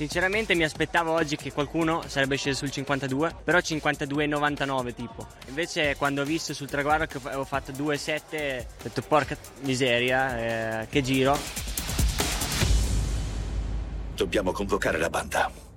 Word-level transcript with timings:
Sinceramente 0.00 0.54
mi 0.54 0.64
aspettavo 0.64 1.12
oggi 1.12 1.36
che 1.36 1.52
qualcuno 1.52 2.02
sarebbe 2.06 2.36
sceso 2.36 2.60
sul 2.60 2.70
52, 2.70 3.34
però 3.44 3.58
52,99 3.58 4.94
tipo. 4.94 5.26
Invece 5.48 5.94
quando 5.96 6.22
ho 6.22 6.24
visto 6.24 6.54
sul 6.54 6.70
traguardo 6.70 7.04
che 7.04 7.18
avevo 7.18 7.44
fatto 7.44 7.70
2,7 7.70 8.60
ho 8.62 8.66
detto 8.82 9.02
porca 9.02 9.36
miseria, 9.60 10.80
eh, 10.80 10.86
che 10.88 11.02
giro. 11.02 11.36
Dobbiamo 14.14 14.52
convocare 14.52 14.96
la 14.96 15.10
banda. 15.10 15.69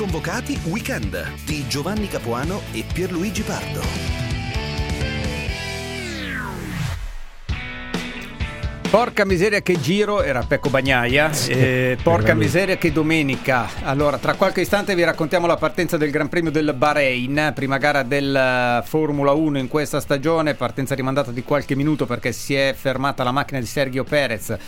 Convocati 0.00 0.58
Weekend 0.64 1.44
di 1.44 1.68
Giovanni 1.68 2.08
Capuano 2.08 2.62
e 2.72 2.82
Pierluigi 2.90 3.42
Pardo. 3.42 4.19
Porca 8.90 9.24
miseria 9.24 9.60
che 9.60 9.80
giro, 9.80 10.20
era 10.20 10.42
Pecco 10.42 10.68
Bagnaia, 10.68 11.32
sì, 11.32 11.52
eh, 11.52 11.96
porca 12.02 12.34
miseria 12.34 12.76
che 12.76 12.90
domenica. 12.90 13.68
Allora, 13.84 14.18
tra 14.18 14.34
qualche 14.34 14.62
istante 14.62 14.96
vi 14.96 15.04
raccontiamo 15.04 15.46
la 15.46 15.56
partenza 15.56 15.96
del 15.96 16.10
Gran 16.10 16.28
Premio 16.28 16.50
del 16.50 16.74
Bahrain, 16.76 17.52
prima 17.54 17.78
gara 17.78 18.02
del 18.02 18.82
Formula 18.84 19.30
1 19.30 19.58
in 19.58 19.68
questa 19.68 20.00
stagione, 20.00 20.54
partenza 20.54 20.96
rimandata 20.96 21.30
di 21.30 21.44
qualche 21.44 21.76
minuto 21.76 22.04
perché 22.04 22.32
si 22.32 22.56
è 22.56 22.74
fermata 22.76 23.22
la 23.22 23.30
macchina 23.30 23.60
di 23.60 23.66
Sergio 23.66 24.02
Perez 24.02 24.58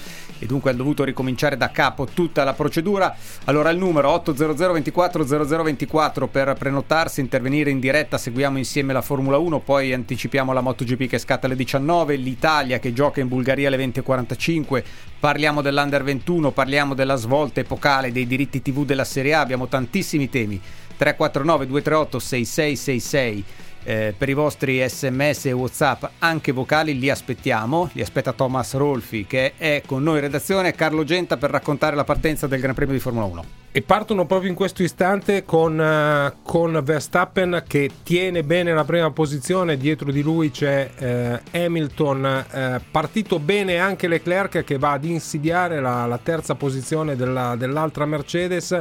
e 0.42 0.46
dunque 0.46 0.70
ha 0.70 0.74
dovuto 0.74 1.02
ricominciare 1.02 1.56
da 1.56 1.70
capo 1.72 2.06
tutta 2.06 2.44
la 2.44 2.52
procedura. 2.52 3.14
Allora 3.46 3.70
il 3.70 3.78
numero 3.78 4.10
800 4.10 4.72
24 4.72 5.24
0024 5.24 6.28
per 6.28 6.54
prenotarsi, 6.58 7.20
intervenire 7.20 7.70
in 7.70 7.80
diretta, 7.80 8.18
seguiamo 8.18 8.58
insieme 8.58 8.92
la 8.92 9.02
Formula 9.02 9.36
1, 9.38 9.58
poi 9.60 9.92
anticipiamo 9.92 10.52
la 10.52 10.60
MotoGP 10.60 11.08
che 11.08 11.18
scatta 11.18 11.46
alle 11.46 11.56
19, 11.56 12.14
l'Italia 12.14 12.78
che 12.78 12.92
gioca 12.92 13.20
in 13.20 13.26
Bulgaria 13.26 13.66
alle 13.66 13.76
20 13.76 14.02
45, 14.12 14.84
parliamo 15.18 15.62
dell'Under 15.62 16.02
21, 16.02 16.50
parliamo 16.50 16.92
della 16.92 17.16
svolta 17.16 17.60
epocale 17.60 18.12
dei 18.12 18.26
diritti 18.26 18.60
TV 18.60 18.84
della 18.84 19.04
Serie 19.04 19.32
A, 19.32 19.40
abbiamo 19.40 19.68
tantissimi 19.68 20.28
temi. 20.28 20.60
349 20.96 21.66
238 21.66 22.18
6666 22.18 23.44
eh, 23.84 24.14
per 24.16 24.28
i 24.28 24.34
vostri 24.34 24.86
sms 24.86 25.46
e 25.46 25.52
whatsapp 25.52 26.04
anche 26.18 26.52
vocali 26.52 26.98
li 26.98 27.10
aspettiamo. 27.10 27.90
Li 27.92 28.02
aspetta 28.02 28.32
Thomas 28.32 28.74
Rolfi 28.74 29.26
che 29.26 29.54
è 29.56 29.82
con 29.86 30.02
noi 30.02 30.16
in 30.16 30.22
redazione 30.22 30.72
Carlo 30.72 31.04
Genta 31.04 31.36
per 31.36 31.50
raccontare 31.50 31.96
la 31.96 32.04
partenza 32.04 32.46
del 32.46 32.60
Gran 32.60 32.74
Premio 32.74 32.94
di 32.94 33.00
Formula 33.00 33.26
1 33.26 33.44
e 33.74 33.80
partono 33.80 34.26
proprio 34.26 34.50
in 34.50 34.54
questo 34.54 34.82
istante 34.82 35.44
con, 35.44 35.78
uh, 35.78 36.42
con 36.42 36.78
Verstappen 36.84 37.64
che 37.66 37.90
tiene 38.02 38.44
bene 38.44 38.74
la 38.74 38.84
prima 38.84 39.10
posizione. 39.10 39.78
Dietro 39.78 40.12
di 40.12 40.20
lui 40.20 40.50
c'è 40.50 41.40
uh, 41.52 41.56
Hamilton. 41.56 42.44
Uh, 42.52 42.80
partito 42.90 43.38
bene 43.38 43.78
anche 43.78 44.08
Leclerc 44.08 44.62
che 44.62 44.76
va 44.76 44.92
ad 44.92 45.04
insidiare 45.04 45.80
la, 45.80 46.04
la 46.04 46.18
terza 46.22 46.54
posizione 46.54 47.16
della, 47.16 47.56
dell'altra 47.56 48.04
Mercedes 48.04 48.78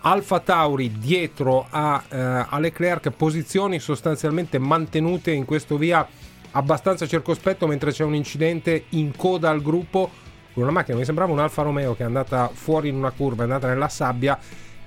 Alfa 0.00 0.40
Tauri 0.40 0.92
dietro 0.98 1.66
a, 1.68 2.02
eh, 2.08 2.16
a 2.48 2.58
Leclerc, 2.58 3.10
posizioni 3.10 3.78
sostanzialmente 3.78 4.58
mantenute 4.58 5.32
in 5.32 5.44
questo 5.44 5.76
via 5.76 6.06
abbastanza 6.52 7.06
circospetto 7.06 7.66
mentre 7.66 7.92
c'è 7.92 8.04
un 8.04 8.14
incidente 8.14 8.84
in 8.90 9.14
coda 9.14 9.50
al 9.50 9.60
gruppo 9.60 10.10
con 10.58 10.66
una 10.66 10.72
macchina 10.72 10.98
mi 10.98 11.04
sembrava 11.04 11.32
un 11.32 11.38
Alfa 11.38 11.62
Romeo 11.62 11.94
che 11.94 12.02
è 12.02 12.06
andata 12.06 12.50
fuori 12.52 12.88
in 12.88 12.96
una 12.96 13.12
curva, 13.12 13.42
è 13.42 13.44
andata 13.44 13.68
nella 13.68 13.88
sabbia. 13.88 14.36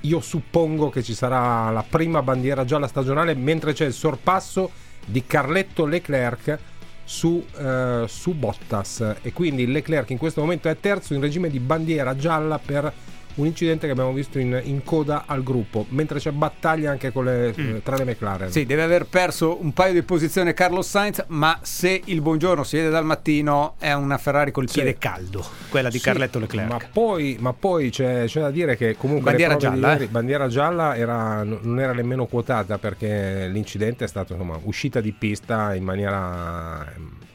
Io 0.02 0.20
suppongo 0.20 0.89
che 0.89 1.02
ci 1.02 1.14
sarà 1.14 1.70
la 1.70 1.86
prima 1.88 2.22
bandiera 2.22 2.66
gialla 2.66 2.88
stagionale 2.88 3.36
mentre 3.36 3.72
c'è 3.72 3.86
il 3.86 3.94
sorpasso 3.94 4.70
di 5.06 5.26
Carletto 5.26 5.86
Leclerc 5.86 6.59
su, 7.06 7.45
eh, 7.58 8.04
su 8.06 8.34
Bottas 8.34 9.16
e 9.22 9.32
quindi 9.32 9.66
Leclerc 9.66 10.10
in 10.10 10.17
questo 10.17 10.42
momento 10.42 10.67
è 10.67 10.78
terzo 10.78 11.14
in 11.14 11.22
regime 11.22 11.49
di 11.49 11.60
bandiera 11.60 12.17
gialla 12.17 12.60
per 12.60 12.92
un 13.36 13.45
incidente 13.45 13.86
che 13.86 13.92
abbiamo 13.92 14.14
visto 14.14 14.39
in, 14.39 14.59
in, 14.64 14.83
coda 14.83 15.23
al 15.25 15.43
gruppo, 15.43 15.86
mentre 15.89 16.19
c'è 16.19 16.31
battaglia 16.31 16.92
anche 16.92 17.11
le, 17.14 17.53
mm. 17.58 17.77
tra 17.83 17.95
le 17.95 18.05
McLaren. 18.05 18.52
Sì, 18.52 18.65
deve 18.65 18.83
aver 18.83 19.05
perso 19.05 19.58
un 19.61 19.73
paio 19.73 19.93
di 19.93 20.02
posizioni 20.03 20.53
Carlos 20.53 20.87
Sainz, 20.87 21.23
ma 21.27 21.59
se 21.61 22.02
il 22.05 22.21
buongiorno 22.21 22.64
si 22.64 22.77
vede 22.77 22.89
dal 22.89 23.05
mattino 23.05 23.75
è 23.80 23.93
una 23.93 24.17
Ferrari 24.17 24.52
col 24.52 24.67
piede 24.71 24.92
sì. 24.92 24.97
caldo, 24.97 25.45
quella 25.69 25.89
di 25.89 25.97
sì, 25.97 26.03
Carletto 26.03 26.39
Leclerc. 26.39 26.69
Ma 26.69 26.80
poi, 26.92 27.37
ma 27.39 27.53
poi 27.53 27.89
c'è, 27.89 28.25
c'è, 28.25 28.42
da 28.42 28.52
dire 28.52 28.75
che 28.75 28.95
comunque 28.97 29.31
bandiera 29.31 29.55
gialla, 29.58 29.92
ieri, 29.93 30.03
eh? 30.05 30.08
bandiera 30.08 30.48
gialla 30.48 30.95
era, 30.95 31.43
non 31.43 31.80
era 31.80 31.93
nemmeno 31.93 32.25
quotata 32.25 32.77
perché 32.77 33.48
l'incidente 33.48 34.05
è 34.05 34.08
stato 34.08 34.33
insomma, 34.33 34.59
uscita 34.63 35.02
di 35.02 35.11
pista 35.11 35.73
in 35.75 35.83
maniera 35.83 36.86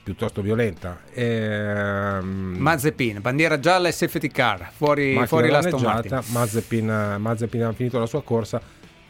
piuttosto 0.07 0.41
violenta. 0.41 1.01
Ehm... 1.15 2.55
Mazepin, 2.59 3.21
bandiera 3.21 3.59
gialla 3.59 3.89
e 3.89 3.93
safety 3.93 4.29
car, 4.29 4.71
fuori, 4.73 5.21
fuori 5.27 5.49
l'Aston 5.51 5.83
Martin. 5.83 6.21
Mazepin, 6.27 7.17
Mazepin 7.19 7.63
ha 7.65 7.73
finito 7.73 7.99
la 7.99 8.07
sua 8.07 8.23
corsa. 8.23 8.61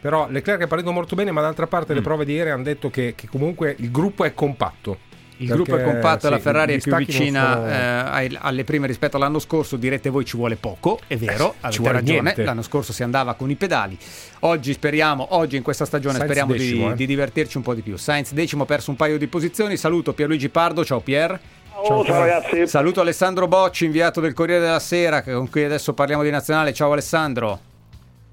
Però 0.00 0.26
Leclerc 0.30 0.62
è 0.62 0.66
partito 0.66 0.92
molto 0.92 1.14
bene, 1.14 1.32
ma 1.32 1.42
d'altra 1.42 1.66
parte 1.66 1.92
mm. 1.92 1.96
le 1.96 2.02
prove 2.02 2.24
di 2.24 2.32
ieri 2.32 2.48
hanno 2.48 2.62
detto 2.62 2.88
che, 2.88 3.12
che 3.14 3.28
comunque 3.28 3.76
il 3.78 3.90
gruppo 3.90 4.24
è 4.24 4.32
compatto 4.32 5.00
il 5.38 5.48
gruppo 5.48 5.76
è 5.76 5.82
compatto, 5.82 6.26
sì, 6.26 6.32
la 6.32 6.38
Ferrari 6.38 6.74
è 6.74 6.78
più 6.80 6.94
vicina 6.96 8.20
eh, 8.20 8.36
alle 8.38 8.64
prime 8.64 8.86
rispetto 8.86 9.16
all'anno 9.16 9.38
scorso. 9.38 9.76
Direte 9.76 10.08
voi 10.08 10.24
ci 10.24 10.36
vuole 10.36 10.56
poco, 10.56 10.98
è 11.06 11.16
vero, 11.16 11.52
eh, 11.54 11.66
avete 11.66 11.92
ragione. 11.92 12.20
Niente. 12.22 12.44
L'anno 12.44 12.62
scorso 12.62 12.92
si 12.92 13.02
andava 13.02 13.34
con 13.34 13.50
i 13.50 13.54
pedali. 13.54 13.98
Oggi 14.40 14.72
speriamo, 14.72 15.26
oggi 15.30 15.56
in 15.56 15.62
questa 15.62 15.84
stagione 15.84 16.14
Sainz 16.14 16.30
speriamo 16.30 16.52
decimo, 16.52 16.86
di, 16.86 16.92
eh. 16.92 16.96
di, 16.96 17.06
divertirci 17.06 17.56
un 17.56 17.62
po' 17.62 17.74
di 17.74 17.82
più. 17.82 17.96
Sainz 17.96 18.32
decimo 18.32 18.62
ha 18.62 18.66
perso 18.66 18.90
un 18.90 18.96
paio 18.96 19.18
di 19.18 19.26
posizioni. 19.26 19.76
Saluto 19.76 20.14
Pierluigi 20.14 20.48
Pardo, 20.48 20.84
ciao 20.84 21.00
Pier. 21.00 21.38
Ciao, 21.84 22.04
ciao, 22.04 22.20
ragazzi. 22.20 22.66
Saluto 22.66 23.02
Alessandro 23.02 23.46
Bocci, 23.46 23.84
inviato 23.84 24.20
del 24.20 24.32
Corriere 24.32 24.62
della 24.62 24.78
Sera, 24.78 25.22
con 25.22 25.50
cui 25.50 25.64
adesso 25.64 25.92
parliamo 25.92 26.22
di 26.22 26.30
nazionale. 26.30 26.72
Ciao 26.72 26.92
Alessandro. 26.92 27.60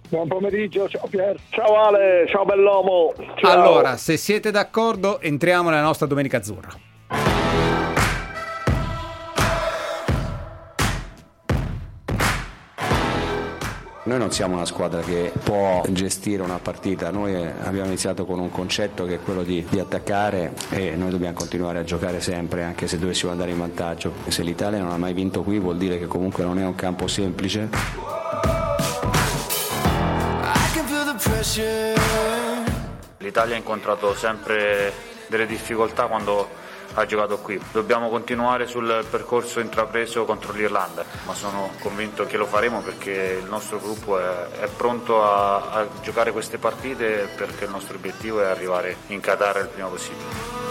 Buon 0.07 0.27
pomeriggio, 0.27 0.87
ciao 0.87 1.07
Pier. 1.09 1.35
Ciao 1.49 1.75
Ale, 1.75 2.25
ciao 2.29 2.45
bell'uomo. 2.45 3.13
Ciao. 3.35 3.51
Allora, 3.51 3.97
se 3.97 4.15
siete 4.15 4.51
d'accordo, 4.51 5.19
entriamo 5.19 5.69
nella 5.69 5.81
nostra 5.81 6.05
domenica 6.05 6.37
azzurra. 6.37 6.91
Noi 14.05 14.17
non 14.17 14.31
siamo 14.33 14.55
una 14.55 14.65
squadra 14.65 14.99
che 14.99 15.31
può 15.43 15.81
gestire 15.87 16.41
una 16.41 16.59
partita, 16.59 17.09
noi 17.09 17.33
abbiamo 17.35 17.87
iniziato 17.87 18.25
con 18.25 18.37
un 18.37 18.51
concetto 18.51 19.05
che 19.05 19.15
è 19.15 19.19
quello 19.21 19.43
di, 19.43 19.65
di, 19.69 19.79
attaccare 19.79 20.51
e 20.71 20.93
noi 20.97 21.09
dobbiamo 21.09 21.33
continuare 21.33 21.79
a 21.79 21.83
giocare 21.85 22.19
sempre 22.19 22.63
anche 22.63 22.85
se 22.89 22.99
dovessimo 22.99 23.31
andare 23.31 23.51
in 23.51 23.59
vantaggio. 23.59 24.11
Se 24.27 24.43
l'Italia 24.43 24.79
non 24.79 24.91
ha 24.91 24.97
mai 24.97 25.13
vinto 25.13 25.41
qui 25.43 25.57
vuol 25.57 25.77
dire 25.77 25.97
che 25.99 26.07
comunque 26.07 26.43
non 26.43 26.59
è 26.59 26.65
un 26.65 26.75
campo 26.75 27.07
semplice. 27.07 27.69
L'Italia 33.19 33.55
ha 33.55 33.57
incontrato 33.57 34.13
sempre 34.15 34.91
delle 35.27 35.45
difficoltà 35.45 36.07
quando 36.07 36.49
ha 36.93 37.05
giocato 37.05 37.39
qui. 37.39 37.59
Dobbiamo 37.71 38.09
continuare 38.09 38.67
sul 38.67 39.05
percorso 39.09 39.59
intrapreso 39.59 40.25
contro 40.25 40.53
l'Irlanda, 40.53 41.03
ma 41.25 41.33
sono 41.33 41.71
convinto 41.79 42.25
che 42.25 42.37
lo 42.37 42.45
faremo 42.45 42.81
perché 42.81 43.39
il 43.41 43.49
nostro 43.49 43.79
gruppo 43.79 44.19
è, 44.19 44.47
è 44.61 44.67
pronto 44.67 45.23
a, 45.23 45.71
a, 45.71 45.87
giocare 46.01 46.31
queste 46.31 46.57
partite 46.57 47.27
perché 47.35 47.65
il 47.65 47.71
nostro 47.71 47.95
obiettivo 47.95 48.41
è 48.41 48.45
arrivare 48.45 48.95
in 49.07 49.19
Qatar 49.19 49.57
il 49.57 49.67
prima 49.67 49.87
possibile. 49.87 50.61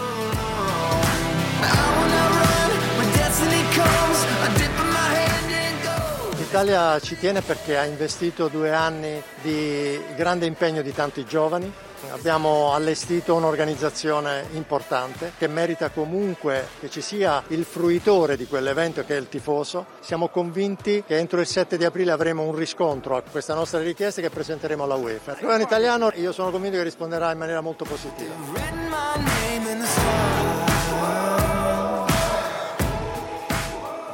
L'Italia 6.37 6.99
ci 6.99 7.17
tiene 7.17 7.41
perché 7.41 7.77
ha 7.79 7.83
investito 7.83 8.47
due 8.47 8.71
anni 8.71 9.19
di 9.41 9.99
grande 10.15 10.45
impegno 10.45 10.83
di 10.83 10.93
tanti 10.93 11.25
giovani, 11.25 11.71
Abbiamo 12.11 12.73
allestito 12.73 13.35
un'organizzazione 13.35 14.45
importante 14.53 15.33
che 15.37 15.47
merita 15.47 15.89
comunque 15.89 16.67
che 16.79 16.89
ci 16.89 17.01
sia 17.01 17.43
il 17.47 17.63
fruitore 17.63 18.37
di 18.37 18.45
quell'evento 18.45 19.03
che 19.03 19.15
è 19.15 19.19
il 19.19 19.29
tifoso. 19.29 19.85
Siamo 19.99 20.27
convinti 20.27 21.03
che 21.05 21.17
entro 21.17 21.39
il 21.39 21.47
7 21.47 21.77
di 21.77 21.85
aprile 21.85 22.11
avremo 22.11 22.43
un 22.43 22.55
riscontro 22.55 23.15
a 23.15 23.21
questa 23.21 23.53
nostra 23.53 23.79
richiesta 23.79 24.21
che 24.21 24.29
presenteremo 24.29 24.83
alla 24.83 24.95
UEFA. 24.95 25.33
Il 25.33 25.41
governo 25.41 25.63
italiano 25.63 26.11
io 26.15 26.31
sono 26.31 26.51
convinto 26.51 26.77
che 26.77 26.83
risponderà 26.83 27.31
in 27.31 27.37
maniera 27.37 27.61
molto 27.61 27.85
positiva. 27.85 28.33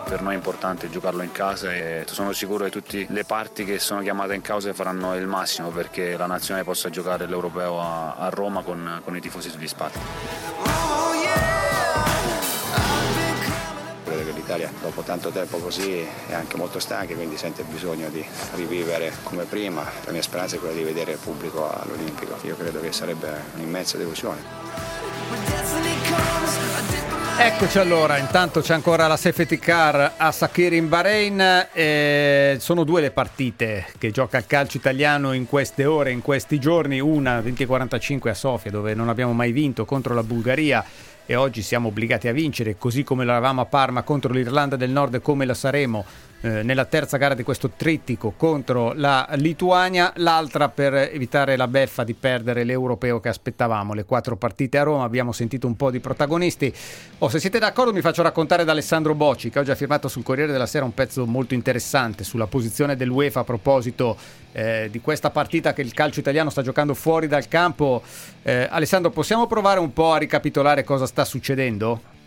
Per 0.10 0.22
noi 0.24 0.34
è 0.34 0.38
importante 0.38 0.90
giocarlo 0.90 1.22
in 1.22 1.32
casa 1.32 1.72
e 1.72 2.04
sono 2.08 2.34
sicuro 2.34 2.64
che 2.64 2.72
tutte 2.72 3.06
le 3.08 3.24
parti 3.26 3.64
che 3.64 3.78
sono 3.78 4.02
chiamate 4.02 4.34
in 4.34 4.42
causa 4.42 4.74
faranno 4.74 5.16
il 5.16 5.28
massimo 5.28 5.70
perché 5.70 6.18
la 6.18 6.26
nazionale 6.26 6.66
possa 6.66 6.90
giocare 6.90 7.28
l'europeo 7.28 7.80
a, 7.80 8.16
a 8.16 8.30
Roma 8.30 8.64
con, 8.64 9.02
con, 9.04 9.16
i 9.16 9.22
tifosi 9.22 9.52
soddisfatti. 9.52 10.00
l'Italia 14.34 14.72
dopo 14.82 15.02
tanto 15.04 15.30
tempo 15.30 15.60
così 15.60 16.00
è 16.28 16.34
anche 16.34 16.58
molto 16.58 16.80
stanca, 16.80 17.14
quindi 17.14 17.38
sente 17.38 17.62
bisogno 17.64 18.10
di 18.10 18.26
rivivere 18.56 19.14
come 19.22 19.44
prima. 19.44 19.84
La 20.06 20.12
mia 20.12 20.24
speranza 20.24 20.56
è 20.56 20.60
quella 20.60 20.74
di 20.74 20.84
vedere 20.84 21.12
il 21.12 21.20
pubblico 21.20 21.70
all'Olimpico. 21.72 22.36
Io 22.42 22.56
credo 22.56 22.80
che 22.80 22.92
sarebbe 22.92 23.44
un'immensa 23.54 23.98
delusione. 23.98 24.42
Eccoci 27.42 27.80
allora, 27.80 28.18
intanto 28.18 28.60
c'è 28.60 28.74
ancora 28.74 29.08
la 29.08 29.16
safety 29.16 29.58
car 29.58 30.16
a 30.18 30.30
Sakir 30.30 30.74
in 30.74 30.90
Bahrain, 30.90 31.68
eh, 31.72 32.58
sono 32.60 32.84
due 32.84 33.00
le 33.00 33.12
partite 33.12 33.86
che 33.98 34.12
gioca 34.12 34.38
il 34.38 34.46
calcio 34.46 34.76
italiano 34.76 35.32
in 35.32 35.48
queste 35.48 35.86
ore, 35.86 36.12
in 36.12 36.22
questi 36.22 36.60
giorni, 36.60 37.00
una 37.00 37.40
20.45 37.40 38.28
a 38.28 38.34
Sofia 38.34 38.72
dove 38.72 38.94
non 38.94 39.08
abbiamo 39.08 39.32
mai 39.32 39.54
vinto 39.54 39.86
contro 39.86 40.14
la 40.14 40.22
Bulgaria 40.22 40.84
e 41.26 41.36
oggi 41.36 41.62
siamo 41.62 41.88
obbligati 41.88 42.28
a 42.28 42.34
vincere, 42.34 42.78
così 42.78 43.04
come 43.04 43.24
l'eravamo 43.24 43.62
a 43.62 43.66
Parma 43.66 44.02
contro 44.02 44.34
l'Irlanda 44.34 44.76
del 44.76 44.90
Nord 44.90 45.22
come 45.22 45.46
la 45.46 45.54
saremo 45.54 46.04
eh, 46.42 46.64
nella 46.64 46.86
terza 46.86 47.18
gara 47.18 47.34
di 47.34 47.44
questo 47.44 47.72
trittico 47.76 48.34
contro 48.38 48.94
la 48.94 49.28
Lituania, 49.34 50.14
l'altra 50.18 50.70
per 50.70 50.94
evitare 50.94 51.58
la 51.58 51.68
beffa 51.68 52.04
di 52.04 52.14
perdere 52.14 52.64
l'europeo 52.64 53.20
che 53.20 53.30
aspettavamo. 53.30 53.94
Le 53.94 54.06
quattro 54.06 54.38
partite 54.38 54.78
a 54.78 54.84
Roma, 54.84 55.04
abbiamo 55.04 55.32
sentito 55.34 55.68
un 55.68 55.76
po' 55.76 55.92
di 55.92 56.00
protagonisti. 56.00 56.74
Oh, 57.18 57.30
se 57.30 57.40
siete 57.40 57.60
d'accordo 57.60 57.92
mi 57.92 58.02
faccio 58.02 58.22
raccontare 58.22 58.64
da 58.64 58.72
Alessandro 58.72 59.16
Bocci 59.16 59.50
che 59.50 59.60
oggi 59.60 59.72
ha 59.72 59.76
firmato 59.76 60.08
sul 60.08 60.24
Corriere 60.24 60.52
della 60.52 60.66
Sera 60.66 60.86
un 60.86 60.94
pezzo 60.94 61.26
molto 61.26 61.54
interessante 61.54 62.24
sulla 62.24 62.48
posizione 62.48 62.96
dell'UEFA 62.96 63.42
a 63.42 63.44
proposito 63.44 64.16
eh, 64.54 64.88
di 64.90 65.02
questa 65.02 65.30
partita 65.30 65.74
che 65.74 65.82
il 65.82 65.94
calcio 65.94 66.22
italiano 66.22 66.50
sta 66.50 66.62
giocando 66.62 66.94
fuori 66.94 67.28
dal 67.28 67.48
campo. 67.48 68.02
Eh, 68.44 68.68
Alessandro, 68.70 69.12
possiamo 69.12 69.46
provare 69.46 69.80
un 69.80 69.92
po' 69.92 70.14
a 70.14 70.18
ricapitolare 70.18 70.84
cosa 70.84 71.06
sta 71.06 71.26
succedendo? 71.26 72.18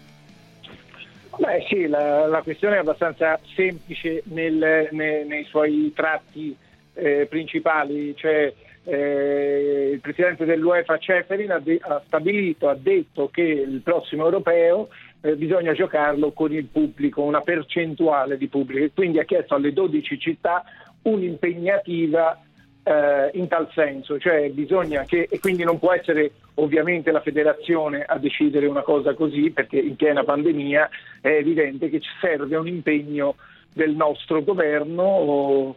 Beh 1.39 1.65
sì, 1.69 1.87
la, 1.87 2.27
la, 2.27 2.43
questione 2.43 2.77
è 2.77 2.79
abbastanza 2.81 3.41
semplice 3.55 4.23
nel, 4.27 4.89
nei, 4.91 5.27
nei 5.27 5.45
suoi 5.45 5.93
tratti 5.95 6.55
eh, 6.95 7.27
principali, 7.29 8.15
cioè 8.17 8.53
eh, 8.85 9.91
il 9.93 10.01
presidente 10.01 10.45
dell'UEFA 10.45 10.99
Ceferin 10.99 11.53
ha, 11.53 11.59
de- 11.59 11.81
ha, 11.81 12.03
stabilito, 12.07 12.69
ha 12.69 12.75
detto 12.75 13.31
che 13.33 13.43
il 13.43 13.81
prossimo 13.83 14.25
europeo 14.25 14.89
eh, 15.23 15.37
bisogna 15.37 15.73
giocarlo 15.73 16.33
con 16.33 16.53
il 16.53 16.67
pubblico, 16.67 17.23
una 17.23 17.41
percentuale 17.41 18.37
di 18.37 18.49
pubblico, 18.49 18.93
quindi 18.95 19.19
ha 19.19 19.25
chiesto 19.25 19.55
alle 19.55 19.73
12 19.73 20.19
città 20.19 20.65
un'impegnativa 21.03 22.39
eh, 22.85 23.31
in 23.35 23.49
tal 23.49 23.69
senso, 23.73 24.19
cioè 24.19 24.51
bisogna 24.51 25.05
che, 25.05 25.29
e 25.31 25.39
quindi 25.39 25.65
non 25.65 25.79
può 25.79 25.93
essere 25.93 26.33
ovviamente 26.55 27.11
la 27.11 27.21
federazione 27.21 28.03
a 28.03 28.19
decidere 28.19 28.67
una 28.67 28.83
cosa 28.83 29.15
così, 29.15 29.51
perché 29.51 29.79
in 29.79 29.97
piena 29.97 30.25
pandemia 30.25 30.89
è 31.21 31.29
evidente 31.29 31.89
che 31.89 32.01
ci 32.01 32.11
serve 32.21 32.57
un 32.57 32.67
impegno 32.67 33.37
del 33.73 33.95
nostro 33.95 34.43
governo. 34.43 35.77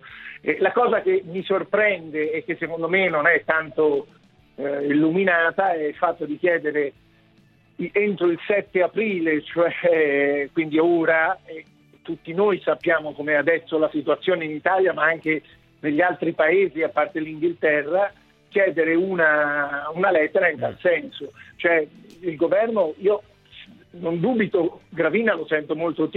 La 0.59 0.71
cosa 0.71 1.01
che 1.01 1.23
mi 1.25 1.43
sorprende 1.43 2.31
e 2.31 2.43
che 2.43 2.55
secondo 2.59 2.87
me 2.87 3.09
non 3.09 3.25
è 3.25 3.43
tanto 3.45 4.07
eh, 4.55 4.85
illuminata 4.85 5.73
è 5.73 5.87
il 5.87 5.95
fatto 5.95 6.25
di 6.25 6.37
chiedere 6.37 6.93
entro 7.91 8.27
il 8.27 8.39
7 8.45 8.81
aprile, 8.81 9.41
cioè 9.43 10.49
quindi 10.53 10.77
ora, 10.79 11.37
tutti 12.01 12.33
noi 12.33 12.61
sappiamo 12.61 13.13
come 13.13 13.35
adesso 13.35 13.77
la 13.77 13.89
situazione 13.89 14.45
in 14.45 14.51
Italia, 14.51 14.93
ma 14.93 15.03
anche 15.03 15.41
negli 15.85 16.01
altri 16.01 16.33
paesi, 16.33 16.81
a 16.81 16.89
parte 16.89 17.19
l'Inghilterra, 17.19 18.11
chiedere 18.49 18.95
una, 18.95 19.89
una 19.93 20.09
lettera 20.09 20.49
in 20.49 20.57
tal 20.57 20.77
senso. 20.79 21.31
Cioè 21.57 21.85
il 22.21 22.35
governo, 22.35 22.95
io 22.97 23.21
non 23.91 24.19
dubito, 24.19 24.81
Gravina 24.89 25.35
lo 25.35 25.45
sento 25.45 25.75
molto 25.75 26.09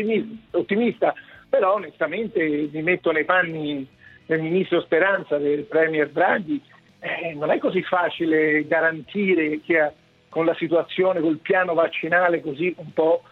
ottimista, 0.53 1.15
però 1.49 1.75
onestamente 1.75 2.69
mi 2.73 2.83
metto 2.83 3.13
nei 3.13 3.25
panni 3.25 3.87
del 4.25 4.41
ministro 4.41 4.81
Speranza, 4.81 5.37
del 5.37 5.65
Premier 5.65 6.09
Draghi, 6.09 6.61
eh, 7.01 7.35
non 7.35 7.51
è 7.51 7.59
così 7.59 7.83
facile 7.83 8.67
garantire 8.67 9.61
che 9.61 9.93
con 10.29 10.45
la 10.45 10.55
situazione, 10.55 11.21
col 11.21 11.39
piano 11.39 11.75
vaccinale 11.75 12.41
così 12.41 12.75
un 12.79 12.93
po' 12.93 13.23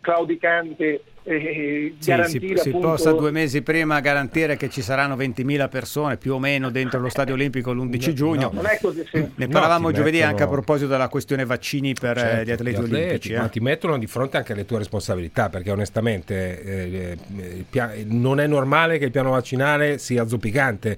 claudicante 0.00 1.02
eh, 1.28 1.94
sì, 1.98 2.14
si, 2.26 2.54
si 2.56 2.70
possa 2.70 3.10
due 3.10 3.32
mesi 3.32 3.60
prima 3.60 3.98
garantire 3.98 4.56
che 4.56 4.70
ci 4.70 4.80
saranno 4.80 5.16
20.000 5.16 5.68
persone 5.68 6.16
più 6.18 6.34
o 6.34 6.38
meno 6.38 6.70
dentro 6.70 7.00
lo 7.00 7.08
Stadio 7.08 7.34
Olimpico 7.34 7.72
l'11 7.72 8.12
giugno. 8.12 8.50
No, 8.52 8.60
non 8.60 8.66
è 8.66 8.78
così 8.80 9.04
semplice. 9.10 9.34
Ne 9.34 9.48
parlavamo 9.48 9.88
no, 9.88 9.92
giovedì 9.92 10.18
mettono... 10.18 10.30
anche 10.30 10.42
a 10.44 10.46
proposito 10.46 10.88
della 10.88 11.08
questione 11.08 11.44
vaccini 11.44 11.94
per 11.94 12.16
eh, 12.16 12.20
certo, 12.20 12.44
gli 12.44 12.50
atleti, 12.52 12.62
gli 12.62 12.84
atleti 12.84 12.94
olimpici. 12.94 13.34
Ma 13.34 13.46
eh. 13.46 13.50
ti 13.50 13.58
mettono 13.58 13.98
di 13.98 14.06
fronte 14.06 14.36
anche 14.36 14.52
alle 14.52 14.64
tue 14.64 14.78
responsabilità 14.78 15.48
perché 15.48 15.70
onestamente 15.72 16.62
eh, 16.62 17.18
eh 17.72 18.04
non 18.06 18.38
è 18.38 18.46
normale 18.46 18.98
che 18.98 19.06
il 19.06 19.10
piano 19.10 19.30
vaccinale 19.30 19.98
sia 19.98 20.28
zoppicante 20.28 20.96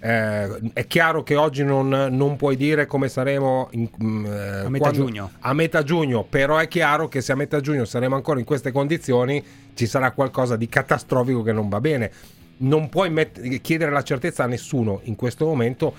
eh, 0.00 0.72
è 0.72 0.86
chiaro 0.86 1.22
che 1.22 1.36
oggi 1.36 1.64
non, 1.64 1.88
non 1.88 2.36
puoi 2.36 2.56
dire 2.56 2.86
come 2.86 3.08
saremo 3.08 3.68
in, 3.72 3.88
mm, 4.02 4.26
eh, 4.26 4.58
a, 4.64 4.68
metà 4.68 4.90
giugno. 4.90 5.30
a 5.40 5.52
metà 5.52 5.82
giugno, 5.82 6.24
però 6.24 6.58
è 6.58 6.68
chiaro 6.68 7.08
che 7.08 7.20
se 7.20 7.32
a 7.32 7.34
metà 7.34 7.60
giugno 7.60 7.84
saremo 7.84 8.14
ancora 8.14 8.38
in 8.38 8.44
queste 8.44 8.70
condizioni 8.70 9.42
ci 9.74 9.86
sarà 9.86 10.12
qualcosa 10.12 10.56
di 10.56 10.68
catastrofico 10.68 11.42
che 11.42 11.52
non 11.52 11.68
va 11.68 11.80
bene. 11.80 12.10
Non 12.58 12.88
puoi 12.88 13.10
met- 13.10 13.60
chiedere 13.60 13.90
la 13.90 14.02
certezza 14.02 14.44
a 14.44 14.46
nessuno 14.46 15.00
in 15.04 15.16
questo 15.16 15.46
momento, 15.46 15.92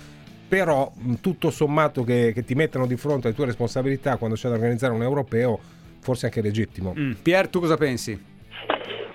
però 0.47 0.91
mm, 0.97 1.15
tutto 1.21 1.51
sommato 1.51 2.03
che, 2.03 2.31
che 2.33 2.43
ti 2.45 2.55
mettano 2.55 2.85
di 2.85 2.95
fronte 2.95 3.27
alle 3.27 3.35
tue 3.35 3.45
responsabilità 3.45 4.17
quando 4.17 4.35
c'è 4.35 4.47
da 4.47 4.55
organizzare 4.55 4.93
un 4.93 5.03
europeo, 5.03 5.59
forse 5.99 6.27
anche 6.27 6.41
legittimo. 6.41 6.93
Mm. 6.97 7.11
Pier, 7.21 7.49
tu 7.49 7.59
cosa 7.59 7.75
pensi? 7.75 8.37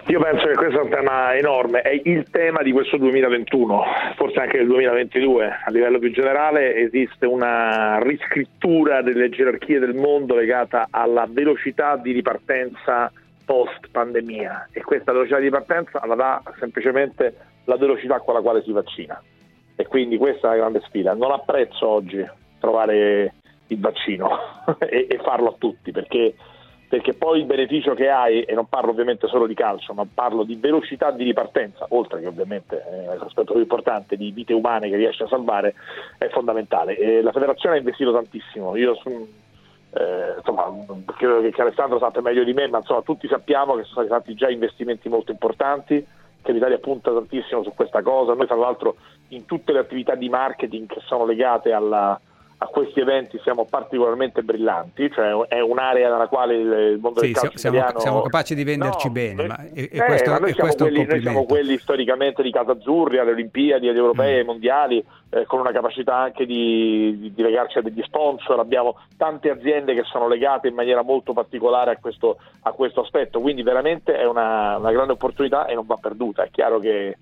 Io 0.06 0.20
penso 0.20 0.46
che 0.46 0.54
questo 0.54 0.80
è 0.80 0.82
un 0.82 0.90
tema 0.90 1.34
enorme, 1.34 1.80
è 1.80 1.98
il 2.04 2.28
tema 2.30 2.62
di 2.62 2.72
questo 2.72 2.98
2021, 2.98 3.84
forse 4.16 4.38
anche 4.38 4.58
del 4.58 4.66
2022. 4.66 5.60
A 5.64 5.70
livello 5.70 5.98
più 5.98 6.12
generale 6.12 6.76
esiste 6.76 7.24
una 7.24 7.98
riscrittura 8.00 9.00
delle 9.00 9.30
gerarchie 9.30 9.78
del 9.78 9.94
mondo 9.94 10.34
legata 10.34 10.88
alla 10.90 11.26
velocità 11.26 11.96
di 11.96 12.12
ripartenza 12.12 13.10
post 13.46 13.88
pandemia 13.90 14.68
e 14.72 14.82
questa 14.82 15.12
velocità 15.12 15.38
di 15.38 15.44
ripartenza 15.44 16.04
la 16.04 16.14
dà 16.14 16.42
semplicemente 16.58 17.34
la 17.64 17.76
velocità 17.76 18.18
con 18.20 18.34
la 18.34 18.42
quale 18.42 18.62
si 18.62 18.72
vaccina. 18.72 19.20
E 19.74 19.86
quindi 19.86 20.18
questa 20.18 20.48
è 20.48 20.50
la 20.50 20.56
grande 20.56 20.82
sfida. 20.86 21.14
Non 21.14 21.32
apprezzo 21.32 21.88
oggi 21.88 22.22
trovare 22.60 23.32
il 23.68 23.80
vaccino 23.80 24.38
e, 24.78 25.18
farlo 25.22 25.48
a 25.48 25.54
tutti 25.58 25.92
perché 25.92 26.34
perché 26.94 27.12
poi 27.12 27.40
il 27.40 27.44
beneficio 27.44 27.92
che 27.92 28.08
hai, 28.08 28.42
e 28.42 28.54
non 28.54 28.68
parlo 28.68 28.92
ovviamente 28.92 29.26
solo 29.26 29.48
di 29.48 29.54
calcio, 29.54 29.94
ma 29.94 30.06
parlo 30.06 30.44
di 30.44 30.54
velocità 30.54 31.10
di 31.10 31.24
ripartenza, 31.24 31.86
oltre 31.88 32.20
che 32.20 32.28
ovviamente 32.28 32.84
eh, 32.88 33.16
l'aspetto 33.16 33.50
più 33.50 33.62
importante 33.62 34.16
di 34.16 34.30
vite 34.30 34.52
umane 34.52 34.88
che 34.88 34.94
riesci 34.94 35.24
a 35.24 35.26
salvare, 35.26 35.74
è 36.18 36.28
fondamentale. 36.28 36.96
E 36.96 37.20
la 37.20 37.32
federazione 37.32 37.74
ha 37.74 37.78
investito 37.78 38.12
tantissimo. 38.12 38.76
Io 38.76 38.92
eh, 38.92 40.34
insomma, 40.36 40.72
credo 41.16 41.40
che 41.50 41.60
Alessandro 41.60 41.98
sappia 41.98 42.20
meglio 42.20 42.44
di 42.44 42.52
me, 42.52 42.68
ma 42.68 42.78
insomma, 42.78 43.02
tutti 43.02 43.26
sappiamo 43.26 43.74
che 43.74 43.82
sono 43.82 44.06
stati 44.06 44.08
fatti 44.08 44.34
già 44.36 44.48
investimenti 44.48 45.08
molto 45.08 45.32
importanti, 45.32 46.06
che 46.42 46.52
l'Italia 46.52 46.78
punta 46.78 47.12
tantissimo 47.12 47.64
su 47.64 47.72
questa 47.74 48.02
cosa. 48.02 48.34
Noi 48.34 48.46
tra 48.46 48.54
l'altro 48.54 48.94
in 49.30 49.46
tutte 49.46 49.72
le 49.72 49.80
attività 49.80 50.14
di 50.14 50.28
marketing 50.28 50.86
che 50.86 51.00
sono 51.00 51.26
legate 51.26 51.72
alla 51.72 52.20
a 52.58 52.66
questi 52.66 53.00
eventi 53.00 53.38
siamo 53.42 53.64
particolarmente 53.64 54.42
brillanti, 54.42 55.10
cioè 55.10 55.32
è 55.48 55.60
un'area 55.60 56.10
nella 56.10 56.28
quale 56.28 56.54
il 56.54 56.98
mondo 57.00 57.20
sì, 57.20 57.26
del 57.26 57.34
calcio 57.34 57.58
siamo, 57.58 57.76
italiano... 57.76 58.00
siamo 58.00 58.22
capaci 58.22 58.54
di 58.54 58.64
venderci 58.64 59.06
no, 59.08 59.12
bene, 59.12 59.46
ma 59.46 59.64
e, 59.72 59.88
eh, 59.92 60.04
questo, 60.04 60.30
ma 60.30 60.38
noi, 60.38 60.52
siamo 60.52 60.74
quelli, 60.74 61.04
noi, 61.04 61.20
siamo 61.20 61.44
quelli, 61.44 61.78
storicamente 61.78 62.42
di 62.42 62.52
casa 62.52 62.72
azzurri 62.72 63.18
alle 63.18 63.32
Olimpiadi, 63.32 63.88
agli 63.88 63.96
europei, 63.96 64.34
mm. 64.34 64.38
ai 64.38 64.44
mondiali, 64.44 65.04
eh, 65.30 65.46
con 65.46 65.60
una 65.60 65.72
capacità 65.72 66.16
anche 66.16 66.46
di, 66.46 67.16
di, 67.18 67.34
di, 67.34 67.42
legarci 67.42 67.78
a 67.78 67.82
degli 67.82 68.02
sponsor, 68.02 68.58
abbiamo 68.60 68.98
tante 69.16 69.50
aziende 69.50 69.94
che 69.94 70.04
sono 70.04 70.28
legate 70.28 70.68
in 70.68 70.74
maniera 70.74 71.02
molto 71.02 71.32
particolare 71.32 71.90
a 71.90 71.96
questo, 72.00 72.38
a 72.62 72.70
questo 72.70 73.00
aspetto, 73.00 73.40
quindi 73.40 73.62
veramente 73.62 74.16
è 74.16 74.26
una, 74.26 74.76
una 74.76 74.92
grande 74.92 75.12
opportunità 75.12 75.66
e 75.66 75.74
non 75.74 75.86
va 75.86 75.96
perduta, 75.96 76.44
è 76.44 76.50
chiaro 76.50 76.78
che 76.78 77.16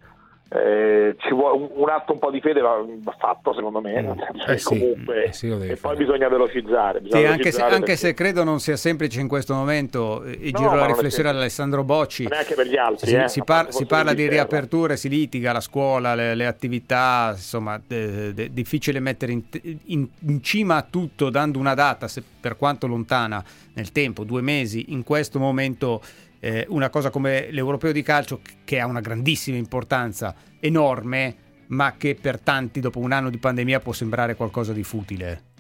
eh, 0.55 1.17
vuole, 1.31 1.71
un, 1.75 1.89
atto 1.89 2.13
un 2.13 2.19
po' 2.19 2.31
di 2.31 2.41
fede 2.41 2.61
va, 2.61 2.85
fatto 3.19 3.55
secondo 3.55 3.81
me. 3.81 4.03
Mm. 4.03 4.21
eh 4.49 4.59
sì, 4.59 4.65
comunque, 4.65 5.25
eh 5.25 5.33
sì, 5.33 5.49
e 5.49 5.77
poi 5.77 5.97
bisogna 5.97 6.29
velocizzare, 6.29 7.01
bisogna 7.01 7.27
sì, 7.27 7.33
anche, 7.33 7.53
se, 7.53 7.63
anche 7.63 7.97
se, 7.97 8.15
credo 8.15 8.45
non 8.45 8.61
sia 8.61 8.77
semplice 8.77 9.21
in 9.21 9.29
questo 9.29 9.55
momento 9.55 10.23
e 10.25 10.51
no, 10.53 10.59
giro 10.59 10.75
la 10.75 10.87
riflessione 10.87 11.31
ad 11.31 11.37
Alessandro 11.37 11.85
Bocci. 11.85 12.27
Neanche 12.27 12.55
per 12.55 12.67
gli 12.67 12.77
altri 12.77 13.07
si, 13.07 13.17
eh, 13.17 13.29
si, 13.29 13.43
par- 13.43 13.73
si 13.73 13.87
parla 13.87 14.13
di 14.13 14.29
riaperture 14.29 14.97
si 14.97 15.09
litiga 15.09 15.53
la 15.53 15.61
scuola 15.61 16.15
le, 16.15 16.35
le 16.35 16.47
attività 16.47 17.31
insomma 17.35 17.81
è 17.87 18.33
difficile 18.51 19.01
mettere 19.01 19.33
in, 19.33 19.43
in, 19.87 20.07
in, 20.27 20.43
cima 20.43 20.77
a 20.77 20.87
tutto 20.89 21.31
dando 21.31 21.59
una 21.59 21.75
data 21.75 22.09
se, 22.09 22.23
per 22.41 22.57
quanto 22.57 22.87
lontana 22.87 23.43
nel 23.75 23.93
tempo 23.93 24.25
due 24.25 24.43
mesi 24.43 24.93
in 24.93 25.03
questo 25.03 25.39
momento 25.39 26.01
eh, 26.45 26.67
una 26.71 26.91
cosa 26.91 27.11
come 27.11 27.53
l'europeo 27.53 27.93
di 27.93 28.03
calcio 28.03 28.41
che 28.65 28.81
ha 28.81 28.87
una 28.87 29.01
grandissima 29.01 29.57
importanza, 29.57 30.35
enorme, 30.59 31.37
ma 31.69 31.95
che 31.97 32.17
per 32.21 32.41
tanti 32.41 32.81
dopo 32.81 32.99
un 32.99 33.13
anno 33.13 33.31
di 33.31 33.39
pandemia 33.39 33.79
può 33.79 33.93
sembrare 33.93 34.35
qualcosa 34.35 34.73
di 34.73 34.83
futile. 34.83 35.52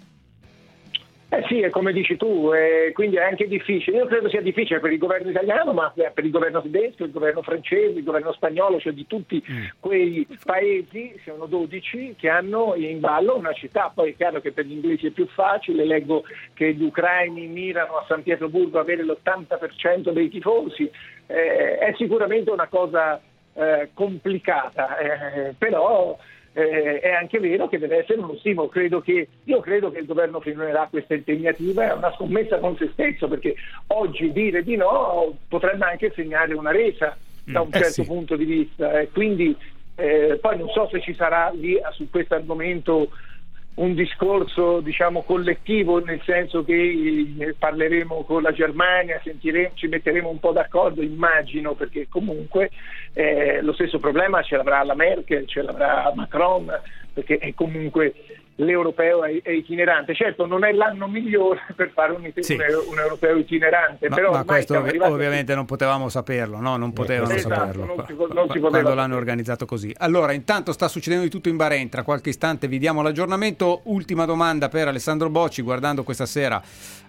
Eh 1.34 1.42
sì, 1.48 1.60
è 1.60 1.70
come 1.70 1.94
dici 1.94 2.18
tu, 2.18 2.52
eh, 2.52 2.92
quindi 2.92 3.16
è 3.16 3.22
anche 3.22 3.48
difficile. 3.48 3.96
Io 3.96 4.04
credo 4.04 4.28
sia 4.28 4.42
difficile 4.42 4.80
per 4.80 4.92
il 4.92 4.98
governo 4.98 5.30
italiano, 5.30 5.72
ma 5.72 5.90
per 5.90 6.26
il 6.26 6.30
governo 6.30 6.60
tedesco, 6.60 7.04
il 7.04 7.10
governo 7.10 7.40
francese, 7.40 7.98
il 7.98 8.04
governo 8.04 8.34
spagnolo, 8.34 8.78
cioè 8.78 8.92
di 8.92 9.06
tutti 9.06 9.42
mm. 9.50 9.64
quei 9.80 10.26
paesi, 10.44 11.18
sono 11.24 11.46
12, 11.46 12.16
che 12.18 12.28
hanno 12.28 12.74
in 12.74 13.00
ballo 13.00 13.38
una 13.38 13.54
città. 13.54 13.90
Poi 13.94 14.10
è 14.10 14.14
chiaro 14.14 14.42
che 14.42 14.52
per 14.52 14.66
gli 14.66 14.72
inglesi 14.72 15.06
è 15.06 15.10
più 15.10 15.26
facile, 15.26 15.86
leggo 15.86 16.22
che 16.52 16.74
gli 16.74 16.84
ucraini 16.84 17.46
mirano 17.46 17.96
a 17.96 18.04
San 18.06 18.22
Pietroburgo 18.22 18.76
a 18.76 18.82
avere 18.82 19.02
l'80% 19.02 20.10
dei 20.10 20.28
tifosi. 20.28 20.90
Eh, 21.28 21.78
è 21.78 21.94
sicuramente 21.96 22.50
una 22.50 22.68
cosa 22.68 23.18
eh, 23.54 23.88
complicata, 23.94 24.98
eh, 24.98 25.54
però 25.56 26.14
eh, 26.52 27.00
è 27.00 27.10
anche 27.10 27.38
vero 27.38 27.68
che 27.68 27.78
deve 27.78 27.98
essere 27.98 28.20
uno 28.20 28.36
stimolo. 28.36 28.68
Credo 28.68 29.00
che, 29.00 29.28
io 29.44 29.60
credo 29.60 29.90
che 29.90 30.00
il 30.00 30.06
governo 30.06 30.40
finirà 30.40 30.86
questa 30.90 31.14
impegnativa, 31.14 31.90
è 31.90 31.92
una 31.92 32.12
scommessa 32.14 32.58
con 32.58 32.76
se 32.76 32.90
stesso, 32.92 33.28
perché 33.28 33.54
oggi 33.88 34.32
dire 34.32 34.62
di 34.62 34.76
no 34.76 35.36
potrebbe 35.48 35.84
anche 35.84 36.12
segnare 36.14 36.54
una 36.54 36.70
resa 36.70 37.16
da 37.44 37.60
un 37.60 37.68
mm, 37.68 37.74
eh 37.74 37.78
certo 37.78 38.02
sì. 38.02 38.04
punto 38.04 38.36
di 38.36 38.44
vista. 38.44 39.00
E 39.00 39.08
quindi 39.10 39.56
eh, 39.96 40.38
poi 40.40 40.58
non 40.58 40.68
so 40.70 40.88
se 40.90 41.00
ci 41.00 41.14
sarà 41.14 41.50
lì 41.54 41.78
su 41.92 42.08
questo 42.10 42.34
argomento 42.34 43.10
un 43.74 43.94
discorso 43.94 44.80
diciamo, 44.80 45.22
collettivo, 45.22 45.98
nel 46.04 46.20
senso 46.24 46.62
che 46.62 46.74
eh, 47.38 47.54
parleremo 47.58 48.22
con 48.24 48.42
la 48.42 48.52
Germania, 48.52 49.20
ci 49.74 49.86
metteremo 49.86 50.28
un 50.28 50.38
po' 50.38 50.52
d'accordo, 50.52 51.02
immagino, 51.02 51.72
perché 51.74 52.06
comunque 52.08 52.70
eh, 53.14 53.60
lo 53.62 53.72
stesso 53.72 53.98
problema 53.98 54.42
ce 54.42 54.56
l'avrà 54.56 54.82
la 54.84 54.94
Merkel, 54.94 55.46
ce 55.46 55.62
l'avrà 55.62 56.12
Macron, 56.14 56.70
perché 57.12 57.38
è 57.38 57.54
comunque 57.54 58.14
l'europeo 58.62 59.24
è, 59.24 59.50
itinerante. 59.50 60.14
Certo, 60.14 60.46
non 60.46 60.64
è 60.64 60.72
l'anno 60.72 61.08
migliore 61.08 61.60
per 61.76 61.90
fare 61.92 62.12
un, 62.12 62.30
sì. 62.40 62.54
un 62.54 62.98
europeo 62.98 63.36
itinerante, 63.36 64.08
ma, 64.08 64.14
però 64.14 64.32
ma 64.32 64.44
questo 64.44 64.78
ovviamente 64.78 65.54
non 65.54 65.64
potevamo 65.64 66.08
saperlo, 66.08 66.60
no? 66.60 66.76
Non 66.76 66.92
potevano 66.92 67.32
esatto, 67.32 67.54
saperlo 67.54 67.84
non 67.84 68.04
si, 68.06 68.14
non 68.32 68.50
si 68.50 68.58
quando 68.60 68.94
l'hanno 68.94 69.16
organizzato 69.16 69.66
così. 69.66 69.94
Allora, 69.98 70.32
intanto 70.32 70.72
sta 70.72 70.88
succedendo 70.88 71.24
di 71.24 71.30
tutto 71.30 71.48
in 71.48 71.56
Bahrain, 71.56 71.88
tra 71.88 72.02
qualche 72.02 72.30
istante 72.30 72.68
vi 72.68 72.78
diamo 72.78 73.02
l'aggiornamento. 73.02 73.80
Ultima 73.84 74.24
domanda 74.24 74.68
per 74.68 74.88
Alessandro 74.88 75.28
Bocci, 75.28 75.62
guardando 75.62 76.02
questa 76.02 76.26
sera 76.26 76.62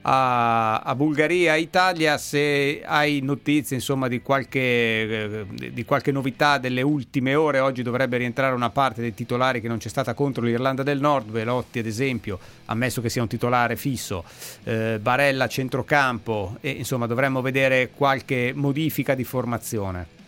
a, 0.04 0.80
a 0.80 0.96
Bulgaria, 0.96 1.56
Italia, 1.56 2.18
se 2.18 2.82
hai 2.84 3.22
notizie 3.22 3.76
insomma 3.76 4.08
di 4.08 4.22
qualche, 4.22 4.60
eh, 4.60 5.46
di 5.72 5.86
qualche 5.86 6.12
novità 6.12 6.58
delle 6.58 6.82
ultime 6.82 7.36
ore, 7.36 7.60
oggi 7.60 7.84
dovrebbe 7.84 8.18
rientrare 8.18 8.54
una 8.54 8.70
parte 8.70 9.02
dei 9.02 9.14
titolari 9.14 9.62
che 9.62 9.68
non 9.68 9.78
c'è 9.78 9.90
stata 9.90 10.14
contro 10.14 10.44
l'Irlanda 10.44 10.84
del 10.84 11.00
Nord, 11.00 11.30
Velotti 11.44 11.80
ad 11.80 11.86
esempio, 11.86 12.40
ammesso 12.66 13.02
che 13.02 13.10
sia 13.10 13.22
un 13.22 13.28
titolare 13.28 13.76
fisso, 13.76 14.24
eh, 14.64 14.98
Barella 15.00 15.48
centrocampo 15.48 16.58
e 16.62 16.70
insomma 16.70 17.06
dovremmo 17.06 17.42
vedere 17.42 17.90
qualche 17.96 18.54
modifica 18.56 19.14
di 19.14 19.24
formazione. 19.24 20.22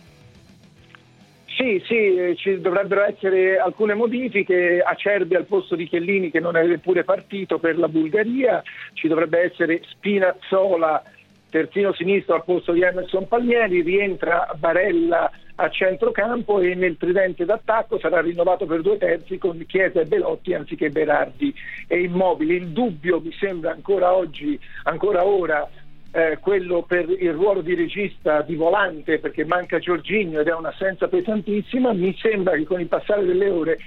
Sì, 1.56 1.82
sì, 1.86 2.34
ci 2.36 2.60
dovrebbero 2.60 3.02
essere 3.02 3.56
alcune 3.56 3.94
modifiche, 3.94 4.82
Acerbi 4.84 5.36
al 5.36 5.46
posto 5.46 5.74
di 5.74 5.88
Chiellini 5.88 6.30
che 6.30 6.38
non 6.38 6.54
è 6.54 6.62
neppure 6.66 7.02
partito 7.02 7.58
per 7.58 7.78
la 7.78 7.88
Bulgaria, 7.88 8.62
ci 8.92 9.08
dovrebbe 9.08 9.40
essere 9.40 9.80
Spinazzola 9.88 11.02
terzino 11.48 11.94
sinistro 11.94 12.34
al 12.34 12.44
posto 12.44 12.72
di 12.72 12.82
Emerson 12.82 13.26
Palmieri, 13.26 13.80
rientra 13.80 14.54
Barella 14.58 15.30
a 15.56 15.70
centrocampo 15.70 16.60
e 16.60 16.74
nel 16.74 16.96
tridente 16.96 17.44
d'attacco 17.44 17.98
sarà 17.98 18.20
rinnovato 18.20 18.66
per 18.66 18.82
due 18.82 18.98
terzi 18.98 19.38
con 19.38 19.64
Chiesa 19.66 20.00
e 20.00 20.04
Belotti 20.04 20.54
anziché 20.54 20.90
Berardi 20.90 21.54
e 21.86 22.00
Immobili. 22.00 22.56
Il 22.56 22.68
dubbio 22.68 23.20
mi 23.20 23.32
sembra 23.32 23.72
ancora 23.72 24.14
oggi, 24.14 24.58
ancora 24.84 25.24
ora, 25.24 25.68
eh, 26.12 26.38
quello 26.40 26.82
per 26.82 27.08
il 27.10 27.32
ruolo 27.32 27.62
di 27.62 27.74
regista 27.74 28.42
di 28.42 28.54
volante 28.54 29.18
perché 29.18 29.44
manca 29.44 29.78
Giorginio 29.78 30.40
ed 30.40 30.48
è 30.48 30.54
un'assenza 30.54 31.08
pesantissima, 31.08 31.92
mi 31.92 32.14
sembra 32.18 32.56
che 32.56 32.64
con 32.64 32.80
il 32.80 32.86
passare 32.86 33.24
delle 33.24 33.48
ore 33.48 33.78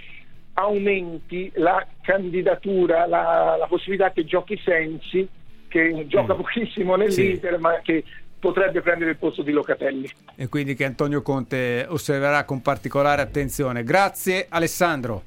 aumenti 0.53 1.51
la 1.55 1.85
candidatura, 2.01 3.07
la, 3.07 3.55
la 3.57 3.67
possibilità 3.67 4.11
che 4.11 4.25
giochi 4.25 4.59
Sensi, 4.63 5.27
che 5.67 6.05
gioca 6.07 6.33
mm. 6.33 6.38
pochissimo 6.38 6.95
nell'Inter 6.95 7.55
sì. 7.55 7.61
ma 7.61 7.79
che 7.81 8.03
potrebbe 8.39 8.81
prendere 8.81 9.12
il 9.12 9.17
posto 9.17 9.41
di 9.41 9.51
Locatelli. 9.51 10.10
E 10.36 10.48
quindi 10.48 10.75
che 10.75 10.86
Antonio 10.86 11.22
Conte 11.22 11.86
osserverà 11.88 12.43
con 12.46 12.62
particolare 12.62 13.22
attenzione. 13.22 13.84
Grazie 13.84 14.48
Alessandro. 14.50 15.24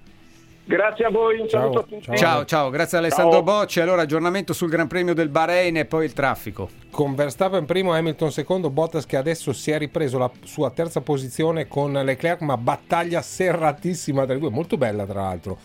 Grazie 0.65 1.07
a 1.07 1.11
voi, 1.11 1.41
un 1.41 1.49
ciao, 1.49 1.61
saluto 1.61 1.79
a 1.81 1.83
tutti. 1.83 2.17
Ciao, 2.17 2.45
ciao, 2.45 2.71
grazie 2.71 2.99
Alessandro 2.99 3.33
ciao. 3.33 3.43
Bocci. 3.43 3.81
Allora, 3.81 4.03
aggiornamento 4.03 4.53
sul 4.53 4.69
Gran 4.71 4.87
Premio 4.87 5.13
del 5.13 5.29
Bahrain 5.29 5.77
e 5.77 5.87
poi 5.87 6.05
il 6.05 6.13
traffico. 6.13 6.69
Con 6.91 7.17
Verstappen 7.17 7.65
primo, 7.67 7.93
Hamilton 7.93 8.31
secondo, 8.31 8.71
Bottas 8.71 9.05
che 9.05 9.17
adesso 9.17 9.53
si 9.53 9.73
è 9.73 9.79
ripreso 9.79 10.19
la 10.19 10.31
sua 10.45 10.71
terza 10.71 11.01
posizione 11.01 11.67
con 11.67 11.93
Leclerc, 11.93 12.43
ma 12.43 12.57
battaglia 12.57 13.21
serratissima 13.23 14.25
tra 14.25 14.35
i 14.35 14.39
due, 14.39 14.51
molto 14.51 14.77
bella 14.77 15.05
tra 15.05 15.23
l'altro. 15.23 15.59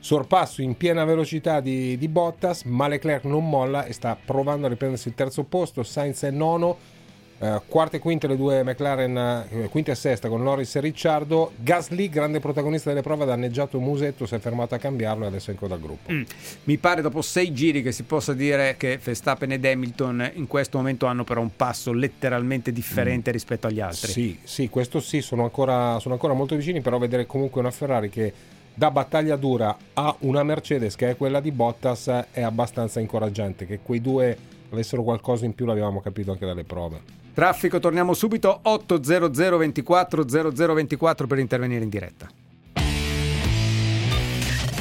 Sorpasso 0.00 0.62
in 0.62 0.76
piena 0.76 1.04
velocità 1.04 1.60
di, 1.60 1.96
di 1.98 2.08
Bottas, 2.08 2.64
ma 2.64 2.88
Leclerc 2.88 3.24
non 3.24 3.48
molla 3.48 3.84
e 3.84 3.92
sta 3.92 4.16
provando 4.22 4.66
a 4.66 4.70
riprendersi 4.70 5.08
il 5.08 5.14
terzo 5.14 5.44
posto. 5.44 5.82
Sainz 5.82 6.22
è 6.22 6.30
nono, 6.30 6.98
Uh, 7.40 7.58
quarta 7.68 7.96
e 7.96 8.00
quinta 8.00 8.26
le 8.26 8.36
due 8.36 8.62
McLaren, 8.62 9.46
uh, 9.50 9.68
quinta 9.70 9.92
e 9.92 9.94
sesta 9.94 10.28
con 10.28 10.42
Norris 10.42 10.76
e 10.76 10.80
Ricciardo. 10.80 11.52
Gasly, 11.56 12.10
grande 12.10 12.38
protagonista 12.38 12.90
delle 12.90 13.00
prove, 13.00 13.22
ha 13.22 13.28
danneggiato 13.28 13.80
musetto, 13.80 14.26
si 14.26 14.34
è 14.34 14.38
fermato 14.38 14.74
a 14.74 14.78
cambiarlo 14.78 15.24
e 15.24 15.28
adesso 15.28 15.48
è 15.48 15.54
in 15.54 15.58
coda 15.58 15.72
al 15.72 15.80
gruppo. 15.80 16.12
Mm. 16.12 16.22
Mi 16.64 16.76
pare 16.76 17.00
dopo 17.00 17.22
sei 17.22 17.54
giri 17.54 17.80
che 17.80 17.92
si 17.92 18.02
possa 18.02 18.34
dire 18.34 18.76
che 18.76 18.98
Verstappen 19.02 19.52
ed 19.52 19.64
Hamilton 19.64 20.32
in 20.34 20.46
questo 20.46 20.76
momento 20.76 21.06
hanno 21.06 21.24
però 21.24 21.40
un 21.40 21.56
passo 21.56 21.94
letteralmente 21.94 22.72
differente 22.72 23.30
mm. 23.30 23.32
rispetto 23.32 23.68
agli 23.68 23.80
altri. 23.80 24.12
Sì, 24.12 24.38
sì, 24.42 24.68
questo 24.68 25.00
sì, 25.00 25.22
sono 25.22 25.44
ancora, 25.44 25.98
sono 25.98 26.12
ancora 26.12 26.34
molto 26.34 26.54
vicini, 26.56 26.82
però 26.82 26.98
vedere 26.98 27.24
comunque 27.24 27.62
una 27.62 27.70
Ferrari 27.70 28.10
che 28.10 28.34
da 28.74 28.90
battaglia 28.90 29.36
dura 29.36 29.76
a 29.94 30.14
una 30.20 30.42
Mercedes 30.42 30.96
che 30.96 31.10
è 31.10 31.16
quella 31.16 31.40
di 31.40 31.52
Bottas 31.52 32.08
è 32.30 32.42
abbastanza 32.42 33.00
incoraggiante, 33.00 33.66
che 33.66 33.80
quei 33.82 34.00
due 34.00 34.36
avessero 34.70 35.02
qualcosa 35.02 35.44
in 35.44 35.54
più 35.54 35.66
l'abbiamo 35.66 36.00
capito 36.00 36.32
anche 36.32 36.46
dalle 36.46 36.64
prove. 36.64 37.00
Traffico, 37.34 37.78
torniamo 37.78 38.12
subito 38.14 38.60
800 38.62 39.56
24 39.56 40.24
0024 40.24 41.26
per 41.26 41.38
intervenire 41.38 41.84
in 41.84 41.88
diretta. 41.88 42.28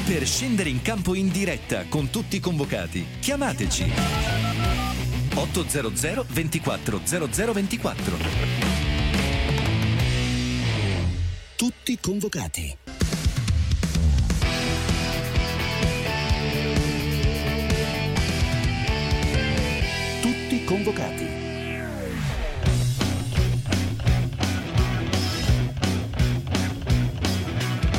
Per 0.05 0.25
scendere 0.25 0.69
in 0.69 0.81
campo 0.81 1.13
in 1.13 1.29
diretta 1.29 1.85
con 1.87 2.09
tutti 2.09 2.37
i 2.37 2.39
convocati, 2.39 3.05
chiamateci 3.19 3.91
800 5.35 6.25
24 6.27 7.01
0024. 7.05 8.17
Tutti 11.55 11.99
convocati. 11.99 12.88
Convocati. 20.69 21.47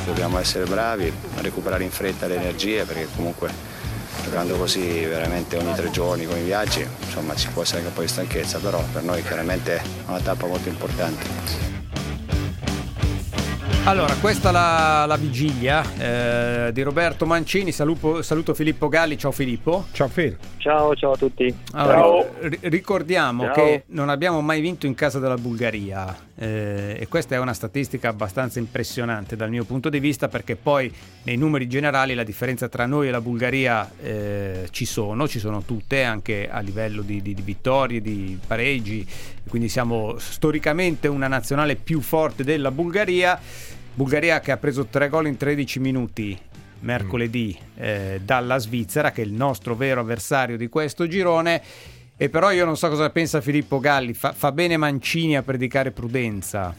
dobbiamo 0.04 0.38
essere 0.38 0.64
bravi 0.66 1.12
recuperare 1.36 1.82
in 1.82 1.90
fretta 1.90 2.26
le 2.26 2.34
energie 2.36 2.84
perché 2.84 3.08
comunque 3.14 3.50
giocando 4.22 4.56
così 4.56 5.04
veramente 5.04 5.56
ogni 5.56 5.72
tre 5.74 5.90
giorni 5.90 6.26
con 6.26 6.36
i 6.36 6.42
viaggi 6.42 6.84
insomma 7.00 7.34
ci 7.34 7.48
può 7.48 7.62
essere 7.62 7.78
anche 7.78 7.88
un 7.88 7.94
po' 7.94 8.02
di 8.02 8.08
stanchezza 8.08 8.58
però 8.58 8.84
per 8.92 9.02
noi 9.02 9.22
chiaramente 9.22 9.76
è 9.76 9.82
una 10.06 10.20
tappa 10.20 10.46
molto 10.46 10.68
importante. 10.68 11.79
Allora, 13.84 14.14
questa 14.16 14.50
è 14.50 14.52
la, 14.52 15.04
la 15.06 15.16
vigilia 15.16 15.82
eh, 15.96 16.70
di 16.72 16.82
Roberto 16.82 17.24
Mancini. 17.24 17.72
Saluto, 17.72 18.20
saluto, 18.20 18.52
Filippo 18.52 18.88
Galli. 18.88 19.16
Ciao 19.16 19.32
Filippo. 19.32 19.86
Ciao 19.92 20.06
Phil. 20.06 20.36
Ciao, 20.58 20.94
ciao 20.94 21.12
a 21.12 21.16
tutti. 21.16 21.52
Allora, 21.72 21.96
ciao. 21.96 22.34
R- 22.40 22.58
ricordiamo 22.64 23.44
ciao. 23.44 23.54
che 23.54 23.84
non 23.86 24.10
abbiamo 24.10 24.42
mai 24.42 24.60
vinto 24.60 24.84
in 24.84 24.94
casa 24.94 25.18
della 25.18 25.36
Bulgaria 25.36 26.14
eh, 26.36 26.96
e 26.98 27.08
questa 27.08 27.34
è 27.34 27.38
una 27.38 27.54
statistica 27.54 28.08
abbastanza 28.08 28.58
impressionante 28.58 29.34
dal 29.34 29.48
mio 29.48 29.64
punto 29.64 29.88
di 29.88 29.98
vista 29.98 30.28
perché 30.28 30.56
poi 30.56 30.92
nei 31.22 31.36
numeri 31.36 31.66
generali 31.66 32.14
la 32.14 32.22
differenza 32.22 32.68
tra 32.68 32.84
noi 32.84 33.08
e 33.08 33.10
la 33.10 33.20
Bulgaria 33.22 33.90
eh, 34.02 34.68
ci 34.70 34.84
sono, 34.84 35.26
ci 35.26 35.38
sono 35.38 35.62
tutte 35.62 36.02
anche 36.02 36.50
a 36.50 36.60
livello 36.60 37.00
di, 37.00 37.22
di, 37.22 37.32
di 37.32 37.42
vittorie, 37.42 38.02
di 38.02 38.38
pareggi, 38.46 39.06
quindi 39.48 39.68
siamo 39.68 40.18
storicamente 40.18 41.08
una 41.08 41.28
nazionale 41.28 41.76
più 41.76 42.00
forte 42.00 42.44
della 42.44 42.70
Bulgaria. 42.70 43.38
Bulgaria 43.92 44.40
che 44.40 44.52
ha 44.52 44.56
preso 44.56 44.86
tre 44.86 45.08
gol 45.08 45.26
in 45.26 45.36
13 45.36 45.80
minuti 45.80 46.38
mercoledì 46.80 47.56
eh, 47.76 48.20
dalla 48.22 48.58
Svizzera, 48.58 49.10
che 49.10 49.22
è 49.22 49.24
il 49.24 49.32
nostro 49.32 49.74
vero 49.74 50.00
avversario 50.00 50.56
di 50.56 50.68
questo 50.68 51.06
girone. 51.06 51.62
E 52.16 52.28
però 52.28 52.50
io 52.50 52.64
non 52.64 52.76
so 52.76 52.88
cosa 52.88 53.10
pensa 53.10 53.40
Filippo 53.40 53.78
Galli, 53.80 54.12
fa, 54.12 54.32
fa 54.32 54.52
bene 54.52 54.76
Mancini 54.76 55.36
a 55.36 55.42
predicare 55.42 55.90
prudenza? 55.90 56.74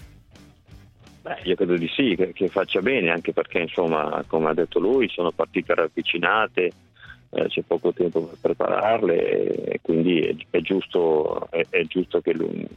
Beh, 1.21 1.41
io 1.43 1.55
credo 1.55 1.75
di 1.75 1.87
sì, 1.87 2.15
che, 2.15 2.31
che, 2.33 2.47
faccia 2.47 2.79
bene, 2.81 3.09
anche 3.09 3.33
perché 3.33 3.59
insomma, 3.59 4.23
come 4.27 4.49
ha 4.49 4.53
detto 4.53 4.79
lui, 4.79 5.07
sono 5.09 5.31
partite 5.31 5.73
ravvicinate, 5.73 6.71
eh, 7.31 7.47
c'è 7.47 7.61
poco 7.61 7.93
tempo 7.93 8.21
per 8.21 8.37
prepararle 8.39 9.65
e 9.65 9.79
quindi 9.81 10.21
è, 10.21 10.35
è 10.49 10.61
giusto, 10.61 11.47
è, 11.49 11.65
è 11.69 11.83
giusto 11.85 12.21
che 12.21 12.33
lui, 12.33 12.67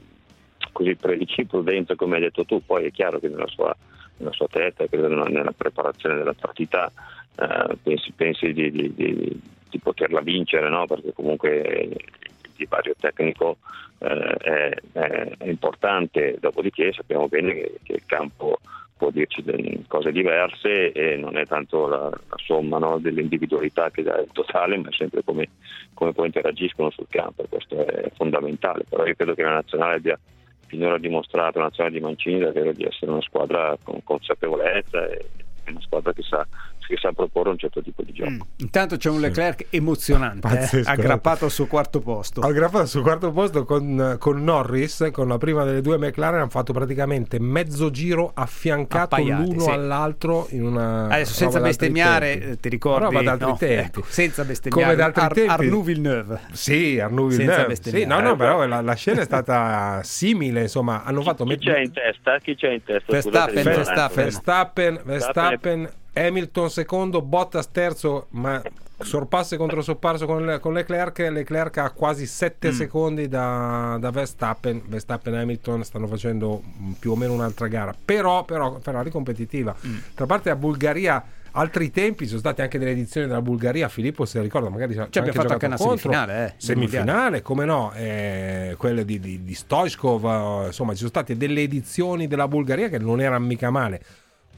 così 0.73 0.95
predici 0.95 1.45
prudente 1.47 1.97
come 1.97 2.17
hai 2.17 2.23
detto 2.23 2.45
tu, 2.45 2.63
poi 2.65 2.87
è 2.87 2.91
chiaro 2.91 3.19
che 3.19 3.29
nella 3.29 3.49
sua, 3.49 3.75
nella 4.19 4.33
sua 4.33 4.47
testa, 4.49 4.87
credo 4.87 5.09
nella 5.09 5.53
preparazione 5.53 6.17
della 6.17 6.35
partita, 6.35 6.91
eh, 7.37 7.77
pensi, 7.83 8.13
pensi 8.13 8.53
di, 8.53 8.71
di, 8.71 8.95
di, 8.95 9.41
di, 9.71 9.79
poterla 9.79 10.21
vincere, 10.21 10.69
no? 10.69 10.87
perché 10.87 11.13
comunque 11.13 11.59
il 11.61 12.51
divario 12.57 12.95
tecnico 12.99 13.57
eh, 13.99 14.35
è, 14.37 14.81
è, 14.93 15.49
importante, 15.49 16.37
dopodiché 16.39 16.93
sappiamo 16.93 17.27
bene 17.27 17.55
che, 17.55 17.75
che, 17.83 17.93
il 17.95 18.03
campo 18.07 18.61
può 19.05 19.11
dirci 19.11 19.45
cose 19.87 20.13
diverse 20.13 20.93
e 20.93 21.17
non 21.17 21.37
è 21.37 21.45
tanto 21.45 21.87
la, 21.87 22.09
la 22.09 22.37
somma 22.37 22.79
no, 22.79 22.99
delle 22.99 23.21
individualità 23.21 23.91
che 23.91 24.03
dà 24.03 24.19
il 24.19 24.29
totale, 24.33 24.79
ma 24.79 24.89
è 24.89 24.93
sempre 24.93 25.23
come, 25.23 25.51
come 25.93 26.13
poi 26.13 26.27
interagiscono 26.27 26.91
sul 26.91 27.07
campo, 27.11 27.45
questo 27.49 27.85
è 27.85 28.11
fondamentale, 28.17 28.85
però 28.89 29.05
io 29.05 29.15
credo 29.15 29.35
che 29.35 29.43
la 29.43 29.53
nazionale 29.53 29.97
abbia 29.97 30.19
finora 30.67 30.97
dimostrato, 30.97 31.59
la 31.59 31.67
nazionale 31.67 31.97
di 31.97 32.01
Mancini 32.03 32.39
davvero 32.39 32.73
di 32.73 32.85
essere 32.85 33.11
una 33.11 33.21
squadra 33.21 33.77
con 33.83 34.03
consapevolezza 34.03 35.07
e 35.07 35.27
una 35.69 35.81
squadra 35.83 36.13
che 36.15 36.23
sa 36.23 36.47
che 36.87 36.97
sa 36.97 37.13
proporre 37.13 37.51
un 37.51 37.59
certo 37.59 37.83
tipo 37.83 38.03
di 38.03 38.13
gioco. 38.13 38.31
Mm. 38.31 38.41
Intanto 38.59 38.97
c'è 38.97 39.11
un 39.11 39.21
Leclerc 39.21 39.67
emozionante, 39.71 40.69
eh? 40.73 40.83
aggrappato 40.85 41.45
al 41.45 41.51
suo 41.51 41.67
quarto 41.67 42.01
posto. 42.01 42.41
Aggrappato 42.41 42.83
al 42.83 42.89
suo 42.89 43.03
quarto 43.03 43.33
posto 43.33 43.65
con, 43.65 44.17
con, 44.19 44.43
Norris, 44.43 45.09
con 45.13 45.29
la 45.29 45.39
prima 45.39 45.65
delle 45.65 45.81
due 45.81 45.99
McLaren, 45.99 46.41
hanno 46.41 46.49
fatto 46.49 46.73
praticamente 46.73 47.39
mezzo 47.41 47.91
giro 47.91 48.31
affiancato 48.35 49.15
Appaiati, 49.15 49.51
l'uno 49.51 49.63
sì. 49.63 49.71
all'altro 49.71 50.47
in 50.51 50.65
una... 50.65 51.05
Adesso 51.07 51.35
senza 51.35 51.61
bestemmiare, 51.61 52.41
eh, 52.41 52.61
ti 52.61 52.69
ricordi? 52.69 53.05
Roba 53.05 53.23
d'altri 53.23 53.49
no, 53.49 53.57
tempi. 53.57 53.99
Ecco, 53.99 54.03
senza 54.07 54.45
bestemmiare. 54.45 54.93
Come 54.93 54.97
d'altri 54.97 55.23
Ar- 55.23 55.33
tempi. 55.33 55.51
Arnoux 55.51 55.85
Villeneuve. 55.85 56.41
Sì, 56.53 56.99
Arnoux 57.01 57.29
Villeneuve. 57.29 57.77
Sì, 57.81 58.05
no, 58.05 58.21
no, 58.21 58.37
però 58.37 58.67
la, 58.67 58.81
la, 58.81 58.95
scena 58.95 59.21
è 59.21 59.25
stata 59.25 60.01
simile, 60.03 60.63
insomma, 60.63 61.05
hanno 61.05 61.23
fatto... 61.23 61.45
Chi, 61.45 61.51
met- 61.51 61.61
c'è 61.61 61.79
in 61.81 61.93
testa? 61.93 62.39
Chi 62.39 62.55
c'è 62.55 62.71
in 62.71 62.83
testa? 62.83 63.13
Verstappen, 63.13 63.63
Verstappen, 63.63 64.25
Verstappen, 64.25 65.01
Verstappen 65.05 65.91
Hamilton 66.15 66.71
secondo, 66.71 67.23
Bottas 67.23 67.71
terzo, 67.71 68.29
ma 68.31 68.63
sorpasso 69.01 69.57
contro 69.57 69.83
sorpasso 69.83 70.27
con, 70.27 70.59
con 70.61 70.73
Leclerc. 70.73 71.19
Leclerc 71.19 71.79
ha 71.79 71.91
quasi 71.91 72.27
7 72.27 72.69
mm. 72.69 72.73
secondi 72.73 73.29
da, 73.29 73.97
da, 74.01 74.11
Verstappen. 74.11 74.83
Verstappen 74.87 75.35
e 75.35 75.41
Hamilton 75.41 75.85
stanno 75.85 76.07
facendo 76.07 76.63
più 76.99 77.13
o 77.13 77.17
meno 77.17 77.33
un'altra 77.33 77.67
gara, 77.67 77.95
però, 78.05 78.45
però 78.45 78.79
Ferrari 78.81 79.11
competitiva. 79.11 79.75
Mm. 79.87 79.97
Tra 80.15 80.27
parte 80.27 80.49
la 80.51 80.57
Bulgaria 80.57 81.25
altri 81.57 81.91
tempi 81.91 82.27
sono 82.27 82.41
state 82.41 82.63
anche 82.63 82.79
delle 82.79 82.91
edizioni 82.93 83.27
della 83.27 83.43
Bulgaria 83.43 83.89
Filippo 83.89 84.25
se 84.25 84.41
ricorda 84.41 84.71
magari 84.71 84.95
ci 84.95 85.19
abbiamo 85.19 85.33
fatto 85.41 85.53
anche 85.53 85.67
una 85.67 85.77
contro. 85.77 85.97
semifinale 85.97 86.47
eh, 86.47 86.55
semifinale 86.57 87.43
come 87.43 87.65
no 87.65 87.93
eh, 87.95 88.75
quelle 88.77 89.05
di, 89.05 89.21
di, 89.21 89.45
di 89.45 89.55
Stoichkov 89.55 90.25
eh, 90.65 90.67
insomma 90.67 90.91
ci 90.93 90.99
sono 90.99 91.11
state 91.11 91.37
delle 91.37 91.63
edizioni 91.63 92.27
della 92.27 92.49
Bulgaria 92.49 92.89
che 92.89 92.99
non 92.99 93.21
erano 93.21 93.47
mica 93.47 93.71
male 93.71 94.03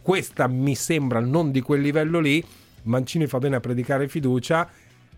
questa 0.06 0.46
mi 0.46 0.76
sembra 0.76 1.18
non 1.18 1.50
di 1.50 1.60
quel 1.60 1.80
livello 1.80 2.20
lì. 2.20 2.40
Mancini 2.84 3.26
fa 3.26 3.38
bene 3.38 3.56
a 3.56 3.60
predicare 3.60 4.06
fiducia. 4.06 4.70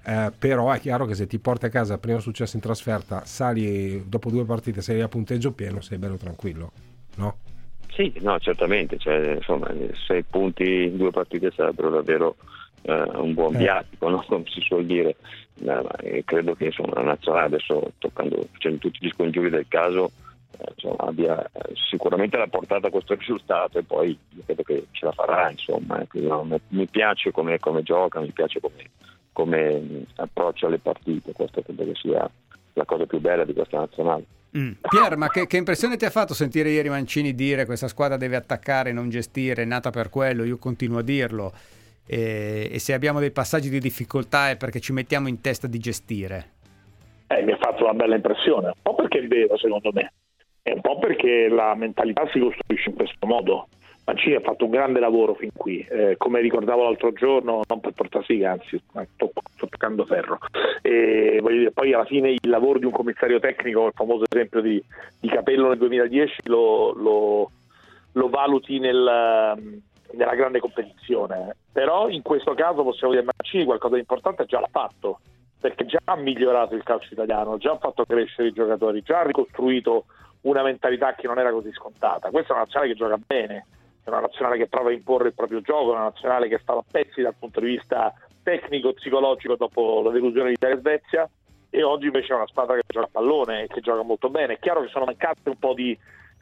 Eh, 0.03 0.33
però 0.39 0.73
è 0.73 0.81
chiaro 0.81 1.05
che 1.05 1.15
se 1.15 1.27
ti 1.27 1.39
porti 1.39 1.67
a 1.67 1.69
casa 1.69 1.99
primo 1.99 2.21
successo 2.21 2.57
in 2.57 2.63
trasferta, 2.63 3.27
sali 3.27 4.09
dopo 4.09 4.31
due 4.31 4.47
partite, 4.47 4.81
sei 4.81 5.03
a 5.03 5.09
punteggio 5.09 5.53
pieno, 5.53 5.83
sei 5.83 5.99
bello 5.99 6.17
tranquillo, 6.17 6.73
no? 7.17 7.37
Sì, 7.93 8.15
no, 8.21 8.39
certamente. 8.39 8.97
Cioè, 8.97 9.35
insomma, 9.35 9.71
sei 10.07 10.23
punti 10.23 10.85
in 10.85 10.97
due 10.97 11.11
partite 11.11 11.51
sarebbero 11.51 11.91
davvero 11.91 12.37
eh, 12.81 13.11
un 13.17 13.35
buon 13.35 13.57
eh. 13.57 13.59
viatico, 13.59 14.09
no? 14.09 14.25
come 14.27 14.45
si 14.47 14.63
suol 14.63 14.87
dire. 14.87 15.17
Eh, 16.01 16.23
credo 16.25 16.55
che 16.55 16.65
insomma, 16.65 16.95
la 16.95 17.03
nazionale 17.03 17.45
adesso, 17.45 17.93
toccando, 17.99 18.49
facendo 18.53 18.79
tutti 18.79 19.01
gli 19.03 19.11
scongiuri 19.11 19.51
del 19.51 19.67
caso, 19.69 20.07
eh, 20.07 20.28
insomma, 20.75 21.09
abbia 21.09 21.43
eh, 21.45 21.75
sicuramente 21.91 22.37
la 22.37 22.47
portata 22.47 22.89
a 22.89 22.91
questo 22.91 23.15
risultato 23.15 23.79
e 23.79 23.83
poi 23.83 24.19
credo 24.45 24.63
che 24.63 24.87
ce 24.91 25.07
la 25.07 25.13
farà. 25.13 25.51
Insomma, 25.51 26.01
ecco, 26.03 26.19
no, 26.21 26.59
mi 26.69 26.87
piace 26.87 27.31
come, 27.31 27.59
come, 27.59 27.83
gioca, 27.83 28.21
mi 28.21 28.33
piace 28.33 28.61
come, 28.61 28.91
come 29.33 30.05
approccia 30.17 30.69
le 30.69 30.79
partite, 30.79 31.33
questo 31.33 31.63
credo 31.63 31.85
che 31.85 31.95
sia 31.95 32.29
la 32.75 32.85
cosa 32.85 33.07
più 33.07 33.21
bella 33.21 33.45
di 33.45 33.53
questa 33.53 33.79
nazionale. 33.79 34.25
Mm. 34.57 34.73
Pier, 34.81 35.17
ma 35.17 35.29
che, 35.29 35.47
che, 35.47 35.59
impressione 35.59 35.97
ti 35.97 36.07
ha 36.07 36.11
fatto 36.11 36.33
sentire 36.33 36.71
ieri 36.71 36.89
Mancini 36.89 37.35
dire 37.35 37.67
questa 37.67 37.89
squadra 37.89 38.17
deve 38.17 38.37
attaccare, 38.37 38.93
non 38.93 39.11
gestire, 39.11 39.63
è 39.63 39.67
nata 39.67 39.91
per 39.91 40.09
quello, 40.09 40.45
io 40.45 40.57
continuo 40.57 40.99
a 40.99 41.03
dirlo, 41.03 41.53
e, 42.07 42.71
e 42.73 42.79
se 42.79 42.95
abbiamo 42.95 43.21
dei 43.21 43.31
passaggi 43.31 43.69
di 43.69 43.79
difficoltà 43.79 44.49
è 44.49 44.57
perché 44.57 44.81
ci 44.81 44.93
mettiamo 44.93 45.29
in 45.29 45.43
testa 45.43 45.67
di 45.67 45.79
gestire? 45.79 46.53
Eh, 47.27 47.43
mi 47.43 47.53
ha 47.53 47.59
fatto 47.61 47.85
una 47.85 47.93
bella 47.93 48.15
impressione, 48.15 48.69
un 48.69 48.73
po' 48.81 48.95
perché 48.95 49.19
è 49.19 49.27
vero 49.27 49.59
secondo 49.59 49.91
me, 49.93 50.13
è 50.63 50.73
un 50.73 50.81
po' 50.81 50.99
perché 50.99 51.49
la 51.49 51.75
mentalità 51.75 52.29
si 52.33 52.39
costruisce 52.39 52.91
in 52.91 52.97
questo 52.97 53.27
modo. 53.27 53.69
Mancini 54.09 54.37
ha 54.37 54.41
fatto 54.41 54.65
un 54.65 54.71
grande 54.71 55.01
lavoro 55.01 55.35
fin 55.35 55.51
qui, 55.55 55.81
eh, 55.81 56.15
come 56.17 56.41
ricordavo 56.41 56.83
l'altro 56.83 57.13
giorno, 57.13 57.61
non 57.69 57.81
per 57.81 57.93
portasiga, 57.93 58.53
anzi 58.53 58.79
sto, 58.79 59.31
sto 59.53 59.67
toccando 59.69 60.07
ferro. 60.07 60.39
E, 60.81 61.43
dire, 61.47 61.73
poi 61.73 61.93
alla 61.93 62.07
fine 62.07 62.31
il 62.31 62.49
lavoro 62.49 62.79
di 62.79 62.87
un 62.87 62.93
commissario 62.93 63.39
tecnico, 63.39 63.87
il 63.87 63.93
famoso 63.95 64.25
esempio 64.27 64.63
di, 64.63 64.83
di 65.21 65.29
Capello 65.29 65.69
nel 65.69 65.77
2010, 65.77 66.37
lo, 66.45 66.93
lo, 66.95 67.51
lo 68.13 68.29
valuti 68.31 68.79
nel, 68.79 68.97
nella 70.13 70.35
grande 70.35 70.61
competizione. 70.61 71.57
Però 71.71 72.09
in 72.09 72.23
questo 72.23 72.55
caso 72.55 72.83
possiamo 72.83 73.13
dire 73.13 73.25
che 73.25 73.33
Mancini 73.37 73.65
qualcosa 73.65 73.95
di 73.95 74.01
importante 74.01 74.47
già 74.47 74.59
l'ha 74.59 74.71
fatto, 74.71 75.21
perché 75.61 75.85
già 75.85 75.99
ha 76.05 76.17
migliorato 76.17 76.75
il 76.75 76.83
calcio 76.83 77.13
italiano, 77.13 77.59
già 77.59 77.73
ha 77.73 77.79
fatto 77.79 78.07
crescere 78.07 78.49
i 78.49 78.53
giocatori, 78.53 79.03
già 79.03 79.21
ha 79.21 79.27
ricostruito 79.27 80.07
una 80.43 80.63
mentalità 80.63 81.15
che 81.15 81.27
non 81.27 81.39
era 81.39 81.51
così 81.51 81.73
scontata. 81.73 82.31
Questa 82.31 82.51
è 82.51 82.57
una 82.57 82.65
nazionale 82.65 82.93
che 82.93 82.99
gioca 82.99 83.19
bene, 83.25 83.67
è 84.05 84.09
una 84.09 84.21
nazionale 84.21 84.59
che 84.59 84.69
prova 84.69 84.91
a 84.91 84.93
imporre 84.93 85.29
il 85.29 85.35
proprio 85.35 85.61
gioco, 85.61 85.91
è 85.91 85.95
una 85.95 86.05
nazionale 86.05 86.49
che 86.49 86.59
sta 86.59 86.75
a 86.75 86.85
pezzi 86.89 87.23
dal 87.23 87.35
punto 87.39 87.61
di 87.61 87.67
vista 87.67 88.13
tecnico, 88.43 88.93
psicologico 88.93 89.57
dopo 89.57 90.03
la 90.03 90.11
delusione 90.11 90.49
di 90.49 90.55
Italia 90.55 90.77
e 90.77 90.81
Svezia 90.81 91.31
e 91.71 91.83
oggi 91.83 92.07
invece 92.07 92.33
è 92.33 92.37
una 92.37 92.47
squadra 92.47 92.75
che 92.77 92.83
gioca 92.87 93.07
a 93.07 93.11
pallone 93.13 93.63
e 93.63 93.67
che 93.67 93.81
gioca 93.81 94.03
molto 94.03 94.31
bene. 94.31 94.55
È 94.55 94.59
chiaro 94.59 94.81
che 94.81 94.89
sono 94.89 95.05
mancate 95.05 95.49
un 95.49 95.59
po' 95.59 95.75
di, 95.75 95.97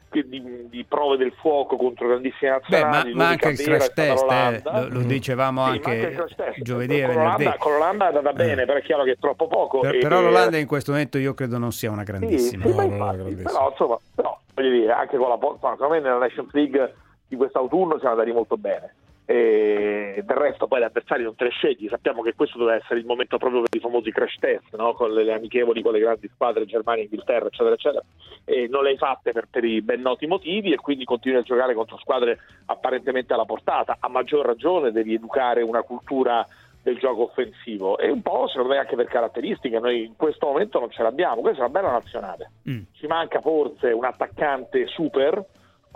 di, 0.09 0.67
di 0.69 0.85
prove 0.85 1.17
del 1.17 1.33
fuoco 1.33 1.75
contro 1.75 2.07
grandissime 2.07 2.51
nazionali. 2.51 3.11
Beh, 3.11 3.17
ma, 3.17 3.23
ma 3.23 3.29
anche 3.29 3.49
il 3.49 3.61
crash 3.61 3.93
test, 3.93 4.31
eh, 4.31 4.61
lo, 4.63 4.87
lo, 4.89 4.99
dicevamo 5.01 5.65
sì, 5.65 5.71
anche 5.71 6.25
giovedì 6.61 6.99
e 6.99 7.07
venerdì. 7.07 7.53
Con 7.57 7.73
l'Olanda 7.73 8.05
è 8.05 8.07
andata 8.07 8.33
bene, 8.33 8.63
eh. 8.63 8.65
però 8.65 8.77
è 8.77 8.81
chiaro 8.81 9.03
che 9.03 9.11
è 9.11 9.17
troppo 9.19 9.47
poco. 9.47 9.79
Per, 9.79 9.95
e, 9.95 9.99
però 9.99 10.21
l'Olanda 10.21 10.57
in 10.57 10.67
questo 10.67 10.91
momento 10.91 11.17
io 11.17 11.33
credo 11.33 11.57
non 11.57 11.71
sia 11.71 11.91
una 11.91 12.03
grandissima. 12.03 12.65
Sì, 12.65 12.71
sì, 12.71 12.75
no, 12.75 12.83
infatti, 12.83 13.17
grandissima. 13.17 13.51
Però 13.51 13.69
insomma, 13.69 13.97
però, 14.15 14.39
voglio 14.53 14.69
dire, 14.69 14.91
anche 14.91 15.17
con 15.17 15.29
la 15.29 15.37
secondo 15.37 15.89
me 15.89 15.99
nella 15.99 16.17
Nations 16.17 16.51
League 16.53 16.95
di 17.27 17.35
quest'autunno 17.35 17.99
siamo 17.99 18.13
andati 18.13 18.31
molto 18.31 18.57
bene 18.57 18.93
e 19.29 20.23
del 20.23 20.37
resto 20.37 20.67
poi 20.67 20.79
gli 20.79 20.83
avversari 20.83 21.23
non 21.23 21.35
te 21.35 21.43
le 21.43 21.49
scegli, 21.49 21.89
sappiamo 21.89 22.21
che 22.21 22.33
questo 22.33 22.57
deve 22.57 22.75
essere 22.75 23.01
il 23.01 23.05
momento 23.05 23.37
proprio 23.37 23.59
per 23.59 23.75
i 23.75 23.81
famosi 23.81 24.09
crash 24.09 24.37
test, 24.39 24.73
no? 24.77 24.93
con 24.93 25.11
le, 25.11 25.33
amichevoli 25.33 25.81
con 25.81 25.91
le 25.91 25.99
grandi 25.99 26.29
squadre 26.33 26.65
Germania, 26.65 27.03
Inghilterra 27.03 27.47
eccetera 27.47 27.75
eccetera. 27.75 28.05
E 28.45 28.69
non 28.69 28.83
le 28.83 28.91
hai 28.91 28.97
fatte 28.97 29.33
per, 29.33 29.49
per, 29.51 29.65
i 29.65 29.81
ben 29.81 29.99
noti 29.99 30.27
motivi 30.27 30.71
e 30.71 30.77
quindi 30.77 31.03
continui 31.03 31.39
a 31.39 31.41
giocare 31.41 31.73
contro 31.73 31.97
squadre 31.97 32.39
apparentemente 32.67 33.33
alla 33.33 33.43
portata, 33.43 33.97
a 33.99 34.07
maggior 34.07 34.45
ragione 34.45 34.93
devi 34.93 35.15
educare 35.15 35.61
una 35.61 35.81
cultura 35.81 36.47
del 36.81 36.97
gioco 36.97 37.23
offensivo. 37.23 37.97
E 37.97 38.09
un 38.09 38.21
po' 38.21 38.47
secondo 38.47 38.69
me 38.69 38.77
anche 38.77 38.95
per 38.95 39.07
caratteristiche. 39.07 39.77
Noi 39.77 40.05
in 40.05 40.15
questo 40.15 40.45
momento 40.45 40.79
non 40.79 40.89
ce 40.89 41.03
l'abbiamo, 41.03 41.41
questa 41.41 41.63
è 41.63 41.67
una 41.67 41.77
bella 41.81 41.91
nazionale, 41.91 42.51
mm. 42.69 42.81
ci 42.93 43.07
manca 43.07 43.41
forse 43.41 43.91
un 43.91 44.05
attaccante 44.05 44.87
super 44.87 45.43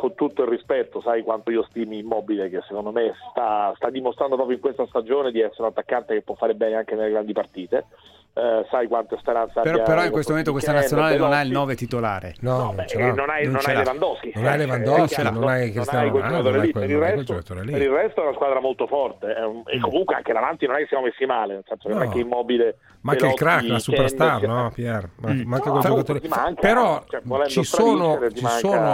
con 0.02 0.16
tutto 0.16 0.42
il 0.42 0.50
rispetto, 0.50 1.00
sai 1.00 1.22
quanto 1.22 1.52
io 1.52 1.62
stimi 1.70 2.00
Immobile 2.00 2.50
che 2.50 2.62
secondo 2.68 2.92
me 2.92 3.14
sta, 3.30 3.72
sta, 3.76 3.92
dimostrando 3.92 4.34
proprio 4.34 4.56
in 4.56 4.62
questa 4.62 4.88
stagione 4.88 5.30
di 5.30 5.42
essere 5.42 5.62
un 5.62 5.68
attaccante 5.68 6.16
che 6.16 6.24
può 6.24 6.34
fare 6.34 6.56
bene 6.56 6.78
anche 6.78 6.96
nelle 6.96 7.12
grandi 7.12 7.34
partite. 7.34 7.86
Eh, 8.34 8.66
sai 8.72 8.88
quanto 8.88 9.18
speranza 9.18 9.60
però, 9.60 9.84
però 9.84 10.06
in 10.06 10.12
questo 10.12 10.32
momento 10.32 10.54
questa 10.54 10.72
nazionale 10.72 11.18
non 11.18 11.34
ha 11.34 11.42
il 11.42 11.52
9 11.52 11.76
titolare. 11.76 12.34
No, 12.40 12.58
no, 12.58 12.74
beh, 12.74 12.86
non, 12.98 13.14
non, 13.14 13.30
hai, 13.30 13.44
non, 13.44 13.52
non 13.52 13.62
hai 13.66 13.76
Lewandowski 13.76 14.32
non 14.36 14.46
hai 14.46 14.58
Lewandowski 14.58 15.24
non 15.24 15.48
hai 15.50 15.72
Cristiano 15.72 16.10
Ronaldo 16.10 16.52
per, 16.52 16.64
il 16.90 16.98
resto, 16.98 17.42
per 17.44 17.66
il 17.66 17.90
resto 17.90 18.22
è 18.22 18.24
una 18.24 18.34
squadra 18.34 18.62
molto 18.62 18.88
forte 18.88 19.26
un, 19.26 19.64
e 19.66 19.78
mm. 19.78 19.82
comunque 19.82 20.16
anche 20.16 20.32
davanti 20.32 20.66
non 20.66 20.78
è 20.78 20.80
che 20.80 20.86
siamo 20.88 21.04
messi 21.04 21.26
male 21.26 21.56
nel 21.56 21.66
senso 21.68 21.90
che 21.90 21.94
non 21.94 22.04
è 22.04 22.10
che 22.10 22.20
Immobile 22.20 22.78
ma 23.02 23.12
anche 23.12 23.28
il 23.28 23.34
crack 23.34 23.68
la 23.68 23.80
superstar 23.80 24.48
no 24.48 24.72
Pier 24.74 25.10
mm. 25.28 25.42
manca 25.42 25.70
quel 25.70 25.82
giocatore. 25.82 26.22
però 26.58 27.04
cioè, 27.10 27.48
ci 27.48 27.64
sono 27.66 28.16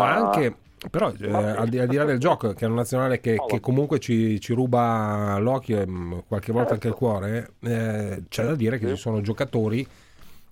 anche 0.02 0.56
però 0.90 1.12
eh, 1.12 1.32
al, 1.32 1.68
di, 1.68 1.80
al, 1.80 1.88
di, 1.88 1.96
là 1.96 2.04
del 2.04 2.20
gioco, 2.20 2.54
che 2.54 2.66
è 2.66 2.68
una 2.68 2.78
nazionale 2.78 3.20
che, 3.20 3.38
che 3.48 3.60
comunque 3.60 4.00
ci, 4.00 4.40
ci, 4.40 4.54
ruba 4.54 5.38
l'occhio 5.40 5.82
e 5.82 5.88
mm, 5.88 6.14
qualche 6.28 6.52
volta 6.52 6.74
anche 6.74 6.88
il 6.88 6.94
cuore, 6.94 7.52
eh, 7.62 8.24
c'è 8.28 8.44
da 8.44 8.56
dire 8.56 8.78
che 8.78 8.88
ci 8.90 8.96
sono 8.96 9.22
giocatori 9.22 9.86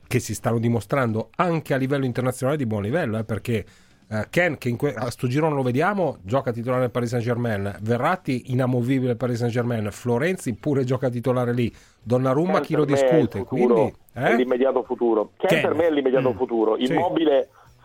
che 0.07 0.19
si 0.19 0.33
stanno 0.35 0.59
dimostrando 0.59 1.29
anche 1.35 1.73
a 1.73 1.77
livello 1.77 2.05
internazionale 2.05 2.57
di 2.57 2.65
buon 2.65 2.83
livello, 2.83 3.17
eh, 3.17 3.23
perché 3.23 3.65
eh, 4.07 4.27
Ken, 4.29 4.57
che 4.57 4.69
in 4.69 4.77
que- 4.77 4.93
a 4.93 5.09
sto 5.09 5.27
giro 5.27 5.47
non 5.47 5.57
lo 5.57 5.63
vediamo, 5.63 6.17
gioca 6.21 6.51
titolare 6.51 6.81
nel 6.81 6.91
Paris 6.91 7.09
Saint 7.09 7.25
Germain, 7.25 7.75
Verratti 7.81 8.51
inamovibile 8.51 9.11
al 9.11 9.17
Paris 9.17 9.39
Saint 9.39 9.51
Germain, 9.51 9.89
Florenzi 9.91 10.53
pure 10.53 10.83
gioca 10.83 11.09
titolare 11.09 11.53
lì, 11.53 11.73
Donnarumma 12.03 12.59
chi 12.59 12.75
lo 12.75 12.85
discute, 12.85 13.43
quindi... 13.43 13.91
è 14.13 14.25
eh? 14.25 14.35
l'immediato 14.35 14.83
futuro. 14.83 15.31
Che 15.37 15.47
Ken. 15.47 15.61
per 15.61 15.73
me 15.73 15.87
è 15.87 15.91
l'immediato 15.91 16.31
Mm. 16.31 16.37
futuro. 16.37 16.77
Sì. 16.77 16.93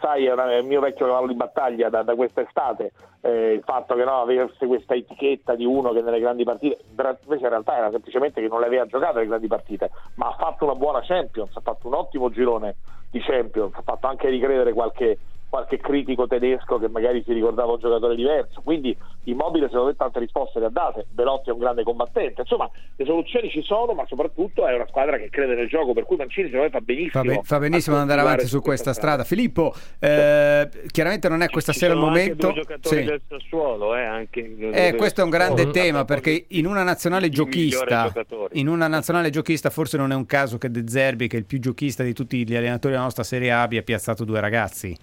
Sai, 0.00 0.24
è, 0.24 0.32
una- 0.32 0.50
è 0.50 0.56
il 0.56 0.64
mio 0.66 0.80
vecchio 0.80 1.06
cavallo 1.06 1.26
di 1.26 1.34
battaglia 1.34 1.88
da, 1.90 2.02
da 2.02 2.14
quest'estate. 2.14 2.92
Eh, 3.20 3.52
il 3.52 3.62
fatto 3.62 3.94
che 3.94 4.04
no, 4.04 4.22
avesse 4.22 4.66
questa 4.66 4.94
etichetta 4.94 5.54
di 5.54 5.66
uno 5.66 5.92
che 5.92 6.00
nelle 6.00 6.20
grandi 6.20 6.42
partite, 6.42 6.78
invece 6.88 7.42
in 7.42 7.48
realtà 7.50 7.76
era 7.76 7.90
semplicemente 7.90 8.40
che 8.40 8.48
non 8.48 8.60
le 8.60 8.66
aveva 8.66 8.86
giocate 8.86 9.18
le 9.18 9.26
grandi 9.26 9.46
partite, 9.46 9.90
ma 10.14 10.28
ha 10.28 10.34
fatto 10.38 10.64
una 10.64 10.74
buona 10.74 11.02
Champions, 11.02 11.54
ha 11.54 11.60
fatto 11.60 11.86
un 11.88 11.94
ottimo 11.94 12.30
girone 12.30 12.76
di 13.10 13.20
Champions, 13.20 13.74
ha 13.76 13.82
fatto 13.82 14.06
anche 14.06 14.30
ricredere 14.30 14.72
qualche, 14.72 15.18
qualche 15.50 15.78
critico 15.78 16.26
tedesco 16.28 16.78
che 16.78 16.88
magari 16.88 17.22
si 17.26 17.32
ricordava 17.32 17.72
un 17.72 17.80
giocatore 17.80 18.14
diverso. 18.14 18.62
Quindi 18.62 18.96
Immobile, 19.24 19.66
secondo 19.66 19.88
me, 19.88 19.96
tante 19.96 20.18
risposte 20.20 20.60
le 20.60 20.66
ha 20.66 20.70
date. 20.70 21.06
Belotti 21.10 21.50
è 21.50 21.52
un 21.52 21.58
grande 21.58 21.82
combattente. 21.82 22.40
Insomma, 22.40 22.70
le 22.96 23.04
soluzioni 23.04 23.50
ci 23.50 23.62
sono, 23.62 23.92
ma 23.92 24.06
soprattutto 24.06 24.66
è 24.66 24.74
una 24.74 24.86
squadra 24.88 25.18
che 25.18 25.28
crede 25.28 25.54
nel 25.54 25.68
gioco. 25.68 25.92
Per 25.92 26.04
cui 26.04 26.16
Mancini, 26.16 26.46
secondo 26.46 26.64
me, 26.66 26.70
fa 26.70 26.80
benissimo. 26.80 27.22
Fa, 27.22 27.28
be- 27.28 27.40
fa 27.42 27.58
benissimo 27.58 27.96
ad 27.96 28.02
andare 28.02 28.20
avanti 28.20 28.46
su 28.46 28.60
questa 28.62 28.92
strada. 28.94 29.24
Filippo, 29.24 29.74
eh, 29.98 30.68
chiaramente 30.90 31.28
non 31.28 31.42
è 31.42 31.48
questa 31.50 31.72
Ci 31.72 31.80
sera 31.80 31.92
il 31.94 31.98
anche 31.98 32.08
momento. 32.10 32.46
due 32.46 32.54
giocatori 32.54 32.96
Sì. 32.96 33.04
del 33.04 33.20
Sassuolo, 33.28 33.96
eh, 33.96 34.04
anche 34.04 34.56
Eh, 34.72 34.94
questo 34.96 35.20
è 35.20 35.24
un 35.24 35.30
grande 35.30 35.62
Oh, 35.64 35.70
tema 35.70 36.04
perché 36.04 36.46
in 36.48 36.66
una 36.66 36.82
nazionale 36.82 37.28
giochista, 37.28 38.12
in 38.52 38.68
una 38.68 38.86
nazionale 38.86 39.30
giochista 39.30 39.68
forse 39.68 39.96
non 39.96 40.12
è 40.12 40.14
un 40.14 40.26
caso 40.26 40.56
che 40.58 40.70
De 40.70 40.84
Zerbi, 40.86 41.26
che 41.28 41.36
è 41.36 41.40
il 41.40 41.46
più 41.46 41.58
giochista 41.58 42.02
di 42.02 42.12
tutti 42.14 42.46
gli 42.46 42.54
allenatori 42.56 42.92
della 42.92 43.04
nostra 43.04 43.22
Serie 43.24 43.50
A, 43.50 43.62
abbia 43.62 43.82
piazzato 43.82 44.24
due 44.24 44.40
ragazzi. 44.40 44.96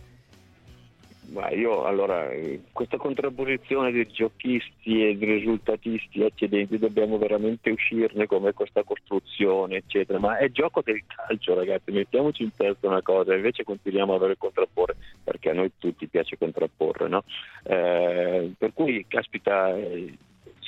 Ma 1.29 1.49
io 1.51 1.83
allora, 1.83 2.31
eh, 2.31 2.61
questa 2.71 2.97
contrapposizione 2.97 3.91
di 3.91 4.07
giochisti 4.07 5.07
e 5.07 5.17
di 5.17 5.25
risultatisti 5.25 6.23
eccedenti 6.23 6.77
dobbiamo 6.77 7.17
veramente 7.17 7.69
uscirne 7.69 8.27
come 8.27 8.53
questa 8.53 8.83
costruzione, 8.83 9.77
eccetera. 9.77 10.19
Ma 10.19 10.37
è 10.37 10.49
gioco 10.51 10.81
del 10.81 11.03
calcio, 11.05 11.53
ragazzi, 11.53 11.91
mettiamoci 11.91 12.43
in 12.43 12.51
testa 12.55 12.87
una 12.87 13.01
cosa, 13.01 13.35
invece 13.35 13.65
continuiamo 13.65 14.15
a 14.15 14.19
dover 14.19 14.37
contrapporre, 14.37 14.95
perché 15.23 15.49
a 15.49 15.53
noi 15.53 15.71
tutti 15.77 16.07
piace 16.07 16.37
contrapporre, 16.37 17.09
no? 17.09 17.23
Eh, 17.63 18.53
per 18.57 18.71
cui, 18.73 19.05
caspita, 19.07 19.75
eh, 19.75 20.13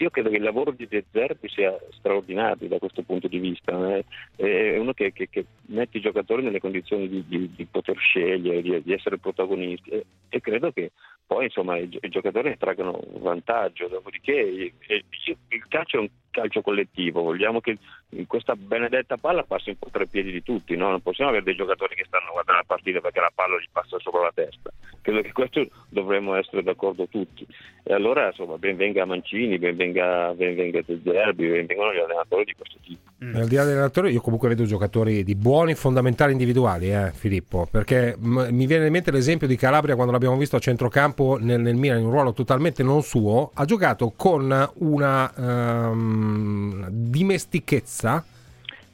io 0.03 0.09
credo 0.09 0.29
che 0.29 0.37
il 0.37 0.43
lavoro 0.43 0.71
di 0.71 0.87
De 0.87 1.05
Zerbi 1.11 1.49
sia 1.49 1.77
straordinario 1.91 2.67
da 2.67 2.79
questo 2.79 3.01
punto 3.03 3.27
di 3.27 3.39
vista, 3.39 3.95
eh. 3.95 4.05
è 4.35 4.77
uno 4.77 4.93
che, 4.93 5.11
che- 5.13 5.29
che 5.29 5.45
mette 5.67 5.97
i 5.97 6.01
giocatori 6.01 6.43
nelle 6.43 6.59
condizioni 6.59 7.07
di, 7.07 7.23
di- 7.27 7.51
di 7.55 7.65
poter 7.65 7.97
scegliere, 7.97 8.61
di, 8.61 8.81
di 8.83 8.93
essere 8.93 9.17
protagonisti 9.17 9.89
e, 9.89 10.05
e 10.29 10.39
credo 10.41 10.71
che 10.71 10.91
poi 11.29 11.43
insomma 11.43 11.77
i, 11.77 11.87
i 12.01 12.09
giocatori 12.09 12.49
ne 12.49 12.57
traggano 12.57 12.99
vantaggio, 13.19 13.87
dopodiché 13.87 14.31
il, 14.31 14.73
il- 14.87 15.63
calcio 15.67 15.97
è 15.97 15.99
un 15.99 16.09
calcio 16.31 16.61
collettivo, 16.61 17.21
vogliamo 17.21 17.59
che 17.59 17.77
questa 18.25 18.55
benedetta 18.55 19.17
palla 19.17 19.43
passi 19.43 19.69
un 19.69 19.77
po' 19.77 19.89
tra 19.91 20.01
i 20.01 20.07
piedi 20.07 20.31
di 20.31 20.41
tutti, 20.41 20.75
no? 20.75 20.89
non 20.89 21.01
possiamo 21.01 21.29
avere 21.29 21.45
dei 21.45 21.55
giocatori 21.55 21.93
che 21.93 22.05
stanno 22.07 22.31
guardando 22.31 22.61
la 22.61 22.65
partita 22.67 22.99
perché 22.99 23.19
la 23.19 23.31
palla 23.33 23.59
gli 23.59 23.69
passa 23.71 23.99
sopra 23.99 24.21
la 24.23 24.31
testa, 24.33 24.71
credo 25.01 25.21
che 25.21 25.31
questo 25.31 25.67
dovremmo 25.89 26.33
essere 26.33 26.63
d'accordo 26.63 27.07
tutti 27.07 27.45
e 27.83 27.93
allora 27.93 28.27
insomma 28.27 28.57
ben 28.57 28.75
venga 28.75 29.05
Mancini, 29.05 29.59
ben 29.59 29.75
venga, 29.75 30.33
ben 30.33 30.55
venga 30.55 30.81
Zerbi, 30.83 31.47
ben 31.47 31.65
vengano 31.67 31.93
gli 31.93 31.99
allenatori 31.99 32.45
di 32.45 32.53
questo 32.53 32.77
tipo. 32.83 32.97
Al 33.21 33.47
di 33.47 33.55
là 33.55 33.63
dell'allenatore, 33.65 34.11
io 34.11 34.21
comunque 34.21 34.47
vedo 34.47 34.63
giocatori 34.63 35.23
di 35.25 35.35
buoni 35.35 35.75
fondamentali 35.75 36.31
individuali, 36.31 36.93
eh, 36.93 37.11
Filippo, 37.11 37.67
perché 37.69 38.15
m- 38.17 38.47
mi 38.51 38.65
viene 38.65 38.85
in 38.85 38.93
mente 38.93 39.11
l'esempio 39.11 39.45
di 39.45 39.57
Calabria 39.57 39.95
quando 39.95 40.13
l'abbiamo 40.13 40.37
visto 40.37 40.55
a 40.55 40.59
centrocampo 40.59 41.18
nel, 41.39 41.59
nel 41.61 41.75
Milan 41.75 41.99
in 41.99 42.05
un 42.05 42.11
ruolo 42.11 42.33
totalmente 42.33 42.83
non 42.83 43.01
suo, 43.03 43.51
ha 43.53 43.65
giocato 43.65 44.13
con 44.15 44.69
una 44.75 45.33
ehm, 45.35 46.87
dimestichezza 46.89 48.23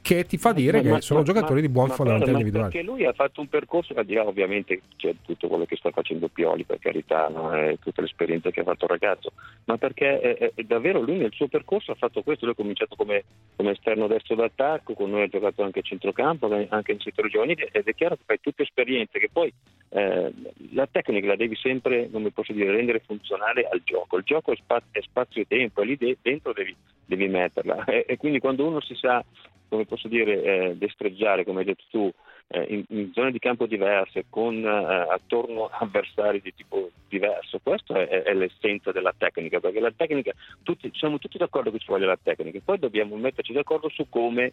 che 0.06 0.24
ti 0.24 0.38
fa 0.38 0.52
dire 0.52 0.82
che 0.82 0.88
Ma- 0.88 1.00
sono 1.00 1.18
ma- 1.18 1.24
giocatori 1.24 1.54
ma- 1.54 1.66
di 1.66 1.68
buon 1.68 1.88
ma 1.88 2.14
individuali. 2.14 2.70
Perché 2.70 2.82
lui 2.82 3.04
ha 3.04 3.12
fatto 3.12 3.40
un 3.40 3.48
percorso, 3.48 3.92
al 3.94 4.04
di 4.04 4.14
là 4.14 4.24
ovviamente 4.24 4.80
c'è 4.94 5.12
tutto 5.24 5.48
quello 5.48 5.64
che 5.64 5.74
sta 5.74 5.90
facendo 5.90 6.28
Pioli, 6.28 6.62
per 6.62 6.78
carità, 6.78 7.26
no? 7.28 7.52
e 7.52 7.78
tutta 7.80 8.02
l'esperienza 8.02 8.50
che 8.50 8.60
ha 8.60 8.62
fatto 8.64 8.84
il 8.84 8.90
ragazzo, 8.90 9.32
ma 9.64 9.76
perché 9.78 10.20
eh, 10.20 10.52
eh, 10.54 10.64
davvero 10.64 11.00
lui 11.00 11.16
nel 11.16 11.32
suo 11.32 11.48
percorso 11.48 11.90
ha 11.90 11.96
fatto 11.96 12.22
questo, 12.22 12.44
lui 12.44 12.54
ha 12.54 12.56
cominciato 12.56 12.94
come, 12.94 13.24
come 13.56 13.72
esterno 13.72 14.06
destro 14.06 14.36
d'attacco, 14.36 14.94
con 14.94 15.10
noi 15.10 15.22
ha 15.22 15.26
giocato 15.26 15.64
anche 15.64 15.80
a 15.80 15.82
centrocampo, 15.82 16.48
anche 16.68 16.92
in 16.92 17.00
settore 17.00 17.28
giovanile, 17.28 17.68
ed 17.72 17.88
è 17.88 17.94
chiaro 17.94 18.14
che 18.14 18.22
fai 18.26 18.38
tutte 18.40 18.62
esperienze 18.62 19.18
che 19.18 19.28
poi 19.32 19.52
eh, 19.88 20.32
la 20.72 20.86
tecnica 20.88 21.26
la 21.26 21.36
devi 21.36 21.56
sempre, 21.56 22.08
come 22.12 22.30
posso 22.30 22.52
dire, 22.52 22.70
rendere 22.70 23.02
funzionale 23.04 23.66
al 23.68 23.82
gioco. 23.82 24.18
Il 24.18 24.24
gioco 24.24 24.52
è 24.52 25.00
spazio 25.00 25.42
e 25.42 25.46
tempo, 25.48 25.82
e 25.82 25.84
lì 25.84 25.96
de- 25.96 26.18
dentro 26.22 26.52
devi, 26.52 26.76
devi 27.04 27.26
metterla. 27.26 27.82
E, 27.86 28.04
e 28.06 28.16
quindi 28.16 28.38
quando 28.38 28.64
uno 28.66 28.80
si 28.80 28.94
sa, 28.94 29.24
come 29.68 29.86
posso 29.86 30.08
dire, 30.08 30.42
eh, 30.42 30.76
destreggiare, 30.76 31.44
come 31.44 31.60
hai 31.60 31.66
detto 31.66 31.84
tu, 31.90 32.12
in, 32.48 32.84
in 32.88 33.12
zone 33.12 33.32
di 33.32 33.38
campo 33.38 33.66
diverse, 33.66 34.26
con 34.28 34.64
eh, 34.64 35.06
attorno 35.10 35.68
avversari 35.70 36.40
di 36.40 36.54
tipo 36.54 36.90
diverso, 37.08 37.58
questa 37.62 38.00
è, 38.00 38.22
è 38.22 38.34
l'essenza 38.34 38.92
della 38.92 39.14
tecnica, 39.16 39.60
perché 39.60 39.80
la 39.80 39.92
tecnica, 39.94 40.32
tutti, 40.62 40.90
siamo 40.94 41.18
tutti 41.18 41.38
d'accordo 41.38 41.70
che 41.70 41.78
ci 41.78 41.86
voglia 41.88 42.06
la 42.06 42.18
tecnica, 42.20 42.60
poi 42.64 42.78
dobbiamo 42.78 43.16
metterci 43.16 43.52
d'accordo 43.52 43.88
su 43.88 44.08
come 44.08 44.52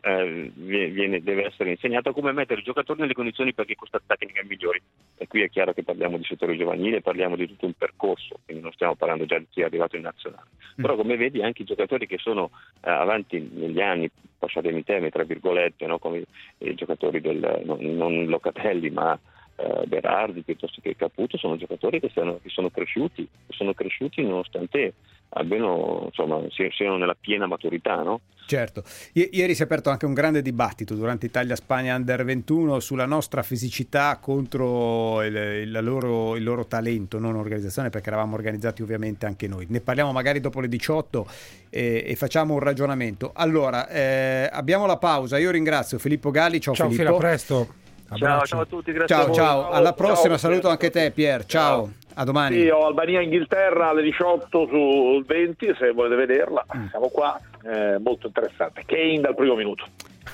eh, 0.00 0.50
vie- 0.54 0.88
viene- 0.88 1.22
deve 1.22 1.46
essere 1.46 1.70
insegnata, 1.70 2.12
come 2.12 2.32
mettere 2.32 2.60
i 2.60 2.64
giocatori 2.64 3.00
nelle 3.00 3.12
condizioni 3.12 3.52
perché 3.52 3.74
questa 3.74 4.00
tecnica 4.04 4.42
migliori. 4.44 4.80
E 5.16 5.26
qui 5.26 5.42
è 5.42 5.50
chiaro 5.50 5.72
che 5.72 5.82
parliamo 5.82 6.16
di 6.16 6.24
settore 6.24 6.56
giovanile, 6.56 7.02
parliamo 7.02 7.36
di 7.36 7.46
tutto 7.46 7.66
un 7.66 7.74
percorso, 7.74 8.40
quindi 8.44 8.62
non 8.62 8.72
stiamo 8.72 8.94
parlando 8.94 9.26
già 9.26 9.38
di 9.38 9.46
chi 9.50 9.60
è 9.60 9.64
arrivato 9.64 9.96
in 9.96 10.02
nazionale. 10.02 10.48
Però 10.76 10.96
come 10.96 11.16
vedi 11.16 11.42
anche 11.42 11.62
i 11.62 11.66
giocatori 11.66 12.06
che 12.06 12.18
sono 12.18 12.50
eh, 12.82 12.90
avanti 12.90 13.38
negli 13.52 13.80
anni, 13.80 14.10
passatemi 14.38 14.84
temi, 14.84 15.10
tra 15.10 15.22
virgolette, 15.22 15.86
no? 15.86 15.98
come 15.98 16.24
i 16.58 16.74
giocatori 16.74 17.20
del, 17.20 17.33
non, 17.64 17.78
non 17.80 18.26
Locatelli 18.26 18.90
ma 18.90 19.18
eh, 19.56 19.86
Berardi 19.86 20.42
piuttosto 20.42 20.80
che 20.82 20.96
Caputo, 20.96 21.36
sono 21.38 21.56
giocatori 21.56 22.00
che, 22.00 22.10
siano- 22.12 22.38
che 22.42 22.48
sono 22.48 22.70
cresciuti, 22.70 23.28
che 23.46 23.54
sono 23.54 23.72
cresciuti 23.74 24.22
nonostante 24.22 24.94
almeno 25.36 26.02
insomma, 26.06 26.40
si- 26.50 26.68
siano 26.72 26.96
nella 26.96 27.16
piena 27.18 27.46
maturità. 27.46 28.02
No? 28.02 28.20
Certo, 28.46 28.82
I- 29.14 29.30
ieri 29.32 29.54
si 29.54 29.62
è 29.62 29.64
aperto 29.64 29.90
anche 29.90 30.06
un 30.06 30.12
grande 30.12 30.42
dibattito 30.42 30.94
durante 30.94 31.26
Italia-Spagna 31.26 31.94
Under 31.96 32.24
21 32.24 32.78
sulla 32.78 33.06
nostra 33.06 33.42
fisicità 33.42 34.18
contro 34.20 35.22
il, 35.22 35.34
il 35.34 35.78
loro, 35.82 36.36
il 36.36 36.42
loro 36.44 36.66
talento, 36.66 37.18
non 37.18 37.34
organizzazione 37.36 37.90
perché 37.90 38.08
eravamo 38.08 38.34
organizzati 38.34 38.82
ovviamente 38.82 39.26
anche 39.26 39.48
noi. 39.48 39.66
Ne 39.68 39.80
parliamo 39.80 40.12
magari 40.12 40.40
dopo 40.40 40.60
le 40.60 40.68
18 40.68 41.26
e, 41.70 42.04
e 42.06 42.14
facciamo 42.16 42.54
un 42.54 42.60
ragionamento. 42.60 43.32
Allora, 43.34 43.88
eh, 43.88 44.48
abbiamo 44.52 44.86
la 44.86 44.98
pausa, 44.98 45.38
io 45.38 45.50
ringrazio 45.50 45.98
Filippo 45.98 46.30
Galli, 46.30 46.60
ciao, 46.60 46.74
Ciao, 46.74 46.90
Filippo. 46.90 47.04
fino 47.06 47.16
a 47.16 47.20
presto. 47.20 47.82
Ciao, 48.16 48.44
ciao 48.44 48.60
a 48.60 48.64
tutti, 48.66 48.92
grazie 48.92 49.14
a 49.14 49.18
Ciao, 49.18 49.26
voi. 49.26 49.34
ciao, 49.36 49.70
alla 49.70 49.92
prossima, 49.92 50.36
Ciao, 50.36 50.50
saluto 50.50 50.68
anche 50.68 50.90
te 50.90 51.10
Pier, 51.10 51.44
ciao, 51.46 51.90
a 52.14 52.24
domani. 52.24 52.60
Sì, 52.60 52.68
ho 52.68 52.86
Albania-Inghilterra 52.86 53.88
alle 53.88 54.02
18 54.02 54.66
sul 54.68 55.24
20, 55.24 55.74
se 55.78 55.90
volete 55.92 56.14
vederla, 56.14 56.64
siamo 56.90 57.08
qua, 57.08 57.38
eh, 57.64 57.98
molto 57.98 58.26
interessante. 58.28 58.84
Kane 58.86 59.20
dal 59.20 59.34
primo 59.34 59.54
minuto. 59.54 59.84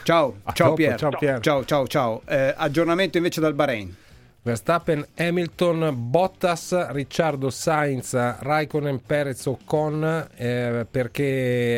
Ciao, 0.03 0.35
A 0.45 0.53
ciao 0.53 0.69
dopo, 0.69 0.77
Pier. 0.77 0.97
ciao, 0.99 1.11
Pier. 1.11 1.41
Ciao, 1.41 1.65
ciao, 1.65 1.87
ciao. 1.87 2.23
Eh, 2.27 2.55
aggiornamento 2.57 3.17
invece 3.17 3.41
dal 3.41 3.55
Bahrain. 3.55 3.95
Verstappen, 4.43 5.07
Hamilton, 5.19 5.95
Bottas, 5.95 6.91
Ricciardo, 6.93 7.51
Sainz, 7.51 8.15
Raikkonen, 8.15 9.03
Perez, 9.05 9.45
Ocon, 9.45 10.29
eh, 10.35 10.87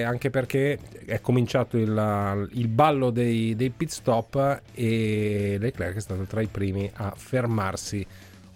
anche 0.04 0.30
perché 0.30 0.78
è 1.04 1.20
cominciato 1.20 1.76
il, 1.76 2.48
il 2.52 2.68
ballo 2.68 3.10
dei, 3.10 3.56
dei 3.56 3.70
pit 3.70 3.90
stop 3.90 4.62
e 4.74 5.56
Leclerc 5.58 5.96
è 5.96 6.00
stato 6.00 6.22
tra 6.22 6.40
i 6.40 6.46
primi 6.46 6.88
a 6.94 7.12
fermarsi. 7.16 8.06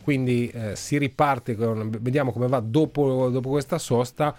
Quindi 0.04 0.48
eh, 0.50 0.76
si 0.76 0.98
riparte, 0.98 1.56
con, 1.56 1.90
vediamo 2.00 2.30
come 2.30 2.46
va 2.46 2.60
dopo, 2.60 3.28
dopo 3.28 3.48
questa 3.48 3.78
sosta. 3.78 4.32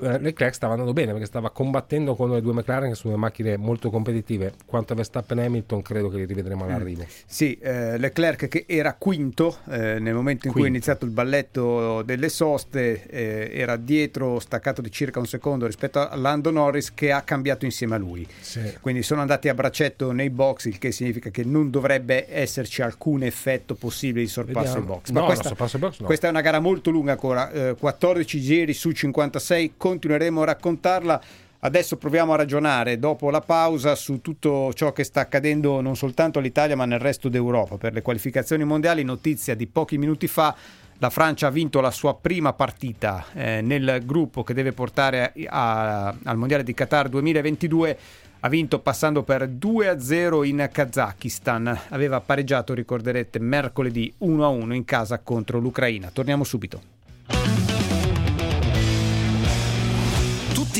Eh, 0.00 0.18
Leclerc 0.18 0.54
stava 0.54 0.72
andando 0.72 0.92
bene 0.92 1.12
perché 1.12 1.26
stava 1.26 1.50
combattendo 1.50 2.14
con 2.14 2.30
le 2.30 2.40
due 2.40 2.52
McLaren 2.52 2.90
che 2.90 2.94
sono 2.94 3.12
due 3.14 3.22
macchine 3.22 3.56
molto 3.56 3.90
competitive. 3.90 4.52
Quanto 4.66 4.92
a 4.92 4.96
Verstappen 4.96 5.38
e 5.38 5.46
Hamilton 5.46 5.82
credo 5.82 6.08
che 6.08 6.16
li 6.16 6.24
rivedremo 6.24 6.64
all'arrivo. 6.64 7.04
Sì, 7.26 7.58
eh, 7.60 7.98
Leclerc 7.98 8.48
che 8.48 8.64
era 8.66 8.94
quinto 8.94 9.58
eh, 9.68 9.98
nel 9.98 10.14
momento 10.14 10.46
in 10.46 10.52
cui 10.52 10.62
è 10.62 10.64
Quinto. 10.64 10.66
iniziato 10.68 11.04
il 11.04 11.10
balletto 11.10 12.02
delle 12.02 12.28
soste, 12.28 13.06
eh, 13.06 13.50
era 13.52 13.76
dietro, 13.76 14.38
staccato 14.38 14.80
di 14.80 14.90
circa 14.90 15.18
un 15.18 15.26
secondo 15.26 15.66
rispetto 15.66 15.98
a 16.00 16.14
Lando 16.16 16.50
Norris 16.50 16.92
che 16.94 17.12
ha 17.12 17.22
cambiato 17.22 17.64
insieme 17.64 17.94
a 17.94 17.98
lui. 17.98 18.26
Sì. 18.40 18.60
Quindi 18.80 19.02
sono 19.02 19.20
andati 19.20 19.48
a 19.48 19.54
braccetto 19.54 20.12
nei 20.12 20.30
box, 20.30 20.66
il 20.66 20.78
che 20.78 20.92
significa 20.92 21.30
che 21.30 21.44
non 21.44 21.70
dovrebbe 21.70 22.26
esserci 22.28 22.82
alcun 22.82 23.22
effetto 23.22 23.74
possibile 23.74 24.24
di 24.24 24.30
sorpasso 24.30 24.58
ai 24.58 24.80
Vediamo. 24.80 24.94
box. 24.94 25.10
No, 25.10 25.20
no, 25.20 25.26
questa, 25.26 25.48
ai 25.48 25.78
box 25.78 26.00
no. 26.00 26.06
questa 26.06 26.26
è 26.26 26.30
una 26.30 26.40
gara 26.40 26.60
molto 26.60 26.90
lunga 26.90 27.12
ancora, 27.12 27.50
eh, 27.50 27.74
14 27.78 28.40
giri 28.40 28.72
su 28.72 28.90
56, 28.90 29.74
continueremo 29.90 30.42
a 30.42 30.44
raccontarla. 30.44 31.20
Adesso 31.62 31.96
proviamo 31.96 32.32
a 32.32 32.36
ragionare 32.36 32.98
dopo 32.98 33.28
la 33.28 33.40
pausa 33.40 33.94
su 33.94 34.20
tutto 34.22 34.72
ciò 34.72 34.92
che 34.92 35.04
sta 35.04 35.20
accadendo 35.20 35.80
non 35.82 35.94
soltanto 35.94 36.38
all'Italia 36.38 36.74
ma 36.74 36.86
nel 36.86 37.00
resto 37.00 37.28
d'Europa 37.28 37.76
per 37.76 37.92
le 37.92 38.02
qualificazioni 38.02 38.64
mondiali. 38.64 39.02
Notizia 39.02 39.54
di 39.54 39.66
pochi 39.66 39.98
minuti 39.98 40.26
fa, 40.26 40.54
La 40.98 41.10
Francia 41.10 41.48
ha 41.48 41.50
vinto 41.50 41.80
la 41.80 41.90
sua 41.90 42.14
prima 42.14 42.52
partita 42.52 43.26
eh, 43.34 43.60
nel 43.62 44.02
gruppo 44.04 44.42
che 44.42 44.54
deve 44.54 44.72
portare 44.72 45.32
a, 45.48 46.06
a, 46.06 46.14
al 46.24 46.36
Mondiale 46.36 46.62
di 46.62 46.72
Qatar 46.72 47.08
2022 47.08 47.98
ha 48.42 48.48
vinto 48.48 48.78
passando 48.78 49.22
per 49.22 49.48
2-0 49.48 50.44
in 50.46 50.66
Kazakistan. 50.72 51.78
Aveva 51.90 52.20
pareggiato, 52.20 52.72
ricorderete, 52.72 53.38
mercoledì 53.38 54.10
1-1 54.22 54.72
in 54.72 54.84
casa 54.86 55.18
contro 55.18 55.58
l'Ucraina. 55.58 56.10
Torniamo 56.10 56.44
subito. 56.44 56.98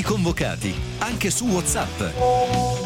Tutti 0.00 0.14
convocati, 0.14 0.74
anche 1.00 1.30
su 1.30 1.46
WhatsApp. 1.46 1.98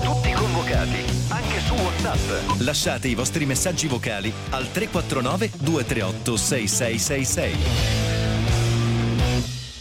Tutti 0.03 0.33
convocati, 0.33 1.05
anche 1.29 1.61
su 1.61 1.75
WhatsApp. 1.75 2.59
Lasciate 2.63 3.07
i 3.07 3.15
vostri 3.15 3.47
messaggi 3.47 3.87
vocali 3.87 4.33
al 4.51 4.69
349 4.69 5.51
238 5.59 6.37
6666. 6.37 7.53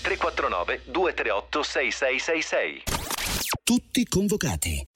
349 0.03 0.81
238 0.85 1.63
6666. 1.63 2.83
Tutti 3.63 4.05
convocati. 4.05 4.87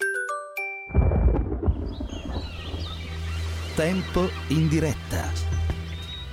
Tempo 3.74 4.30
in 4.50 4.68
diretta. 4.68 5.57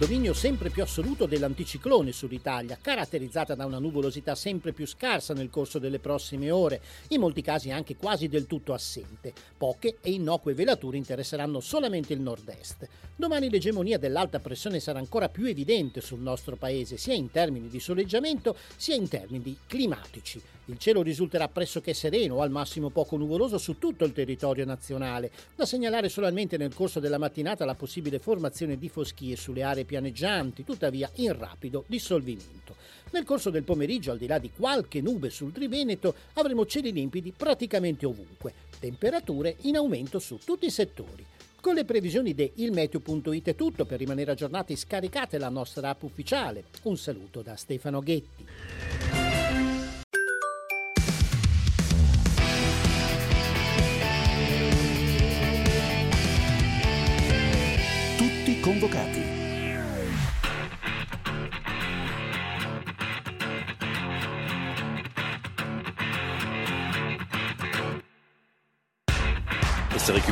Dominio 0.04 0.34
sempre 0.34 0.68
più 0.68 0.82
assoluto 0.82 1.24
dell'anticiclone 1.24 2.12
sull'Italia, 2.12 2.76
caratterizzata 2.78 3.54
da 3.54 3.64
una 3.64 3.78
nuvolosità 3.78 4.34
sempre 4.34 4.74
più 4.74 4.86
scarsa 4.86 5.32
nel 5.32 5.48
corso 5.48 5.78
delle 5.78 5.98
prossime 5.98 6.50
ore, 6.50 6.82
in 7.08 7.20
molti 7.20 7.40
casi 7.40 7.70
anche 7.70 7.96
quasi 7.96 8.28
del 8.28 8.46
tutto 8.46 8.74
assente. 8.74 9.32
Poche 9.56 9.96
e 10.02 10.10
innocue 10.10 10.52
velature 10.52 10.98
interesseranno 10.98 11.58
solamente 11.60 12.12
il 12.12 12.20
nord-est. 12.20 12.86
Domani 13.16 13.48
l'egemonia 13.48 13.96
dell'alta 13.96 14.40
pressione 14.40 14.78
sarà 14.78 14.98
ancora 14.98 15.30
più 15.30 15.46
evidente 15.46 16.02
sul 16.02 16.20
nostro 16.20 16.56
paese, 16.56 16.98
sia 16.98 17.14
in 17.14 17.30
termini 17.30 17.68
di 17.68 17.80
soleggiamento 17.80 18.54
sia 18.76 18.96
in 18.96 19.08
termini 19.08 19.56
climatici. 19.66 20.38
Il 20.66 20.78
cielo 20.78 21.02
risulterà 21.02 21.48
pressoché 21.48 21.92
sereno 21.92 22.40
al 22.40 22.50
massimo 22.50 22.88
poco 22.88 23.18
nuvoloso 23.18 23.58
su 23.58 23.76
tutto 23.78 24.06
il 24.06 24.12
territorio 24.14 24.64
nazionale. 24.64 25.30
Da 25.54 25.66
segnalare 25.66 26.08
solamente 26.08 26.56
nel 26.56 26.72
corso 26.72 27.00
della 27.00 27.18
mattinata 27.18 27.66
la 27.66 27.74
possibile 27.74 28.18
formazione 28.18 28.78
di 28.78 28.88
foschie 28.88 29.36
sulle 29.36 29.62
aree 29.62 29.84
pianeggianti, 29.84 30.64
tuttavia 30.64 31.10
in 31.16 31.36
rapido 31.36 31.84
dissolvimento. 31.86 32.76
Nel 33.10 33.24
corso 33.24 33.50
del 33.50 33.62
pomeriggio, 33.62 34.10
al 34.10 34.16
di 34.16 34.26
là 34.26 34.38
di 34.38 34.50
qualche 34.56 35.02
nube 35.02 35.28
sul 35.28 35.52
Triveneto, 35.52 36.14
avremo 36.34 36.64
cieli 36.64 36.92
limpidi 36.92 37.34
praticamente 37.36 38.06
ovunque, 38.06 38.54
temperature 38.80 39.56
in 39.62 39.76
aumento 39.76 40.18
su 40.18 40.38
tutti 40.42 40.64
i 40.64 40.70
settori. 40.70 41.26
Con 41.60 41.74
le 41.74 41.84
previsioni 41.84 42.34
di 42.34 42.50
ilmeteo.it 42.54 43.48
è 43.48 43.54
tutto, 43.54 43.84
per 43.84 43.98
rimanere 43.98 44.30
aggiornati 44.30 44.76
scaricate 44.76 45.36
la 45.36 45.50
nostra 45.50 45.90
app 45.90 46.02
ufficiale. 46.02 46.64
Un 46.84 46.96
saluto 46.96 47.42
da 47.42 47.54
Stefano 47.54 48.00
Ghetti. 48.00 49.23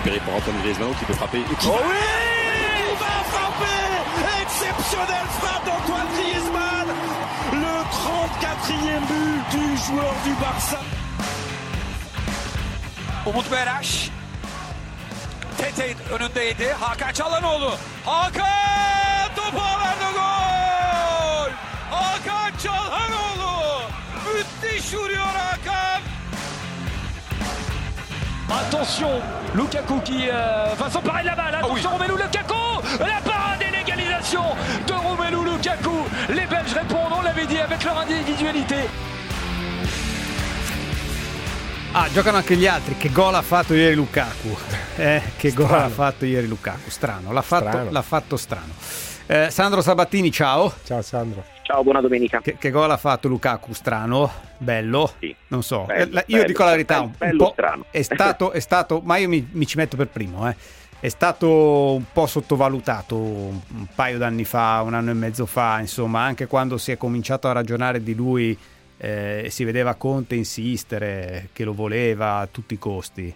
Récupéré 0.02 0.20
par 0.26 0.34
Antoine 0.36 0.60
Griezmann 0.62 0.94
qui 0.98 1.04
peut 1.04 1.14
frapper. 1.14 1.38
Et 1.38 1.56
qui... 1.56 1.68
Oh 1.68 1.78
oui 1.84 1.94
Il 2.90 2.98
va 2.98 3.24
frapper 3.30 4.42
Exceptionnelle 4.42 5.28
frappe 5.40 5.64
d'Antoine 5.66 6.06
Griezmann 6.16 6.88
Le 7.52 7.74
34e 8.06 9.00
but 9.08 9.50
du 9.50 9.76
joueur 9.76 10.14
du 10.24 10.32
Barça. 10.40 10.80
Umut 13.26 13.50
Meraş. 13.50 14.10
Tete 15.56 15.96
önündeydi. 16.10 16.72
Hakan 16.80 17.12
Çalhanoğlu. 17.12 17.70
Hakan 18.04 19.34
topu 19.36 19.62
verdi 19.62 20.14
gol. 20.14 21.50
Hakan 21.90 22.52
Çalhanoğlu. 22.62 23.82
Müthiş 24.26 24.94
vuruyor 24.94 25.24
Hakan. 25.24 26.11
Attention, 28.60 29.20
Lukaku 29.54 30.00
qui 30.00 30.28
euh, 30.28 30.74
va 30.78 30.90
s'emparer 30.90 31.22
de 31.22 31.28
la 31.28 31.34
balle. 31.34 31.54
Attention, 31.54 31.90
Romelu 31.90 32.12
Lukaku 32.12 32.54
La 33.00 33.20
parade 33.24 33.62
et 33.62 33.76
l'égalisation 33.76 34.42
de 34.86 34.92
Romelu 34.92 35.50
Lukaku. 35.52 35.90
Les 36.28 36.46
Belges 36.46 36.74
répondent, 36.74 37.12
on 37.18 37.22
l'avait 37.22 37.46
dit, 37.46 37.58
avec 37.58 37.82
leur 37.84 37.98
individualité. 37.98 38.76
Ah, 41.94 42.08
giocano 42.12 42.38
anche 42.38 42.56
gli 42.56 42.66
altri. 42.66 42.96
Che 42.96 43.10
gol 43.10 43.34
ha 43.34 43.42
fatto 43.42 43.74
ieri 43.74 43.94
Lukaku? 43.94 44.56
Eh, 44.96 45.22
che 45.36 45.52
gol 45.52 45.66
Strano. 45.66 45.84
ha 45.84 45.88
fatto 45.88 46.24
ieri 46.24 46.46
Lukaku? 46.46 46.90
Strano, 46.90 47.32
l'ha 47.32 47.42
fatto 47.42 47.68
Strano. 47.68 47.90
l'ha 47.90 48.02
fatto 48.02 48.36
strano. 48.36 48.72
Eh, 49.26 49.50
Sandro 49.50 49.80
Sabattini, 49.80 50.30
ciao. 50.30 50.72
Ciao 50.84 51.00
Sandro. 51.02 51.44
Ciao, 51.62 51.82
buona 51.82 52.00
domenica. 52.00 52.40
Che, 52.40 52.56
che 52.58 52.70
gol 52.70 52.90
ha 52.90 52.96
fatto 52.96 53.28
Lukaku? 53.28 53.72
Strano, 53.72 54.30
bello, 54.58 55.14
non 55.48 55.62
so. 55.62 55.84
Bello, 55.84 56.18
Eh, 56.18 56.24
io 56.26 56.36
bello, 56.36 56.46
dico 56.46 56.64
la 56.64 56.70
verità, 56.70 57.00
un, 57.00 57.12
bello, 57.16 57.32
un 57.32 57.38
po' 57.38 57.52
strano. 57.52 57.84
È 57.90 58.02
stato, 58.02 58.50
è 58.52 58.60
stato, 58.60 59.00
ma 59.04 59.16
io 59.16 59.28
mi, 59.28 59.48
mi 59.52 59.66
ci 59.66 59.76
metto 59.76 59.96
per 59.96 60.08
primo, 60.08 60.48
eh. 60.48 60.56
È 60.98 61.08
stato 61.08 61.94
un 61.94 62.04
po' 62.12 62.26
sottovalutato 62.26 63.16
un, 63.16 63.58
un 63.74 63.86
paio 63.94 64.18
d'anni 64.18 64.44
fa, 64.44 64.82
un 64.84 64.94
anno 64.94 65.10
e 65.10 65.14
mezzo 65.14 65.46
fa, 65.46 65.80
insomma, 65.80 66.20
anche 66.20 66.46
quando 66.46 66.76
si 66.78 66.92
è 66.92 66.96
cominciato 66.96 67.48
a 67.48 67.52
ragionare 67.52 68.02
di 68.02 68.14
lui, 68.14 68.56
eh, 68.98 69.46
si 69.48 69.64
vedeva 69.64 69.94
Conte 69.94 70.34
insistere 70.34 71.48
che 71.52 71.64
lo 71.64 71.72
voleva 71.72 72.36
a 72.36 72.46
tutti 72.46 72.74
i 72.74 72.78
costi. 72.78 73.34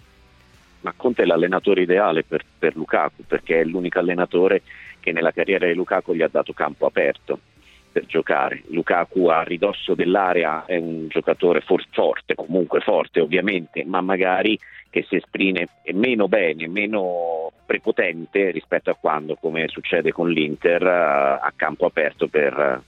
Ma 0.82 0.92
Conte 0.96 1.22
è 1.22 1.26
l'allenatore 1.26 1.82
ideale 1.82 2.22
per, 2.22 2.44
per 2.56 2.76
Lukaku 2.76 3.24
perché 3.26 3.60
è 3.60 3.64
l'unico 3.64 3.98
allenatore 3.98 4.62
che 5.06 5.12
nella 5.12 5.30
carriera 5.30 5.66
di 5.66 5.74
Lukaku 5.74 6.14
gli 6.14 6.22
ha 6.22 6.28
dato 6.28 6.52
campo 6.52 6.84
aperto 6.84 7.38
per 7.92 8.06
giocare. 8.06 8.64
Lukaku 8.70 9.26
a 9.26 9.44
ridosso 9.44 9.94
dell'area 9.94 10.64
è 10.66 10.76
un 10.78 11.06
giocatore 11.06 11.60
for- 11.60 11.86
forte, 11.92 12.34
comunque 12.34 12.80
forte 12.80 13.20
ovviamente, 13.20 13.84
ma 13.84 14.00
magari 14.00 14.58
che 14.90 15.04
si 15.08 15.14
esprime 15.14 15.68
meno 15.92 16.26
bene, 16.26 16.66
meno 16.66 17.52
prepotente 17.64 18.50
rispetto 18.50 18.90
a 18.90 18.96
quando, 19.00 19.36
come 19.36 19.68
succede 19.68 20.10
con 20.10 20.28
l'Inter, 20.28 20.82
eh, 20.82 21.38
a 21.40 21.52
campo 21.54 21.86
aperto 21.86 22.26
per 22.26 22.58
eh, 22.58 22.80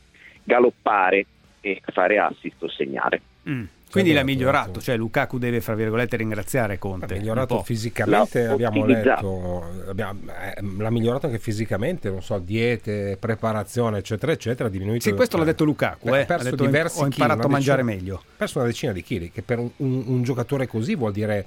galoppare 0.43 1.25
e 1.61 1.81
fare 1.87 2.19
assist 2.19 2.61
o 2.65 2.69
segnare. 2.69 3.21
Mm. 3.49 3.65
Quindi 3.91 4.11
l'ha 4.11 4.19
Certo, 4.19 4.33
migliorato, 4.33 4.81
cioè 4.81 4.97
Lukaku 4.97 5.39
deve, 5.39 5.61
fra 5.63 5.75
virgolette, 5.75 6.17
ringraziare 6.17 6.79
Conte. 6.79 7.15
Ha 7.15 7.17
migliorato 7.17 7.63
fisicamente, 7.63 8.45
L'ha 8.45 8.53
abbiamo 8.53 8.85
letto, 8.85 9.65
abbiamo- 9.89 10.21
eh, 10.27 10.63
l'ha 10.77 10.91
migliorato 10.91 11.27
anche 11.27 11.39
fisicamente, 11.39 12.11
non 12.11 12.23
so, 12.23 12.39
diete, 12.39 13.17
preparazione, 13.19 13.99
eccetera, 13.99 14.33
eccetera, 14.33 14.69
ha 14.69 14.71
diminuito. 14.71 15.09
Sì, 15.09 15.15
questo 15.15 15.39
l'ha 15.39 15.45
detto 15.45 15.65
Lukaku, 15.65 16.09
Ha 16.09 16.19
eh. 16.19 16.25
perso 16.27 16.49
ha 16.49 16.51
detto, 16.51 16.65
diversi 16.65 17.01
ho 17.01 17.05
imparato 17.05 17.41
chili, 17.41 17.47
a 17.47 17.51
mangiare 17.53 17.83
decina- 17.83 17.99
meglio. 18.01 18.15
Ha 18.17 18.23
perso 18.37 18.59
una 18.59 18.67
decina 18.67 18.93
di 18.93 19.03
chili, 19.03 19.31
che 19.31 19.43
per 19.43 19.59
un, 19.59 19.71
un- 19.79 20.05
un 20.07 20.23
giocatore 20.23 20.67
così 20.67 20.95
vuol 20.95 21.13
dire, 21.13 21.47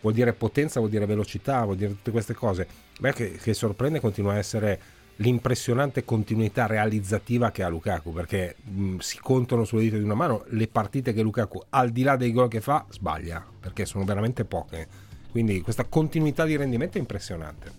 vuol 0.00 0.14
dire 0.14 0.32
potenza, 0.32 0.78
vuol 0.80 0.90
dire 0.90 1.04
velocità, 1.06 1.62
vuol 1.64 1.76
dire 1.76 1.90
tutte 1.90 2.10
queste 2.10 2.32
cose. 2.34 2.66
Beh, 2.98 3.12
che, 3.12 3.32
che 3.32 3.52
sorprende 3.54 4.00
continua 4.00 4.32
a 4.32 4.38
essere 4.38 4.80
l'impressionante 5.16 6.04
continuità 6.04 6.66
realizzativa 6.66 7.50
che 7.50 7.62
ha 7.62 7.68
Lukaku, 7.68 8.12
perché 8.12 8.56
mh, 8.62 8.98
si 8.98 9.18
contano 9.20 9.64
sulle 9.64 9.82
dita 9.82 9.96
di 9.96 10.02
una 10.02 10.14
mano 10.14 10.44
le 10.48 10.68
partite 10.68 11.12
che 11.12 11.22
Lukaku, 11.22 11.60
al 11.70 11.90
di 11.90 12.02
là 12.02 12.16
dei 12.16 12.32
gol 12.32 12.48
che 12.48 12.60
fa, 12.60 12.84
sbaglia, 12.88 13.44
perché 13.60 13.84
sono 13.84 14.04
veramente 14.04 14.44
poche. 14.44 14.86
Quindi 15.30 15.60
questa 15.60 15.84
continuità 15.84 16.44
di 16.44 16.56
rendimento 16.56 16.98
è 16.98 17.00
impressionante. 17.00 17.70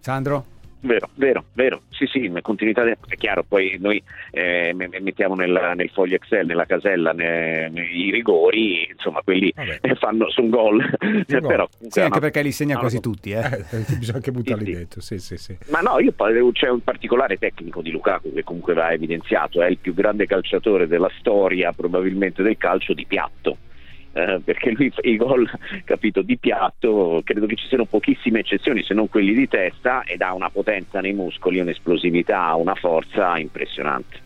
Sandro? 0.00 0.56
Vero, 0.80 1.08
vero, 1.14 1.44
vero. 1.54 1.82
Sì, 1.90 2.06
sì, 2.06 2.28
ma 2.28 2.40
continuità 2.40 2.84
de- 2.84 2.96
è 3.08 3.16
chiaro, 3.16 3.42
poi 3.42 3.76
noi 3.80 4.00
eh, 4.30 4.72
me- 4.74 4.86
me- 4.88 5.00
mettiamo 5.00 5.34
nel, 5.34 5.72
nel 5.74 5.90
foglio 5.90 6.14
Excel, 6.14 6.46
nella 6.46 6.66
casella, 6.66 7.12
ne- 7.12 7.70
i 7.92 8.10
rigori, 8.12 8.88
insomma, 8.88 9.20
quelli 9.22 9.52
eh, 9.56 9.94
fanno 9.98 10.30
su 10.30 10.42
un 10.42 10.50
gol. 10.50 10.88
Però, 11.26 11.68
Sì, 11.88 11.98
anche 12.00 12.10
una- 12.12 12.20
perché 12.20 12.42
li 12.42 12.52
segna 12.52 12.74
no, 12.74 12.80
quasi 12.80 12.94
no. 12.96 13.00
tutti, 13.00 13.30
eh. 13.32 13.42
Bisogna 13.98 14.16
anche 14.18 14.30
buttarli 14.30 14.72
dentro, 14.74 15.00
sì, 15.00 15.18
sì, 15.18 15.36
sì. 15.36 15.56
Ma 15.70 15.80
no, 15.80 15.98
io 15.98 16.12
poi- 16.12 16.52
c'è 16.52 16.68
un 16.68 16.80
particolare 16.84 17.38
tecnico 17.38 17.82
di 17.82 17.90
Lukaku 17.90 18.32
che 18.32 18.44
comunque 18.44 18.74
va 18.74 18.92
evidenziato, 18.92 19.60
è 19.62 19.66
il 19.66 19.78
più 19.78 19.94
grande 19.94 20.26
calciatore 20.26 20.86
della 20.86 21.10
storia 21.18 21.72
probabilmente 21.72 22.42
del 22.44 22.56
calcio 22.56 22.92
di 22.94 23.04
piatto. 23.06 23.56
Eh, 24.12 24.40
perché 24.42 24.70
lui 24.70 24.90
fa 24.90 25.00
i 25.02 25.16
gol 25.16 25.48
capito 25.84 26.22
di 26.22 26.38
piatto 26.38 27.20
credo 27.22 27.44
che 27.44 27.56
ci 27.56 27.66
siano 27.68 27.84
pochissime 27.84 28.40
eccezioni 28.40 28.82
se 28.82 28.94
non 28.94 29.08
quelli 29.08 29.34
di 29.34 29.46
testa 29.46 30.02
ed 30.04 30.22
ha 30.22 30.32
una 30.32 30.48
potenza 30.48 31.00
nei 31.00 31.12
muscoli 31.12 31.60
un'esplosività 31.60 32.54
una 32.54 32.74
forza 32.74 33.36
impressionante 33.36 34.18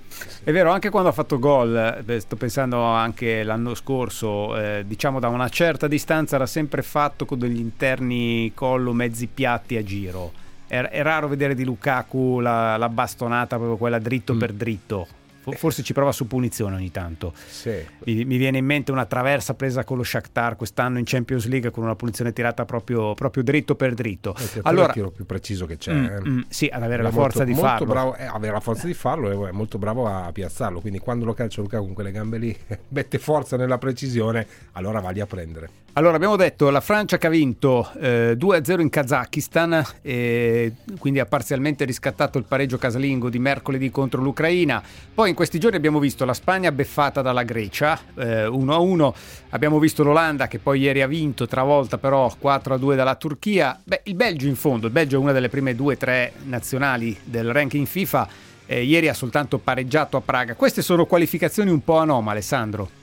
È 0.44 0.52
vero, 0.52 0.70
anche 0.70 0.88
quando 0.88 1.08
ha 1.08 1.12
fatto 1.12 1.40
gol, 1.40 2.04
sto 2.18 2.36
pensando 2.36 2.80
anche 2.80 3.42
l'anno 3.42 3.74
scorso, 3.74 4.56
eh, 4.56 4.84
diciamo 4.86 5.18
da 5.18 5.28
una 5.28 5.48
certa 5.48 5.88
distanza 5.88 6.36
era 6.36 6.46
sempre 6.46 6.82
fatto 6.82 7.24
con 7.24 7.40
degli 7.40 7.58
interni 7.58 8.52
collo 8.54 8.92
mezzi 8.92 9.26
piatti 9.26 9.76
a 9.76 9.82
giro. 9.82 10.32
è, 10.68 10.80
è 10.80 11.02
raro 11.02 11.28
vedere 11.28 11.54
di 11.54 11.64
Lukaku 11.64 12.40
la, 12.40 12.76
la 12.76 12.88
bastonata, 12.88 13.56
proprio 13.56 13.76
quella 13.76 13.98
dritto 13.98 14.34
mm. 14.34 14.38
per 14.38 14.52
dritto. 14.52 15.06
Forse 15.50 15.82
ci 15.82 15.92
prova 15.92 16.12
su 16.12 16.26
punizione 16.26 16.76
ogni 16.76 16.90
tanto. 16.90 17.32
Sì. 17.48 17.84
Mi, 18.04 18.24
mi, 18.24 18.36
viene 18.36 18.58
in 18.58 18.64
mente 18.64 18.92
una 18.92 19.06
traversa 19.06 19.54
presa 19.54 19.84
con 19.84 19.96
lo 19.96 20.04
Shakhtar 20.04 20.56
quest'anno 20.56 20.98
in 20.98 21.04
Champions 21.04 21.46
League 21.46 21.70
con 21.70 21.82
una 21.84 21.96
punizione 21.96 22.32
tirata 22.32 22.64
proprio, 22.64 23.14
proprio 23.14 23.42
dritto 23.42 23.74
per 23.74 23.94
dritto. 23.94 24.34
È 24.34 24.60
allora, 24.62 24.86
il 24.86 24.92
tiro 24.92 25.10
più 25.10 25.26
preciso 25.26 25.66
che 25.66 25.78
c'è. 25.78 25.92
Mm, 25.92 26.04
eh. 26.04 26.20
mm, 26.28 26.40
sì, 26.48 26.68
ad 26.72 26.82
avere 26.82 27.00
è 27.00 27.04
la 27.04 27.10
forza 27.10 27.44
molto, 27.44 27.52
di 27.52 27.52
molto 27.52 27.68
farlo. 27.68 27.86
Bravo, 27.86 28.16
eh, 28.16 28.24
avere 28.24 28.52
la 28.52 28.60
forza 28.60 28.86
di 28.86 28.94
farlo 28.94 29.46
è 29.46 29.50
molto 29.50 29.78
bravo 29.78 30.06
a 30.06 30.30
piazzarlo. 30.32 30.80
Quindi 30.80 30.98
quando 30.98 31.24
lo 31.24 31.34
calcia 31.34 31.60
Lukaku 31.60 31.84
con 31.84 31.94
quelle 31.94 32.12
gambe 32.12 32.38
lì, 32.38 32.56
mette 32.88 33.18
forza 33.18 33.56
nella 33.56 33.78
precisione, 33.78 34.46
allora 34.72 35.00
va 35.00 35.10
lì 35.10 35.20
a 35.20 35.26
prendere. 35.26 35.80
Allora, 35.94 36.16
abbiamo 36.16 36.36
detto 36.36 36.70
la 36.70 36.80
Francia 36.80 37.18
che 37.18 37.26
ha 37.26 37.30
vinto 37.30 37.86
eh, 38.00 38.34
2-0 38.38 38.80
in 38.80 38.88
Kazakistan, 38.88 39.84
e 40.00 40.72
quindi 40.98 41.20
ha 41.20 41.26
parzialmente 41.26 41.84
riscattato 41.84 42.38
il 42.38 42.44
pareggio 42.44 42.78
casalingo 42.78 43.28
di 43.28 43.38
mercoledì 43.38 43.90
contro 43.90 44.22
l'Ucraina. 44.22 44.82
Poi 45.12 45.28
in 45.28 45.34
questi 45.34 45.60
giorni 45.60 45.76
abbiamo 45.76 45.98
visto 45.98 46.24
la 46.24 46.32
Spagna 46.32 46.72
beffata 46.72 47.20
dalla 47.20 47.42
Grecia, 47.42 48.00
eh, 48.16 48.46
1-1. 48.46 49.14
Abbiamo 49.50 49.78
visto 49.78 50.02
l'Olanda 50.02 50.48
che 50.48 50.58
poi 50.58 50.80
ieri 50.80 51.02
ha 51.02 51.06
vinto, 51.06 51.46
travolta 51.46 51.98
però 51.98 52.34
4-2 52.40 52.96
dalla 52.96 53.16
Turchia. 53.16 53.78
Beh, 53.84 54.00
il 54.04 54.14
Belgio 54.14 54.46
in 54.46 54.56
fondo, 54.56 54.86
il 54.86 54.92
Belgio 54.94 55.16
è 55.16 55.20
una 55.20 55.32
delle 55.32 55.50
prime 55.50 55.74
due 55.74 55.92
o 55.92 55.98
tre 55.98 56.32
nazionali 56.44 57.14
del 57.22 57.52
ranking 57.52 57.86
FIFA. 57.86 58.28
Eh, 58.64 58.82
ieri 58.82 59.08
ha 59.08 59.14
soltanto 59.14 59.58
pareggiato 59.58 60.16
a 60.16 60.22
Praga. 60.22 60.54
Queste 60.54 60.80
sono 60.80 61.04
qualificazizioni 61.04 61.70
un 61.70 61.84
po' 61.84 61.98
anomale, 61.98 62.40
Sandro. 62.40 63.01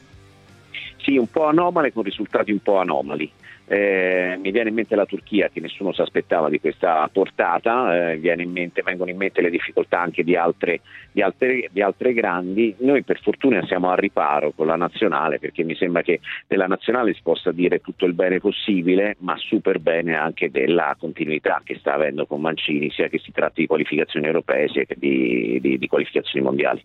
Sì, 1.01 1.17
un 1.17 1.29
po' 1.29 1.45
anomale 1.45 1.93
con 1.93 2.03
risultati 2.03 2.51
un 2.51 2.59
po' 2.59 2.77
anomali. 2.77 3.31
Eh, 3.71 4.35
mi 4.41 4.49
viene 4.49 4.69
in 4.69 4.75
mente 4.75 4.95
la 4.95 5.05
Turchia 5.05 5.49
che 5.49 5.59
nessuno 5.59 5.93
si 5.93 6.01
aspettava 6.01 6.49
di 6.49 6.59
questa 6.59 7.07
portata, 7.13 8.11
eh, 8.11 8.15
in 8.15 8.51
mente, 8.51 8.81
vengono 8.81 9.11
in 9.11 9.17
mente 9.17 9.41
le 9.41 9.51
difficoltà 9.51 10.01
anche 10.01 10.23
di 10.23 10.35
altre, 10.35 10.81
di, 11.11 11.21
altre, 11.21 11.69
di 11.71 11.81
altre, 11.81 12.13
grandi. 12.13 12.75
Noi 12.79 13.03
per 13.03 13.21
fortuna 13.21 13.63
siamo 13.67 13.91
a 13.91 13.95
riparo 13.95 14.53
con 14.55 14.65
la 14.65 14.75
nazionale 14.75 15.37
perché 15.37 15.63
mi 15.63 15.75
sembra 15.75 16.01
che 16.01 16.19
della 16.47 16.65
nazionale 16.65 17.13
si 17.13 17.21
possa 17.21 17.51
dire 17.51 17.79
tutto 17.79 18.05
il 18.05 18.13
bene 18.13 18.39
possibile, 18.39 19.15
ma 19.19 19.37
super 19.37 19.79
bene 19.79 20.15
anche 20.15 20.49
della 20.49 20.95
continuità 20.97 21.61
che 21.63 21.77
sta 21.77 21.93
avendo 21.93 22.25
con 22.25 22.41
Mancini, 22.41 22.89
sia 22.89 23.07
che 23.07 23.19
si 23.19 23.31
tratti 23.31 23.61
di 23.61 23.67
qualificazioni 23.67 24.25
europee 24.25 24.67
sia 24.67 24.83
che 24.83 24.95
di, 24.97 25.59
di, 25.61 25.77
di 25.77 25.87
qualificazioni 25.87 26.43
mondiali. 26.43 26.83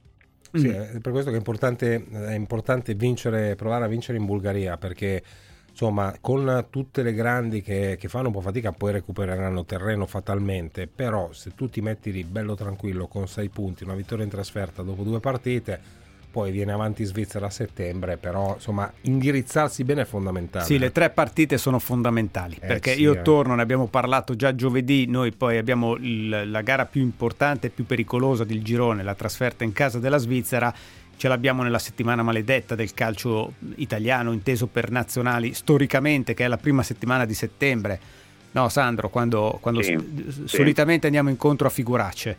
Sì, 0.59 0.69
è 0.69 0.99
per 1.01 1.12
questo 1.12 1.31
che 1.31 1.37
è 1.37 1.38
importante, 1.38 2.07
è 2.11 2.35
importante 2.35 2.95
vincere, 2.95 3.57
provare 3.57 3.85
a 3.85 3.88
vincere 3.88 4.19
in 4.19 4.25
Bulgaria 4.25 4.77
perché 4.77 5.23
insomma 5.69 6.14
con 6.21 6.67
tutte 6.71 7.03
le 7.03 7.12
grandi 7.12 7.61
che, 7.61 7.97
che, 7.99 8.09
fanno 8.09 8.29
un 8.29 8.35
po' 8.35 8.40
fatica 8.40 8.71
poi 8.71 8.93
recupereranno 8.93 9.64
terreno 9.64 10.07
fatalmente. 10.07 10.87
Però 10.87 11.33
se 11.33 11.55
tu 11.55 11.69
ti 11.69 11.81
metti 11.81 12.12
lì 12.12 12.25
bello 12.25 12.55
tranquillo 12.55 13.09
con 13.09 13.27
6 13.27 13.49
punti 13.49 13.85
una 13.85 13.95
vittoria 13.95 14.25
in 14.25 14.31
trasferta 14.31 14.83
dopo 14.83 15.03
due 15.03 15.21
partite 15.21 16.03
poi 16.35 16.51
viene 16.51 16.73
avanti 16.73 17.05
Svizzera 17.05 17.47
a 17.47 17.51
settembre, 17.51 18.16
però 18.16 18.55
insomma 18.55 18.92
indirizzarsi 19.03 19.85
bene 19.85 20.03
è 20.03 20.05
fondamentale. 20.05 20.64
Sì, 20.64 20.79
le 20.79 20.90
tre 20.90 21.11
partite 21.11 21.59
sono 21.59 21.79
fondamentali, 21.79 22.57
eh, 22.59 22.66
perché 22.66 22.94
sì, 22.94 23.03
io 23.03 23.12
eh. 23.12 23.23
torno, 23.23 23.55
ne 23.55 23.62
abbiamo 23.62 23.87
parlato 23.87 24.35
già 24.35 24.53
giovedì, 24.53 25.07
noi 25.07 25.31
poi 25.31 25.59
abbiamo 25.59 25.94
il, 25.94 26.51
la 26.51 26.61
gara 26.62 26.87
più 26.87 27.03
importante 27.03 27.68
e 27.68 27.70
più 27.70 27.87
pericolosa 27.87 28.42
del 28.42 28.64
girone, 28.64 29.05
la 29.05 29.14
trasferta 29.14 29.62
in 29.62 29.73
casa 29.73 30.01
della 30.01 30.18
Svizzera, 30.18 30.75
ce 31.16 31.29
l'abbiamo 31.29 31.62
nella 31.62 31.79
settimana 31.79 32.25
maledetta 32.25 32.75
del 32.75 32.92
calcio 32.94 33.53
italiano, 33.77 34.33
inteso 34.33 34.66
per 34.66 34.90
nazionali 34.90 35.55
storicamente, 35.55 36.35
che 36.35 36.44
è 36.44 36.49
la 36.49 36.57
prima 36.57 36.83
settimana 36.83 37.25
di 37.27 37.35
settembre. 37.35 38.01
No, 38.51 38.68
Sandro, 38.68 39.09
quando, 39.09 39.57
quando 39.61 39.83
sì, 39.83 39.97
s- 39.97 40.44
sì. 40.47 40.57
solitamente 40.57 41.07
andiamo 41.07 41.29
incontro 41.29 41.68
a 41.68 41.70
figuracce. 41.70 42.37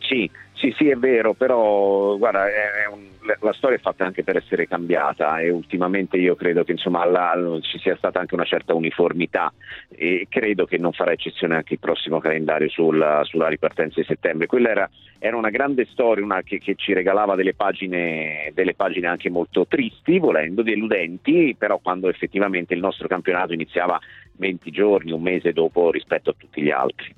Sì, 0.00 0.30
sì, 0.58 0.74
sì, 0.76 0.88
è 0.88 0.96
vero, 0.96 1.34
però 1.34 2.16
guarda, 2.16 2.44
un, 2.90 3.06
la 3.40 3.52
storia 3.52 3.76
è 3.76 3.80
fatta 3.80 4.04
anche 4.04 4.24
per 4.24 4.36
essere 4.36 4.66
cambiata 4.66 5.38
e 5.38 5.50
ultimamente 5.50 6.16
io 6.16 6.34
credo 6.34 6.64
che 6.64 6.72
insomma, 6.72 7.04
la, 7.04 7.34
ci 7.62 7.78
sia 7.78 7.96
stata 7.96 8.18
anche 8.18 8.34
una 8.34 8.44
certa 8.44 8.74
uniformità 8.74 9.52
e 9.88 10.26
credo 10.28 10.64
che 10.64 10.76
non 10.76 10.92
farà 10.92 11.12
eccezione 11.12 11.54
anche 11.54 11.74
il 11.74 11.78
prossimo 11.78 12.18
calendario 12.18 12.68
sulla, 12.68 13.22
sulla 13.24 13.48
ripartenza 13.48 14.00
di 14.00 14.06
settembre. 14.06 14.46
Quella 14.46 14.70
era, 14.70 14.90
era 15.18 15.36
una 15.36 15.50
grande 15.50 15.86
storia 15.90 16.24
una 16.24 16.42
che, 16.42 16.58
che, 16.58 16.74
ci 16.74 16.92
regalava 16.92 17.36
delle 17.36 17.54
pagine, 17.54 18.50
delle 18.52 18.74
pagine 18.74 19.06
anche 19.06 19.30
molto 19.30 19.66
tristi, 19.66 20.18
volendo, 20.18 20.62
deludenti, 20.62 21.54
però 21.56 21.78
quando 21.78 22.08
effettivamente 22.08 22.74
il 22.74 22.80
nostro 22.80 23.06
campionato 23.06 23.52
iniziava 23.52 23.98
20 24.38 24.70
giorni, 24.70 25.12
un 25.12 25.22
mese 25.22 25.52
dopo 25.52 25.90
rispetto 25.90 26.30
a 26.30 26.34
tutti 26.36 26.62
gli 26.62 26.70
altri. 26.70 27.14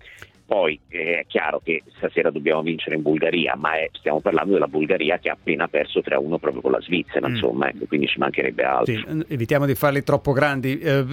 Poi 0.50 0.80
eh, 0.88 1.20
è 1.20 1.26
chiaro 1.28 1.60
che 1.62 1.84
stasera 1.96 2.28
dobbiamo 2.32 2.60
vincere 2.62 2.96
in 2.96 3.02
Bulgaria, 3.02 3.54
ma 3.54 3.74
è, 3.74 3.88
stiamo 3.92 4.18
parlando 4.18 4.54
della 4.54 4.66
Bulgaria 4.66 5.16
che 5.20 5.28
ha 5.28 5.34
appena 5.34 5.68
perso 5.68 6.00
3-1 6.00 6.38
proprio 6.40 6.60
con 6.60 6.72
la 6.72 6.80
Svizzera, 6.80 7.28
mm. 7.28 7.30
insomma, 7.30 7.68
ecco, 7.68 7.84
quindi 7.86 8.08
ci 8.08 8.18
mancherebbe 8.18 8.64
altro. 8.64 8.92
Sì, 8.92 9.24
evitiamo 9.28 9.64
di 9.64 9.76
farli 9.76 10.02
troppo 10.02 10.32
grandi. 10.32 10.76
Eh, 10.80 11.04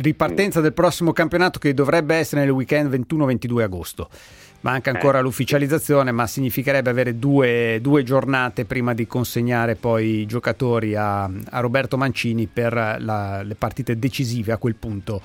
ripartenza 0.00 0.58
mm. 0.58 0.62
del 0.64 0.72
prossimo 0.72 1.12
campionato 1.12 1.60
che 1.60 1.74
dovrebbe 1.74 2.16
essere 2.16 2.40
nel 2.40 2.50
weekend 2.50 2.92
21-22 2.92 3.62
agosto. 3.62 4.08
Manca 4.62 4.90
ancora 4.90 5.18
eh. 5.18 5.22
l'ufficializzazione, 5.22 6.10
ma 6.10 6.26
significherebbe 6.26 6.90
avere 6.90 7.18
due, 7.18 7.78
due, 7.80 8.02
giornate 8.02 8.64
prima 8.64 8.94
di 8.94 9.06
consegnare 9.06 9.76
poi 9.76 10.20
i 10.20 10.26
giocatori 10.26 10.96
a, 10.96 11.24
a 11.24 11.60
Roberto 11.60 11.96
Mancini 11.96 12.46
per 12.46 12.72
la, 12.72 13.42
le 13.42 13.54
partite 13.54 13.96
decisive 13.96 14.52
a 14.52 14.58
quel 14.58 14.74
punto 14.74 15.20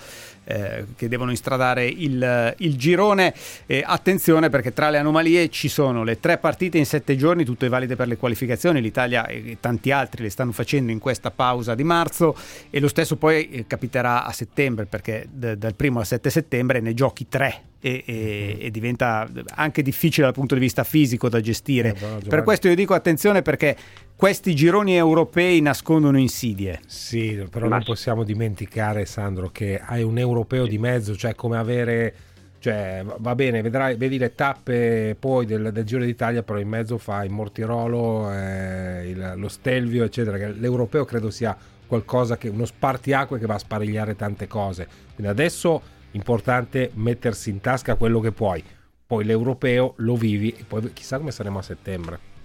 eh, 0.47 0.85
che 0.95 1.07
devono 1.09 1.31
instradare 1.31 1.85
il, 1.85 2.55
il 2.57 2.75
girone. 2.77 3.33
Eh, 3.65 3.83
attenzione 3.85 4.49
perché 4.49 4.73
tra 4.73 4.89
le 4.89 4.97
anomalie 4.97 5.49
ci 5.49 5.67
sono 5.67 6.03
le 6.03 6.19
tre 6.19 6.37
partite 6.37 6.77
in 6.77 6.85
sette 6.85 7.17
giorni, 7.17 7.43
tutte 7.43 7.67
valide 7.67 7.95
per 7.95 8.07
le 8.07 8.17
qualificazioni. 8.17 8.81
L'Italia 8.81 9.25
e 9.27 9.57
tanti 9.59 9.91
altri 9.91 10.23
le 10.23 10.29
stanno 10.29 10.53
facendo 10.53 10.91
in 10.91 10.99
questa 10.99 11.31
pausa 11.31 11.75
di 11.75 11.83
marzo 11.83 12.35
e 12.69 12.79
lo 12.79 12.87
stesso 12.87 13.17
poi 13.17 13.49
eh, 13.49 13.67
capiterà 13.67 14.23
a 14.23 14.31
settembre 14.31 14.85
perché 14.85 15.27
d- 15.29 15.55
dal 15.55 15.75
primo 15.75 15.99
al 15.99 16.05
7 16.05 16.29
settembre 16.29 16.79
ne 16.79 16.93
giochi 16.93 17.27
tre 17.27 17.61
e, 17.79 18.03
e, 18.05 18.13
mm-hmm. 18.13 18.65
e, 18.65 18.71
diventa 18.71 19.27
anche 19.55 19.81
difficile 19.81 20.25
dal 20.25 20.33
punto 20.33 20.55
di 20.55 20.61
vista 20.61 20.83
fisico 20.83 21.29
da 21.29 21.39
gestire. 21.39 21.89
Eh, 21.89 22.27
per 22.27 22.43
questo 22.43 22.67
io 22.67 22.75
dico 22.75 22.93
attenzione 22.93 23.41
perché 23.41 23.75
questi 24.17 24.55
gironi 24.55 24.95
europei 24.95 25.61
nascondono 25.61 26.17
insidie. 26.17 26.81
Sì, 26.87 27.45
però 27.51 27.67
non 27.67 27.83
possiamo 27.83 28.23
dimenticare, 28.23 29.05
Sandro, 29.05 29.51
che 29.51 29.79
hai 29.79 30.01
un 30.01 30.17
europeo 30.17 30.65
di 30.65 30.79
mezzo, 30.79 31.15
cioè 31.15 31.35
come 31.35 31.57
avere. 31.57 32.15
Cioè, 32.59 33.05
va 33.19 33.35
bene, 33.35 33.61
vedrai, 33.61 33.95
vedi 33.95 34.17
le 34.17 34.33
tappe 34.33 35.15
poi 35.17 35.45
del, 35.45 35.71
del, 35.71 35.83
Giro 35.85 36.03
d'Italia, 36.03 36.41
però 36.41 36.57
in 36.57 36.67
mezzo 36.67 36.97
fai 36.97 37.27
il 37.27 37.31
Mortirolo, 37.31 38.33
eh, 38.33 39.09
il, 39.09 39.33
lo 39.35 39.47
Stelvio, 39.47 40.03
eccetera. 40.03 40.49
L'europeo 40.49 41.05
credo 41.05 41.29
sia 41.29 41.55
qualcosa 41.85 42.35
che 42.37 42.49
uno 42.49 42.65
spartiacque 42.65 43.37
che 43.37 43.45
va 43.45 43.53
a 43.53 43.59
sparigliare 43.59 44.15
tante 44.15 44.47
cose. 44.47 44.87
Quindi 45.13 45.31
adesso 45.31 45.79
importante 46.11 46.89
mettersi 46.95 47.51
in 47.51 47.61
tasca 47.61 47.93
quello 47.93 48.19
che 48.19 48.31
puoi. 48.31 48.63
Poi 49.05 49.23
l'europeo 49.23 49.93
lo 49.97 50.15
vivi 50.15 50.49
e 50.57 50.63
poi 50.67 50.91
chissà 50.91 51.19
come 51.19 51.31
saremo 51.31 51.59
a 51.59 51.61
settembre. 51.61 52.36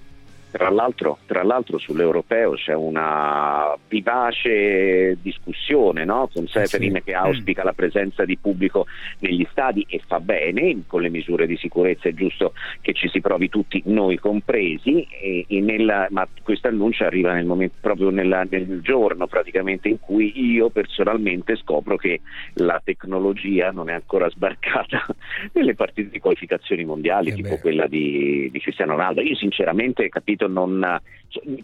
Tra 0.53 0.69
l'altro, 0.69 1.17
tra 1.25 1.43
l'altro, 1.43 1.79
sull'europeo 1.79 2.53
c'è 2.53 2.75
una 2.75 3.75
vivace 3.89 5.17
discussione 5.23 6.05
no? 6.05 6.29
con 6.33 6.47
Seferin 6.47 6.97
sì. 6.97 7.03
che 7.05 7.15
auspica 7.15 7.65
la 7.65 7.73
presenza 7.73 8.27
di 8.27 8.37
pubblico 8.37 8.87
negli 9.21 9.47
stadi 9.51 9.87
e 9.89 10.03
fa 10.07 10.21
bene, 10.21 10.83
con 10.87 11.01
le 11.01 11.09
misure 11.09 11.47
di 11.47 11.57
sicurezza 11.57 12.11
è 12.11 12.13
giusto 12.13 12.53
che 12.83 12.93
ci 12.93 13.09
si 13.09 13.23
provi 13.23 13.49
tutti, 13.49 13.83
noi 13.87 14.19
compresi, 14.19 15.07
e, 15.11 15.47
e 15.49 15.61
nella, 15.61 16.07
ma 16.11 16.29
questo 16.43 16.69
annuncio 16.69 17.05
arriva 17.05 17.33
nel 17.33 17.47
momento, 17.47 17.77
proprio 17.81 18.11
nella, 18.11 18.47
nel 18.49 18.81
giorno 18.83 19.27
praticamente 19.27 19.89
in 19.89 20.01
cui 20.01 20.33
io 20.35 20.69
personalmente 20.69 21.57
scopro 21.57 21.97
che 21.97 22.21
la 22.55 22.79
tecnologia 22.85 23.71
non 23.71 23.89
è 23.89 23.95
ancora 23.95 24.29
sbarcata 24.29 25.07
nelle 25.53 25.75
partite 25.75 26.11
di 26.11 26.19
qualificazioni 26.21 26.85
mondiali, 26.85 27.31
eh 27.31 27.35
tipo 27.35 27.55
beh. 27.55 27.61
quella 27.61 27.87
di, 27.87 28.51
di 28.53 28.61
Cristiano 28.61 28.93
Ronaldo. 28.93 29.23
Io 29.23 29.37
sinceramente 29.37 30.09
capito 30.11 30.42
capito, 30.43 30.49
non, 30.49 31.01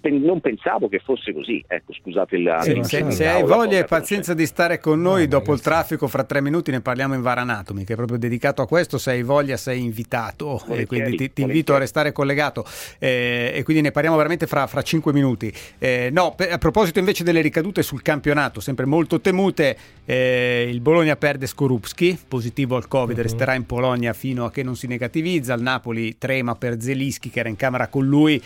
non 0.03 0.41
pensavo 0.41 0.89
che 0.89 1.01
fosse 1.01 1.33
così. 1.33 1.63
Ecco, 1.67 1.93
scusate 1.93 2.37
il. 2.37 2.57
Sì, 2.61 2.81
se, 2.83 3.11
se 3.11 3.29
hai 3.29 3.43
voglia 3.43 3.79
e 3.79 3.85
pazienza 3.85 4.35
di 4.35 4.47
stare 4.47 4.79
con 4.79 5.01
noi 5.01 5.23
no, 5.23 5.29
dopo 5.29 5.53
il 5.53 5.61
traffico, 5.61 6.09
fra 6.09 6.25
tre 6.25 6.41
minuti 6.41 6.71
ne 6.71 6.81
parliamo 6.81 7.15
in 7.15 7.23
Varanatomi, 7.23 7.85
che 7.85 7.93
è 7.93 7.97
proprio 7.97 8.19
dedicato 8.19 8.63
a 8.63 8.67
questo. 8.67 8.99
Se 8.99 9.11
hai 9.11 9.23
voglia, 9.23 9.57
sei 9.57 9.83
invitato. 9.83 10.65
e 10.69 10.87
quindi 10.87 11.17
ti, 11.17 11.33
ti 11.33 11.43
invito 11.43 11.75
a 11.75 11.79
restare 11.79 12.13
collegato. 12.13 12.65
Eh, 12.99 13.53
e 13.55 13.63
quindi 13.63 13.83
ne 13.83 13.91
parliamo 13.91 14.17
veramente 14.17 14.47
fra, 14.47 14.67
fra 14.67 14.83
cinque 14.83 15.13
minuti. 15.13 15.53
Eh, 15.79 16.11
no, 16.13 16.35
per, 16.35 16.53
a 16.53 16.59
proposito 16.59 16.99
invece 16.99 17.25
delle 17.25 17.41
ricadute 17.41 17.83
sul 17.83 18.03
campionato, 18.03 18.61
sempre 18.61 18.87
molto 18.87 19.21
temute, 19.21 19.77
eh, 20.05 20.69
il 20.71 20.81
Bologna 20.81 21.17
perde 21.17 21.47
Skorupski, 21.47 22.19
positivo 22.27 22.77
al 22.77 22.89
Covid, 22.89 23.17
uh-huh. 23.17 23.23
resterà 23.23 23.55
in 23.55 23.67
Polonia 23.67 24.13
fino 24.13 24.45
a 24.45 24.51
che 24.51 24.63
non 24.63 24.77
si 24.77 24.87
negativizza. 24.87 25.55
Il 25.55 25.63
Napoli 25.63 26.17
trema 26.17 26.55
per 26.55 26.81
Zelischi, 26.81 27.31
che 27.31 27.41
era 27.41 27.49
in 27.49 27.57
camera 27.57 27.89
con 27.89 28.07
lui 28.07 28.41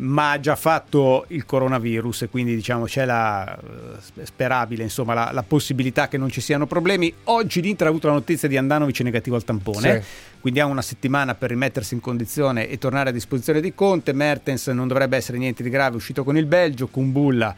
ma 0.00 0.32
ha 0.32 0.40
già 0.40 0.54
fatto 0.54 1.24
il 1.28 1.44
coronavirus 1.44 2.22
e 2.22 2.28
quindi 2.28 2.54
diciamo 2.54 2.84
c'è 2.84 3.04
la 3.04 3.56
eh, 3.56 4.24
sperabile 4.24 4.84
insomma 4.84 5.14
la, 5.14 5.30
la, 5.32 5.42
possibilità 5.42 6.06
che 6.08 6.18
non 6.18 6.30
ci 6.30 6.40
siano 6.40 6.66
problemi. 6.66 7.12
Oggi 7.24 7.60
l'Inter 7.60 7.86
ha 7.86 7.90
avuto 7.90 8.06
la 8.06 8.12
notizia 8.12 8.46
di 8.46 8.56
Andanovic 8.56 9.00
negativo 9.00 9.36
al 9.36 9.44
tampone, 9.44 10.02
sì. 10.02 10.08
quindi 10.40 10.60
ha 10.60 10.66
una 10.66 10.82
settimana 10.82 11.34
per 11.34 11.50
rimettersi 11.50 11.94
in 11.94 12.00
condizione 12.00 12.68
e 12.68 12.78
tornare 12.78 13.10
a 13.10 13.12
disposizione 13.12 13.60
di 13.60 13.74
Conte. 13.74 14.12
Mertens 14.12 14.68
non 14.68 14.86
dovrebbe 14.86 15.16
essere 15.16 15.38
niente 15.38 15.62
di 15.62 15.70
grave, 15.70 15.94
è 15.94 15.96
uscito 15.96 16.22
con 16.22 16.36
il 16.36 16.46
Belgio, 16.46 16.86
Kumbulla 16.86 17.54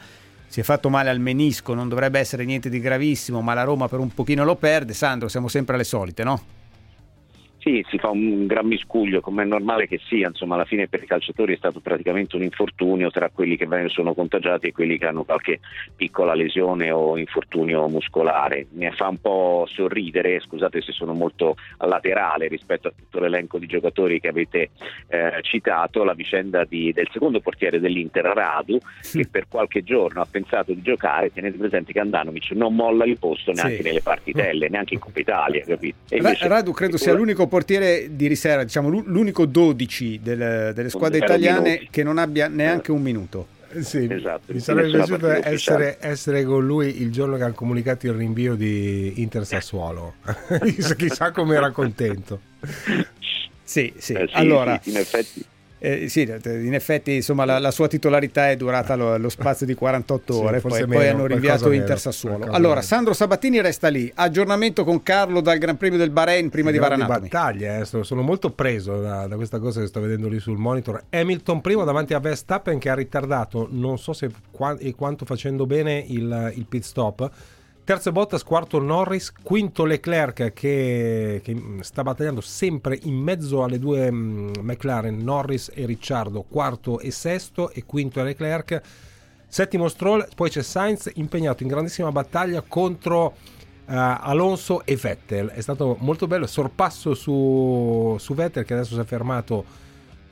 si 0.47 0.59
è 0.59 0.63
fatto 0.65 0.89
male 0.89 1.11
al 1.11 1.21
menisco, 1.21 1.75
non 1.75 1.89
dovrebbe 1.89 2.19
essere 2.19 2.45
niente 2.45 2.69
di 2.69 2.81
gravissimo, 2.81 3.41
ma 3.41 3.55
la 3.55 3.63
Roma 3.63 3.87
per 3.87 4.01
un 4.01 4.13
pochino 4.13 4.45
lo 4.45 4.57
perde. 4.57 4.95
Sandro, 4.95 5.29
siamo 5.29 5.47
sempre 5.47 5.77
alle 5.77 5.85
solite, 5.85 6.25
no? 6.25 6.43
Sì, 7.61 7.85
si 7.91 7.99
fa 7.99 8.09
un 8.09 8.47
gran 8.47 8.67
miscuglio, 8.67 9.21
come 9.21 9.43
è 9.43 9.47
normale 9.47 9.87
che 9.87 10.01
sia, 10.07 10.29
insomma 10.29 10.55
alla 10.55 10.65
fine 10.65 10.89
per 10.89 11.03
i 11.03 11.07
calciatori 11.07 11.53
è 11.53 11.57
stato 11.59 11.81
praticamente 11.81 12.37
un 12.37 12.43
infortunio 12.43 13.11
tra 13.11 13.29
quelli 13.29 13.59
che 13.59 13.69
sono 13.89 14.15
contagiati 14.15 14.69
e 14.69 14.73
quelli 14.73 14.97
che 14.97 15.07
hanno 15.07 15.25
qualche 15.25 15.61
piccola 15.95 16.33
lesione 16.33 16.91
o 16.91 17.19
infortunio 17.19 17.87
muscolare. 17.89 18.67
Mi 18.71 18.91
fa 18.93 19.09
un 19.09 19.19
po' 19.21 19.67
sorridere, 19.69 20.41
scusate 20.41 20.81
se 20.81 20.93
sono 20.93 21.13
molto 21.13 21.57
laterale 21.79 22.49
rispetto 22.49 22.89
a 22.89 22.93
tutto 22.97 23.21
l'elenco 23.21 23.59
di 23.59 23.67
giocatori 23.67 24.21
che 24.21 24.29
avete 24.29 24.71
eh, 25.09 25.41
citato, 25.43 26.03
la 26.03 26.15
vicenda 26.15 26.65
di, 26.65 26.93
del 26.95 27.09
secondo 27.13 27.41
portiere 27.41 27.79
dell'Inter, 27.79 28.25
Radu, 28.25 28.79
che 29.03 29.29
per 29.31 29.49
qualche 29.49 29.83
giorno 29.83 30.23
ha 30.23 30.27
pensato 30.31 30.73
di 30.73 30.81
giocare, 30.81 31.31
tenete 31.31 31.59
presente 31.59 31.93
che 31.93 32.01
Andanovic 32.01 32.53
non 32.53 32.75
molla 32.75 33.05
il 33.05 33.19
posto 33.19 33.53
neanche 33.53 33.77
sì. 33.77 33.83
nelle 33.83 34.01
partitelle, 34.01 34.71
neanche 34.71 34.95
in 34.95 35.01
Coppa 35.01 35.21
Italia, 35.21 35.63
capito? 35.63 35.99
Radu 36.49 36.73
credo 36.73 36.97
sia 36.97 37.13
l'unico 37.13 37.49
portiere 37.51 38.09
di 38.13 38.27
riserva, 38.27 38.65
diciamo 38.65 38.89
l'unico 38.89 39.45
12 39.45 40.21
del, 40.23 40.73
delle 40.75 40.89
squadre 40.89 41.19
italiane 41.19 41.89
che 41.91 42.03
non 42.03 42.17
abbia 42.17 42.49
neanche 42.49 42.91
un 42.93 43.03
minuto. 43.03 43.59
Sì, 43.81 44.09
esatto. 44.11 44.53
mi 44.53 44.59
sarebbe 44.59 44.91
piaciuto 44.91 45.29
essere, 45.29 45.99
essere, 46.01 46.45
con 46.45 46.67
lui 46.67 47.03
il 47.03 47.13
giorno 47.13 47.37
che 47.37 47.45
hanno 47.45 47.55
comunicato 47.55 48.07
il 48.07 48.15
rinvio 48.15 48.57
di 48.57 49.21
Inter 49.21 49.47
Sassuolo. 49.47 50.15
Chissà 50.97 51.31
come 51.31 51.55
era 51.55 51.71
contento. 51.71 52.41
Sì, 53.63 53.93
sì. 53.97 54.15
Eh 54.15 54.27
sì 54.27 54.33
allora, 54.33 54.81
sì, 54.83 54.91
in 54.91 54.97
effetti 54.97 55.45
eh, 55.83 56.11
sì, 56.11 56.21
in 56.21 56.75
effetti 56.75 57.15
insomma, 57.15 57.47
la, 57.47 57.59
la, 57.59 57.71
sua 57.71 57.89
titolarità 57.89 58.51
è 58.51 58.57
durata 58.57 58.97
lo, 58.97 59.17
lo 59.17 59.31
spazio 59.31 59.65
di 59.65 59.75
48 59.75 60.39
ore, 60.39 60.61
sì, 60.61 60.69
poi, 60.69 60.81
meno, 60.81 60.93
poi, 60.93 61.09
hanno 61.09 61.27
rinviato 61.27 61.73
Inter 61.73 61.99
Sassuolo. 61.99 62.45
Allora, 62.51 62.75
meno. 62.75 62.81
Sandro 62.83 63.15
Sabatini 63.15 63.63
resta 63.63 63.89
lì, 63.89 64.13
aggiornamento 64.15 64.85
con 64.85 65.03
Carlo 65.03 65.41
dal 65.41 65.57
Gran 65.57 65.79
Premio 65.79 65.97
del 65.97 66.11
Bahrain 66.11 66.51
prima 66.51 66.71
di 66.71 66.77
Varanatomi. 66.77 67.29
battaglia, 67.29 67.79
eh. 67.79 67.85
sono 67.87 68.21
molto 68.21 68.51
preso 68.51 69.01
da, 69.01 69.27
da, 69.27 69.37
questa 69.37 69.59
cosa 69.59 69.81
che 69.81 69.87
sto 69.87 70.01
vedendo 70.01 70.29
lì 70.29 70.39
sul 70.39 70.59
monitor. 70.59 71.03
Hamilton 71.09 71.63
primo 71.63 71.85
davanti 71.85 72.13
a 72.13 72.19
Verstappen 72.19 72.79
che 72.79 72.91
ha 72.91 72.95
ritardato, 72.95 73.67
non 73.71 73.99
so 73.99 74.13
se 74.13 74.31
qua, 74.51 74.77
e 74.79 74.95
quanto 74.95 75.25
facendo 75.25 75.65
bene 75.65 76.05
il, 76.07 76.53
il 76.57 76.67
pit 76.69 76.83
stop 76.83 77.31
Terzo 77.85 78.13
Bottas, 78.13 78.45
quarto 78.45 78.79
Norris, 78.79 79.33
quinto 79.33 79.85
Leclerc 79.85 80.53
che, 80.53 81.41
che, 81.43 81.63
sta 81.81 82.03
battagliando 82.03 82.41
sempre 82.41 82.99
in 83.03 83.17
mezzo 83.17 83.65
alle 83.65 83.79
due 83.79 84.09
um, 84.09 84.53
McLaren, 84.61 85.17
Norris 85.17 85.73
e 85.75 85.87
Ricciardo, 85.87 86.45
quarto 86.49 87.01
e 87.01 87.11
sesto 87.11 87.71
e 87.71 87.85
quinto 87.85 88.23
Leclerc. 88.23 88.81
Settimo 89.49 89.89
Stroll, 89.89 90.29
poi 90.37 90.51
c'è 90.51 90.63
Sainz 90.63 91.11
impegnato 91.15 91.65
in 91.65 91.69
grandissima 91.69 92.13
battaglia 92.13 92.63
contro 92.67 93.25
uh, 93.27 93.33
Alonso 93.87 94.85
e 94.85 94.95
Vettel. 94.95 95.49
È 95.49 95.61
stato 95.61 95.97
molto 95.99 96.29
bello, 96.29 96.47
sorpasso 96.47 97.15
su, 97.15 98.15
su 98.21 98.35
Vettel 98.35 98.65
che 98.65 98.75
adesso 98.75 98.95
si 98.95 99.01
è 99.01 99.05
fermato 99.05 99.65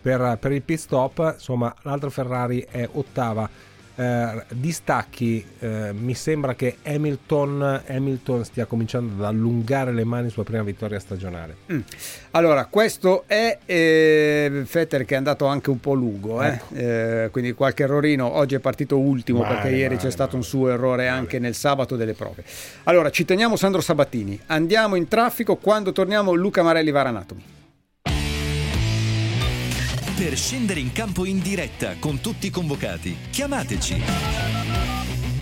per, 0.01 0.38
per 0.38 0.53
il 0.53 0.62
pit 0.62 0.78
stop. 0.78 1.32
Insomma, 1.34 1.74
l'altra 1.82 2.11
Ferrari 2.11 2.64
è 2.70 2.88
ottava 2.92 3.51
eh, 3.99 4.44
distacchi 4.51 5.44
eh, 5.59 5.92
mi 5.92 6.14
sembra 6.14 6.55
che 6.55 6.76
Hamilton, 6.84 7.82
Hamilton, 7.88 8.44
stia 8.44 8.64
cominciando 8.64 9.14
ad 9.14 9.24
allungare 9.28 9.92
le 9.92 10.05
mani 10.05 10.30
sulla 10.30 10.44
prima 10.44 10.62
vittoria 10.62 11.01
stagionale 11.01 11.57
mm. 11.72 11.80
allora 12.30 12.66
questo 12.66 13.24
è 13.26 13.59
eh, 13.66 14.62
Fetter 14.64 15.05
che 15.05 15.14
è 15.14 15.16
andato 15.16 15.46
anche 15.46 15.70
un 15.70 15.80
po' 15.80 15.94
lungo 15.94 16.40
eh. 16.42 16.46
ecco. 16.46 16.74
Eh, 16.74 17.28
quindi 17.32 17.53
qualche 17.55 17.82
errorino 17.82 18.36
oggi 18.36 18.55
è 18.55 18.61
partito 18.61 18.96
ultimo 18.99 19.40
vale, 19.40 19.55
perché 19.55 19.70
ieri 19.70 19.96
vale, 19.96 20.07
c'è 20.07 20.11
stato 20.12 20.36
vale. 20.36 20.38
un 20.38 20.44
suo 20.44 20.70
errore 20.70 21.09
anche 21.09 21.40
nel 21.40 21.57
sabato 21.57 21.96
delle 21.96 22.14
prove 22.14 22.44
allora 22.84 23.11
ci 23.11 23.24
teniamo 23.24 23.57
Sandro 23.57 23.80
Sabattini 23.80 24.38
andiamo 24.46 24.94
in 24.94 25.09
traffico 25.09 25.57
quando 25.57 25.90
torniamo 25.90 26.34
Luca 26.34 26.62
Marelli 26.62 26.92
Varanatomi 26.92 27.57
per 30.19 30.37
scendere 30.37 30.81
in 30.81 30.91
campo 30.91 31.25
in 31.25 31.41
diretta 31.41 31.95
con 32.01 32.21
tutti 32.21 32.49
i 32.49 32.51
convocati. 32.51 33.16
Chiamateci 33.31 34.03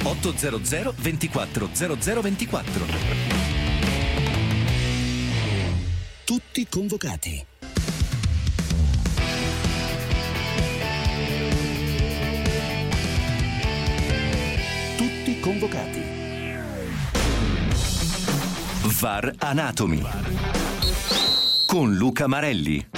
800 0.03 0.95
24 0.99 1.68
0024. 1.72 2.85
Tutti 6.24 6.66
convocati. 6.68 7.47
Tutti 14.99 15.41
convocati. 15.41 16.03
VAR 18.83 19.33
Anatomy 19.39 20.03
con 21.64 21.95
Luca 21.95 22.27
Marelli. 22.27 22.95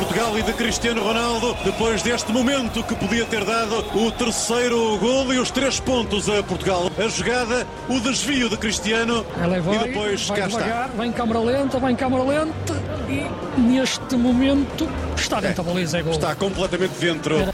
Portugal 0.00 0.38
e 0.38 0.42
de 0.42 0.54
Cristiano 0.54 1.02
Ronaldo, 1.02 1.54
depois 1.62 2.02
deste 2.02 2.32
momento 2.32 2.82
que 2.82 2.94
podia 2.94 3.26
ter 3.26 3.44
dado 3.44 3.84
o 3.94 4.10
terceiro 4.10 4.96
gol 4.96 5.30
e 5.34 5.38
os 5.38 5.50
três 5.50 5.78
pontos 5.78 6.26
a 6.26 6.42
Portugal. 6.42 6.90
A 6.96 7.06
jogada, 7.06 7.66
o 7.86 8.00
desvio 8.00 8.48
de 8.48 8.56
Cristiano 8.56 9.26
vai, 9.36 9.76
e 9.76 9.78
depois 9.78 10.26
vai 10.26 10.40
cá 10.40 10.46
devagar, 10.46 10.84
está. 10.86 10.96
Vai 10.96 11.06
em 11.08 11.12
câmara 11.12 11.40
lenta, 11.40 11.78
vai 11.78 11.92
em 11.92 11.96
câmara 11.96 12.22
lenta 12.22 12.82
e 13.10 13.60
neste 13.60 14.16
momento 14.16 14.88
está 15.14 15.38
dentro 15.38 15.60
é, 15.60 15.64
da 15.64 15.70
baliza, 15.70 15.98
é 15.98 16.02
gol. 16.02 16.12
Está 16.12 16.34
completamente 16.34 16.98
dentro. 16.98 17.52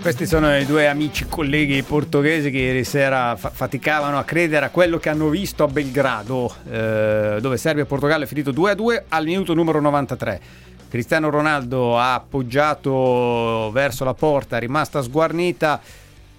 Questi 0.00 0.26
sono 0.26 0.56
i 0.56 0.64
due 0.64 0.88
amici 0.88 1.26
colleghi 1.26 1.82
portoghesi 1.82 2.50
che 2.50 2.58
ieri 2.58 2.82
sera 2.82 3.36
fa- 3.36 3.50
faticavano 3.50 4.18
a 4.18 4.24
credere 4.24 4.66
a 4.66 4.70
quello 4.70 4.98
che 4.98 5.10
hanno 5.10 5.28
visto 5.28 5.62
a 5.62 5.68
Belgrado, 5.68 6.52
eh, 6.68 7.36
dove 7.40 7.56
Serbia 7.56 7.84
e 7.84 7.86
Portogallo 7.86 8.24
è 8.24 8.26
finito 8.26 8.50
2-2 8.52 9.02
al 9.10 9.24
minuto 9.24 9.54
numero 9.54 9.80
93. 9.80 10.40
Cristiano 10.92 11.30
Ronaldo 11.30 11.96
ha 11.96 12.12
appoggiato 12.12 13.70
verso 13.72 14.04
la 14.04 14.12
porta, 14.12 14.58
è 14.58 14.60
rimasta 14.60 15.00
sguarnita, 15.00 15.80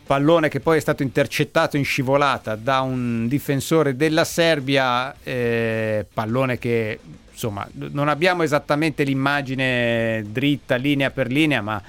pallone 0.05 0.47
che 0.47 0.59
poi 0.59 0.77
è 0.77 0.79
stato 0.79 1.01
intercettato 1.01 1.75
in 1.75 1.83
scivolata 1.83 2.55
da 2.55 2.81
un 2.81 3.27
difensore 3.27 3.95
della 3.95 4.23
Serbia, 4.23 5.15
eh, 5.23 6.05
pallone 6.13 6.59
che 6.59 6.99
insomma 7.31 7.67
non 7.71 8.09
abbiamo 8.09 8.43
esattamente 8.43 9.01
l'immagine 9.01 10.23
dritta 10.29 10.75
linea 10.75 11.09
per 11.09 11.31
linea, 11.31 11.61
ma 11.61 11.81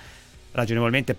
ragionevolmente 0.53 1.15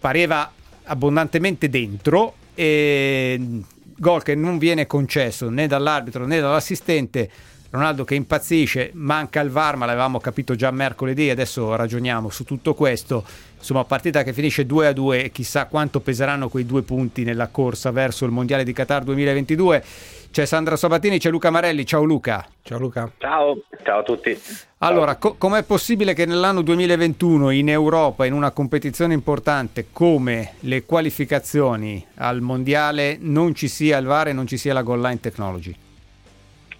pareva 0.00 0.50
abbondantemente 0.82 1.68
dentro 1.68 2.34
e 2.52 3.62
gol 3.96 4.24
che 4.24 4.34
non 4.34 4.58
viene 4.58 4.88
concesso 4.88 5.48
né 5.50 5.68
dall'arbitro 5.68 6.26
né 6.26 6.40
dall'assistente 6.40 7.30
Ronaldo 7.70 8.04
che 8.04 8.16
impazzisce, 8.16 8.90
manca 8.94 9.40
il 9.40 9.50
VAR, 9.50 9.76
ma 9.76 9.86
l'avevamo 9.86 10.18
capito 10.18 10.56
già 10.56 10.72
mercoledì, 10.72 11.30
adesso 11.30 11.76
ragioniamo 11.76 12.28
su 12.28 12.42
tutto 12.42 12.74
questo. 12.74 13.24
Insomma, 13.56 13.84
partita 13.84 14.24
che 14.24 14.32
finisce 14.32 14.66
2 14.66 14.88
a 14.88 14.92
2 14.92 15.24
e 15.24 15.30
chissà 15.30 15.66
quanto 15.66 16.00
peseranno 16.00 16.48
quei 16.48 16.66
due 16.66 16.82
punti 16.82 17.22
nella 17.22 17.46
corsa 17.46 17.92
verso 17.92 18.24
il 18.24 18.32
Mondiale 18.32 18.64
di 18.64 18.72
Qatar 18.72 19.04
2022. 19.04 19.84
C'è 20.32 20.46
Sandra 20.46 20.76
Sabatini, 20.76 21.18
c'è 21.18 21.30
Luca 21.30 21.50
Marelli. 21.50 21.86
Ciao 21.86 22.02
Luca. 22.02 22.44
Ciao 22.62 22.78
Luca. 22.78 23.10
Ciao, 23.18 23.62
ciao 23.84 24.00
a 24.00 24.02
tutti. 24.02 24.36
Allora, 24.78 25.14
co- 25.16 25.34
com'è 25.38 25.62
possibile 25.62 26.12
che 26.12 26.26
nell'anno 26.26 26.62
2021 26.62 27.50
in 27.50 27.68
Europa, 27.68 28.26
in 28.26 28.32
una 28.32 28.50
competizione 28.50 29.14
importante 29.14 29.86
come 29.92 30.54
le 30.60 30.84
qualificazioni 30.84 32.04
al 32.16 32.40
Mondiale, 32.40 33.16
non 33.20 33.54
ci 33.54 33.68
sia 33.68 33.98
il 33.98 34.06
VAR 34.06 34.28
e 34.28 34.32
non 34.32 34.46
ci 34.48 34.56
sia 34.56 34.72
la 34.72 34.82
goal 34.82 35.00
line 35.00 35.20
technology? 35.20 35.76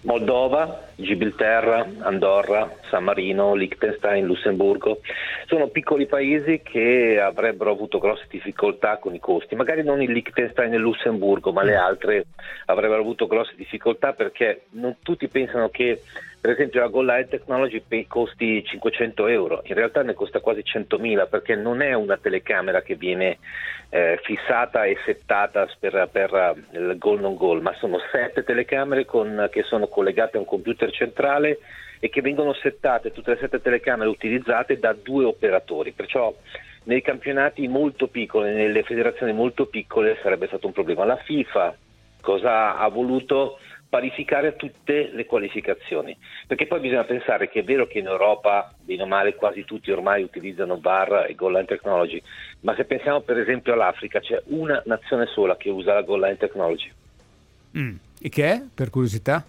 Moldova, 0.03 0.89
Gibilterra, 0.95 1.87
Andorra, 1.99 2.71
San 2.89 3.05
Marino, 3.05 3.55
Liechtenstein, 3.55 4.25
Lussemburgo. 4.25 5.01
Sono 5.47 5.69
piccoli 5.69 6.07
paesi 6.07 6.63
che 6.63 7.21
avrebbero 7.21 7.71
avuto 7.71 7.99
grosse 7.99 8.25
difficoltà 8.31 8.97
con 8.97 9.15
i 9.15 9.21
costi, 9.21 9.55
magari 9.57 9.83
non 9.83 10.01
il 10.01 10.11
Liechtenstein 10.11 10.73
e 10.73 10.77
il 10.77 10.83
Lussemburgo, 10.83 11.53
ma 11.53 11.63
le 11.63 11.77
altre 11.77 12.27
avrebbero 12.67 13.01
avuto 13.01 13.27
grosse 13.27 13.55
difficoltà 13.57 14.13
perché 14.15 14.63
non 14.71 14.97
tutti 15.03 15.29
pensano 15.29 15.69
che 15.69 16.01
per 16.41 16.53
esempio 16.53 16.81
la 16.81 16.87
Goal 16.87 17.05
Line 17.05 17.29
Technology 17.29 17.83
costi 18.07 18.65
500 18.65 19.27
euro, 19.27 19.61
in 19.65 19.75
realtà 19.75 20.03
ne 20.03 20.15
costa 20.15 20.41
quasi 20.41 20.63
100.000 20.65 21.29
perché 21.29 21.55
non 21.55 21.83
è 21.83 21.93
una 21.93 22.17
telecamera 22.17 22.81
che 22.81 22.95
viene 22.95 23.37
eh, 23.91 24.21
fissata 24.23 24.85
e 24.85 24.97
settata 25.05 25.69
per, 25.79 26.09
per 26.11 26.33
uh, 26.33 26.77
il 26.77 26.97
goal 26.97 27.21
non 27.21 27.35
goal, 27.35 27.61
ma 27.61 27.75
sono 27.75 27.99
sette 28.11 28.45
telecamere 28.45 29.05
con, 29.05 29.49
che 29.51 29.63
sono 29.65 29.89
collegate 29.89 30.37
a 30.37 30.41
un 30.41 30.47
computer 30.47 30.91
centrale 30.91 31.59
e 31.99 32.09
che 32.09 32.23
vengono 32.23 32.55
settate, 32.55 33.13
tutte 33.13 33.33
le 33.33 33.39
sette 33.39 33.61
telecamere 33.61 34.09
utilizzate 34.09 34.79
da 34.79 34.95
due 34.95 35.25
operatori, 35.25 35.93
perciò 35.93 36.35
nei 36.85 37.03
campionati 37.03 37.69
molto 37.69 38.07
piccoli, 38.07 38.55
nelle 38.55 38.83
federazioni 38.85 39.33
molto 39.33 39.67
piccole 39.67 40.19
sarebbe 40.23 40.47
stato 40.47 40.67
un 40.67 40.73
problema. 40.73 41.05
La 41.05 41.17
FIFA 41.17 41.77
cosa 42.23 42.77
ha 42.77 42.89
voluto? 42.89 43.59
Parificare 43.91 44.55
tutte 44.55 45.11
le 45.13 45.27
qualificazioni, 45.27 46.17
perché 46.47 46.67
poi 46.67 46.79
bisogna 46.79 47.05
pensare 47.05 47.51
che 47.51 47.61
è 47.61 47.65
vero 47.65 47.89
che 47.89 47.99
in 47.99 48.07
Europa, 48.07 48.73
bene 48.81 49.03
o 49.03 49.07
male, 49.07 49.35
quasi 49.35 49.65
tutti 49.65 49.91
ormai 49.91 50.23
utilizzano 50.23 50.79
VAR 50.81 51.27
e 51.29 51.35
Goal 51.35 51.55
Line 51.55 51.65
Technology, 51.65 52.23
ma 52.61 52.75
se 52.77 52.85
pensiamo 52.85 53.21
per 53.21 53.37
esempio 53.39 53.73
all'Africa, 53.73 54.21
c'è 54.21 54.41
una 54.47 54.81
nazione 54.87 55.27
sola 55.27 55.57
che 55.57 55.71
usa 55.71 55.93
la 55.93 56.03
Goal 56.03 56.21
Line 56.21 56.37
Technology. 56.37 56.91
Mm. 57.77 57.97
E 58.23 58.29
che 58.29 58.53
è, 58.53 58.63
per 58.73 58.91
curiosità? 58.91 59.45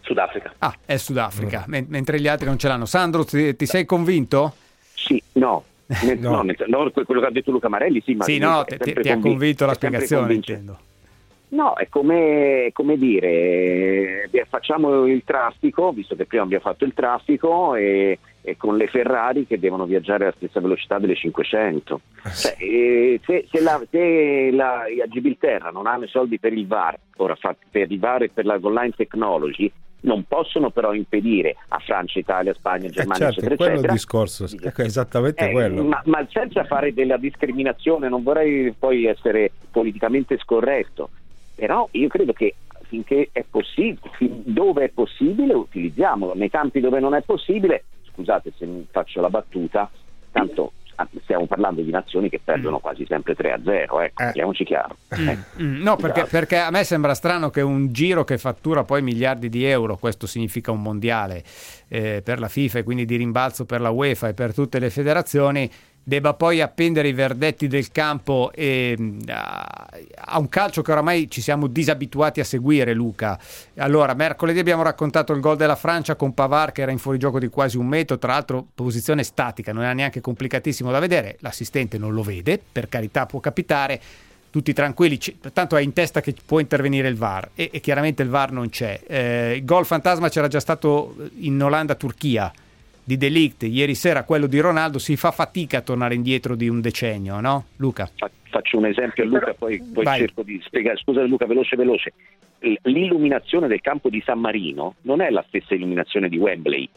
Sudafrica. 0.00 0.54
Ah, 0.58 0.76
è 0.84 0.96
Sudafrica, 0.96 1.64
mm. 1.68 1.84
mentre 1.86 2.20
gli 2.20 2.26
altri 2.26 2.46
non 2.46 2.58
ce 2.58 2.66
l'hanno. 2.66 2.86
Sandro, 2.86 3.24
ti, 3.24 3.54
ti 3.54 3.66
sei 3.66 3.84
convinto? 3.84 4.54
Sì, 4.94 5.22
no. 5.34 5.64
no. 6.18 6.42
no, 6.42 6.54
no 6.66 6.90
quello 6.90 7.20
che 7.20 7.26
ha 7.26 7.30
detto 7.30 7.52
Luca 7.52 7.68
Marelli, 7.68 8.02
sì, 8.04 8.14
ma 8.14 8.24
sì, 8.24 8.38
no, 8.38 8.64
ti, 8.64 8.76
ti 8.76 9.08
ha 9.08 9.18
convinto 9.20 9.64
la 9.64 9.74
spiegazione, 9.74 10.34
intendo. 10.34 10.78
No, 11.48 11.74
è 11.74 11.88
come, 11.88 12.70
come 12.72 12.96
dire, 12.96 14.28
eh, 14.30 14.46
facciamo 14.48 15.06
il 15.06 15.22
traffico, 15.24 15.92
visto 15.92 16.16
che 16.16 16.26
prima 16.26 16.42
abbiamo 16.42 16.64
fatto 16.64 16.84
il 16.84 16.92
traffico, 16.92 17.76
e, 17.76 18.18
e, 18.40 18.56
con 18.56 18.76
le 18.76 18.88
Ferrari 18.88 19.46
che 19.46 19.58
devono 19.58 19.84
viaggiare 19.84 20.24
alla 20.24 20.34
stessa 20.36 20.60
velocità 20.60 20.98
delle 20.98 21.14
500. 21.14 22.00
Eh 22.24 22.30
cioè, 22.30 22.56
eh, 22.58 23.20
se, 23.24 23.46
se, 23.48 23.60
la, 23.60 23.80
se 23.88 24.50
la, 24.50 24.84
Gibilterra 25.08 25.70
non 25.70 25.86
hanno 25.86 26.04
i 26.04 26.08
soldi 26.08 26.40
per 26.40 26.52
il 26.52 26.66
VAR, 26.66 26.98
ora 27.16 27.36
per 27.70 27.92
il 27.92 27.98
VAR 28.00 28.24
e 28.24 28.30
per 28.30 28.44
la 28.44 28.58
online 28.60 28.94
technology, 28.96 29.70
non 30.00 30.24
possono 30.26 30.70
però 30.70 30.92
impedire 30.94 31.56
a 31.68 31.78
Francia, 31.78 32.18
Italia, 32.18 32.54
Spagna, 32.54 32.88
Germania, 32.88 33.28
eh 33.28 33.32
certo, 33.32 33.40
eccetera, 33.40 33.56
quello 33.56 33.72
eccetera, 33.72 33.92
il 33.92 33.98
discorso, 33.98 34.46
ecco, 34.62 34.82
esattamente 34.82 35.48
eh, 35.48 35.52
quello. 35.52 35.84
Ma, 35.84 36.02
ma 36.06 36.26
senza 36.30 36.64
fare 36.64 36.92
della 36.92 37.16
discriminazione, 37.16 38.08
non 38.08 38.24
vorrei 38.24 38.74
poi 38.76 39.06
essere 39.06 39.52
politicamente 39.70 40.38
scorretto, 40.38 41.10
però 41.56 41.88
io 41.92 42.06
credo 42.06 42.32
che 42.32 42.54
finché 42.82 43.30
è 43.32 43.44
possibile, 43.48 43.98
fin 44.16 44.42
dove 44.44 44.84
è 44.84 44.88
possibile 44.90 45.54
utilizziamolo, 45.54 46.34
nei 46.34 46.50
campi 46.50 46.78
dove 46.78 47.00
non 47.00 47.14
è 47.14 47.22
possibile, 47.22 47.84
scusate 48.12 48.52
se 48.56 48.84
faccio 48.90 49.20
la 49.20 49.30
battuta, 49.30 49.90
tanto 50.30 50.72
stiamo 51.22 51.46
parlando 51.46 51.82
di 51.82 51.90
nazioni 51.90 52.30
che 52.30 52.40
perdono 52.42 52.76
mm. 52.76 52.80
quasi 52.80 53.04
sempre 53.06 53.34
3 53.34 53.52
a 53.52 53.60
0, 53.62 54.00
ecco, 54.00 54.22
eh. 54.22 54.64
chiaro. 54.64 54.96
Mm. 55.18 55.28
Eh. 55.28 55.38
Mm. 55.60 55.82
No, 55.82 55.96
perché, 55.96 56.24
perché, 56.24 56.56
a 56.56 56.70
me 56.70 56.84
sembra 56.84 57.14
strano 57.14 57.50
che 57.50 57.60
un 57.60 57.92
giro 57.92 58.24
che 58.24 58.38
fattura 58.38 58.84
poi 58.84 59.02
miliardi 59.02 59.48
di 59.48 59.64
euro, 59.64 59.96
questo 59.96 60.26
significa 60.26 60.70
un 60.70 60.80
mondiale 60.80 61.42
eh, 61.88 62.22
per 62.24 62.38
la 62.40 62.48
FIFA 62.48 62.78
e 62.78 62.82
quindi 62.82 63.04
di 63.04 63.16
rimbalzo 63.16 63.66
per 63.66 63.80
la 63.80 63.90
UEFA 63.90 64.28
e 64.28 64.34
per 64.34 64.54
tutte 64.54 64.78
le 64.78 64.90
federazioni, 64.90 65.70
debba 66.08 66.34
poi 66.34 66.60
appendere 66.60 67.08
i 67.08 67.12
verdetti 67.12 67.66
del 67.66 67.90
campo 67.90 68.52
e, 68.54 68.94
uh, 68.96 69.22
a 69.26 70.38
un 70.38 70.48
calcio 70.48 70.80
che 70.80 70.92
oramai 70.92 71.28
ci 71.28 71.40
siamo 71.40 71.66
disabituati 71.66 72.38
a 72.38 72.44
seguire, 72.44 72.94
Luca. 72.94 73.36
Allora, 73.78 74.14
mercoledì 74.14 74.60
abbiamo 74.60 74.84
raccontato 74.84 75.32
il 75.32 75.40
gol 75.40 75.56
della 75.56 75.74
Francia 75.74 76.14
con 76.14 76.32
Pavard 76.32 76.70
che 76.70 76.82
era 76.82 76.92
in 76.92 76.98
fuorigioco 76.98 77.40
di 77.40 77.48
quasi 77.48 77.76
un 77.76 77.88
metro, 77.88 78.18
tra 78.18 78.34
l'altro 78.34 78.64
posizione 78.72 79.24
statica, 79.24 79.72
non 79.72 79.82
era 79.82 79.94
neanche 79.94 80.20
complicatissimo 80.20 80.92
da 80.92 81.00
vedere, 81.00 81.38
l'assistente 81.40 81.98
non 81.98 82.14
lo 82.14 82.22
vede, 82.22 82.62
per 82.70 82.88
carità 82.88 83.26
può 83.26 83.40
capitare. 83.40 84.00
Tutti 84.48 84.72
tranquilli, 84.72 85.18
tanto 85.52 85.76
è 85.76 85.82
in 85.82 85.92
testa 85.92 86.20
che 86.20 86.34
può 86.46 86.60
intervenire 86.60 87.08
il 87.08 87.16
VAR 87.16 87.50
e, 87.56 87.68
e 87.72 87.80
chiaramente 87.80 88.22
il 88.22 88.28
VAR 88.28 88.52
non 88.52 88.70
c'è. 88.70 89.00
Eh, 89.06 89.56
il 89.56 89.64
gol 89.64 89.84
fantasma 89.84 90.28
c'era 90.28 90.46
già 90.46 90.60
stato 90.60 91.16
in 91.40 91.60
Olanda-Turchia, 91.60 92.52
di 93.06 93.16
Delict, 93.16 93.62
ieri 93.62 93.94
sera 93.94 94.24
quello 94.24 94.48
di 94.48 94.58
Ronaldo, 94.58 94.98
si 94.98 95.16
fa 95.16 95.30
fatica 95.30 95.78
a 95.78 95.80
tornare 95.82 96.16
indietro 96.16 96.56
di 96.56 96.68
un 96.68 96.80
decennio, 96.80 97.38
no? 97.38 97.66
Luca? 97.76 98.10
Faccio 98.50 98.78
un 98.78 98.86
esempio 98.86 99.22
a 99.22 99.26
Luca, 99.26 99.54
poi, 99.54 99.80
poi 99.80 100.04
cerco 100.04 100.42
di 100.42 100.60
spiegare. 100.64 100.96
Scusa 100.96 101.22
Luca, 101.22 101.46
veloce, 101.46 101.76
veloce. 101.76 102.12
L'illuminazione 102.82 103.68
del 103.68 103.80
campo 103.80 104.08
di 104.08 104.20
San 104.26 104.40
Marino 104.40 104.96
non 105.02 105.20
è 105.20 105.30
la 105.30 105.44
stessa 105.46 105.74
illuminazione 105.74 106.28
di 106.28 106.36
Wembley. 106.36 106.88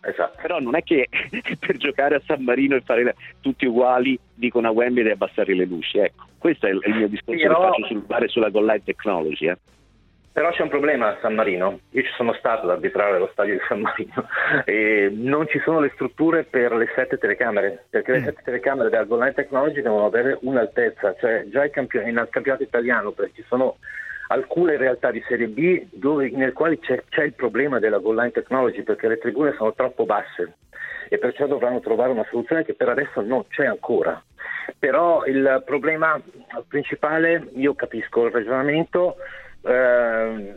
Esatto. 0.00 0.38
Però 0.40 0.60
non 0.60 0.76
è 0.76 0.82
che 0.82 1.08
per 1.60 1.76
giocare 1.76 2.14
a 2.14 2.22
San 2.24 2.42
Marino 2.42 2.76
e 2.76 2.80
fare 2.80 3.14
tutti 3.40 3.66
uguali 3.66 4.18
dicono 4.34 4.68
a 4.68 4.70
Wembley 4.70 5.04
di 5.04 5.10
abbassare 5.10 5.54
le 5.54 5.66
luci. 5.66 5.98
Ecco, 5.98 6.24
questo 6.38 6.68
è 6.68 6.70
il, 6.70 6.80
mio 6.86 7.08
discorso 7.08 7.42
Però... 7.42 7.60
che 7.60 7.66
faccio 7.66 7.86
sul 7.86 8.04
bar 8.06 8.30
sulla 8.30 8.48
Goal 8.48 8.64
Line 8.64 8.82
Technology. 8.82 9.48
Eh. 9.48 9.58
Però 10.32 10.50
c'è 10.52 10.62
un 10.62 10.68
problema 10.68 11.08
a 11.08 11.18
San 11.20 11.34
Marino, 11.34 11.80
io 11.90 12.02
ci 12.02 12.12
sono 12.16 12.32
stato 12.34 12.62
ad 12.62 12.70
arbitrare 12.70 13.16
allo 13.16 13.30
stadio 13.32 13.54
di 13.54 13.60
San 13.66 13.80
Marino 13.80 14.28
e 14.64 15.10
non 15.12 15.48
ci 15.48 15.58
sono 15.64 15.80
le 15.80 15.90
strutture 15.94 16.44
per 16.44 16.72
le 16.72 16.88
sette 16.94 17.18
telecamere, 17.18 17.86
perché 17.90 18.12
le 18.12 18.20
mm. 18.20 18.24
sette 18.24 18.42
telecamere 18.44 18.90
della 18.90 19.04
Goal 19.04 19.20
Line 19.20 19.34
Technology 19.34 19.82
devono 19.82 20.06
avere 20.06 20.38
un'altezza, 20.42 21.16
cioè 21.18 21.46
già 21.48 21.68
campion- 21.70 22.04
nel 22.04 22.28
campionato 22.30 22.62
italiano 22.62 23.10
perché 23.10 23.42
ci 23.42 23.44
sono 23.48 23.78
alcune 24.28 24.76
realtà 24.76 25.10
di 25.10 25.22
Serie 25.26 25.48
B 25.48 25.86
dove, 25.90 26.30
nel 26.30 26.52
quali 26.52 26.78
c'è, 26.78 27.02
c'è 27.08 27.24
il 27.24 27.34
problema 27.34 27.80
della 27.80 27.98
Goal 27.98 28.16
Line 28.16 28.30
Technology 28.30 28.82
perché 28.82 29.08
le 29.08 29.18
tribune 29.18 29.54
sono 29.56 29.74
troppo 29.74 30.04
basse 30.04 30.54
e 31.08 31.18
perciò 31.18 31.46
dovranno 31.48 31.80
trovare 31.80 32.12
una 32.12 32.26
soluzione 32.30 32.64
che 32.64 32.74
per 32.74 32.88
adesso 32.88 33.20
non 33.20 33.46
c'è 33.48 33.66
ancora. 33.66 34.22
Però 34.78 35.24
il 35.24 35.62
problema 35.66 36.20
principale, 36.68 37.48
io 37.54 37.74
capisco 37.74 38.26
il 38.26 38.32
ragionamento, 38.32 39.16
eh, 39.62 40.54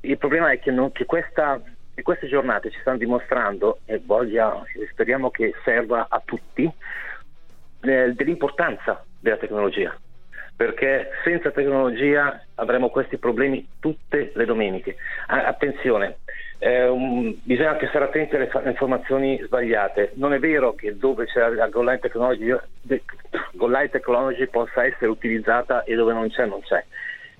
il 0.00 0.18
problema 0.18 0.50
è 0.50 0.58
che, 0.58 0.70
non, 0.70 0.92
che, 0.92 1.04
questa, 1.04 1.60
che, 1.94 2.02
queste 2.02 2.28
giornate 2.28 2.70
ci 2.70 2.78
stanno 2.80 2.98
dimostrando, 2.98 3.80
e 3.84 4.00
voglia, 4.04 4.62
speriamo 4.90 5.30
che 5.30 5.54
serva 5.64 6.06
a 6.08 6.22
tutti, 6.24 6.70
eh, 7.80 8.12
dell'importanza 8.14 9.04
della 9.20 9.36
tecnologia. 9.36 9.96
Perché 10.56 11.10
senza 11.22 11.52
tecnologia 11.52 12.44
avremo 12.56 12.88
questi 12.88 13.16
problemi 13.16 13.64
tutte 13.78 14.32
le 14.34 14.44
domeniche. 14.44 14.96
Attenzione, 15.26 16.16
eh, 16.58 16.88
um, 16.88 17.32
bisogna 17.44 17.70
anche 17.70 17.86
stare 17.86 18.06
attenti 18.06 18.34
alle 18.34 18.48
fa- 18.48 18.62
informazioni 18.64 19.40
sbagliate. 19.44 20.12
Non 20.14 20.32
è 20.32 20.40
vero 20.40 20.74
che 20.74 20.96
dove 20.96 21.26
c'è 21.26 21.48
la 21.50 21.68
Goal 21.68 21.98
Technology, 22.00 22.52
Technology 23.90 24.46
possa 24.48 24.84
essere 24.84 25.06
utilizzata 25.06 25.84
e 25.84 25.94
dove 25.94 26.12
non 26.12 26.28
c'è, 26.28 26.46
non 26.46 26.60
c'è. 26.62 26.84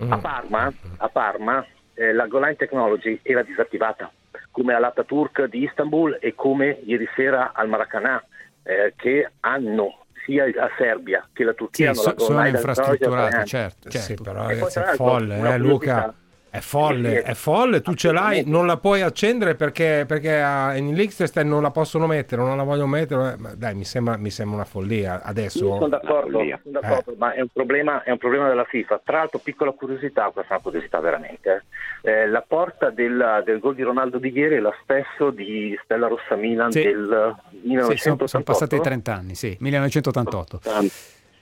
Mm. 0.03 0.11
A 0.11 0.17
Parma, 0.17 0.73
a 0.97 1.09
Parma 1.09 1.65
eh, 1.93 2.13
la 2.13 2.27
Goline 2.27 2.55
Technology 2.55 3.19
era 3.21 3.43
disattivata, 3.43 4.11
come 4.51 4.73
all'Ataturk 4.73 5.45
di 5.45 5.63
Istanbul 5.63 6.17
e 6.21 6.33
come 6.35 6.79
ieri 6.85 7.07
sera 7.15 7.51
al 7.53 7.67
Maracanã, 7.67 8.23
eh, 8.63 8.93
che 8.95 9.29
hanno 9.41 10.05
sia 10.25 10.45
la 10.53 10.69
Serbia 10.77 11.27
che 11.33 11.43
la 11.43 11.53
Turchia 11.53 11.93
sì, 11.93 11.99
hanno 11.99 12.01
so, 12.01 12.09
la 12.09 12.25
sono 12.25 12.47
infrastrutturate, 12.47 13.45
certo, 13.45 13.89
certo. 13.89 14.07
Sì, 14.07 14.13
però 14.15 14.47
ragazzi, 14.47 14.79
è 14.79 14.83
folle, 14.95 15.53
eh, 15.53 15.57
Luca. 15.57 16.13
È 16.51 16.59
folle, 16.61 17.21
è 17.21 17.35
folle, 17.35 17.81
tu 17.81 17.93
ce 17.93 18.11
l'hai, 18.11 18.43
non 18.43 18.65
la 18.65 18.77
puoi 18.77 19.01
accendere 19.01 19.53
perché, 19.53 20.05
perché 20.07 20.43
in 20.77 20.95
Liechtenstein 20.95 21.47
non 21.47 21.61
la 21.61 21.69
possono 21.69 22.07
mettere, 22.07 22.41
non 22.41 22.57
la 22.57 22.63
voglio 22.63 22.87
mettere. 22.87 23.37
Dai, 23.55 23.75
mi 23.75 23.83
sembra, 23.83 24.17
mi 24.17 24.31
sembra 24.31 24.55
una 24.55 24.65
follia 24.65 25.21
adesso. 25.21 25.65
Io 25.65 25.73
sono 25.75 25.87
d'accordo, 25.89 26.39
sono 26.39 26.59
d'accordo 26.63 27.11
eh. 27.11 27.15
ma 27.17 27.33
è 27.33 27.41
un, 27.41 27.49
problema, 27.53 28.01
è 28.01 28.09
un, 28.09 28.17
problema, 28.17 28.47
della 28.47 28.63
FIFA. 28.63 29.01
Tra 29.03 29.17
l'altro, 29.17 29.37
piccola 29.37 29.71
curiosità, 29.71 30.31
questa 30.31 30.53
è 30.53 30.53
una 30.55 30.63
curiosità 30.63 30.99
veramente. 30.99 31.65
Eh. 32.01 32.11
eh 32.11 32.27
la 32.27 32.43
porta 32.45 32.89
del, 32.89 33.43
del, 33.45 33.59
gol 33.59 33.75
di 33.75 33.83
Ronaldo 33.83 34.17
di 34.17 34.31
ieri 34.33 34.55
è 34.55 34.59
la 34.59 34.73
stessa 34.81 35.29
di 35.29 35.77
Stella 35.83 36.07
Rossa 36.07 36.35
Milan 36.35 36.71
sì. 36.71 36.81
del 36.81 37.35
1988. 37.61 37.95
Sì, 37.95 37.97
sono, 38.01 38.27
sono 38.27 38.43
passati 38.43 38.79
30 38.79 39.13
anni, 39.13 39.35
sì, 39.35 39.55
1988. 39.59 40.59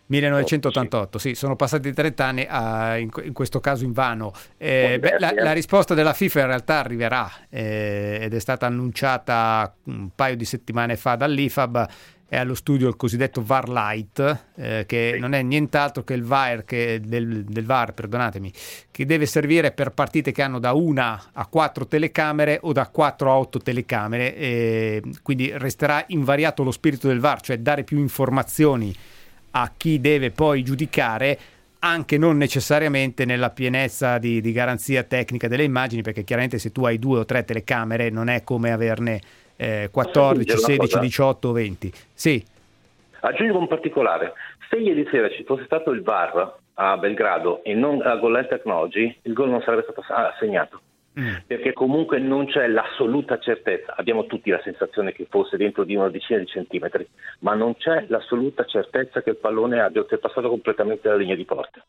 1988, 0.07 1.17
sì, 1.17 1.35
sono 1.35 1.55
passati 1.55 1.91
30 1.91 2.25
anni, 2.25 2.45
a, 2.47 2.97
in, 2.97 3.09
in, 3.23 3.33
questo 3.33 3.59
caso 3.59 3.83
in 3.83 3.91
vano. 3.91 4.31
Eh, 4.57 4.97
beh, 4.99 5.19
la, 5.19 5.33
la, 5.35 5.51
risposta 5.51 5.93
della 5.93 6.13
FIFA 6.13 6.39
in 6.39 6.45
realtà 6.45 6.79
arriverà 6.79 7.29
eh, 7.49 8.19
ed 8.21 8.33
è 8.33 8.39
stata 8.39 8.65
annunciata 8.65 9.73
un 9.83 10.09
paio 10.15 10.37
di 10.37 10.45
settimane 10.45 10.95
fa 10.95 11.15
dall'IFAB. 11.15 11.87
È 12.29 12.35
allo 12.35 12.55
studio 12.55 12.89
il 12.89 12.97
cosiddetto 12.97 13.41
VAR 13.41 13.69
Lite, 13.69 14.47
eh, 14.55 14.83
che 14.85 15.11
sì. 15.13 15.19
non 15.19 15.33
è 15.33 15.41
nient'altro 15.41 16.03
che 16.03 16.13
il 16.13 16.23
VAR, 16.23 16.65
che 16.65 16.99
del, 17.01 17.45
del, 17.45 17.65
VAR, 17.65 17.93
perdonatemi, 17.93 18.51
che 18.91 19.05
deve 19.05 19.25
servire 19.25 19.71
per 19.71 19.91
partite 19.91 20.33
che 20.33 20.41
hanno 20.41 20.59
da 20.59 20.73
una 20.73 21.29
a 21.31 21.47
quattro 21.47 21.87
telecamere 21.87 22.59
o 22.63 22.73
da 22.73 22.89
quattro 22.89 23.31
a 23.31 23.37
otto 23.37 23.59
telecamere. 23.59 25.01
quindi 25.23 25.51
resterà 25.55 26.03
invariato 26.07 26.63
lo 26.63 26.71
spirito 26.71 27.07
del 27.07 27.21
VAR, 27.21 27.39
cioè 27.39 27.59
dare 27.59 27.85
più 27.85 27.97
informazioni 27.97 28.93
a 29.51 29.71
chi 29.75 29.99
deve 29.99 30.31
poi 30.31 30.63
giudicare 30.63 31.37
anche 31.79 32.17
non 32.17 32.37
necessariamente 32.37 33.25
nella 33.25 33.49
pienezza 33.51 34.17
di, 34.17 34.41
di, 34.41 34.51
garanzia 34.51 35.03
tecnica 35.03 35.47
delle 35.47 35.63
immagini, 35.63 36.01
perché 36.01 36.23
chiaramente 36.23 36.57
se 36.57 36.71
tu 36.71 36.85
hai 36.85 36.97
due 36.97 37.19
o 37.19 37.25
tre 37.25 37.43
telecamere 37.43 38.09
non 38.09 38.29
è 38.29 38.43
come 38.43 38.71
averne 38.71 39.19
eh, 39.55 39.89
14, 39.91 40.57
16, 40.57 40.99
18 40.99 41.47
o 41.47 41.51
20. 41.51 41.91
Sì. 42.13 42.43
Aggiungo 43.19 43.59
un 43.59 43.67
particolare, 43.67 44.33
se 44.69 44.77
ieri 44.77 45.07
sera 45.11 45.29
ci 45.29 45.43
fosse 45.43 45.65
stato 45.65 45.91
il 45.91 46.01
VAR 46.01 46.55
a 46.75 46.97
Belgrado 46.97 47.63
e 47.63 47.73
non 47.73 48.01
a 48.01 48.15
Goal 48.15 48.45
Technology, 48.47 49.15
il 49.23 49.33
gol 49.33 49.49
non 49.49 49.61
sarebbe 49.61 49.83
stato 49.83 50.03
assegnato. 50.07 50.81
Mm. 51.19 51.35
Perché 51.47 51.73
comunque 51.73 52.19
non 52.19 52.45
c'è 52.45 52.67
l'assoluta 52.67 53.39
certezza, 53.39 53.95
abbiamo 53.95 54.27
tutti 54.27 54.51
la 54.51 54.61
sensazione 54.63 55.13
che 55.13 55.25
fosse 55.27 55.57
dentro 55.57 55.83
di 55.83 55.95
una 55.95 56.09
decina 56.09 56.37
di 56.37 56.45
centimetri, 56.45 57.07
ma 57.39 57.55
non 57.55 57.75
c'è 57.75 58.05
l'assoluta 58.07 58.65
certezza 58.65 59.23
che 59.23 59.31
il 59.31 59.37
pallone 59.37 59.79
abbia 59.79 60.01
oltrepassato 60.01 60.47
completamente 60.47 61.07
la 61.07 61.15
linea 61.15 61.35
di 61.35 61.45
porta. 61.45 61.83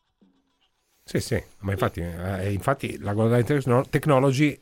Sì, 1.03 1.19
sì, 1.19 1.43
ma 1.61 1.71
infatti, 1.71 2.01
eh, 2.01 2.51
infatti 2.51 2.99
la 2.99 3.13
Golden 3.13 3.43
Technology 3.89 4.59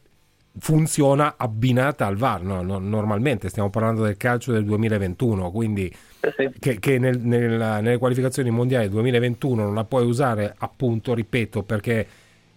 funziona 0.59 1.35
abbinata 1.37 2.05
al 2.05 2.15
VAR, 2.15 2.41
no? 2.41 2.61
No, 2.61 2.79
normalmente 2.79 3.49
stiamo 3.49 3.69
parlando 3.69 4.03
del 4.03 4.17
calcio 4.17 4.51
del 4.51 4.65
2021, 4.65 5.51
quindi 5.51 5.93
eh 6.19 6.51
che, 6.59 6.79
che 6.79 6.99
nel, 6.99 7.19
nel, 7.19 7.51
nelle 7.51 7.97
qualificazioni 7.97 8.49
mondiali 8.49 8.89
2021 8.89 9.63
non 9.63 9.75
la 9.75 9.83
puoi 9.83 10.05
usare 10.05 10.53
appunto, 10.57 11.13
ripeto, 11.13 11.63
perché 11.63 12.07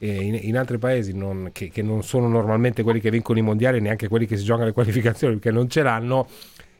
in, 0.06 0.38
in, 0.42 0.56
altri 0.56 0.78
paesi 0.78 1.12
non, 1.12 1.50
che, 1.52 1.68
che, 1.70 1.82
non 1.82 2.02
sono 2.02 2.28
normalmente 2.28 2.82
quelli 2.82 3.00
che 3.00 3.10
vincono 3.10 3.38
i 3.38 3.42
mondiali, 3.42 3.80
neanche 3.80 4.08
quelli 4.08 4.26
che 4.26 4.36
si 4.36 4.44
giocano 4.44 4.66
le 4.66 4.72
qualificazioni 4.74 5.34
perché 5.34 5.50
non 5.50 5.68
ce 5.68 5.82
l'hanno. 5.82 6.26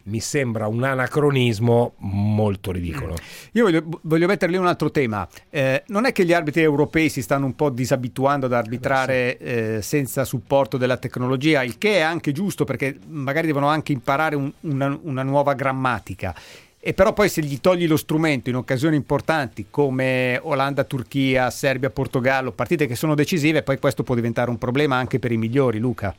Mi 0.03 0.19
sembra 0.21 0.67
un 0.67 0.83
anacronismo 0.83 1.93
molto 1.99 2.73
ridicolo. 2.73 3.17
Io 3.53 3.65
voglio, 3.65 3.85
voglio 4.01 4.27
mettere 4.27 4.51
lì 4.51 4.57
un 4.57 4.67
altro 4.67 4.91
tema. 4.91 5.29
Eh, 5.51 5.85
non 5.89 6.07
è 6.07 6.13
che 6.13 6.25
gli 6.25 6.33
arbitri 6.33 6.63
europei 6.63 7.11
si 7.11 7.21
stanno 7.21 7.45
un 7.45 7.55
po' 7.55 7.69
disabituando 7.69 8.47
ad 8.47 8.55
arbitrare 8.55 9.37
eh, 9.37 9.83
senza 9.83 10.25
supporto 10.25 10.79
della 10.79 10.97
tecnologia, 10.97 11.63
il 11.63 11.77
che 11.77 11.97
è 11.97 12.01
anche 12.01 12.33
giusto 12.33 12.65
perché 12.65 12.99
magari 13.09 13.47
devono 13.47 13.69
anche 13.69 13.93
imparare 13.93 14.37
un, 14.37 14.51
una, 14.61 14.99
una 15.03 15.23
nuova 15.23 15.53
grammatica. 15.53 16.35
E 16.83 16.95
però 16.95 17.13
poi 17.13 17.29
se 17.29 17.43
gli 17.43 17.61
togli 17.61 17.87
lo 17.87 17.99
strumento 17.99 18.49
in 18.49 18.57
occasioni 18.57 18.97
importanti 18.97 19.67
come 19.71 20.41
Olanda, 20.43 20.85
Turchia, 20.85 21.51
Serbia, 21.51 21.91
Portogallo, 21.91 22.53
partite 22.53 22.87
che 22.87 22.95
sono 22.95 23.15
decisive, 23.15 23.63
poi 23.63 23.79
questo 23.79 24.03
può 24.03 24.15
diventare 24.15 24.49
un 24.49 24.57
problema 24.57 24.97
anche 24.97 25.19
per 25.19 25.31
i 25.31 25.37
migliori, 25.37 25.79
Luca. 25.79 26.15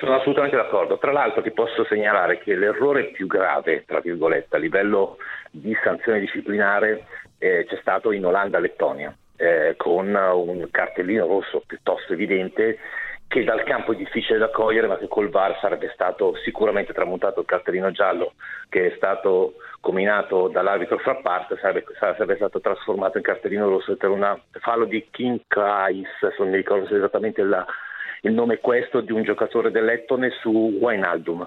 Sono 0.00 0.16
assolutamente 0.16 0.56
d'accordo. 0.56 0.98
Tra 0.98 1.12
l'altro 1.12 1.42
ti 1.42 1.52
posso 1.52 1.84
segnalare 1.84 2.40
che 2.40 2.56
l'errore 2.56 3.04
più 3.12 3.28
grave, 3.28 3.84
tra 3.86 4.00
virgolette, 4.00 4.56
a 4.56 4.58
livello 4.58 5.16
di 5.52 5.72
sanzione 5.84 6.18
disciplinare 6.18 7.06
eh, 7.38 7.64
c'è 7.68 7.78
stato 7.80 8.10
in 8.10 8.26
Olanda-Lettonia, 8.26 9.16
eh, 9.36 9.74
con 9.76 10.12
un 10.12 10.66
cartellino 10.72 11.28
rosso 11.28 11.62
piuttosto 11.64 12.14
evidente 12.14 12.78
che 13.34 13.42
dal 13.42 13.64
campo 13.64 13.90
è 13.90 13.96
difficile 13.96 14.38
da 14.38 14.48
cogliere, 14.48 14.86
ma 14.86 14.96
che 14.96 15.08
col 15.08 15.28
VAR 15.28 15.58
sarebbe 15.60 15.90
stato 15.92 16.36
sicuramente 16.44 16.92
tramutato 16.92 17.40
il 17.40 17.46
cartellino 17.46 17.90
giallo 17.90 18.34
che 18.68 18.92
è 18.92 18.94
stato 18.94 19.54
combinato 19.80 20.46
dall'arbitro 20.46 20.98
fra 20.98 21.16
parte, 21.16 21.56
sarebbe, 21.60 21.84
sarebbe 21.98 22.36
stato 22.36 22.60
trasformato 22.60 23.16
in 23.16 23.24
cartellino 23.24 23.68
rosso 23.68 23.96
per 23.96 24.10
un 24.10 24.40
fallo 24.60 24.84
di 24.84 25.04
King 25.10 25.40
Kais, 25.48 26.06
non 26.38 26.50
mi 26.50 26.54
ricordo 26.54 26.86
se 26.86 26.94
esattamente 26.94 27.42
la, 27.42 27.66
il 28.20 28.32
nome 28.32 28.54
è 28.54 28.60
questo, 28.60 29.00
di 29.00 29.10
un 29.10 29.24
giocatore 29.24 29.72
dell'Ettone 29.72 30.30
su 30.40 30.78
Wijnaldum. 30.80 31.44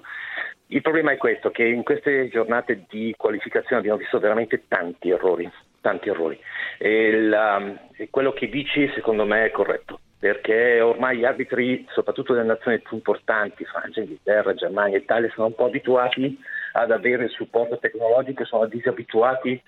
Il 0.67 0.81
problema 0.81 1.11
è 1.11 1.17
questo, 1.17 1.51
che 1.51 1.63
in 1.63 1.83
queste 1.83 2.27
giornate 2.27 2.83
di 2.89 3.13
qualificazione 3.15 3.77
abbiamo 3.77 3.99
visto 3.99 4.19
veramente 4.19 4.63
tanti 4.67 5.09
errori, 5.09 5.49
tanti 5.79 6.09
errori. 6.09 6.37
E, 6.79 7.21
la, 7.21 7.61
quello 8.09 8.33
che 8.33 8.49
dici 8.49 8.91
secondo 8.93 9.23
me 9.23 9.45
è 9.45 9.51
corretto 9.51 10.01
perché 10.19 10.81
ormai 10.81 11.17
gli 11.17 11.25
arbitri, 11.25 11.85
soprattutto 11.89 12.33
delle 12.33 12.45
nazioni 12.45 12.79
più 12.79 12.97
importanti, 12.97 13.65
Francia, 13.65 14.01
Inghilterra, 14.01 14.53
Germania, 14.55 14.97
Italia, 14.97 15.29
sono 15.33 15.47
un 15.47 15.55
po' 15.55 15.65
abituati 15.65 16.39
ad 16.73 16.91
avere 16.91 17.25
il 17.25 17.29
supporto 17.29 17.77
tecnologico 17.77 18.41
e 18.41 18.45
sono 18.45 18.65
disabituati 18.65 19.61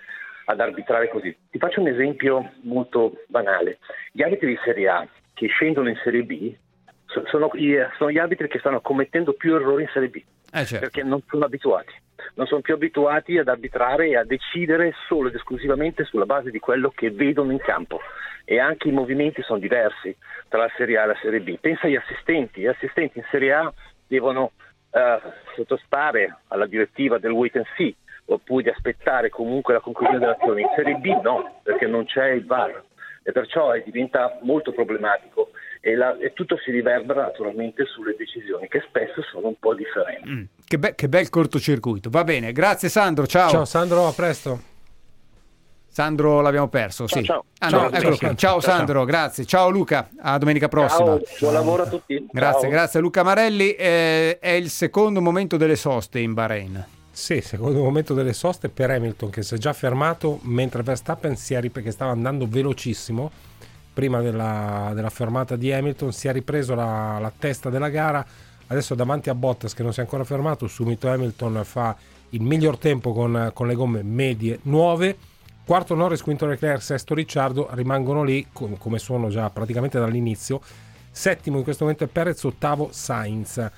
ad 0.46 0.60
arbitrare 0.60 1.10
così. 1.10 1.36
Ti 1.52 1.58
faccio 1.60 1.82
un 1.82 1.88
esempio 1.88 2.54
molto 2.64 3.24
banale. 3.28 3.78
Gli 4.12 4.24
arbitri 4.24 4.48
di 4.48 4.60
Serie 4.64 4.88
A 4.90 5.08
che 5.34 5.48
scendono 5.48 5.90
in 5.90 6.00
Serie 6.04 6.24
B 6.24 6.56
sono, 7.10 7.50
sono 7.98 8.12
gli 8.12 8.18
arbitri 8.18 8.48
che 8.48 8.60
stanno 8.60 8.82
commettendo 8.82 9.34
più 9.34 9.56
errori 9.56 9.84
in 9.84 9.90
Serie 9.92 10.10
B, 10.10 10.16
eh 10.52 10.66
certo. 10.66 10.80
perché 10.80 11.04
non 11.04 11.22
sono 11.28 11.46
abituati. 11.46 11.94
Non 12.36 12.48
sono 12.48 12.62
più 12.62 12.74
abituati 12.74 13.38
ad 13.38 13.48
arbitrare 13.48 14.10
e 14.10 14.18
a 14.18 14.24
decidere 14.24 14.94
solo 15.08 15.30
ed 15.30 15.36
esclusivamente 15.36 16.04
sulla 16.04 16.26
base 16.26 16.52
di 16.52 16.60
quello 16.60 16.92
che 16.94 17.12
vedono 17.12 17.52
in 17.52 17.60
campo 17.60 18.00
e 18.44 18.60
anche 18.60 18.88
i 18.88 18.92
movimenti 18.92 19.42
sono 19.42 19.60
diversi 19.60 20.16
tra 20.48 20.60
la 20.60 20.72
Serie 20.76 20.98
A 20.98 21.04
e 21.04 21.08
la 21.08 21.18
Serie 21.22 21.40
B. 21.40 21.58
Pensa 21.60 21.88
agli 21.88 21.96
assistenti, 21.96 22.62
gli 22.62 22.68
assistenti 22.68 23.20
in 23.20 23.26
Serie 23.30 23.54
A 23.54 23.74
devono 24.08 24.52
eh, 24.92 25.20
sottostare 25.56 26.40
alla 26.48 26.66
direttiva 26.66 27.20
del 27.20 27.32
wait 27.32 27.56
and 27.56 27.66
see 27.78 27.96
oppure 28.26 28.64
di 28.64 28.70
aspettare 28.70 29.30
comunque 29.30 29.74
la 29.74 29.80
conclusione 29.80 30.20
dell'azione. 30.20 30.62
In 30.62 30.70
Serie 30.76 30.96
B 30.96 31.06
no, 31.22 31.62
perché 31.64 31.88
non 31.88 32.06
c'è 32.06 32.30
il 32.30 32.46
VAR 32.46 32.84
e 33.24 33.32
perciò 33.32 33.72
diventa 33.84 34.40
molto 34.42 34.72
problematico 34.72 35.52
e, 35.82 35.96
la, 35.96 36.18
e, 36.18 36.34
tutto 36.34 36.58
si 36.58 36.72
riverbera 36.72 37.22
naturalmente 37.22 37.86
sulle 37.86 38.16
decisioni 38.18 38.68
che 38.68 38.84
spesso 38.88 39.22
sono 39.32 39.48
un 39.48 39.56
po' 39.60 39.74
differenti. 39.74 40.30
Mm, 40.30 40.44
che, 40.66 40.78
be- 40.78 40.96
che 40.96 41.08
bel 41.08 41.30
cortocircuito, 41.30 42.10
va 42.10 42.24
bene, 42.24 42.52
grazie 42.52 42.90
Sandro, 42.90 43.26
ciao. 43.26 43.50
Ciao 43.50 43.66
Sandro, 43.66 44.08
a 44.08 44.14
presto. 44.14 44.68
Sandro 45.92 46.42
l'abbiamo 46.42 46.68
perso, 46.68 47.08
sì. 47.08 47.24
Ciao, 47.24 47.46
ah, 47.60 47.70
no, 47.70 47.90
ciao, 47.92 48.16
ciao, 48.16 48.36
ciao 48.36 48.60
Sandro, 48.60 49.06
grazie. 49.06 49.46
Ciao 49.46 49.70
Luca, 49.70 50.10
a 50.22 50.38
domenica 50.38 50.68
prossima. 50.68 51.18
Ciao, 51.18 51.22
buon 51.40 51.54
lavoro 51.54 51.84
a 51.84 51.88
tutti. 51.88 52.28
Grazie, 52.32 52.70
grazie 52.70 53.00
Luca 53.00 53.24
Marelli. 53.24 53.72
Eh, 53.74 54.38
è 54.40 54.52
il 54.52 54.70
secondo 54.70 55.20
momento 55.20 55.58
delle 55.58 55.76
soste 55.76 56.20
in 56.20 56.34
Bahrain. 56.34 56.86
Sì, 57.12 57.42
secondo 57.42 57.82
momento 57.82 58.14
delle 58.14 58.32
soste 58.32 58.70
per 58.70 58.92
Hamilton 58.92 59.30
che 59.30 59.42
si 59.42 59.56
è 59.56 59.58
già 59.58 59.74
fermato 59.74 60.40
mentre 60.44 60.84
Verstappen 60.84 61.36
si 61.36 61.54
è 61.54 61.60
rip- 61.60 61.82
che 61.82 61.92
stava 61.92 62.12
andando 62.12 62.48
velocissimo 62.48 63.30
prima 63.94 64.22
della, 64.22 64.92
della, 64.94 65.10
fermata 65.10 65.56
di 65.56 65.72
Hamilton, 65.72 66.12
si 66.12 66.28
è 66.28 66.32
ripreso 66.32 66.76
la, 66.76 67.18
la 67.20 67.32
testa 67.38 67.70
della 67.70 67.90
gara, 67.90 68.26
adesso 68.68 68.96
davanti 68.96 69.30
a 69.30 69.36
Bottas 69.36 69.74
che 69.74 69.84
non 69.84 69.94
si 69.94 70.00
è 70.00 70.04
ancora 70.04 70.24
fermato, 70.24 70.68
subito 70.68 71.10
Hamilton 71.10 71.62
fa 71.64 71.96
il 72.30 72.42
miglior 72.42 72.78
tempo 72.78 73.14
con, 73.14 73.52
con 73.54 73.68
le 73.68 73.76
gomme 73.76 74.04
medie 74.04 74.60
nuove 74.64 75.18
Quarto 75.70 75.94
Norris, 75.94 76.24
quinto 76.24 76.48
Leclerc, 76.48 76.82
sesto 76.82 77.14
Ricciardo 77.14 77.70
rimangono 77.74 78.24
lì 78.24 78.48
come 78.52 78.98
sono 78.98 79.30
già 79.30 79.52
praticamente 79.52 80.00
dall'inizio. 80.00 80.62
Settimo 81.12 81.58
in 81.58 81.64
questo 81.64 81.84
momento 81.84 82.06
è 82.06 82.08
Perez, 82.08 82.44
ottavo 82.44 82.90
Sainz. 82.92 83.70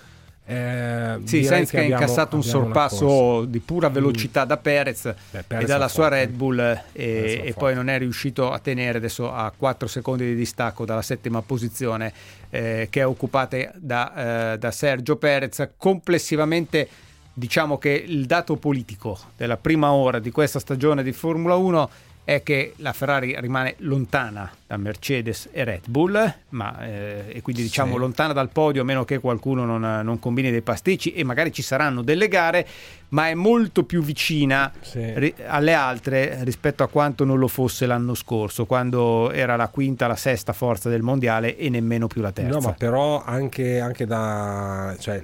Eh, 0.44 1.20
sì, 1.24 1.44
Sainz 1.44 1.70
che, 1.70 1.80
ha 1.80 1.84
incassato 1.84 2.36
un 2.36 2.44
sorpasso 2.44 3.46
di 3.46 3.60
pura 3.60 3.90
mm. 3.90 3.94
velocità 3.94 4.44
mm. 4.44 4.48
da 4.48 4.58
Perez, 4.58 5.14
Beh, 5.32 5.44
Perez 5.44 5.64
e 5.64 5.68
dalla 5.68 5.88
sua 5.88 6.04
forte. 6.04 6.20
Red 6.20 6.32
Bull 6.32 6.60
e, 6.60 7.42
e 7.46 7.54
poi 7.58 7.74
non 7.74 7.90
è 7.90 7.98
riuscito 7.98 8.52
a 8.52 8.60
tenere 8.60 8.98
adesso 8.98 9.32
a 9.32 9.52
4 9.56 9.88
secondi 9.88 10.26
di 10.26 10.36
distacco 10.36 10.84
dalla 10.84 11.02
settima 11.02 11.42
posizione 11.42 12.12
eh, 12.50 12.88
che 12.90 13.02
è 13.02 13.08
occupata 13.08 13.58
da, 13.76 14.54
eh, 14.54 14.58
da 14.58 14.72
Sergio 14.72 15.16
Perez. 15.16 15.70
Complessivamente 15.78 16.88
diciamo 17.34 17.78
che 17.78 17.92
il 17.92 18.26
dato 18.26 18.58
politico 18.58 19.18
della 19.38 19.58
prima 19.58 19.92
ora 19.94 20.20
di 20.20 20.32
questa 20.32 20.60
stagione 20.60 21.02
di 21.02 21.14
Formula 21.14 21.56
1 21.56 21.90
è 22.36 22.44
che 22.44 22.74
la 22.78 22.94
Ferrari 22.94 23.36
rimane 23.40 23.76
lontana 23.80 24.50
da 24.66 24.78
Mercedes 24.78 25.50
e 25.52 25.66
Red 25.66 25.90
Bull, 25.90 26.34
ma, 26.50 26.86
eh, 26.86 27.26
e 27.28 27.42
quindi 27.42 27.62
diciamo 27.62 27.94
sì. 27.94 28.00
lontana 28.00 28.32
dal 28.32 28.50
podio 28.50 28.84
a 28.84 28.86
meno 28.86 29.04
che 29.04 29.20
qualcuno 29.20 29.66
non, 29.66 29.82
non, 29.82 30.18
combini 30.18 30.50
dei 30.50 30.62
pasticci 30.62 31.12
e 31.12 31.26
magari 31.26 31.52
ci 31.52 31.62
saranno 31.62 32.02
delle 32.02 32.30
gare, 32.30 32.66
ma 33.10 33.28
è 33.28 33.34
molto 33.34 33.84
più 33.84 34.02
vicina 34.02 34.72
sì. 34.80 35.12
ri- 35.14 35.36
alle 35.46 35.74
altre 35.74 36.46
rispetto 36.46 36.84
a 36.84 36.88
quanto 36.88 37.26
non 37.26 37.38
lo 37.38 37.50
fosse 37.50 37.86
l'anno 37.86 38.16
scorso, 38.16 38.66
quando 38.66 39.30
era 39.32 39.58
la 39.58 39.68
quinta, 39.68 40.08
la 40.08 40.16
sesta 40.16 40.54
forza 40.54 40.88
del 40.88 41.02
mondiale 41.02 41.58
e 41.58 41.70
nemmeno 41.70 42.08
più 42.08 42.22
la 42.22 42.32
terza. 42.32 42.58
No, 42.58 42.62
ma 42.62 42.72
però 42.72 43.22
anche, 43.24 43.82
anche 43.82 44.06
da... 44.06 44.96
Cioè, 44.98 45.22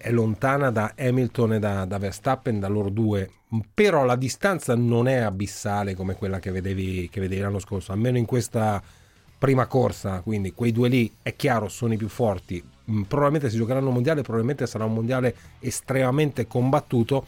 è 0.00 0.10
lontana 0.10 0.70
da 0.70 0.94
Hamilton 0.96 1.54
e 1.54 1.58
da, 1.58 1.84
da, 1.84 1.98
Verstappen, 1.98 2.58
da 2.58 2.68
loro 2.68 2.88
due, 2.88 3.30
però 3.74 4.04
la 4.04 4.16
distanza 4.16 4.74
non 4.74 5.06
è 5.08 5.16
abissale 5.16 5.94
come 5.94 6.14
quella 6.14 6.38
che 6.38 6.50
vedevi, 6.50 7.10
che 7.10 7.20
vedevi 7.20 7.42
l'anno 7.42 7.58
scorso, 7.58 7.92
almeno 7.92 8.16
in 8.16 8.24
questa 8.24 8.82
prima 9.36 9.66
corsa, 9.66 10.20
quindi 10.20 10.52
quei 10.52 10.72
due 10.72 10.88
lì 10.88 11.12
è 11.22 11.36
chiaro 11.36 11.68
sono 11.68 11.92
i 11.92 11.98
più 11.98 12.08
forti, 12.08 12.62
mm, 12.90 13.02
probabilmente 13.02 13.50
si 13.50 13.58
giocheranno 13.58 13.88
un 13.88 13.94
mondiale, 13.94 14.22
probabilmente 14.22 14.66
sarà 14.66 14.84
un 14.84 14.94
mondiale 14.94 15.34
estremamente 15.58 16.46
combattuto 16.46 17.26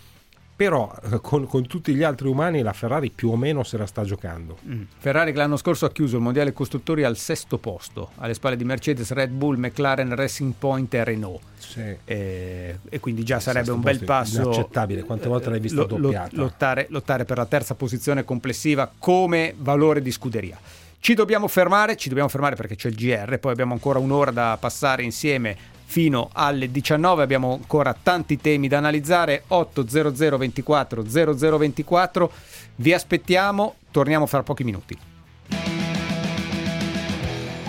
però 0.62 0.94
eh, 1.10 1.20
con, 1.20 1.44
con, 1.48 1.66
tutti 1.66 1.92
gli 1.92 2.04
altri 2.04 2.28
umani 2.28 2.62
la 2.62 2.72
Ferrari 2.72 3.10
più 3.10 3.30
o 3.30 3.36
meno 3.36 3.64
se 3.64 3.76
la 3.76 3.86
sta 3.86 4.04
giocando. 4.04 4.58
Mm. 4.64 4.82
Ferrari 4.96 5.32
che 5.32 5.38
l'anno 5.38 5.56
scorso 5.56 5.86
ha 5.86 5.90
chiuso 5.90 6.16
il 6.16 6.22
mondiale 6.22 6.52
costruttori 6.52 7.02
al 7.02 7.16
sesto 7.16 7.58
posto, 7.58 8.10
alle 8.18 8.34
spalle 8.34 8.54
di 8.56 8.62
Mercedes, 8.62 9.10
Red 9.10 9.30
Bull, 9.30 9.56
McLaren, 9.56 10.14
Racing 10.14 10.54
Point 10.56 10.94
e 10.94 11.02
Renault. 11.02 11.40
Sì. 11.58 11.96
E, 12.04 12.78
e, 12.88 13.00
quindi 13.00 13.24
già 13.24 13.40
sarebbe 13.40 13.72
un 13.72 13.80
bel 13.80 14.04
passo. 14.04 14.42
Inaccettabile, 14.42 15.02
quante 15.02 15.26
volte 15.26 15.50
l'hai 15.50 15.58
visto 15.58 15.84
lo, 15.88 15.96
doppiata? 15.96 16.36
Lottare, 16.36 16.86
lottare 16.90 17.24
per 17.24 17.38
la 17.38 17.46
terza 17.46 17.74
posizione 17.74 18.24
complessiva 18.24 18.88
come 18.96 19.54
valore 19.58 20.00
di 20.00 20.12
scuderia. 20.12 20.56
Ci 21.00 21.14
dobbiamo 21.14 21.48
fermare, 21.48 21.96
ci 21.96 22.06
dobbiamo 22.08 22.28
fermare 22.28 22.54
perché 22.54 22.76
c'è 22.76 22.88
il 22.88 22.94
GR, 22.94 23.38
poi 23.38 23.50
abbiamo 23.50 23.72
ancora 23.72 23.98
un'ora 23.98 24.30
da 24.30 24.56
passare 24.60 25.02
insieme 25.02 25.56
fino 25.92 26.30
alle 26.32 26.70
19, 26.70 27.22
abbiamo 27.22 27.52
ancora 27.52 27.94
tanti 28.02 28.38
temi 28.38 28.66
da 28.66 28.78
analizzare, 28.78 29.44
800 29.48 30.38
24 30.38 31.04
0024, 31.04 32.32
vi 32.76 32.94
aspettiamo, 32.94 33.74
torniamo 33.90 34.24
fra 34.24 34.42
pochi 34.42 34.64
minuti. 34.64 34.98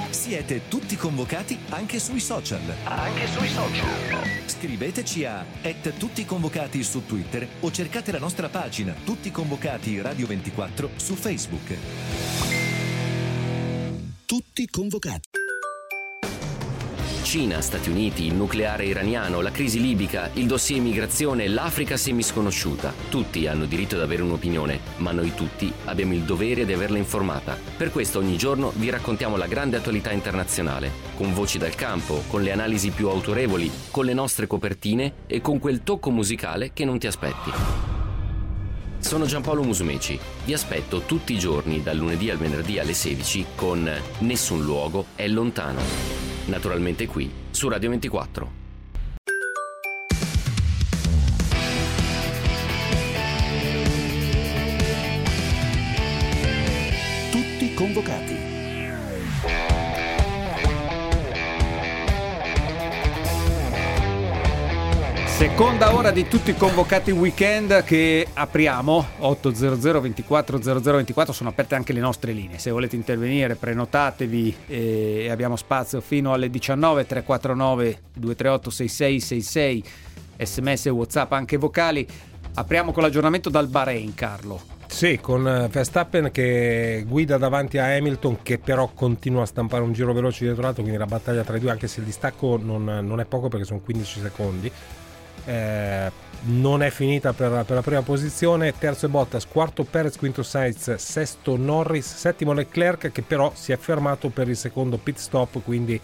Siete 0.10 0.70
tutti 0.70 0.96
convocati 0.96 1.60
anche 1.68 2.00
sui 2.00 2.22
social. 2.22 2.62
Anche 2.86 3.28
sui 3.28 3.48
social. 3.50 3.90
Scriveteci 4.46 5.26
a 5.26 5.46
tutti 5.98 6.24
convocati 6.24 6.82
su 6.82 7.06
Twitter 7.06 7.46
o 7.60 7.72
cercate 7.72 8.14
la 8.14 8.20
nostra 8.20 8.48
pagina 8.48 8.96
Tutti 9.04 9.32
convocati 9.32 10.00
Radio 10.00 10.28
24 10.28 10.92
su 10.96 11.16
Facebook. 11.16 11.78
Tutti 14.26 14.66
convocati. 14.70 15.43
Cina, 17.34 17.62
Stati 17.62 17.90
Uniti, 17.90 18.28
il 18.28 18.36
nucleare 18.36 18.86
iraniano, 18.86 19.42
la 19.42 19.50
crisi 19.50 19.82
libica, 19.82 20.30
il 20.34 20.46
dossier 20.46 20.78
immigrazione, 20.78 21.48
l'Africa 21.48 21.98
semisconosciuta. 21.98 22.94
Tutti 23.10 23.48
hanno 23.48 23.66
diritto 23.66 23.96
ad 23.96 24.02
avere 24.02 24.22
un'opinione, 24.22 24.80
ma 24.98 25.12
noi 25.14 25.34
tutti 25.34 25.74
abbiamo 25.86 26.14
il 26.14 26.22
dovere 26.22 26.64
di 26.64 26.74
averla 26.74 27.00
informata. 27.00 27.58
Per 27.76 27.90
questo 27.90 28.20
ogni 28.20 28.38
giorno 28.38 28.72
vi 28.76 28.92
raccontiamo 28.92 29.36
la 29.36 29.48
grande 29.48 29.78
attualità 29.78 30.12
internazionale, 30.12 30.92
con 31.16 31.34
voci 31.34 31.58
dal 31.58 31.74
campo, 31.74 32.22
con 32.28 32.44
le 32.44 32.52
analisi 32.52 32.92
più 32.92 33.10
autorevoli, 33.10 33.72
con 33.90 34.06
le 34.06 34.14
nostre 34.14 34.46
copertine 34.46 35.14
e 35.26 35.42
con 35.42 35.58
quel 35.58 35.82
tocco 35.82 36.12
musicale 36.12 36.70
che 36.72 36.86
non 36.86 37.00
ti 37.00 37.08
aspetti. 37.08 37.52
Sono 39.00 39.26
Giampaolo 39.26 39.64
Musumeci. 39.64 40.20
Vi 40.46 40.54
aspetto 40.54 41.00
tutti 41.08 41.34
i 41.34 41.40
giorni, 41.40 41.82
dal 41.82 41.98
lunedì 41.98 42.30
al 42.30 42.38
venerdì 42.38 42.78
alle 42.78 42.94
16, 42.94 43.46
con 43.56 43.92
Nessun 44.20 44.64
luogo 44.64 45.08
è 45.16 45.28
lontano. 45.28 46.23
Naturalmente 46.46 47.08
qui, 47.08 47.32
su 47.52 47.70
Radio 47.70 47.90
24. 47.90 48.52
Tutti 57.32 57.74
convocati. 57.74 58.43
Seconda 65.44 65.94
ora 65.94 66.12
di 66.12 66.26
tutti 66.26 66.52
i 66.52 66.56
convocati 66.56 67.12
weekend 67.12 67.84
che 67.84 68.26
apriamo. 68.34 69.06
800 69.20 70.00
24 70.00 70.58
0024 70.58 71.34
sono 71.34 71.50
aperte 71.50 71.76
anche 71.76 71.92
le 71.92 72.00
nostre 72.00 72.32
linee. 72.32 72.60
Se 72.60 72.72
volete 72.72 72.96
intervenire 72.96 73.56
prenotatevi 73.56 74.56
e 74.68 75.30
abbiamo 75.30 75.58
spazio 75.58 76.00
fino 76.00 76.32
alle 76.32 76.50
19 76.50 77.06
349 77.06 78.00
238 78.14 78.70
6666 78.70 79.84
sms 80.38 80.86
whatsapp 80.86 81.34
anche 81.34 81.58
vocali. 81.58 82.08
Apriamo 82.54 82.94
con 82.94 83.04
l'aggiornamento 83.04 83.50
dal 83.50 83.68
Bahrain 83.68 84.14
Carlo. 84.14 84.62
Sì, 84.88 85.20
con 85.20 85.46
eh, 85.46 85.68
Verstappen 85.68 86.32
che 86.32 87.04
guida 87.06 87.38
davanti 87.38 87.80
a 87.80 87.88
Hamilton 87.88 88.44
che 88.44 88.60
però 88.60 88.92
continua 88.94 89.42
a 89.42 89.46
stampare 89.46 89.84
un 89.84 89.92
giro 89.92 90.14
veloce 90.14 90.46
dietro 90.46 90.62
l'altro, 90.62 90.84
quindi 90.84 91.00
la 91.00 91.06
battaglia 91.06 91.44
tra 91.44 91.58
i 91.58 91.60
due, 91.60 91.72
anche 91.72 91.88
se 91.88 92.00
il 92.00 92.06
distacco 92.06 92.58
non, 92.62 92.86
non 92.86 93.20
è 93.20 93.26
poco 93.26 93.50
perché 93.50 93.66
sono 93.66 93.82
15 93.82 94.20
secondi. 94.22 94.72
Eh, 95.46 96.12
non 96.46 96.84
è 96.84 96.90
finita 96.90 97.32
per, 97.32 97.64
per, 97.66 97.76
la 97.76 97.82
prima 97.82 98.02
posizione, 98.02 98.78
terzo 98.78 99.06
è 99.06 99.10
Bottas, 99.10 99.48
quarto 99.48 99.84
Perez, 99.84 100.18
quinto 100.18 100.44
Sainz, 100.44 100.96
sesto 100.96 101.56
Norris, 101.56 102.16
settimo 102.16 102.52
Leclerc 102.52 103.12
che 103.12 103.22
però 103.22 103.52
si 103.56 103.72
è 103.72 103.78
fermato 103.78 104.30
per 104.30 104.50
il 104.50 104.58
secondo 104.58 104.98
pit 104.98 105.18
stop, 105.18 105.64
quindi 105.64 106.00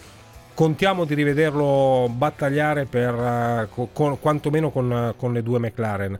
contiamo 0.53 1.05
di 1.05 1.13
rivederlo 1.13 2.09
battagliare 2.09 2.85
per, 2.85 3.13
uh, 3.13 3.89
con, 3.91 4.19
quantomeno 4.19 4.71
con, 4.71 5.13
con, 5.17 5.33
le 5.33 5.43
due 5.43 5.59
McLaren. 5.59 6.19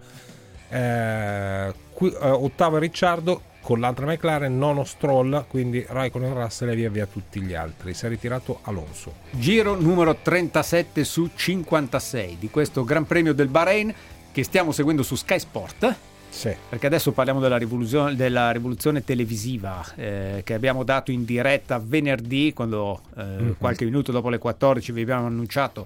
Eh, 0.70 1.74
qui, 1.93 2.07
uh, 2.09 2.43
ottavo 2.43 2.78
è 2.78 2.80
Ricciardo 2.80 3.41
con 3.70 3.80
l'altra 3.80 4.07
McLaren, 4.07 4.57
nono 4.57 4.84
Stroll, 4.84 5.45
quindi 5.47 5.86
Raikkonen 5.88 6.34
Russell 6.34 6.70
e 6.70 6.76
via 6.76 6.89
via 6.89 7.05
tutti 7.05 7.39
gli 7.39 7.53
altri. 7.53 7.93
Si 7.93 8.03
è 8.03 8.09
ritirato 8.09 8.61
Alonso. 8.63 9.13
Giro 9.30 9.80
numero 9.80 10.15
37 10.15 11.03
su 11.03 11.30
56 11.36 12.38
di 12.39 12.49
questo 12.49 12.84
Gran 12.84 13.05
Premio 13.05 13.32
del 13.32 13.47
Bahrain 13.47 13.93
che 14.32 14.43
stiamo 14.43 14.72
seguendo 14.72 15.03
su 15.03 15.13
Sky 15.13 15.38
Sport. 15.38 15.95
Sì. 16.30 16.51
Perché 16.67 16.88
adesso 16.88 17.11
parliamo 17.11 17.39
della 17.39 17.57
rivoluzione, 17.57 18.15
della 18.15 18.49
rivoluzione 18.49 19.03
televisiva 19.03 19.86
eh, 19.93 20.41
che 20.43 20.55
abbiamo 20.55 20.84
dato 20.84 21.11
in 21.11 21.24
diretta 21.24 21.80
venerdì, 21.80 22.53
quando 22.55 23.01
eh, 23.17 23.24
mm-hmm. 23.24 23.51
qualche 23.59 23.86
minuto 23.86 24.11
dopo 24.11 24.30
le 24.30 24.39
14 24.39 24.91
vi 24.91 25.01
abbiamo 25.01 25.28
annunciato 25.28 25.86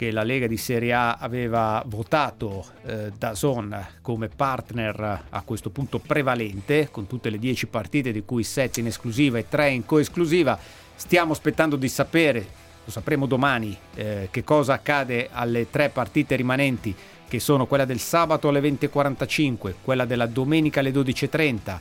che 0.00 0.10
la 0.10 0.22
Lega 0.22 0.46
di 0.46 0.56
Serie 0.56 0.94
A 0.94 1.16
aveva 1.16 1.82
votato 1.84 2.64
eh, 2.86 3.12
Dazon 3.18 3.86
come 4.00 4.28
partner 4.28 5.24
a 5.28 5.42
questo 5.42 5.68
punto 5.68 5.98
prevalente, 5.98 6.88
con 6.90 7.06
tutte 7.06 7.28
le 7.28 7.38
10 7.38 7.66
partite 7.66 8.10
di 8.10 8.24
cui 8.24 8.42
7 8.42 8.80
in 8.80 8.86
esclusiva 8.86 9.36
e 9.36 9.46
3 9.46 9.68
in 9.68 9.84
coesclusiva. 9.84 10.58
Stiamo 10.94 11.32
aspettando 11.32 11.76
di 11.76 11.90
sapere, 11.90 12.46
lo 12.82 12.90
sapremo 12.90 13.26
domani, 13.26 13.76
eh, 13.94 14.28
che 14.30 14.42
cosa 14.42 14.72
accade 14.72 15.28
alle 15.30 15.68
tre 15.68 15.90
partite 15.90 16.34
rimanenti, 16.34 16.96
che 17.28 17.38
sono 17.38 17.66
quella 17.66 17.84
del 17.84 18.00
sabato 18.00 18.48
alle 18.48 18.60
20.45, 18.60 19.74
quella 19.84 20.06
della 20.06 20.24
domenica 20.24 20.80
alle 20.80 20.92
12.30 20.92 21.78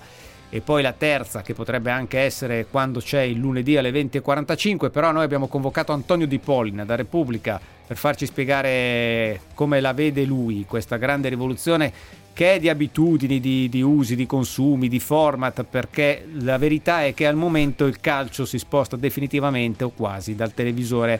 e 0.50 0.62
poi 0.62 0.82
la 0.82 0.94
terza 0.94 1.42
che 1.42 1.54
potrebbe 1.54 1.92
anche 1.92 2.20
essere 2.20 2.66
quando 2.70 3.00
c'è 3.00 3.22
il 3.22 3.38
lunedì 3.38 3.78
alle 3.78 3.92
20.45, 3.92 4.90
però 4.90 5.12
noi 5.12 5.24
abbiamo 5.24 5.48
convocato 5.48 5.92
Antonio 5.92 6.26
Di 6.26 6.40
Pollina 6.40 6.86
da 6.86 6.96
Repubblica 6.96 7.60
per 7.86 7.98
farci 7.98 8.26
spiegare 8.26 9.42
come 9.54 9.80
la 9.80 9.94
vede 9.94 10.24
lui 10.24 10.66
questa 10.68 10.98
grande 10.98 11.30
rivoluzione 11.30 11.92
che 12.34 12.54
è 12.54 12.60
di 12.60 12.70
abitudini, 12.70 13.40
di, 13.40 13.68
di, 13.68 13.82
usi, 13.82 14.16
di 14.16 14.26
consumi, 14.26 14.88
di 14.88 15.00
format, 15.00 15.64
perché 15.64 16.26
la 16.40 16.58
verità 16.58 17.04
è 17.04 17.14
che 17.14 17.28
al 17.28 17.36
momento 17.36 17.86
il 17.86 18.00
calcio 18.00 18.46
si 18.46 18.58
sposta 18.58 18.96
definitivamente 18.96 19.84
o 19.84 19.90
quasi 19.90 20.36
dal 20.36 20.54
televisore 20.54 21.20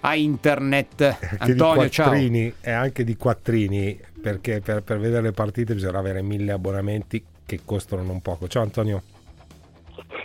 a 0.00 0.14
internet. 0.14 1.16
Antonio, 1.38 1.88
ciao. 1.88 2.12
È 2.60 2.70
anche 2.70 3.02
di 3.02 3.16
quattrini, 3.16 3.98
perché 4.20 4.60
per, 4.60 4.82
per 4.82 5.00
vedere 5.00 5.22
le 5.22 5.32
partite 5.32 5.74
bisogna 5.74 5.98
avere 5.98 6.22
mille 6.22 6.52
abbonamenti 6.52 7.24
che 7.50 7.60
costano 7.64 8.02
non 8.02 8.20
poco. 8.20 8.46
Ciao 8.46 8.62
Antonio. 8.62 9.02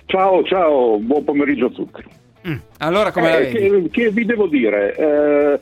Ciao, 0.06 0.44
ciao, 0.44 1.00
buon 1.00 1.24
pomeriggio 1.24 1.66
a 1.66 1.70
tutti. 1.70 2.04
Mm. 2.48 2.58
Allora 2.78 3.12
come 3.12 3.40
eh, 3.40 3.48
che, 3.50 3.90
che, 3.90 4.12
vi 4.12 4.24
devo 4.26 4.46
dire? 4.46 4.96
Eh, 4.96 5.60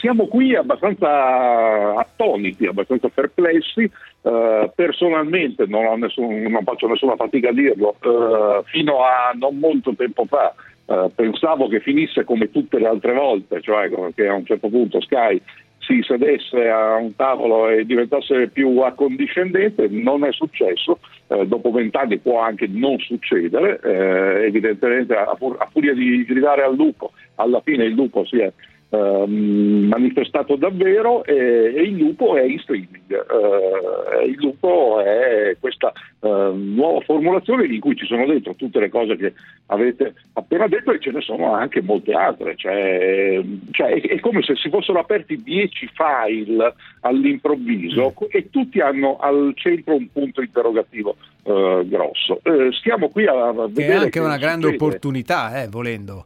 siamo 0.00 0.26
qui 0.26 0.56
abbastanza 0.56 1.94
attoniti, 1.96 2.66
abbastanza 2.66 3.08
perplessi. 3.08 3.82
Eh, 4.22 4.72
personalmente 4.74 5.66
non, 5.66 6.00
nessun, 6.00 6.42
non, 6.44 6.64
faccio 6.64 6.88
nessuna 6.88 7.16
fatica 7.16 7.50
a 7.50 7.52
dirlo. 7.52 7.96
Eh, 8.00 8.62
fino 8.64 9.02
a 9.04 9.32
non 9.38 9.58
molto 9.58 9.94
tempo 9.94 10.24
fa 10.24 10.54
eh, 10.86 11.10
pensavo 11.14 11.68
che 11.68 11.80
finisse 11.80 12.24
come 12.24 12.50
tutte 12.50 12.78
le 12.78 12.86
altre 12.86 13.12
volte, 13.12 13.60
cioè 13.60 13.90
che 14.14 14.26
a 14.26 14.34
un 14.34 14.46
certo 14.46 14.68
punto 14.68 15.00
Sky 15.02 15.40
si 15.86 16.02
sedesse 16.02 16.68
a 16.68 16.96
un 16.96 17.14
tavolo 17.14 17.68
e 17.68 17.86
diventasse 17.86 18.48
più 18.48 18.80
accondiscendente, 18.80 19.86
non 19.88 20.24
è 20.24 20.32
successo, 20.32 20.98
eh, 21.28 21.46
dopo 21.46 21.70
vent'anni 21.70 22.18
può 22.18 22.40
anche 22.40 22.66
non 22.68 22.98
succedere, 22.98 23.80
eh, 23.82 24.46
evidentemente 24.46 25.14
a, 25.14 25.24
a, 25.24 25.68
furia 25.70 25.94
di 25.94 26.24
gridare 26.24 26.62
al 26.62 26.74
lupo, 26.74 27.12
alla 27.36 27.60
fine 27.60 27.84
il 27.84 27.94
lupo 27.94 28.24
si 28.24 28.38
è 28.38 28.52
Ehm, 28.88 29.88
manifestato 29.88 30.54
davvero 30.54 31.24
e, 31.24 31.34
e, 31.34 31.82
il 31.82 31.96
lupo 31.96 32.36
è 32.36 32.42
in 32.42 32.58
streaming. 32.60 33.10
Uh, 33.10 34.24
il 34.24 34.36
lupo 34.38 35.00
è 35.00 35.56
questa 35.58 35.92
uh, 36.20 36.52
nuova 36.54 37.00
formulazione 37.00 37.66
in 37.66 37.80
cui 37.80 37.96
ci 37.96 38.06
sono 38.06 38.24
dentro 38.26 38.54
tutte 38.54 38.78
le 38.78 38.88
cose 38.88 39.16
che 39.16 39.32
avete 39.66 40.14
appena 40.34 40.68
detto 40.68 40.92
e 40.92 41.00
ce 41.00 41.10
ne 41.10 41.20
sono 41.20 41.52
anche 41.52 41.82
molte 41.82 42.12
altre. 42.12 42.54
Cioè, 42.56 43.42
cioè 43.72 43.88
è, 43.88 44.00
è, 44.02 44.20
come 44.20 44.42
se 44.42 44.54
si 44.54 44.68
fossero 44.68 45.00
aperti 45.00 45.42
dieci 45.42 45.90
file 45.92 46.74
all'improvviso 47.00 48.14
mm. 48.22 48.26
e 48.30 48.50
tutti 48.50 48.78
hanno 48.78 49.16
al 49.18 49.52
centro 49.56 49.96
un 49.96 50.06
punto 50.12 50.42
interrogativo 50.42 51.16
uh, 51.42 51.84
grosso. 51.88 52.40
stiamo 52.78 53.08
qui 53.08 53.26
a, 53.26 53.48
a 53.48 53.52
vedere. 53.66 53.92
È 53.92 53.96
anche 53.96 54.20
una 54.20 54.38
grande 54.38 54.66
succede. 54.66 54.84
opportunità, 54.84 55.60
eh, 55.60 55.66
volendo. 55.66 56.24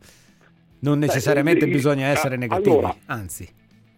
Non 0.81 0.99
necessariamente 0.99 1.67
Beh, 1.67 1.73
bisogna 1.73 2.07
essere 2.07 2.37
negativi, 2.37 2.71
allora, 2.71 2.95
anzi. 3.07 3.49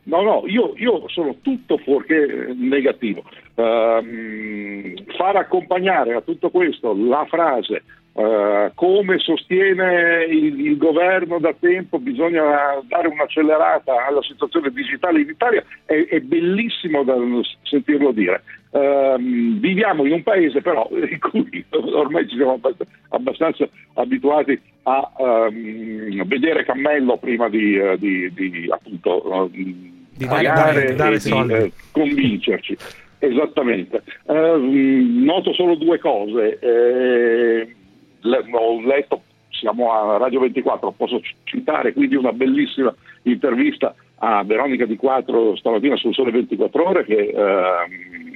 No, 0.05 0.21
no, 0.23 0.43
io, 0.47 0.73
io, 0.77 1.09
sono 1.09 1.37
tutto 1.43 1.79
fuorché 1.79 2.53
negativo. 2.57 3.23
Uh, 3.55 4.95
far 5.17 5.37
accompagnare 5.37 6.15
a 6.15 6.23
tutto 6.23 6.51
questo 6.51 6.93
la 6.97 7.25
frase 7.29 7.85
uh, 8.15 8.73
come 8.75 9.19
sostiene 9.19 10.25
il, 10.25 10.59
il, 10.67 10.77
governo 10.77 11.39
da 11.39 11.55
tempo 11.59 11.99
bisogna 11.99 12.81
dare 12.89 13.09
un'accelerata 13.09 14.07
alla 14.07 14.23
situazione 14.23 14.71
digitale 14.71 15.21
in 15.21 15.29
Italia 15.29 15.63
è, 15.85 16.07
è 16.09 16.21
bellissimo 16.21 17.05
da 17.05 17.15
sentirlo 17.63 18.11
dire. 18.11 18.43
Ehm, 18.75 19.59
viviamo 19.61 20.07
in 20.07 20.13
un 20.13 20.23
paese 20.23 20.63
però 20.63 20.89
in 20.93 21.19
cui 21.19 21.65
ormai 21.93 22.27
ci 22.29 22.37
siamo 22.37 22.55
abbast- 22.55 22.87
abbastanza 23.11 23.69
abituati 23.95 24.59
a 24.85 25.13
ehm, 25.19 26.25
vedere 26.25 26.65
cammello 26.65 27.19
prima 27.19 27.49
di, 27.51 27.77
eh, 27.77 27.99
di- 27.99 28.33
di, 28.33 28.67
appunto 28.71 29.51
Di 29.53 30.27
pagare 30.27 30.73
dare- 30.73 30.89
e 30.89 30.95
dare 30.95 31.15
di, 31.15 31.21
soldi. 31.21 31.53
eh, 31.53 31.73
convincerci. 31.91 32.77
Esattamente. 33.19 34.03
Ehm, 34.27 35.23
noto 35.23 35.53
solo 35.53 35.75
due 35.77 35.99
cose. 35.99 36.59
Eh, 36.59 37.75
le- 38.21 38.45
ho 38.53 38.81
letto, 38.81 39.23
siamo 39.51 39.93
a 39.93 40.17
Radio 40.17 40.41
24, 40.41 40.93
posso 40.97 41.21
citare 41.45 41.93
quindi 41.93 42.17
una 42.17 42.33
bellissima 42.33 42.93
intervista 43.25 43.95
a 44.25 44.43
Veronica 44.45 44.87
Di 44.87 44.97
Quattro 44.97 45.57
stamattina 45.57 45.97
sul 45.97 46.15
Sole 46.15 46.31
24 46.31 46.89
Ore 46.89 47.05
che 47.05 47.33
ehm, 47.35 48.32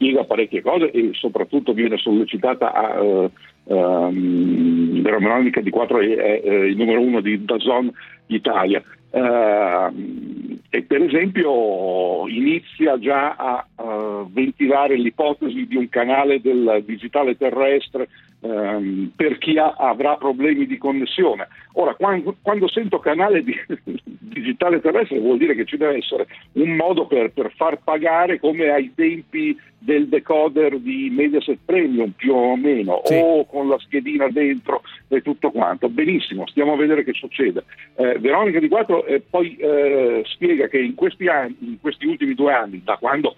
spiega 0.00 0.24
parecchie 0.24 0.62
cose 0.62 0.90
e 0.90 1.10
soprattutto 1.12 1.74
viene 1.74 1.98
sollecitata 1.98 2.72
a 2.72 3.04
eh, 3.04 3.30
ehm, 3.64 5.02
Veronica 5.02 5.60
Di 5.60 5.68
Quattro 5.68 6.00
è, 6.00 6.08
è, 6.16 6.40
eh, 6.42 6.66
il 6.68 6.76
numero 6.76 7.02
uno 7.02 7.20
di 7.20 7.44
Dazon 7.44 7.92
Italia. 8.28 8.82
Ehm, 9.10 10.58
e 10.70 10.82
per 10.82 11.02
esempio 11.02 12.26
inizia 12.28 12.98
già 12.98 13.34
a 13.36 13.66
eh, 13.76 14.24
ventilare 14.30 14.96
l'ipotesi 14.96 15.66
di 15.66 15.76
un 15.76 15.88
canale 15.90 16.40
del 16.40 16.82
digitale 16.86 17.36
terrestre 17.36 18.08
ehm, 18.40 19.12
per 19.14 19.38
chi 19.38 19.58
ha- 19.58 19.74
avrà 19.76 20.16
problemi 20.16 20.66
di 20.66 20.78
connessione. 20.78 21.48
Ora, 21.74 21.94
quando, 21.94 22.36
quando 22.42 22.68
sento 22.68 22.98
canale 22.98 23.42
di, 23.42 23.54
digitale 24.04 24.80
terrestre 24.80 25.18
vuol 25.18 25.38
dire 25.38 25.54
che 25.54 25.64
ci 25.64 25.76
deve 25.76 25.98
essere 25.98 26.26
un 26.52 26.74
modo 26.74 27.06
per, 27.06 27.30
per 27.32 27.52
far 27.54 27.78
pagare 27.82 28.40
come 28.40 28.70
ai 28.70 28.92
tempi 28.94 29.56
del 29.78 30.08
decoder 30.08 30.78
di 30.78 31.08
Mediaset 31.10 31.58
Premium 31.64 32.10
più 32.10 32.34
o 32.34 32.54
meno 32.54 32.92
o 32.92 33.46
con 33.46 33.68
la 33.68 33.78
schedina 33.78 34.28
dentro 34.28 34.82
e 35.08 35.22
tutto 35.22 35.50
quanto. 35.50 35.88
Benissimo, 35.88 36.46
stiamo 36.46 36.74
a 36.74 36.76
vedere 36.76 37.02
che 37.02 37.12
succede. 37.14 37.64
Eh, 37.96 38.18
Veronica 38.18 38.60
Di 38.60 38.68
Quattro 38.68 39.06
eh, 39.06 39.20
poi 39.20 39.56
eh, 39.56 40.22
spiega 40.26 40.68
che 40.68 40.78
in 40.78 40.94
questi, 40.94 41.28
anni, 41.28 41.56
in 41.60 41.80
questi 41.80 42.06
ultimi 42.06 42.34
due 42.34 42.52
anni, 42.52 42.82
da 42.84 42.96
quando 42.96 43.36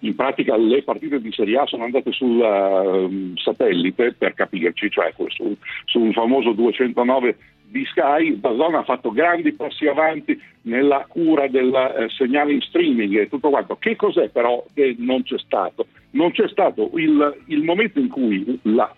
in 0.00 0.14
pratica 0.14 0.56
le 0.56 0.82
partite 0.82 1.20
di 1.20 1.32
Serie 1.32 1.58
A 1.58 1.66
sono 1.66 1.84
andate 1.84 2.12
sul 2.12 2.40
ehm, 2.40 3.36
satellite, 3.36 4.12
per 4.12 4.34
capirci, 4.34 4.90
cioè 4.90 5.12
sul, 5.28 5.56
sul 5.86 6.12
famoso 6.12 6.52
209 6.52 7.36
di 7.72 7.84
Sky, 7.86 8.38
Dazon 8.38 8.74
ha 8.74 8.84
fatto 8.84 9.10
grandi 9.10 9.52
passi 9.52 9.86
avanti 9.86 10.38
nella 10.62 11.06
cura 11.08 11.48
del 11.48 11.74
eh, 11.74 12.08
segnale 12.10 12.52
in 12.52 12.60
streaming 12.60 13.18
e 13.18 13.28
tutto 13.28 13.48
quanto. 13.48 13.76
Che 13.76 13.96
cos'è 13.96 14.28
però 14.28 14.62
che 14.74 14.94
non 14.98 15.22
c'è 15.22 15.38
stato? 15.38 15.86
Non 16.10 16.32
c'è 16.32 16.46
stato 16.48 16.90
il, 16.96 17.42
il 17.46 17.62
momento 17.62 17.98
in 17.98 18.08
cui 18.08 18.58
la- 18.64 18.94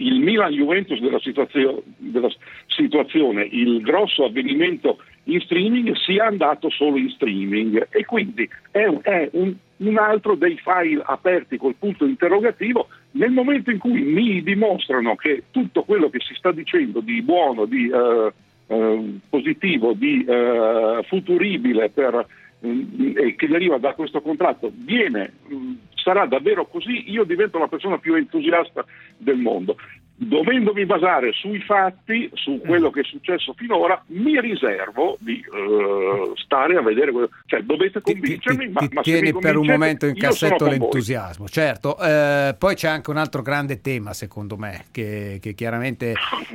il 0.00 0.20
Milan 0.20 0.52
Juventus 0.52 1.00
della, 1.00 1.18
situazio- 1.18 1.82
della 1.96 2.28
situazione, 2.66 3.48
il 3.50 3.80
grosso 3.80 4.24
avvenimento 4.24 4.98
in 5.24 5.40
streaming 5.40 5.94
sia 5.96 6.26
andato 6.26 6.70
solo 6.70 6.98
in 6.98 7.10
streaming 7.10 7.88
e 7.90 8.04
quindi 8.04 8.48
è, 8.70 8.86
è 9.02 9.28
un, 9.32 9.54
un 9.78 9.96
altro 9.98 10.34
dei 10.34 10.58
file 10.58 11.02
aperti 11.04 11.56
col 11.56 11.74
punto 11.78 12.04
interrogativo 12.04 12.88
nel 13.12 13.30
momento 13.30 13.70
in 13.70 13.78
cui 13.78 14.02
mi 14.02 14.42
dimostrano 14.42 15.14
che 15.14 15.44
tutto 15.50 15.82
quello 15.82 16.10
che 16.10 16.18
si 16.20 16.34
sta 16.34 16.52
dicendo 16.52 17.00
di 17.00 17.22
buono, 17.22 17.64
di 17.64 17.88
eh, 17.88 18.32
eh, 18.66 19.18
positivo, 19.28 19.92
di 19.92 20.24
eh, 20.24 21.00
futuribile 21.06 21.90
per, 21.90 22.26
mm, 22.66 23.16
e 23.16 23.34
che 23.34 23.46
deriva 23.46 23.78
da 23.78 23.94
questo 23.94 24.20
contratto 24.20 24.70
viene, 24.74 25.32
mm, 25.52 25.72
sarà 25.94 26.26
davvero 26.26 26.66
così, 26.66 27.10
io 27.10 27.24
divento 27.24 27.58
la 27.58 27.68
persona 27.68 27.98
più 27.98 28.14
entusiasta 28.14 28.84
del 29.16 29.38
mondo. 29.38 29.76
Dovendomi 30.20 30.84
basare 30.84 31.30
sui 31.32 31.60
fatti, 31.60 32.28
su 32.34 32.60
quello 32.66 32.90
che 32.90 33.02
è 33.02 33.04
successo 33.04 33.54
finora, 33.56 34.02
mi 34.08 34.40
riservo 34.40 35.16
di 35.20 35.38
eh, 35.38 36.32
stare 36.34 36.76
a 36.76 36.82
vedere 36.82 37.12
quello. 37.12 37.30
Cioè, 37.46 37.62
dovete 37.62 38.00
convincermi, 38.00 38.68
ma, 38.68 38.80
ti 38.80 38.88
ma 38.94 39.02
se 39.04 39.12
mi 39.12 39.20
tieni 39.20 39.38
per 39.38 39.56
un 39.56 39.66
momento 39.66 40.06
in 40.06 40.16
cassetto 40.16 40.56
con 40.56 40.68
voi. 40.70 40.78
l'entusiasmo, 40.78 41.46
certo. 41.46 41.96
Eh, 42.00 42.56
poi 42.58 42.74
c'è 42.74 42.88
anche 42.88 43.10
un 43.10 43.16
altro 43.16 43.42
grande 43.42 43.80
tema, 43.80 44.12
secondo 44.12 44.56
me, 44.56 44.86
che, 44.90 45.38
che 45.40 45.54
chiaramente 45.54 46.14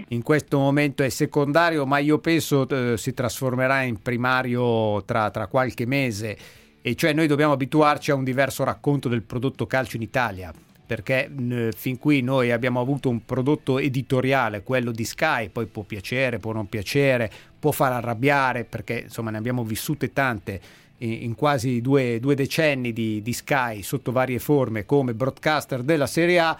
in 0.09 0.23
questo 0.23 0.59
momento 0.59 1.01
è 1.01 1.09
secondario, 1.09 1.85
ma 1.85 1.99
io 1.99 2.19
penso 2.19 2.67
eh, 2.67 2.97
si 2.97 3.13
trasformerà 3.13 3.83
in 3.83 4.01
primario 4.01 5.05
tra, 5.05 5.31
tra 5.31 5.47
qualche 5.47 5.85
mese. 5.85 6.37
E 6.81 6.95
cioè 6.95 7.13
noi 7.13 7.27
dobbiamo 7.27 7.53
abituarci 7.53 8.11
a 8.11 8.15
un 8.15 8.25
diverso 8.25 8.65
racconto 8.65 9.07
del 9.07 9.21
prodotto 9.21 9.65
calcio 9.65 9.95
in 9.95 10.01
Italia. 10.01 10.51
Perché 10.93 11.27
mh, 11.27 11.69
fin 11.75 11.97
qui 11.97 12.21
noi 12.21 12.51
abbiamo 12.51 12.79
avuto 12.79 13.09
un 13.09 13.25
prodotto 13.25 13.79
editoriale, 13.79 14.61
quello 14.61 14.91
di 14.91 15.03
Sky, 15.05 15.49
poi 15.49 15.65
può 15.65 15.81
piacere, 15.81 16.37
può 16.37 16.51
non 16.51 16.67
piacere, 16.67 17.31
può 17.57 17.71
far 17.71 17.93
arrabbiare, 17.93 18.63
perché 18.63 19.01
insomma 19.05 19.31
ne 19.31 19.37
abbiamo 19.37 19.63
vissute 19.63 20.13
tante 20.13 20.61
in 20.99 21.11
in 21.23 21.35
quasi 21.35 21.81
due, 21.81 22.19
due 22.19 22.35
decenni 22.35 22.93
di, 22.93 23.21
di 23.21 23.33
Sky 23.33 23.81
sotto 23.81 24.11
varie 24.11 24.39
forme 24.39 24.85
come 24.85 25.13
broadcaster 25.13 25.81
della 25.81 26.07
Serie 26.07 26.39
A 26.39 26.57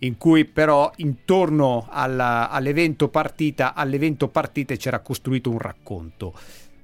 in 0.00 0.18
cui 0.18 0.44
però 0.44 0.90
intorno 0.96 1.86
alla- 1.88 2.50
all'evento 2.50 3.08
partita 3.08 3.72
all'evento 3.72 4.28
partite 4.28 4.76
c'era 4.76 4.98
costruito 4.98 5.50
un 5.50 5.58
racconto 5.58 6.34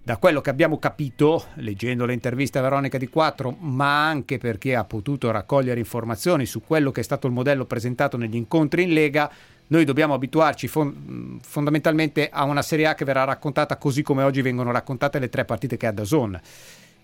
da 0.04 0.16
quello 0.16 0.40
che 0.40 0.50
abbiamo 0.50 0.78
capito 0.78 1.46
leggendo 1.54 2.04
le 2.04 2.12
interviste 2.12 2.58
a 2.58 2.62
Veronica 2.62 2.98
di 2.98 3.08
Quattro 3.08 3.54
ma 3.60 4.08
anche 4.08 4.38
perché 4.38 4.74
ha 4.74 4.84
potuto 4.84 5.30
raccogliere 5.30 5.78
informazioni 5.78 6.44
su 6.44 6.60
quello 6.60 6.90
che 6.90 7.00
è 7.00 7.04
stato 7.04 7.28
il 7.28 7.32
modello 7.32 7.66
presentato 7.66 8.16
negli 8.16 8.34
incontri 8.34 8.82
in 8.82 8.92
Lega 8.92 9.30
noi 9.68 9.84
dobbiamo 9.84 10.14
abituarci 10.14 10.66
fon- 10.66 11.38
fondamentalmente 11.40 12.28
a 12.30 12.42
una 12.42 12.62
Serie 12.62 12.86
A 12.86 12.94
che 12.94 13.04
verrà 13.04 13.22
raccontata 13.24 13.76
così 13.76 14.02
come 14.02 14.24
oggi 14.24 14.42
vengono 14.42 14.72
raccontate 14.72 15.20
le 15.20 15.28
tre 15.28 15.44
partite 15.44 15.76
che 15.76 15.86
ha 15.86 15.92
da 15.92 16.04
Zone 16.04 16.40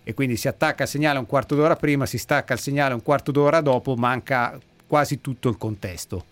e 0.03 0.13
quindi 0.13 0.35
si 0.35 0.47
attacca 0.47 0.83
il 0.83 0.89
segnale 0.89 1.19
un 1.19 1.25
quarto 1.25 1.55
d'ora 1.55 1.75
prima, 1.75 2.05
si 2.05 2.17
stacca 2.17 2.53
il 2.53 2.59
segnale 2.59 2.93
un 2.93 3.03
quarto 3.03 3.31
d'ora 3.31 3.61
dopo, 3.61 3.95
manca 3.95 4.57
quasi 4.87 5.21
tutto 5.21 5.49
il 5.49 5.57
contesto. 5.57 6.25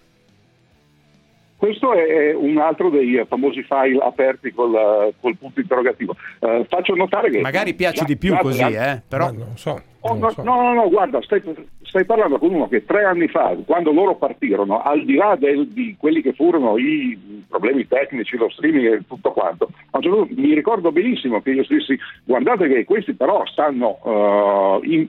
Questo 1.58 1.92
è 1.94 2.34
un 2.36 2.58
altro 2.60 2.90
dei 2.90 3.24
famosi 3.28 3.64
file 3.64 3.98
aperti 4.04 4.52
col, 4.54 5.12
col 5.20 5.36
punto 5.38 5.60
interrogativo. 5.60 6.16
Eh, 6.40 6.66
faccio 6.70 6.94
notare 6.94 7.32
che... 7.32 7.40
Magari 7.42 7.74
piace 7.74 8.06
di 8.06 8.16
più 8.16 8.38
così, 8.38 8.62
eh? 8.62 9.02
però 9.08 9.32
non 9.32 9.54
so. 9.56 9.82
Oh, 10.02 10.14
no, 10.14 10.32
no, 10.38 10.62
no, 10.62 10.74
no, 10.74 10.90
guarda, 10.90 11.22
stai, 11.24 11.42
stai 11.82 12.06
parlando 12.06 12.38
con 12.38 12.54
uno 12.54 12.68
che 12.68 12.86
tre 12.86 13.04
anni 13.04 13.28
fa, 13.28 13.58
quando 13.66 13.92
loro 13.92 14.16
partirono, 14.16 14.82
al 14.82 15.04
di 15.04 15.16
là 15.16 15.36
del- 15.36 15.68
di 15.68 15.96
quelli 16.00 16.22
che 16.22 16.32
furono 16.34 16.78
i 16.78 17.44
problemi 17.50 17.88
tecnici, 17.88 18.38
lo 18.38 18.50
streaming 18.50 18.94
e 18.94 19.02
tutto 19.08 19.32
quanto, 19.32 19.70
certo 20.00 20.28
mi 20.30 20.54
ricordo 20.54 20.92
benissimo 20.92 21.42
che 21.42 21.52
io 21.52 21.64
stessi, 21.66 21.98
guardate 22.24 22.68
che 22.70 22.86
questi 22.86 23.16
però 23.16 23.44
stanno 23.48 24.00
eh, 24.06 24.88
in- 24.94 25.08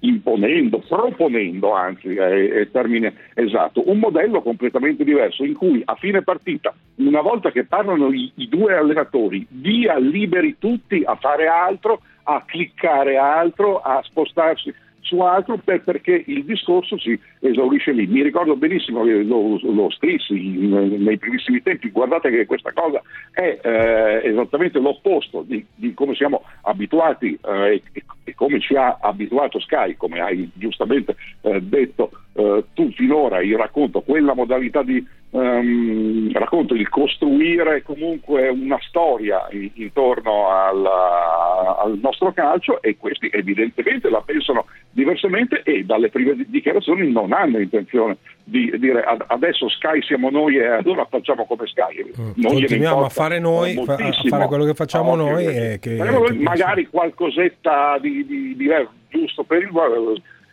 imponendo, 0.00 0.78
proponendo 0.78 1.72
anzi, 1.72 2.14
è 2.14 2.26
è 2.28 2.60
il 2.60 2.70
termine 2.70 3.14
esatto, 3.34 3.88
un 3.88 3.98
modello 3.98 4.42
completamente 4.42 5.04
diverso 5.04 5.44
in 5.44 5.54
cui 5.54 5.82
a 5.84 5.94
fine 5.96 6.22
partita, 6.22 6.74
una 6.96 7.20
volta 7.20 7.50
che 7.50 7.64
parlano 7.64 8.12
i, 8.12 8.30
i 8.36 8.48
due 8.48 8.74
allenatori, 8.74 9.46
via 9.48 9.98
liberi 9.98 10.56
tutti 10.58 11.02
a 11.04 11.16
fare 11.16 11.46
altro, 11.46 12.02
a 12.24 12.42
cliccare 12.46 13.16
altro, 13.16 13.80
a 13.80 14.00
spostarsi 14.04 14.72
su 15.08 15.20
altro 15.20 15.56
per- 15.56 15.82
perché 15.82 16.22
il 16.26 16.44
discorso 16.44 16.98
si 16.98 17.18
esaurisce 17.40 17.92
lì. 17.92 18.06
Mi 18.06 18.22
ricordo 18.22 18.56
benissimo 18.56 19.04
che 19.04 19.22
lo, 19.22 19.58
lo 19.62 19.90
scrissi 19.90 20.34
nei 20.34 21.16
primissimi 21.16 21.62
tempi, 21.62 21.90
guardate 21.90 22.30
che 22.30 22.44
questa 22.44 22.72
cosa 22.72 23.00
è 23.32 23.58
eh, 23.62 24.20
esattamente 24.28 24.78
l'opposto 24.78 25.42
di, 25.46 25.64
di 25.74 25.94
come 25.94 26.14
siamo 26.14 26.42
abituati 26.62 27.38
eh, 27.42 27.82
e, 27.92 28.04
e 28.24 28.34
come 28.34 28.60
ci 28.60 28.74
ha 28.76 28.98
abituato 29.00 29.58
Sky, 29.60 29.96
come 29.96 30.20
hai 30.20 30.48
giustamente 30.54 31.16
eh, 31.40 31.60
detto 31.62 32.10
eh, 32.38 32.64
tu 32.72 32.90
finora, 32.92 33.42
il 33.42 33.56
racconto, 33.56 34.00
quella 34.02 34.32
modalità 34.34 34.82
di 34.82 35.04
ehm, 35.30 36.32
racconto, 36.32 36.72
il 36.74 36.88
costruire 36.88 37.82
comunque 37.82 38.48
una 38.48 38.78
storia 38.88 39.46
i- 39.50 39.70
intorno 39.74 40.48
alla- 40.48 41.76
al 41.82 41.98
nostro 42.00 42.32
calcio 42.32 42.80
e 42.80 42.96
questi 42.96 43.28
evidentemente 43.30 44.08
la 44.08 44.22
pensano 44.24 44.64
diversamente 44.90 45.60
e 45.64 45.84
dalle 45.84 46.08
prime 46.08 46.34
di- 46.34 46.46
dichiarazioni 46.48 47.10
non 47.12 47.32
hanno 47.34 47.58
intenzione 47.58 48.16
di 48.42 48.72
dire 48.78 49.02
"Ad- 49.02 49.24
adesso 49.26 49.68
Sky 49.68 50.00
siamo 50.02 50.30
noi 50.30 50.56
e 50.56 50.64
allora 50.66 51.04
facciamo 51.10 51.44
come 51.44 51.66
Sky. 51.66 52.10
Non 52.16 52.32
gliene 52.34 52.48
Mm. 52.54 52.58
Continuiamo 52.60 53.04
a 53.04 53.08
fare 53.10 53.38
noi, 53.38 53.72
eh, 53.78 53.84
fa- 53.84 53.94
a 53.96 54.12
fare 54.28 54.46
quello 54.46 54.64
che 54.64 54.74
facciamo 54.74 55.12
Ah, 55.12 55.16
noi 55.16 55.46
ok. 55.46 55.52
e 55.52 55.78
che, 55.78 55.96
che- 55.96 56.32
magari 56.38 56.86
qualcosetta 56.86 57.98
di, 58.00 58.24
di- 58.24 58.56
diverso, 58.56 58.92
giusto 59.10 59.42
per 59.44 59.60
il 59.62 59.70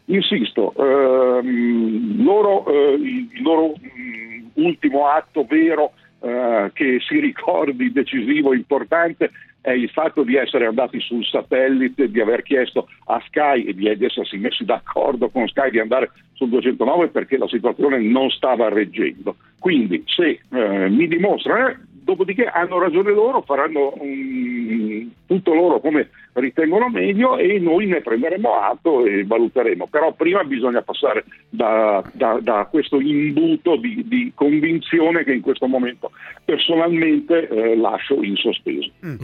insisto, 0.05 0.73
ehm, 0.77 2.23
loro, 2.23 2.65
eh, 2.67 2.93
il 2.93 3.41
loro 3.41 3.73
mm, 3.77 4.45
ultimo 4.55 5.07
atto 5.07 5.45
vero 5.45 5.93
eh, 6.21 6.71
che 6.73 6.99
si 7.07 7.19
ricordi 7.21 7.91
decisivo, 7.91 8.53
importante, 8.53 9.31
è 9.65 9.71
il 9.71 9.89
fatto 9.89 10.21
di 10.21 10.35
essere 10.35 10.67
andati 10.67 10.99
sul 10.99 11.25
satellite, 11.25 12.11
di 12.11 12.21
aver 12.21 12.43
chiesto 12.43 12.87
a 13.05 13.19
Sky 13.25 13.63
e 13.63 13.73
di 13.73 13.87
essersi 13.87 14.37
messi 14.37 14.63
d'accordo 14.63 15.29
con 15.29 15.47
Sky 15.47 15.71
di 15.71 15.79
andare 15.79 16.11
sul 16.33 16.49
209 16.49 17.07
perché 17.07 17.37
la 17.37 17.47
situazione 17.47 17.97
non 17.97 18.29
stava 18.29 18.69
reggendo. 18.69 19.37
Quindi 19.59 20.03
se 20.05 20.39
eh, 20.51 20.89
mi 20.89 21.07
dimostrano, 21.07 21.69
eh, 21.69 21.77
dopodiché 22.03 22.45
hanno 22.45 22.77
ragione 22.77 23.11
loro, 23.11 23.41
faranno 23.41 23.93
um, 23.97 25.11
tutto 25.25 25.55
loro 25.55 25.79
come 25.79 26.09
ritengono 26.35 26.89
meglio 26.89 27.37
e 27.37 27.59
noi 27.59 27.87
ne 27.87 28.01
prenderemo 28.01 28.53
atto 28.53 29.05
e 29.05 29.23
valuteremo. 29.25 29.87
Però 29.87 30.13
prima 30.13 30.43
bisogna 30.43 30.81
passare 30.81 31.25
da, 31.49 32.03
da, 32.13 32.39
da 32.41 32.67
questo 32.69 32.99
imbuto 32.99 33.75
di, 33.77 34.03
di, 34.07 34.31
convinzione 34.35 35.23
che 35.23 35.33
in 35.33 35.41
questo 35.41 35.67
momento 35.67 36.11
personalmente 36.43 37.47
eh, 37.47 37.75
lascio 37.75 38.21
in 38.21 38.35
sospeso. 38.35 38.91
Mm. 39.05 39.15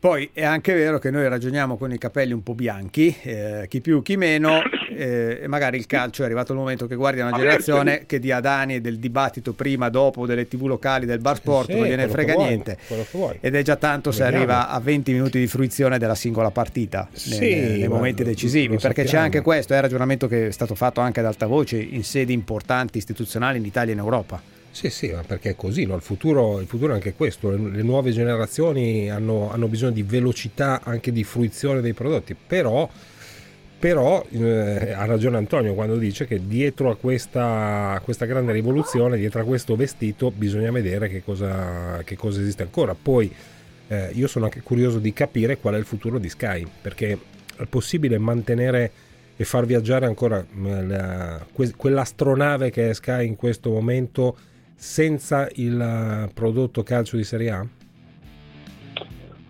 Poi 0.00 0.30
è 0.32 0.44
anche 0.44 0.74
vero 0.74 0.98
che 0.98 1.10
noi 1.10 1.28
ragioniamo 1.28 1.76
con 1.76 1.92
i 1.92 1.98
capelli 1.98 2.32
un 2.32 2.42
po' 2.42 2.54
bianchi, 2.54 3.14
eh, 3.22 3.66
chi 3.68 3.80
più 3.80 4.02
chi 4.02 4.16
meno, 4.16 4.62
eh, 4.98 5.40
e 5.42 5.46
magari 5.48 5.76
il 5.76 5.86
calcio 5.86 6.22
è 6.22 6.24
arrivato 6.24 6.52
il 6.52 6.58
momento 6.58 6.86
che 6.86 6.94
guardi 6.94 7.20
una 7.20 7.32
generazione 7.32 8.04
che 8.06 8.18
di 8.18 8.30
Adani 8.30 8.76
e 8.76 8.80
del 8.80 8.98
dibattito 8.98 9.52
prima, 9.52 9.88
dopo, 9.88 10.26
delle 10.26 10.46
tv 10.48 10.66
locali, 10.66 11.06
del 11.06 11.20
bar 11.20 11.36
sport, 11.36 11.70
sì, 11.70 11.76
non 11.76 11.86
gliene 11.86 12.08
frega 12.08 12.34
vuoi, 12.34 12.46
niente. 12.46 12.78
Ed 13.40 13.54
è 13.54 13.62
già 13.62 13.76
tanto 13.76 14.10
se 14.10 14.24
Vediamo. 14.24 14.44
arriva 14.44 14.68
a 14.68 14.80
20 14.80 15.12
minuti 15.12 15.38
di 15.38 15.46
fruizione 15.46 15.98
della 15.98 16.14
singola 16.14 16.47
partita 16.50 17.08
nei- 17.10 17.18
Sì, 17.18 17.54
nei, 17.78 17.88
momenti 17.88 18.22
decisivi, 18.24 18.76
perché 18.76 19.02
c'è 19.02 19.06
sappiamo. 19.06 19.24
anche 19.24 19.40
questo, 19.42 19.72
è 19.72 19.76
un 19.76 19.82
ragionamento 19.82 20.26
che 20.28 20.48
è 20.48 20.50
stato 20.50 20.74
fatto 20.74 21.00
anche 21.00 21.20
ad 21.20 21.26
alta 21.26 21.46
voce 21.46 21.78
in 21.78 22.04
sedi 22.04 22.32
importanti 22.32 22.98
istituzionali 22.98 23.58
in 23.58 23.64
Italia 23.64 23.90
e 23.90 23.94
in 23.94 24.00
Europa. 24.00 24.40
Sì, 24.70 24.90
sì, 24.90 25.08
ma 25.10 25.22
perché 25.26 25.50
è 25.50 25.56
così, 25.56 25.86
no? 25.86 25.96
il, 25.96 26.02
futuro, 26.02 26.60
il 26.60 26.66
futuro 26.66 26.92
è 26.92 26.94
anche 26.94 27.14
questo, 27.14 27.50
le, 27.50 27.56
le 27.56 27.82
nuove 27.82 28.12
generazioni 28.12 29.10
hanno, 29.10 29.50
hanno 29.50 29.66
bisogno 29.66 29.92
di 29.92 30.02
velocità 30.02 30.82
anche 30.84 31.10
di 31.10 31.24
fruizione 31.24 31.80
dei 31.80 31.94
prodotti, 31.94 32.36
però, 32.36 32.88
però 33.78 34.24
eh, 34.30 34.92
ha 34.92 35.04
ragione 35.04 35.36
Antonio 35.36 35.74
quando 35.74 35.96
dice 35.96 36.26
che 36.26 36.46
dietro 36.46 36.90
a 36.90 36.96
questa, 36.96 37.92
a 37.92 38.00
questa 38.00 38.24
grande 38.26 38.52
rivoluzione, 38.52 39.16
dietro 39.16 39.40
a 39.40 39.44
questo 39.44 39.74
vestito, 39.74 40.30
bisogna 40.30 40.70
vedere 40.70 41.08
che 41.08 41.24
cosa, 41.24 42.00
che 42.04 42.16
cosa 42.16 42.40
esiste 42.40 42.62
ancora. 42.62 42.94
Poi 43.00 43.32
eh, 43.88 44.10
io 44.12 44.26
sono 44.26 44.44
anche 44.44 44.60
curioso 44.62 44.98
di 44.98 45.12
capire 45.12 45.58
qual 45.58 45.74
è 45.74 45.78
il 45.78 45.84
futuro 45.84 46.18
di 46.18 46.28
Sky, 46.28 46.64
perché 46.80 47.18
è 47.56 47.64
possibile 47.66 48.18
mantenere 48.18 48.90
e 49.36 49.44
far 49.44 49.66
viaggiare 49.66 50.06
ancora 50.06 50.44
mh, 50.48 50.88
la- 50.88 51.46
que- 51.52 51.74
quell'astronave 51.76 52.70
che 52.70 52.90
è 52.90 52.94
Sky 52.94 53.26
in 53.26 53.36
questo 53.36 53.70
momento 53.70 54.36
senza 54.74 55.48
il 55.54 55.80
eh, 55.80 56.30
prodotto 56.32 56.82
calcio 56.82 57.16
di 57.16 57.24
Serie 57.24 57.50
A? 57.50 57.66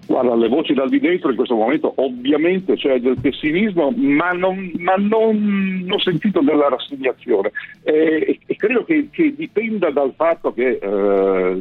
Guarda, 0.07 0.35
le 0.37 0.49
voci 0.49 0.73
dal 0.73 0.89
di 0.89 1.01
dentro 1.01 1.29
in 1.29 1.37
questo 1.37 1.55
momento 1.55 1.93
ovviamente 1.97 2.77
c'è 2.77 2.99
del 2.99 3.19
pessimismo, 3.21 3.91
ma 3.91 4.31
non, 4.31 4.73
ma 4.77 4.95
non 4.97 5.87
ho 5.87 6.01
sentito 6.01 6.41
della 6.41 6.69
rassegnazione 6.69 7.53
e, 7.83 8.39
e 8.47 8.57
credo 8.57 8.85
che, 8.85 9.09
che 9.11 9.35
dipenda 9.37 9.91
dal 9.91 10.15
fatto 10.17 10.55
che 10.55 10.79
eh, 10.81 11.61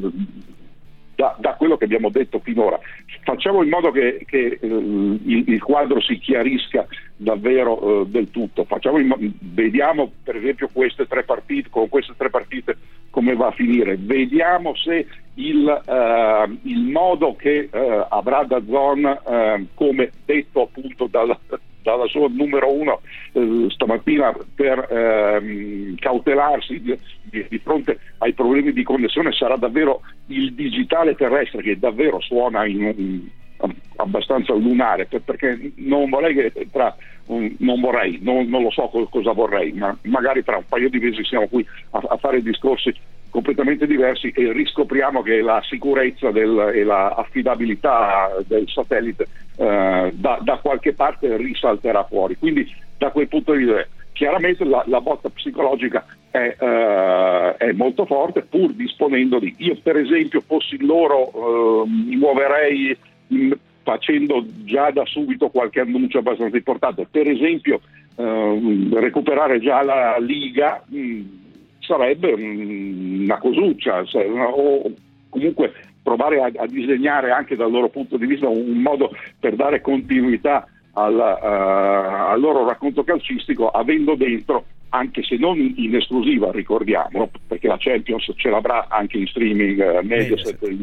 da, 1.18 1.36
da 1.39 1.55
quello 1.55 1.78
che 1.78 1.86
abbiamo 1.86 2.09
detto 2.09 2.39
finora. 2.39 2.80
Facciamo 3.24 3.63
in 3.63 3.70
modo 3.70 3.89
che, 3.89 4.24
che, 4.26 4.59
eh, 4.61 4.68
il, 4.68 5.43
il 5.47 5.63
quadro 5.63 5.99
si 5.99 6.20
chiarisca 6.20 6.86
davvero 7.15 8.03
eh, 8.03 8.05
del 8.05 8.30
tutto. 8.30 8.68
Mo- 8.70 9.18
vediamo 9.39 10.11
per 10.24 10.36
esempio 10.36 10.70
queste 10.72 11.07
tre 11.07 11.24
partite, 11.24 11.70
con 11.72 11.89
queste 11.89 12.13
tre 12.15 12.30
partite 12.30 12.78
come 13.09 13.36
va 13.36 13.47
a 13.47 13.51
finire. 13.51 13.97
Vediamo 13.99 14.76
se 14.76 15.07
il, 15.34 15.68
eh, 15.68 16.57
il 16.61 16.84
modo 16.84 17.36
che 17.36 17.68
eh, 17.72 18.05
avrà 18.09 18.43
da 18.43 18.61
zona, 18.63 19.20
come 19.74 20.11
detto 20.24 20.61
appunto 20.61 21.07
dalla, 21.07 21.38
dalla 21.88 22.08
sua 22.08 22.28
numero 22.30 22.70
uno 22.70 23.00
eh, 23.32 23.68
stamattina 23.70 24.36
per 24.54 24.88
ehm, 24.90 25.96
cautelarsi 25.96 26.82
di, 26.82 27.00
di- 27.48 27.60
fronte 27.60 28.00
ai 28.18 28.34
problemi 28.34 28.74
di 28.74 28.84
connessione 28.84 29.32
sarà 29.32 29.56
davvero 29.56 30.02
il 30.28 30.54
digitale 30.54 31.16
terrestre 31.16 31.62
che 31.62 31.80
davvero 31.80 32.20
suona 32.20 32.66
in 32.66 32.84
un- 32.84 33.28
abbastanza 33.96 34.54
lunare 34.54 35.06
per- 35.06 35.22
perché 35.22 35.72
non 35.78 36.10
vorrei 36.10 36.34
che 36.36 36.68
tra 36.72 36.94
un- 37.28 37.56
non 37.60 37.80
vorrei, 37.80 38.20
non, 38.22 38.48
non 38.50 38.62
lo 38.64 38.70
so 38.72 38.88
co- 38.90 39.08
cosa 39.08 39.32
vorrei, 39.32 39.72
ma 39.72 39.98
magari 40.04 40.44
tra 40.44 40.58
un 40.58 40.66
paio 40.68 40.90
di 40.90 41.00
mesi 41.00 41.24
siamo 41.24 41.48
qui 41.48 41.66
a, 41.92 42.02
a 42.10 42.18
fare 42.18 42.42
discorsi 42.42 42.94
completamente 43.30 43.86
diversi 43.88 44.30
e 44.30 44.51
riscopriamo 44.51 45.21
che 45.21 45.41
la 45.41 45.61
sicurezza 45.67 46.32
del- 46.32 46.71
e 46.73 46.84
la 46.84 47.09
affidabilità 47.15 48.30
del 48.45 48.67
satellite 48.67 49.28
eh, 49.57 50.11
da, 50.13 50.39
da 50.41 50.57
qualche 50.57 50.93
parte 50.93 51.36
risalterà 51.38 52.03
fuori. 52.03 52.38
Quindi 52.38 52.69
da 52.97 53.09
quel 53.11 53.28
punto 53.28 53.53
di 53.53 53.63
vista 53.65 53.86
chiaramente 54.13 54.65
la, 54.65 54.84
la 54.88 54.99
botta 54.99 55.30
psicologica 55.30 56.03
è, 56.32 56.55
eh, 56.59 57.55
è 57.57 57.71
molto 57.73 58.05
forte 58.05 58.41
pur 58.41 58.73
disponendo 58.73 59.38
di... 59.39 59.53
Io 59.57 59.78
per 59.82 59.95
esempio 59.97 60.41
fossi 60.41 60.84
loro 60.84 61.84
eh, 61.84 61.88
mi 61.88 62.15
muoverei 62.15 62.97
in- 63.28 63.55
facendo 63.84 64.43
già 64.65 64.89
da 64.91 65.05
subito 65.05 65.47
qualche 65.49 65.80
annuncio 65.80 66.17
abbastanza 66.17 66.57
importante. 66.57 67.07
Per 67.09 67.25
esempio 67.25 67.80
ehm, 68.17 68.99
recuperare 68.99 69.59
già 69.61 69.82
la 69.82 70.17
Liga 70.17 70.84
mh, 70.86 71.21
sarebbe 71.88 72.36
mm, 72.38 73.24
una 73.24 73.38
cosuccia 73.38 74.04
o 74.54 74.92
comunque 75.30 75.74
provare 76.04 76.42
a, 76.42 76.52
a 76.56 76.68
disegnare 76.68 77.32
anche 77.32 77.56
dal 77.56 77.72
loro 77.72 77.90
punto 77.90 78.18
di 78.18 78.26
vista 78.26 78.48
un, 78.48 78.82
modo 78.82 79.12
per 79.40 79.56
dare 79.56 79.82
continuità 79.82 80.68
alla- 80.94 81.40
eh, 81.40 82.32
al 82.32 82.40
loro 82.40 82.68
racconto 82.68 83.04
calcistico 83.04 83.70
avendo 83.70 84.16
dentro 84.16 84.66
anche 84.90 85.22
se 85.24 85.36
non 85.38 85.58
in, 85.58 85.74
in 85.78 85.96
esclusiva 85.96 86.52
ricordiamolo 86.52 87.30
perché 87.48 87.68
la 87.68 87.78
Champions 87.78 88.32
ce 88.36 88.50
l'avrà 88.50 88.88
anche 88.90 89.18
in 89.18 89.28
streaming 89.28 89.80
eh, 89.80 90.02
Mediaset. 90.04 90.62
e 90.64 90.78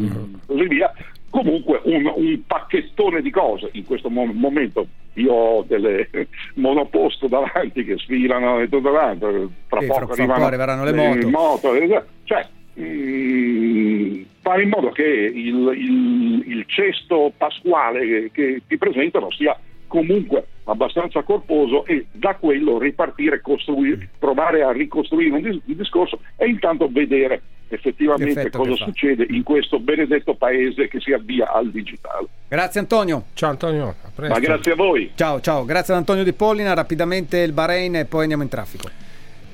così 0.46 0.66
via 0.68 0.92
comunque 1.34 1.80
un, 1.84 2.12
un 2.14 2.40
pacchettone 2.46 3.20
di 3.20 3.30
cose. 3.30 3.68
In 3.72 3.84
questo 3.84 4.08
mo- 4.08 4.24
momento 4.32 4.86
io 5.14 5.32
ho 5.32 5.62
delle 5.66 6.08
monoposto 6.54 7.26
davanti 7.26 7.84
che 7.84 7.98
sfilano 7.98 8.60
e 8.60 8.68
tutto 8.68 8.90
quanto 8.90 9.50
tra 9.68 9.80
Sì, 9.80 9.86
poco 9.86 10.06
fra- 10.06 10.06
fra 10.06 10.12
arrivano 10.14 10.32
poco 10.34 10.46
arriveranno 10.46 10.84
le 10.84 11.24
moto. 11.24 11.74
eh, 11.74 12.02
cioè 12.22 12.46
mm, 12.80 14.22
fare 14.42 14.62
in 14.62 14.68
modo 14.68 14.90
che 14.90 15.02
il, 15.02 15.72
il- 15.76 16.44
il 16.46 16.64
cesto 16.68 17.32
pasquale 17.36 18.06
che, 18.06 18.30
che 18.32 18.62
ti 18.68 18.78
presentano 18.78 19.30
sia 19.32 19.58
comunque 19.88 20.46
abbastanza 20.64 21.22
corposo 21.22 21.84
e 21.86 22.06
da 22.12 22.34
quello 22.36 22.78
ripartire, 22.78 23.40
costruire, 23.40 24.08
provare 24.18 24.62
a 24.62 24.70
ricostruire 24.72 25.34
un 25.36 25.42
dis- 25.42 25.62
il 25.66 25.76
discorso 25.76 26.20
e 26.36 26.46
intanto 26.48 26.88
vedere 26.90 27.42
effettivamente 27.68 28.34
L'effetto 28.34 28.58
cosa 28.58 28.76
succede 28.76 29.26
in 29.30 29.42
questo 29.42 29.80
benedetto 29.80 30.34
paese 30.34 30.88
che 30.88 31.00
si 31.00 31.12
avvia 31.12 31.52
al 31.52 31.70
digitale. 31.70 32.26
Grazie 32.48 32.80
Antonio. 32.80 33.24
Ciao 33.34 33.50
Antonio, 33.50 33.88
a 33.88 34.10
presto. 34.14 34.34
Ma 34.34 34.40
grazie 34.40 34.72
a 34.72 34.76
voi. 34.76 35.12
Ciao, 35.14 35.40
ciao, 35.40 35.64
grazie 35.64 35.92
ad 35.92 36.00
Antonio 36.00 36.24
Di 36.24 36.32
Pollina, 36.32 36.74
rapidamente 36.74 37.38
il 37.38 37.52
Bahrain 37.52 37.96
e 37.96 38.04
poi 38.04 38.22
andiamo 38.22 38.42
in 38.42 38.48
traffico. 38.48 38.88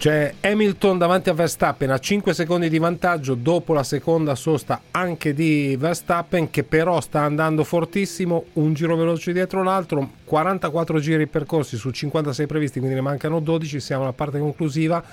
C'è 0.01 0.33
Hamilton 0.41 0.97
davanti 0.97 1.29
a 1.29 1.35
Verstappen 1.35 1.91
a 1.91 1.99
5 1.99 2.33
secondi 2.33 2.71
di 2.71 2.79
vantaggio 2.79 3.35
dopo 3.35 3.75
la 3.75 3.83
seconda 3.83 4.35
sosta 4.35 4.81
anche 4.93 5.35
di 5.35 5.77
Verstappen 5.79 6.49
che 6.49 6.65
però 6.65 7.03
sta 7.03 7.21
andando 7.21 7.65
fortissimo, 7.65 8.47
un 8.55 8.73
giro 8.73 8.97
veloce 8.97 9.35
dietro 9.35 9.63
l'altro, 9.63 10.13
44 10.25 11.01
giri 11.01 11.27
percorsi 11.27 11.77
su 11.77 11.91
56 11.91 12.47
previsti, 12.47 12.79
quindi 12.79 12.97
ne 12.97 13.03
mancano 13.03 13.41
12, 13.41 13.79
siamo 13.79 14.05
alla 14.05 14.15
parte 14.15 14.39
conclusiva. 14.39 15.05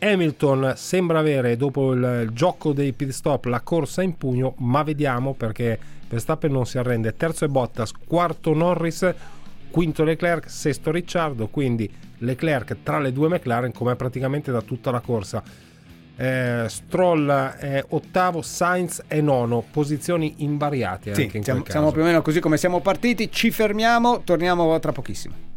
Hamilton 0.00 0.74
sembra 0.76 1.18
avere 1.18 1.56
dopo 1.56 1.92
il, 1.92 2.30
gioco 2.32 2.72
dei 2.72 2.92
pit 2.92 3.10
stop 3.10 3.46
la 3.46 3.60
corsa 3.60 4.02
in 4.02 4.16
pugno, 4.16 4.54
ma 4.58 4.82
vediamo 4.82 5.34
perché 5.34 5.78
Verstappen 6.08 6.52
non 6.52 6.66
si 6.66 6.78
arrende. 6.78 7.16
Terzo 7.16 7.44
è 7.44 7.48
Bottas, 7.48 7.92
quarto 7.92 8.54
Norris, 8.54 9.12
quinto 9.70 10.04
Leclerc, 10.04 10.48
sesto 10.48 10.90
Ricciardo, 10.90 11.48
quindi 11.48 11.90
Leclerc 12.18 12.78
tra 12.82 12.98
le 12.98 13.12
due 13.12 13.28
McLaren 13.28 13.72
come 13.72 13.96
praticamente 13.96 14.52
da 14.52 14.62
tutta 14.62 14.90
la 14.90 15.00
corsa. 15.00 15.42
Eh, 16.16 16.64
Stroll 16.68 17.30
è 17.30 17.84
ottavo, 17.88 18.42
Sainz 18.42 19.02
è 19.06 19.20
nono, 19.20 19.64
posizioni 19.70 20.34
invariate 20.38 21.14
Sì, 21.14 21.30
in 21.32 21.44
siamo, 21.44 21.62
siamo 21.68 21.92
più 21.92 22.02
o 22.02 22.04
meno 22.04 22.22
così 22.22 22.40
come 22.40 22.56
siamo 22.56 22.80
partiti, 22.80 23.30
ci 23.30 23.50
fermiamo, 23.50 24.22
torniamo 24.24 24.78
tra 24.80 24.92
pochissimo. 24.92 25.47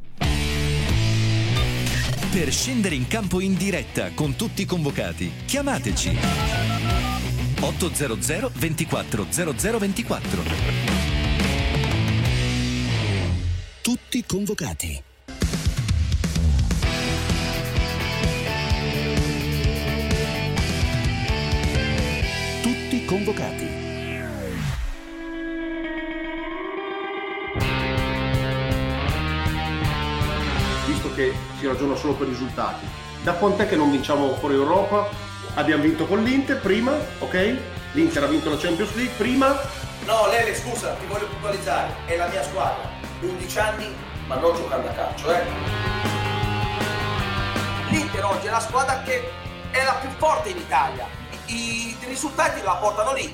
Per 2.31 2.49
scendere 2.49 2.95
in 2.95 3.07
campo 3.07 3.41
in 3.41 3.55
diretta 3.57 4.11
con 4.13 4.37
tutti 4.37 4.61
i 4.61 4.65
convocati, 4.65 5.29
chiamateci 5.45 6.17
800 7.59 8.51
24 8.55 9.25
0024. 9.29 10.43
Tutti 13.81 14.23
convocati. 14.25 15.03
Tutti 22.61 23.05
convocati. 23.05 23.80
Che 31.21 31.33
si 31.59 31.67
ragiona 31.67 31.95
solo 31.95 32.13
per 32.13 32.27
risultati. 32.27 32.85
Da 33.21 33.33
quant'è 33.33 33.67
che 33.67 33.75
non 33.75 33.91
vinciamo 33.91 34.33
fuori 34.35 34.55
Europa? 34.55 35.07
Abbiamo 35.53 35.83
vinto 35.83 36.07
con 36.07 36.23
l'Inter 36.23 36.59
prima, 36.59 36.93
ok? 37.19 37.57
L'Inter 37.91 38.23
ha 38.23 38.27
vinto 38.27 38.49
la 38.49 38.57
Champions 38.57 38.95
League 38.95 39.13
prima. 39.17 39.59
No, 40.05 40.27
Lele, 40.27 40.55
scusa, 40.55 40.93
ti 40.93 41.05
voglio 41.05 41.27
puntualizzare. 41.27 41.93
È 42.05 42.17
la 42.17 42.27
mia 42.27 42.41
squadra. 42.43 42.89
11 43.19 43.59
anni, 43.59 43.93
ma 44.25 44.35
non 44.35 44.55
giocando 44.55 44.87
a 44.87 44.91
calcio, 44.91 45.31
eh. 45.31 45.43
L'Inter 47.89 48.25
oggi 48.25 48.47
è 48.47 48.49
la 48.49 48.59
squadra 48.59 49.01
che 49.03 49.29
è 49.69 49.83
la 49.83 49.93
più 50.01 50.09
forte 50.17 50.49
in 50.49 50.57
Italia. 50.57 51.05
I, 51.47 51.95
i 51.99 52.05
risultati 52.07 52.61
la 52.63 52.75
portano 52.75 53.13
lì. 53.13 53.31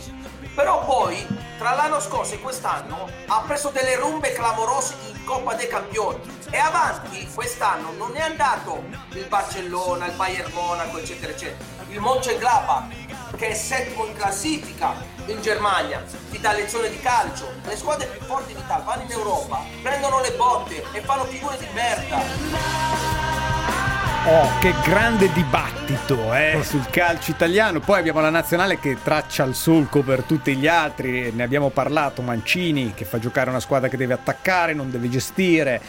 Però 0.57 0.83
poi, 0.83 1.23
tra 1.59 1.75
l'anno 1.75 1.99
scorso 1.99 2.33
e 2.33 2.39
quest'anno, 2.39 3.07
ha 3.27 3.43
preso 3.45 3.69
delle 3.69 3.95
rumbe 3.95 4.33
clamorose 4.33 4.95
in 5.07 5.23
Coppa 5.23 5.53
dei 5.53 5.67
Campioni. 5.67 6.19
E 6.49 6.57
avanti, 6.57 7.29
quest'anno, 7.31 7.91
non 7.91 8.15
è 8.15 8.21
andato 8.21 8.83
il 9.11 9.27
Barcellona, 9.27 10.07
il 10.07 10.13
Bayern 10.13 10.51
Monaco, 10.53 10.97
eccetera, 10.97 11.31
eccetera. 11.31 11.63
Il 11.89 11.99
Mönchengladbach, 11.99 13.35
che 13.35 13.49
è 13.49 13.53
settimo 13.53 14.07
in 14.07 14.15
classifica 14.15 14.95
in 15.27 15.39
Germania, 15.41 16.03
ti 16.31 16.39
dà 16.39 16.53
lezione 16.53 16.89
di 16.89 16.99
calcio. 17.01 17.53
Le 17.61 17.77
squadre 17.77 18.07
più 18.07 18.25
forti 18.25 18.53
in 18.53 18.57
Italia 18.57 18.83
vanno 18.83 19.03
in 19.03 19.11
Europa, 19.11 19.63
prendono 19.83 20.21
le 20.21 20.31
botte 20.31 20.83
e 20.91 21.01
fanno 21.01 21.25
figure 21.25 21.55
di 21.59 21.67
merda. 21.71 23.86
Oh, 24.29 24.59
che 24.59 24.73
grande 24.83 25.31
dibattito 25.31 26.33
eh, 26.33 26.59
sul 26.61 26.85
calcio 26.89 27.31
italiano. 27.31 27.79
Poi 27.79 27.97
abbiamo 27.97 28.19
la 28.19 28.29
nazionale 28.29 28.77
che 28.77 28.97
traccia 29.01 29.45
il 29.45 29.55
solco 29.55 30.01
per 30.01 30.23
tutti 30.23 30.53
gli 30.57 30.67
altri. 30.67 31.31
Ne 31.31 31.43
abbiamo 31.43 31.69
parlato. 31.69 32.21
Mancini 32.21 32.93
che 32.93 33.05
fa 33.05 33.19
giocare 33.19 33.49
una 33.49 33.61
squadra 33.61 33.87
che 33.87 33.95
deve 33.95 34.15
attaccare, 34.15 34.73
non 34.73 34.91
deve 34.91 35.07
gestire 35.07 35.81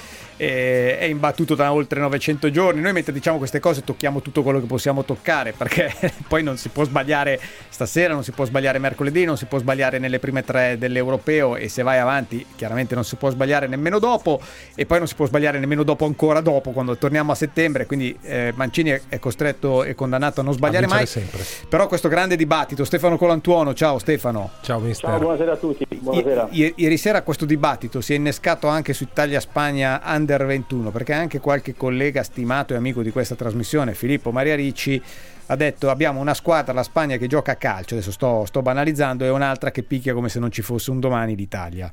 è 0.47 1.05
imbattuto 1.05 1.55
da 1.55 1.73
oltre 1.73 2.01
900 2.01 2.51
giorni. 2.51 2.81
Noi 2.81 2.93
mentre 2.93 3.13
diciamo 3.13 3.39
queste 3.39 3.59
cose 3.61 3.83
tocchiamo 3.83 4.23
tutto 4.23 4.43
quello 4.43 4.61
che 4.61 4.67
possiamo 4.67 5.05
toccare 5.05 5.53
perché 5.53 5.93
poi 6.29 6.43
non 6.43 6.57
si 6.57 6.69
può 6.69 6.85
sbagliare 6.85 7.41
stasera, 7.69 8.15
non 8.15 8.23
si 8.23 8.33
può 8.33 8.45
sbagliare 8.45 8.79
mercoledì, 8.79 9.25
non 9.25 9.37
si 9.37 9.47
può 9.47 9.59
sbagliare 9.59 9.99
nelle 9.99 10.19
prime 10.19 10.45
tre 10.45 10.79
dell'europeo 10.79 11.57
e 11.57 11.69
se 11.69 11.83
vai 11.83 11.99
avanti 11.99 12.45
chiaramente 12.57 12.95
non 12.95 13.05
si 13.05 13.17
può 13.17 13.31
sbagliare 13.31 13.67
nemmeno 13.67 13.99
dopo 13.99 14.41
e 14.75 14.87
poi 14.87 14.99
non 14.99 15.09
si 15.09 15.15
può 15.15 15.27
sbagliare 15.27 15.59
nemmeno 15.59 15.83
dopo 15.83 16.05
ancora 16.05 16.41
dopo 16.41 16.71
quando 16.71 16.97
torniamo 16.97 17.33
a 17.33 17.35
settembre. 17.35 17.87
Quindi 17.87 18.17
eh, 18.23 18.53
Mancini 18.55 18.99
è 19.09 19.19
costretto 19.19 19.83
e 19.85 19.95
condannato 19.95 20.41
a 20.41 20.45
non 20.45 20.53
sbagliare 20.53 20.87
a 20.87 20.89
mai. 20.89 21.07
Sempre. 21.07 21.45
Però 21.69 21.87
questo 21.89 22.09
grande 22.09 22.37
dibattito, 22.37 22.85
Stefano 22.85 23.17
Colantuono, 23.17 23.75
ciao 23.75 23.99
Stefano. 23.99 24.51
Ciao 24.63 24.79
mister. 24.79 25.11
Ciao, 25.11 25.19
buonasera 25.19 25.53
a 25.53 25.57
tutti. 25.57 25.87
Buonasera. 25.89 26.49
I- 26.51 26.75
ieri 26.77 26.97
sera 26.97 27.23
questo 27.23 27.45
dibattito 27.45 28.01
si 28.01 28.13
è 28.13 28.17
innescato 28.17 28.69
anche 28.69 28.93
su 28.93 29.03
Italia-Spagna 29.03 30.03
Under 30.29 30.45
21 30.45 30.91
perché 30.91 31.15
anche 31.15 31.41
qualche 31.41 31.75
collega 31.75 32.23
stimato 32.23 32.75
e 32.75 32.77
amico 32.77 33.01
di 33.03 33.11
questa 33.11 33.35
trasmissione, 33.35 33.95
Filippo 33.95 34.31
Maria 34.31 34.55
Ricci, 34.55 35.01
ha 35.47 35.57
detto 35.57 35.89
abbiamo 35.89 36.21
una 36.21 36.35
squadra, 36.35 36.75
la 36.75 36.83
Spagna, 36.83 37.17
che 37.17 37.27
gioca 37.27 37.53
a 37.53 37.57
calcio, 37.57 37.95
adesso 37.95 38.13
sto, 38.13 38.45
sto 38.45 38.61
banalizzando, 38.61 39.25
e 39.25 39.31
un'altra 39.31 39.71
che 39.71 39.83
picchia 39.83 40.13
come 40.13 40.29
se 40.29 40.39
non 40.39 40.53
ci 40.53 40.61
fosse 40.61 40.91
un 40.91 41.01
domani 41.01 41.35
d'Italia. 41.35 41.91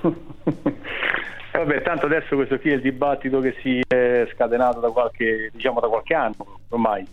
Vabbè, 1.52 1.82
tanto 1.82 2.06
adesso 2.06 2.36
questo 2.36 2.58
qui 2.58 2.70
è 2.70 2.74
il 2.74 2.80
dibattito 2.80 3.40
che 3.40 3.54
si 3.60 3.82
è 3.86 4.26
scatenato 4.32 4.80
da 4.80 4.88
qualche, 4.88 5.50
diciamo, 5.52 5.78
da 5.80 5.88
qualche 5.88 6.14
anno 6.14 6.60
ormai, 6.70 7.06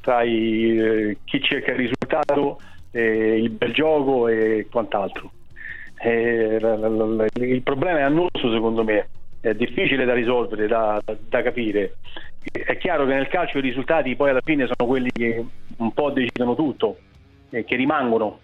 tra 0.00 0.22
i, 0.22 0.76
eh, 0.76 1.18
chi 1.24 1.40
cerca 1.40 1.70
il 1.70 1.76
risultato, 1.76 2.58
eh, 2.90 3.40
il 3.40 3.50
bel 3.50 3.72
gioco 3.72 4.26
e 4.26 4.66
quant'altro. 4.68 5.30
Eh, 6.00 6.58
il 7.34 7.62
problema 7.62 7.98
è 8.00 8.02
annoso 8.02 8.50
secondo 8.52 8.82
me, 8.82 9.06
è 9.42 9.54
difficile 9.54 10.04
da 10.04 10.14
risolvere, 10.14 10.68
da, 10.68 11.02
da, 11.04 11.16
da, 11.28 11.42
capire. 11.42 11.96
È 12.40 12.78
chiaro 12.78 13.04
che 13.06 13.14
nel 13.14 13.26
calcio 13.26 13.58
i 13.58 13.62
risultati 13.62 14.14
poi 14.14 14.30
alla 14.30 14.40
fine 14.40 14.66
sono 14.66 14.88
quelli 14.88 15.10
che 15.10 15.44
un 15.78 15.92
po' 15.92 16.10
decidono 16.10 16.54
tutto, 16.54 16.98
eh, 17.50 17.64
che 17.64 17.74
rimangono, 17.74 18.38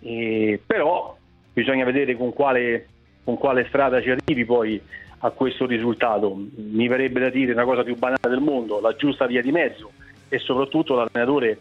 eh, 0.00 0.60
però 0.64 1.16
bisogna 1.50 1.86
vedere 1.86 2.14
con 2.14 2.34
quale, 2.34 2.86
con 3.24 3.38
quale 3.38 3.64
strada 3.68 4.02
ci 4.02 4.10
arrivi 4.10 4.44
poi 4.44 4.78
a 5.20 5.30
questo 5.30 5.64
risultato. 5.64 6.36
Mi 6.56 6.88
verrebbe 6.88 7.20
da 7.20 7.30
dire 7.30 7.52
una 7.52 7.64
cosa 7.64 7.82
più 7.82 7.96
banale 7.96 8.28
del 8.28 8.40
mondo, 8.40 8.80
la 8.80 8.94
giusta 8.94 9.26
via 9.26 9.40
di 9.40 9.50
mezzo 9.50 9.92
e 10.28 10.38
soprattutto 10.38 10.94
l'allenatore 10.94 11.56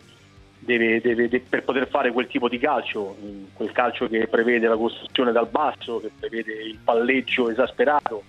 deve, 0.60 1.00
deve, 1.00 1.30
deve, 1.30 1.46
per 1.48 1.64
poter 1.64 1.88
fare 1.88 2.12
quel 2.12 2.28
tipo 2.28 2.50
di 2.50 2.60
calcio, 2.60 3.16
quel 3.54 3.72
calcio 3.72 4.10
che 4.10 4.28
prevede 4.28 4.68
la 4.68 4.76
costruzione 4.76 5.32
dal 5.32 5.48
basso, 5.48 6.02
che 6.02 6.12
prevede 6.20 6.52
il 6.64 6.80
palleggio 6.84 7.50
esasperato, 7.50 8.24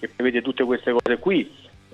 che 0.00 0.08
prevede 0.08 0.40
tutte 0.40 0.64
queste 0.64 0.90
cose 0.90 1.18
qui, 1.18 1.48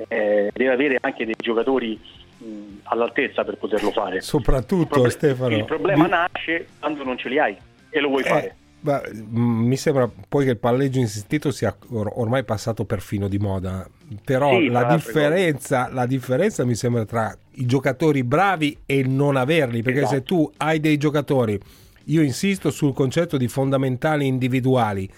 eh, 0.08 0.50
deve 0.54 0.72
avere 0.72 0.98
anche 1.00 1.24
dei 1.24 1.34
giocatori 1.36 2.00
mh, 2.38 2.44
all'altezza 2.84 3.44
per 3.44 3.56
poterlo 3.56 3.90
fare. 3.90 4.20
Soprattutto 4.20 5.04
il 5.04 5.10
Stefano. 5.10 5.54
Il 5.54 5.64
problema 5.64 6.04
mi... 6.04 6.10
nasce 6.10 6.68
quando 6.78 7.02
non 7.02 7.18
ce 7.18 7.28
li 7.28 7.38
hai 7.38 7.56
e 7.90 8.00
lo 8.00 8.08
vuoi 8.08 8.22
eh, 8.22 8.28
fare. 8.28 8.56
Ma, 8.80 9.02
mi 9.30 9.76
sembra 9.76 10.08
poi 10.28 10.44
che 10.44 10.52
il 10.52 10.58
palleggio 10.58 11.00
insistito 11.00 11.50
sia 11.50 11.76
or- 11.90 12.12
ormai 12.14 12.44
passato 12.44 12.84
perfino 12.84 13.26
di 13.26 13.38
moda, 13.38 13.88
però 14.24 14.56
Sì, 14.56 14.68
la, 14.68 14.84
differenza, 14.84 15.88
la 15.90 16.06
differenza 16.06 16.64
mi 16.64 16.76
sembra 16.76 17.04
tra 17.04 17.36
i 17.54 17.66
giocatori 17.66 18.22
bravi 18.22 18.78
e 18.86 18.98
il 18.98 19.08
non 19.10 19.34
averli, 19.36 19.82
perché 19.82 20.00
Esatto. 20.00 20.14
se 20.14 20.22
tu 20.22 20.52
hai 20.58 20.78
dei 20.78 20.98
giocatori, 20.98 21.58
io 22.04 22.22
insisto 22.22 22.70
sul 22.70 22.92
concetto 22.92 23.36
di 23.36 23.48
fondamentali 23.48 24.26
individuali, 24.26 25.10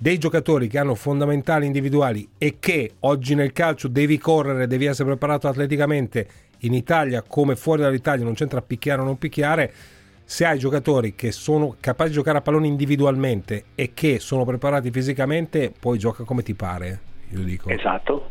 dei 0.00 0.16
giocatori 0.16 0.66
che 0.66 0.78
hanno 0.78 0.94
fondamentali 0.94 1.66
individuali 1.66 2.26
e 2.38 2.56
che 2.58 2.92
oggi 3.00 3.34
nel 3.34 3.52
calcio 3.52 3.86
devi 3.86 4.16
correre, 4.16 4.66
devi 4.66 4.86
essere 4.86 5.10
preparato 5.10 5.46
atleticamente, 5.46 6.26
in 6.60 6.72
Italia 6.72 7.22
come 7.22 7.54
fuori 7.54 7.82
dall'Italia 7.82 8.24
non 8.24 8.32
c'entra 8.32 8.62
picchiare 8.62 9.02
o 9.02 9.04
non 9.04 9.18
picchiare, 9.18 9.70
se 10.24 10.46
hai 10.46 10.58
giocatori 10.58 11.14
che 11.14 11.32
sono 11.32 11.76
capaci 11.78 12.10
di 12.10 12.16
giocare 12.16 12.38
a 12.38 12.40
pallone 12.40 12.66
individualmente 12.66 13.64
e 13.74 13.90
che 13.92 14.20
sono 14.20 14.46
preparati 14.46 14.90
fisicamente, 14.90 15.70
poi 15.78 15.98
gioca 15.98 16.24
come 16.24 16.42
ti 16.42 16.54
pare, 16.54 17.00
io 17.32 17.40
dico. 17.40 17.68
Esatto, 17.68 18.30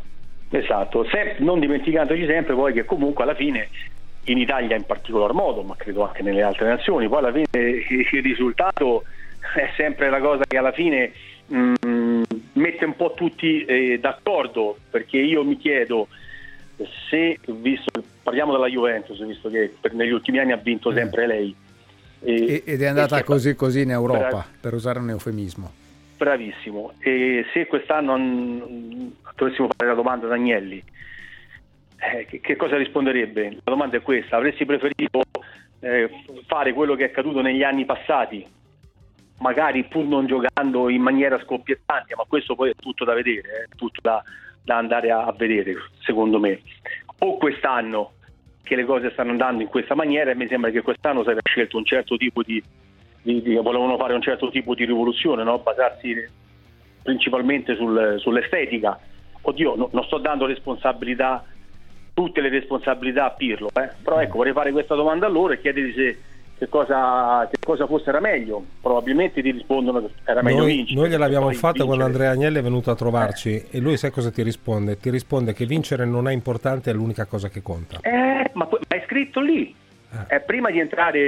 esatto. 0.50 1.04
Se- 1.04 1.36
non 1.38 1.60
dimenticandoci 1.60 2.26
sempre 2.26 2.52
poi 2.54 2.72
che 2.72 2.84
comunque 2.84 3.22
alla 3.22 3.36
fine 3.36 3.68
in 4.24 4.38
Italia 4.38 4.74
in 4.74 4.86
particolar 4.86 5.34
modo, 5.34 5.62
ma 5.62 5.76
credo 5.76 6.04
anche 6.04 6.22
nelle 6.22 6.42
altre 6.42 6.66
nazioni, 6.66 7.08
poi 7.08 7.18
alla 7.18 7.32
fine 7.32 7.46
il 7.52 8.22
risultato 8.22 9.04
è 9.54 9.70
sempre 9.76 10.10
la 10.10 10.18
cosa 10.18 10.42
che 10.48 10.58
alla 10.58 10.72
fine 10.72 11.12
mh, 11.54 12.22
mette 12.54 12.84
un 12.84 12.96
po' 12.96 13.12
tutti 13.14 13.64
eh, 13.64 13.98
d'accordo, 13.98 14.78
perché 14.90 15.18
io 15.18 15.44
mi 15.44 15.56
chiedo 15.56 16.08
se, 17.08 17.38
visto, 17.46 18.02
parliamo 18.22 18.52
della 18.52 18.68
Juventus, 18.68 19.24
visto 19.24 19.48
che 19.48 19.74
per- 19.80 19.94
negli 19.94 20.12
ultimi 20.12 20.38
anni 20.38 20.52
ha 20.52 20.56
vinto 20.56 20.92
sempre 20.92 21.26
lei. 21.26 21.54
E- 22.22 22.62
ed 22.64 22.82
è 22.82 22.86
andata 22.86 23.22
così 23.24 23.54
così 23.54 23.80
in 23.80 23.90
Europa, 23.90 24.28
Bra- 24.28 24.46
per 24.60 24.74
usare 24.74 24.98
un 24.98 25.10
eufemismo. 25.10 25.72
Bravissimo. 26.16 26.92
E 27.00 27.46
se 27.52 27.66
quest'anno 27.66 28.18
mm, 28.18 29.06
dovessimo 29.34 29.68
fare 29.74 29.90
la 29.90 29.96
domanda 29.96 30.26
ad 30.26 30.32
Agnelli, 30.32 30.82
eh, 31.96 32.26
che, 32.26 32.40
che 32.40 32.56
cosa 32.56 32.76
risponderebbe? 32.76 33.48
La 33.64 33.72
domanda 33.72 33.96
è 33.96 34.02
questa: 34.02 34.36
avresti 34.36 34.66
preferito 34.66 35.22
eh, 35.80 36.10
fare 36.46 36.74
quello 36.74 36.94
che 36.94 37.04
è 37.04 37.08
accaduto 37.08 37.40
negli 37.40 37.62
anni 37.62 37.86
passati, 37.86 38.46
magari 39.40 39.84
pur 39.84 40.04
non 40.04 40.26
giocando 40.26 40.88
in 40.88 41.02
maniera 41.02 41.40
scoppiettante, 41.42 42.14
ma 42.14 42.24
questo 42.26 42.54
poi 42.54 42.70
è 42.70 42.74
tutto 42.74 43.04
da 43.04 43.14
vedere, 43.14 43.66
è 43.70 43.76
tutto 43.76 44.00
da, 44.02 44.22
da 44.62 44.76
andare 44.76 45.10
a, 45.10 45.24
a 45.24 45.32
vedere, 45.32 45.74
secondo 46.00 46.38
me. 46.38 46.60
O 47.18 47.36
quest'anno 47.36 48.12
che 48.62 48.76
le 48.76 48.84
cose 48.84 49.10
stanno 49.10 49.30
andando 49.30 49.62
in 49.62 49.68
questa 49.68 49.94
maniera 49.94 50.30
e 50.30 50.34
mi 50.34 50.46
sembra 50.46 50.70
che 50.70 50.82
quest'anno 50.82 51.22
si 51.24 51.30
era 51.30 51.40
scelto 51.42 51.76
un 51.76 51.84
certo 51.84 52.16
tipo 52.16 52.42
di, 52.42 52.62
di- 53.22 53.42
di- 53.42 53.56
volevano 53.56 53.96
fare 53.96 54.14
un 54.14 54.22
certo 54.22 54.50
tipo 54.50 54.74
di 54.74 54.84
rivoluzione, 54.84 55.42
no? 55.42 55.58
basarsi 55.58 56.14
principalmente 57.02 57.74
sul- 57.74 58.16
sull'estetica. 58.18 58.98
Oddio, 59.42 59.74
no- 59.74 59.88
non 59.92 60.04
sto 60.04 60.18
dando 60.18 60.44
responsabilità, 60.44 61.44
tutte 62.12 62.42
le 62.42 62.50
responsabilità 62.50 63.24
a 63.24 63.30
Pirlo, 63.30 63.68
eh? 63.72 63.90
però 64.02 64.20
ecco, 64.20 64.36
vorrei 64.36 64.52
fare 64.52 64.70
questa 64.72 64.94
domanda 64.94 65.26
a 65.26 65.30
loro 65.30 65.54
e 65.54 65.60
chiedergli 65.60 65.94
se 65.94 66.18
che 66.60 66.68
cosa, 66.68 67.48
che 67.50 67.56
cosa 67.64 67.86
fosse 67.86 68.10
era 68.10 68.20
meglio. 68.20 68.62
Probabilmente 68.82 69.40
ti 69.40 69.50
rispondono 69.50 70.02
che 70.04 70.10
era 70.24 70.42
meglio 70.42 70.58
Noi, 70.58 70.74
vincere. 70.76 71.00
noi 71.00 71.08
gliel'abbiamo 71.08 71.50
fatta 71.52 71.84
quando. 71.86 72.04
Andrea 72.04 72.32
Agnelli 72.32 72.58
è 72.58 72.62
venuto 72.62 72.90
a 72.90 72.94
trovarci 72.94 73.64
e 73.70 73.78
lui 73.80 73.96
sai 73.96 74.10
cosa 74.10 74.30
ti 74.30 74.42
risponde? 74.42 74.98
Ti 74.98 75.08
risponde 75.08 75.54
che 75.54 75.64
vincere 75.64 76.04
non 76.04 76.28
è 76.28 76.32
importante, 76.34 76.90
è 76.90 76.92
l'unica 76.92 77.24
cosa 77.24 77.48
che 77.48 77.62
conta. 77.62 77.98
Eh, 78.02 78.50
ma, 78.52 78.68
ma 78.70 78.78
è 78.88 79.02
scritto 79.06 79.40
lì. 79.40 79.74
Eh. 80.28 80.34
Eh, 80.36 80.40
prima 80.40 80.70
di 80.70 80.78
entrare 80.80 81.18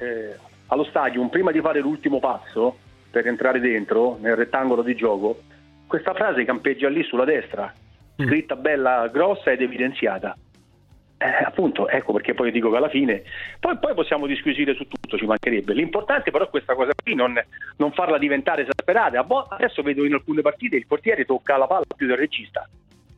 eh, 0.00 0.36
allo 0.66 0.84
stadio, 0.84 1.24
prima 1.28 1.52
di 1.52 1.60
fare 1.60 1.78
l'ultimo 1.78 2.18
passo 2.18 2.76
per 3.08 3.24
entrare 3.28 3.60
dentro 3.60 4.18
nel 4.20 4.34
rettangolo 4.34 4.82
di 4.82 4.96
gioco, 4.96 5.42
questa 5.86 6.12
frase 6.12 6.44
campeggia 6.44 6.88
lì 6.88 7.04
sulla 7.04 7.24
destra, 7.24 7.72
Mm. 8.20 8.26
scritta 8.26 8.56
bella 8.56 9.08
grossa 9.10 9.52
ed 9.52 9.62
evidenziata. 9.62 10.36
Eh, 11.22 11.44
appunto, 11.44 11.88
ecco 11.88 12.12
perché 12.12 12.34
poi 12.34 12.50
dico 12.50 12.68
che 12.68 12.76
alla 12.76 12.88
fine 12.88 13.22
poi, 13.60 13.78
poi, 13.78 13.94
possiamo 13.94 14.26
disquisire 14.26 14.74
su 14.74 14.88
tutto, 14.88 15.16
ci 15.16 15.24
mancherebbe. 15.24 15.72
L'importante 15.72 16.32
però 16.32 16.46
è 16.46 16.50
questa 16.50 16.74
cosa 16.74 16.90
qui, 17.00 17.14
non, 17.14 17.40
non 17.76 17.92
farla 17.92 18.18
diventare 18.18 18.62
esasperata. 18.62 19.24
Adesso 19.50 19.82
vedo 19.82 20.04
in 20.04 20.14
alcune 20.14 20.42
partite 20.42 20.74
il 20.74 20.86
portiere 20.86 21.24
tocca 21.24 21.56
la 21.56 21.68
palla 21.68 21.84
più 21.96 22.08
del 22.08 22.16
regista. 22.16 22.68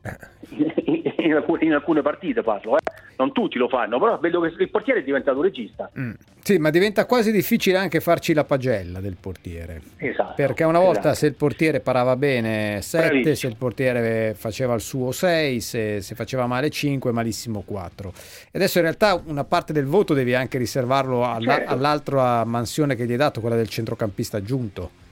In 1.24 1.32
alcune, 1.32 1.64
in 1.64 1.72
alcune, 1.72 2.02
partite 2.02 2.43
parlo, 2.43 2.76
eh. 2.76 2.81
non 3.16 3.32
tutti 3.32 3.56
lo 3.56 3.66
fanno, 3.66 3.98
però 3.98 4.18
vedo 4.18 4.40
che 4.40 4.52
il 4.62 4.68
portiere 4.68 5.01
è 5.01 5.02
diventato 5.02 5.40
regista. 5.40 5.90
Mm. 5.98 6.12
Sì, 6.43 6.59
ma 6.59 6.68
diventa 6.68 7.06
quasi 7.06 7.32
difficile 7.32 7.78
anche 7.78 8.01
farci 8.01 8.35
la 8.35 8.44
pagella 8.44 9.01
del 9.01 9.16
portiere. 9.18 9.81
Esatto. 9.97 10.35
Perché 10.36 10.64
una 10.64 10.81
volta 10.81 10.98
esatto. 10.98 11.14
se 11.14 11.26
il 11.28 11.35
portiere 11.35 11.81
parava 11.81 12.16
bene 12.16 12.82
7, 12.82 13.35
se 13.35 13.47
il 13.47 13.56
portiere 13.56 14.35
faceva 14.36 14.74
il 14.74 14.82
suo 14.82 15.10
6, 15.12 15.60
se, 15.62 16.02
se, 16.02 16.14
faceva 16.14 16.47
male 16.47 16.68
5, 16.68 17.10
malissimo 17.12 17.62
4. 17.64 18.12
E 18.51 18.59
adesso 18.59 18.76
in 18.76 18.85
realtà 18.85 19.18
una 19.24 19.44
parte 19.44 19.72
del 19.72 19.86
voto 19.86 20.12
devi 20.12 20.35
anche 20.35 20.59
riservarlo 20.59 21.24
alla, 21.24 21.55
certo. 21.55 21.72
all'altra 21.72 22.44
mansione 22.44 22.94
che 22.94 23.06
gli 23.06 23.12
hai 23.12 23.16
dato, 23.16 23.40
quella 23.40 23.56
del 23.56 23.70
centrocampista 23.70 24.36
aggiunto. 24.36 25.02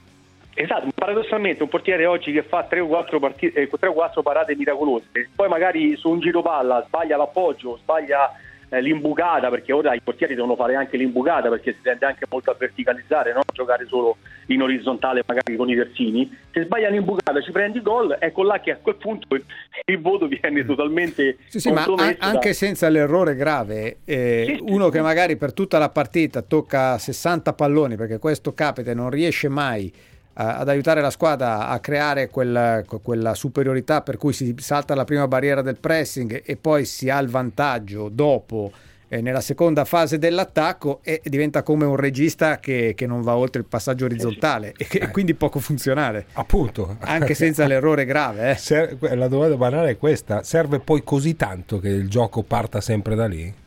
Esatto, 0.55 0.87
paradossalmente 0.93 1.63
un 1.63 1.69
portiere 1.69 2.05
oggi 2.05 2.31
che 2.31 2.43
fa 2.43 2.63
3 2.63 2.79
o 2.79 2.87
4, 2.87 3.19
partite, 3.19 3.61
eh, 3.61 3.69
3 3.69 3.89
o 3.89 3.93
4 3.93 4.21
parate 4.21 4.55
miracolose, 4.55 5.29
poi 5.35 5.47
magari 5.49 5.95
su 5.95 6.09
un 6.09 6.19
giro 6.19 6.41
palla 6.41 6.83
sbaglia 6.85 7.17
l'appoggio, 7.17 7.77
sbaglia 7.81 8.31
eh, 8.69 8.81
l'imbucata, 8.81 9.49
perché 9.49 9.71
ora 9.71 9.93
i 9.93 10.01
portieri 10.01 10.35
devono 10.35 10.55
fare 10.55 10.75
anche 10.75 10.97
l'imbucata 10.97 11.49
perché 11.49 11.73
si 11.73 11.81
tende 11.81 12.05
anche 12.05 12.25
molto 12.29 12.51
a 12.51 12.55
verticalizzare, 12.57 13.33
non 13.33 13.41
giocare 13.51 13.85
solo 13.87 14.17
in 14.47 14.61
orizzontale 14.61 15.23
magari 15.25 15.55
con 15.55 15.69
i 15.69 15.75
terzini. 15.75 16.37
Se 16.51 16.63
sbaglia 16.63 16.89
l'imbucata 16.89 17.41
ci 17.41 17.51
prendi 17.51 17.81
gol, 17.81 18.15
ecco 18.19 18.43
là 18.43 18.59
che 18.59 18.71
a 18.71 18.77
quel 18.77 18.95
punto 18.95 19.35
il, 19.35 19.99
voto 19.99 20.27
viene 20.27 20.65
totalmente... 20.65 21.37
Sì, 21.47 21.59
sì, 21.59 21.71
ma 21.71 21.83
a- 21.83 22.15
anche 22.19 22.49
da... 22.49 22.53
senza 22.53 22.89
l'errore 22.89 23.35
grave, 23.35 23.97
eh, 24.05 24.55
sì, 24.57 24.71
uno 24.71 24.89
che 24.89 25.01
magari 25.01 25.35
per 25.35 25.53
tutta 25.53 25.77
la 25.77 25.89
partita 25.89 26.41
tocca 26.41 26.97
60 26.97 27.53
palloni, 27.53 27.95
perché 27.95 28.19
questo 28.19 28.53
capita 28.53 28.91
e 28.91 28.93
non 28.93 29.09
riesce 29.09 29.49
mai 29.49 29.91
ad 30.33 30.67
aiutare 30.67 31.01
la 31.01 31.11
squadra 31.11 31.67
a 31.67 31.79
creare 31.79 32.29
quel, 32.29 32.85
quella 33.01 33.33
superiorità 33.35 34.01
per 34.01 34.17
cui 34.17 34.33
si 34.33 34.55
salta 34.57 34.95
la 34.95 35.03
prima 35.05 35.27
barriera 35.27 35.61
del 35.61 35.77
pressing 35.77 36.41
e 36.43 36.55
poi 36.55 36.85
si 36.85 37.09
ha 37.09 37.19
il 37.19 37.29
vantaggio 37.29 38.09
dopo 38.09 38.71
eh, 39.13 39.21
nella 39.21 39.41
seconda 39.41 39.85
fase 39.85 40.17
dell'attacco 40.17 40.99
e 41.03 41.21
diventa 41.23 41.61
come 41.61 41.85
un 41.85 41.95
regista 41.95 42.59
che, 42.59 42.93
che 42.95 43.05
non 43.05 43.21
va 43.21 43.35
oltre 43.35 43.61
il 43.61 43.67
passaggio 43.67 44.05
orizzontale 44.05 44.73
e, 44.75 44.87
che, 44.87 44.97
eh. 44.97 45.11
quindi 45.11 45.35
poco 45.35 45.59
funzionale. 45.59 46.25
Appunto. 46.33 46.97
Anche 47.01 47.35
senza 47.35 47.67
l'errore 47.67 48.05
grave. 48.05 48.51
Eh. 48.51 48.55
Ser- 48.55 48.97
la 49.13 49.27
domanda 49.27 49.55
banale 49.55 49.91
è 49.91 49.97
questa, 49.97 50.41
serve 50.41 50.79
poi 50.79 51.03
così 51.03 51.35
tanto 51.35 51.79
che 51.79 51.89
il 51.89 52.09
gioco 52.09 52.41
parta 52.41 52.81
sempre 52.81 53.13
da 53.13 53.27
lì? 53.27 53.61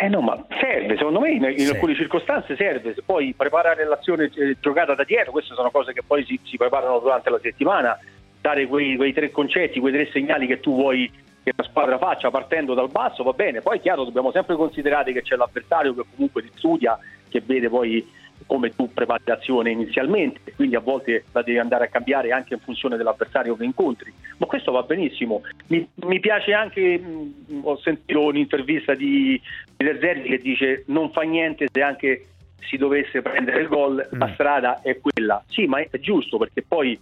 Eh 0.00 0.08
no, 0.08 0.20
ma 0.20 0.44
serve, 0.60 0.96
secondo 0.96 1.18
me 1.18 1.30
in, 1.30 1.42
in 1.42 1.58
sì. 1.58 1.70
alcune 1.70 1.96
circostanze 1.96 2.54
serve, 2.54 2.94
poi 3.04 3.34
preparare 3.36 3.84
l'azione 3.84 4.30
eh, 4.32 4.56
giocata 4.60 4.94
da 4.94 5.02
dietro, 5.02 5.32
queste 5.32 5.54
sono 5.54 5.72
cose 5.72 5.92
che 5.92 6.02
poi 6.06 6.24
si, 6.24 6.38
si 6.44 6.56
preparano 6.56 7.00
durante 7.00 7.30
la 7.30 7.40
settimana, 7.42 7.98
dare 8.40 8.66
quei, 8.68 8.96
quei, 8.96 9.12
tre 9.12 9.32
concetti, 9.32 9.80
quei 9.80 9.92
tre 9.92 10.08
segnali 10.12 10.46
che 10.46 10.60
tu 10.60 10.74
vuoi 10.76 11.10
che 11.42 11.52
la 11.56 11.64
squadra 11.64 11.98
faccia 11.98 12.30
partendo 12.30 12.74
dal 12.74 12.90
basso, 12.90 13.24
va 13.24 13.32
bene, 13.32 13.60
poi 13.60 13.78
è 13.78 13.80
chiaro 13.80 14.04
dobbiamo 14.04 14.30
sempre 14.30 14.54
considerare 14.54 15.12
che 15.12 15.22
c'è 15.22 15.34
l'avversario 15.34 15.94
che 15.94 16.04
comunque 16.14 16.42
ti 16.42 16.50
studia, 16.54 16.96
che 17.28 17.42
vede 17.44 17.68
poi 17.68 18.06
come 18.46 18.74
tu 18.74 18.92
prepari 18.92 19.22
l'azione 19.26 19.70
inizialmente, 19.70 20.52
quindi 20.54 20.76
a 20.76 20.80
volte 20.80 21.24
la 21.32 21.42
devi 21.42 21.58
andare 21.58 21.84
a 21.84 21.88
cambiare 21.88 22.32
anche 22.32 22.54
in 22.54 22.60
funzione 22.60 22.96
dell'avversario 22.96 23.56
che 23.56 23.64
incontri, 23.64 24.12
ma 24.38 24.46
questo 24.46 24.72
va 24.72 24.82
benissimo. 24.82 25.42
Mi, 25.68 25.86
mi 26.06 26.20
piace 26.20 26.52
anche, 26.52 26.98
mh, 26.98 27.60
ho 27.62 27.76
sentito 27.78 28.22
un'intervista 28.22 28.94
di, 28.94 29.40
Derzerdi 29.76 30.28
che 30.28 30.38
dice 30.38 30.84
non 30.88 31.12
fa 31.12 31.22
niente 31.22 31.66
se 31.70 31.82
anche 31.82 32.26
si 32.68 32.76
dovesse 32.76 33.22
prendere 33.22 33.60
il 33.60 33.68
gol, 33.68 34.08
mm. 34.14 34.18
la 34.18 34.30
strada 34.34 34.82
è 34.82 34.98
quella. 34.98 35.42
Sì, 35.46 35.66
ma 35.66 35.78
è 35.78 35.98
giusto 36.00 36.36
perché 36.36 36.62
poi 36.66 36.98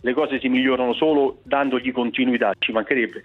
le 0.00 0.12
cose 0.12 0.38
si 0.38 0.48
migliorano 0.48 0.92
solo 0.92 1.38
dandogli 1.42 1.90
continuità, 1.90 2.52
ci 2.58 2.72
mancherebbe 2.72 3.22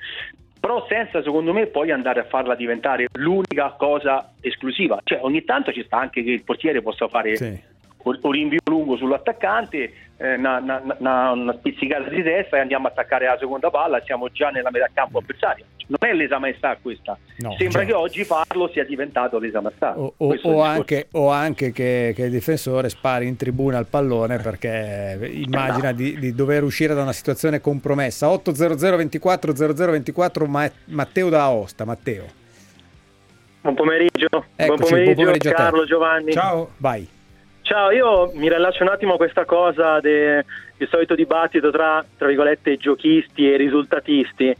però 0.63 0.85
senza 0.87 1.21
secondo 1.21 1.51
me 1.51 1.65
poi 1.65 1.91
andare 1.91 2.21
a 2.21 2.23
farla 2.23 2.55
diventare 2.55 3.07
l'unica 3.17 3.75
cosa 3.77 4.31
esclusiva. 4.39 4.97
Cioè 5.03 5.19
ogni 5.21 5.43
tanto 5.43 5.73
ci 5.73 5.83
sta 5.83 5.97
anche 5.97 6.23
che 6.23 6.31
il 6.31 6.45
portiere 6.45 6.81
possa 6.81 7.09
fare 7.09 7.35
sì. 7.35 7.61
Un 8.03 8.31
rinvio 8.31 8.59
lungo 8.65 8.97
sull'attaccante, 8.97 9.93
eh, 10.17 10.35
una, 10.35 10.57
una, 10.99 11.31
una, 11.31 11.53
spizzicata 11.53 12.09
di 12.09 12.21
testa 12.21 12.57
e 12.57 12.59
andiamo 12.59 12.87
a 12.87 12.91
attaccare 12.91 13.25
la 13.25 13.37
seconda 13.39 13.69
palla 13.69 14.01
siamo 14.03 14.29
già 14.29 14.49
nella 14.49 14.69
metà 14.71 14.89
campo 14.93 15.19
avversaria. 15.19 15.65
Non 15.85 15.97
è 15.99 16.13
lesa 16.13 16.39
maestà 16.39 16.77
questa. 16.81 17.17
No, 17.39 17.55
Sembra 17.57 17.79
cioè... 17.79 17.87
che 17.87 17.93
oggi 17.93 18.23
farlo 18.23 18.69
sia 18.69 18.85
diventato 18.85 19.37
lesa 19.37 19.59
maestà. 19.61 19.97
O, 19.97 20.13
o, 20.15 20.35
o, 20.43 20.61
anche, 20.61 21.07
o 21.11 21.29
anche 21.29 21.71
che, 21.71 22.13
che, 22.15 22.23
il 22.23 22.31
difensore 22.31 22.89
spari 22.89 23.27
in 23.27 23.35
tribuna 23.35 23.77
al 23.77 23.87
pallone 23.87 24.37
perché 24.37 25.29
immagina 25.31 25.91
di, 25.91 26.17
di, 26.17 26.33
dover 26.33 26.63
uscire 26.63 26.93
da 26.93 27.01
una 27.01 27.11
situazione 27.11 27.59
compromessa. 27.59 28.29
800 28.29 28.95
24 28.95 29.53
0024 29.53 30.47
Matteo 30.85 31.29
da 31.29 31.43
Aosta. 31.43 31.85
Matteo. 31.85 32.41
Buon 33.61 33.75
pomeriggio. 33.75 34.27
Eccoci, 34.55 34.65
buon 34.65 34.77
pomeriggio, 34.77 35.13
buon 35.13 35.15
pomeriggio 35.15 35.51
Carlo, 35.51 35.85
Giovanni. 35.85 36.31
Ciao, 36.31 36.69
vai. 36.77 37.12
Ciao, 37.63 37.91
io 37.91 38.29
mi 38.33 38.49
rilascio 38.49 38.83
un 38.83 38.89
attimo 38.89 39.13
a 39.13 39.17
questa 39.17 39.45
cosa 39.45 40.01
del 40.01 40.43
solito 40.89 41.15
dibattito 41.15 41.71
tra, 41.71 42.05
tra 42.17 42.27
virgolette, 42.27 42.75
giochisti 42.75 43.49
e 43.49 43.55
risultatisti. 43.55 44.53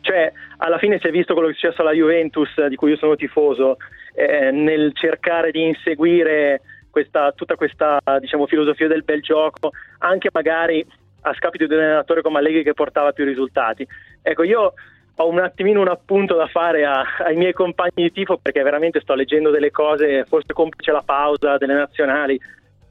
Cioè, 0.00 0.32
alla 0.56 0.78
fine 0.78 0.98
si 0.98 1.06
è 1.06 1.10
visto 1.10 1.34
quello 1.34 1.48
che 1.48 1.54
è 1.54 1.58
successo 1.58 1.82
alla 1.82 1.92
Juventus, 1.92 2.48
di 2.68 2.76
cui 2.76 2.92
io 2.92 2.96
sono 2.96 3.14
tifoso, 3.14 3.76
eh, 4.14 4.50
nel 4.52 4.92
cercare 4.94 5.50
di 5.50 5.66
inseguire 5.66 6.62
questa, 6.90 7.30
tutta 7.32 7.56
questa 7.56 8.00
diciamo, 8.20 8.46
filosofia 8.46 8.88
del 8.88 9.04
bel 9.04 9.20
gioco, 9.20 9.72
anche 9.98 10.30
magari 10.32 10.84
a 11.20 11.34
scapito 11.34 11.66
di 11.66 11.74
un 11.74 11.80
allenatore 11.80 12.22
come 12.22 12.38
Allegri 12.38 12.62
che 12.62 12.72
portava 12.72 13.12
più 13.12 13.26
risultati. 13.26 13.86
Ecco, 14.22 14.44
io 14.44 14.72
ho 15.18 15.28
un 15.28 15.38
attimino 15.38 15.80
un 15.80 15.88
appunto 15.88 16.34
da 16.34 16.46
fare 16.46 16.84
a, 16.84 17.02
ai 17.24 17.36
miei 17.36 17.52
compagni 17.52 17.92
di 17.94 18.12
tifo 18.12 18.38
perché 18.38 18.62
veramente 18.62 19.00
sto 19.00 19.14
leggendo 19.14 19.50
delle 19.50 19.70
cose, 19.70 20.24
forse 20.24 20.52
complice 20.52 20.92
la 20.92 21.02
pausa 21.02 21.56
delle 21.56 21.74
nazionali, 21.74 22.38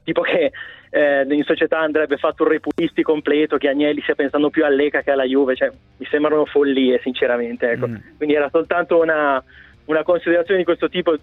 tipo 0.02 0.22
che 0.22 0.50
eh, 0.90 1.26
in 1.28 1.44
società 1.44 1.78
andrebbe 1.78 2.16
fatto 2.16 2.42
un 2.42 2.50
repulisti 2.50 3.02
completo, 3.02 3.58
che 3.58 3.68
Agnelli 3.68 4.00
stia 4.00 4.14
pensando 4.14 4.50
più 4.50 4.64
all'Eca 4.64 5.02
che 5.02 5.12
alla 5.12 5.24
Juve, 5.24 5.54
cioè, 5.54 5.70
mi 5.98 6.06
sembrano 6.10 6.46
follie 6.46 7.00
sinceramente. 7.02 7.70
Ecco. 7.70 7.86
Mm. 7.86 7.96
Quindi 8.16 8.34
era 8.34 8.48
soltanto 8.50 9.00
una, 9.00 9.42
una 9.84 10.02
considerazione 10.02 10.60
di 10.60 10.64
questo 10.64 10.88
tipo 10.88 11.16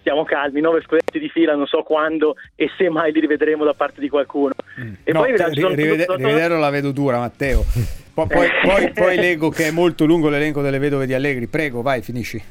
stiamo 0.00 0.24
calmi, 0.24 0.60
nove 0.60 0.82
scudetti 0.82 1.20
di 1.20 1.28
fila, 1.28 1.54
non 1.54 1.66
so 1.66 1.82
quando 1.82 2.34
e 2.56 2.68
se 2.76 2.88
mai 2.88 3.12
li 3.12 3.20
rivedremo 3.20 3.64
da 3.64 3.74
parte 3.74 4.00
di 4.00 4.08
qualcuno. 4.08 4.54
Mm. 4.80 4.94
E 5.04 5.12
no, 5.12 5.20
poi 5.20 5.36
ri- 5.36 5.74
rivede- 5.74 6.06
rivederlo 6.16 6.58
la 6.58 6.70
vedo 6.70 6.90
dura, 6.90 7.18
Matteo. 7.18 7.64
Poi, 8.14 8.26
poi, 8.26 8.48
poi, 8.62 8.92
poi, 8.92 9.16
leggo 9.16 9.48
che 9.48 9.68
è 9.68 9.70
molto 9.70 10.04
lungo 10.04 10.28
l'elenco 10.28 10.62
delle 10.62 10.78
vedove 10.78 11.06
di 11.06 11.14
Allegri. 11.14 11.46
Prego, 11.46 11.82
vai, 11.82 12.02
finisci. 12.02 12.42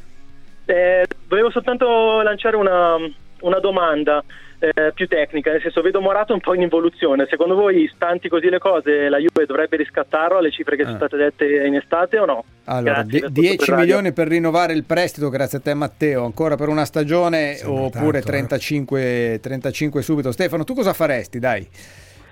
Eh, 0.66 1.06
volevo 1.28 1.52
soltanto 1.52 2.22
lanciare 2.22 2.56
una, 2.56 2.96
una 3.42 3.60
domanda 3.60 4.24
eh, 4.62 4.92
più 4.94 5.08
tecnica, 5.08 5.52
nel 5.52 5.62
senso 5.62 5.82
vedo 5.82 6.02
Morato 6.02 6.34
un 6.34 6.40
po' 6.40 6.54
in 6.54 6.62
involuzione. 6.62 7.26
Secondo 7.30 7.56
voi, 7.56 7.90
stanti 7.94 8.30
così 8.30 8.50
le 8.50 8.60
cose, 8.60 9.10
la 9.10 9.18
Juve 9.18 9.46
dovrebbe 9.46 9.78
riscattarlo 9.78 10.38
alle 10.38 10.52
cifre 10.52 10.76
che 10.76 10.84
ah. 10.84 10.86
sono 10.86 10.98
state 10.98 11.18
dette 11.18 11.46
in 11.66 11.76
estate 11.76 12.20
o 12.20 12.26
no? 12.26 12.44
Allora, 12.66 13.04
die- 13.04 13.28
10 13.30 13.74
milioni 13.74 14.14
per 14.14 14.28
rinnovare 14.28 14.74
il 14.74 14.84
prestito, 14.84 15.30
grazie 15.30 15.58
a 15.58 15.62
te 15.62 15.74
Matteo, 15.74 16.26
ancora 16.26 16.56
per 16.56 16.70
una 16.70 16.86
stagione 16.86 17.56
Sembra 17.56 17.82
oppure 17.82 18.22
tanto, 18.22 18.28
35, 18.28 19.34
eh. 19.34 19.40
35 19.40 20.02
subito. 20.04 20.32
Stefano, 20.32 20.64
tu 20.64 20.76
cosa 20.76 20.94
faresti? 20.94 21.40
Dai, 21.40 21.68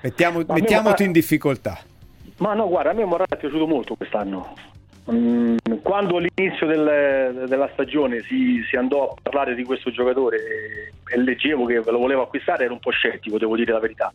Mettiamo, 0.01 0.43
mettiamoti 0.47 1.03
in 1.03 1.11
difficoltà. 1.11 1.77
Ma 2.39 2.53
no, 2.53 2.67
guarda, 2.67 2.91
a 2.91 2.93
me 2.93 3.05
Morata 3.05 3.35
è 3.35 3.39
piaciuto 3.39 3.67
molto 3.67 3.95
quest'anno. 3.95 4.55
Mm, 5.11 5.57
quando 5.81 6.17
all'inizio 6.17 6.67
del, 6.67 7.45
della 7.47 7.69
stagione 7.73 8.21
si, 8.23 8.63
si, 8.69 8.75
andò 8.75 9.09
a 9.09 9.15
parlare 9.21 9.55
di 9.55 9.63
questo 9.63 9.89
giocatore 9.89 10.37
e, 11.07 11.17
leggevo 11.17 11.65
che 11.65 11.81
lo 11.85 11.97
volevo 11.97 12.21
acquistare, 12.21 12.65
ero 12.65 12.73
un 12.73 12.79
po' 12.79 12.91
scettico, 12.91 13.37
devo 13.37 13.55
dire 13.55 13.71
la 13.71 13.79
verità. 13.79 14.13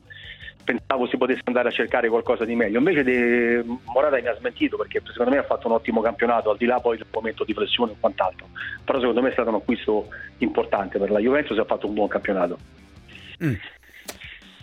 Pensavo 0.62 1.06
si 1.08 1.18
potesse 1.18 1.42
andare 1.44 1.68
a 1.68 1.72
cercare 1.72 2.08
qualcosa 2.08 2.44
di 2.44 2.54
meglio. 2.54 2.78
Invece 2.78 3.02
de, 3.02 3.64
Morata 3.92 4.18
mi 4.20 4.28
ha 4.28 4.36
smentito 4.36 4.76
perché 4.76 5.02
secondo 5.04 5.32
me 5.32 5.38
ha 5.38 5.42
fatto 5.44 5.66
un 5.66 5.74
ottimo 5.74 6.00
campionato, 6.00 6.50
al 6.50 6.56
di 6.56 6.64
là 6.64 6.80
poi 6.80 6.96
del 6.96 7.06
momento 7.10 7.44
di 7.44 7.52
flessione 7.52 7.92
e 7.92 7.96
quant'altro. 7.98 8.46
Però 8.84 8.98
secondo 9.00 9.20
me 9.20 9.28
è 9.28 9.32
stato 9.32 9.50
un 9.50 9.56
acquisto 9.56 10.08
importante 10.38 10.98
per 10.98 11.10
la 11.10 11.18
Juventus 11.18 11.56
e 11.56 11.60
ha 11.60 11.66
fatto 11.66 11.88
un 11.88 11.94
buon 11.94 12.08
campionato. 12.08 12.58
Mm. 13.44 13.54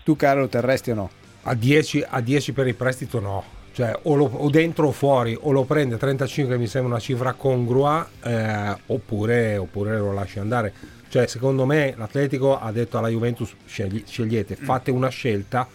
Tu 0.03 0.15
Carlo 0.15 0.47
terresti 0.47 0.91
o 0.91 0.95
no? 0.95 1.20
A 1.43 1.55
10, 1.55 2.05
a 2.07 2.21
10 2.21 2.53
per 2.53 2.67
il 2.67 2.75
prestito 2.75 3.19
no, 3.19 3.43
cioè 3.73 3.97
o, 4.03 4.15
lo, 4.15 4.25
o, 4.25 4.49
dentro 4.49 4.87
o 4.87 4.91
fuori, 4.91 5.35
o 5.39 5.51
lo 5.51 5.63
prende 5.63 5.97
35 5.97 6.57
mi 6.57 6.67
sembra 6.67 6.91
una 6.93 6.99
cifra 6.99 7.33
congrua, 7.33 8.07
eh, 8.23 8.75
oppure, 8.87 9.57
oppure, 9.57 9.97
lo 9.97 10.13
lasci 10.13 10.39
andare. 10.39 10.73
Cioè, 11.09 11.27
secondo 11.27 11.65
me 11.65 11.93
l'Atletico 11.97 12.59
ha 12.59 12.71
detto 12.71 12.97
alla 12.97 13.09
Juventus 13.09 13.53
scegli, 13.65 14.03
scegliete, 14.05 14.55
fate 14.55 14.91
una 14.91 15.09
scelta 15.09 15.67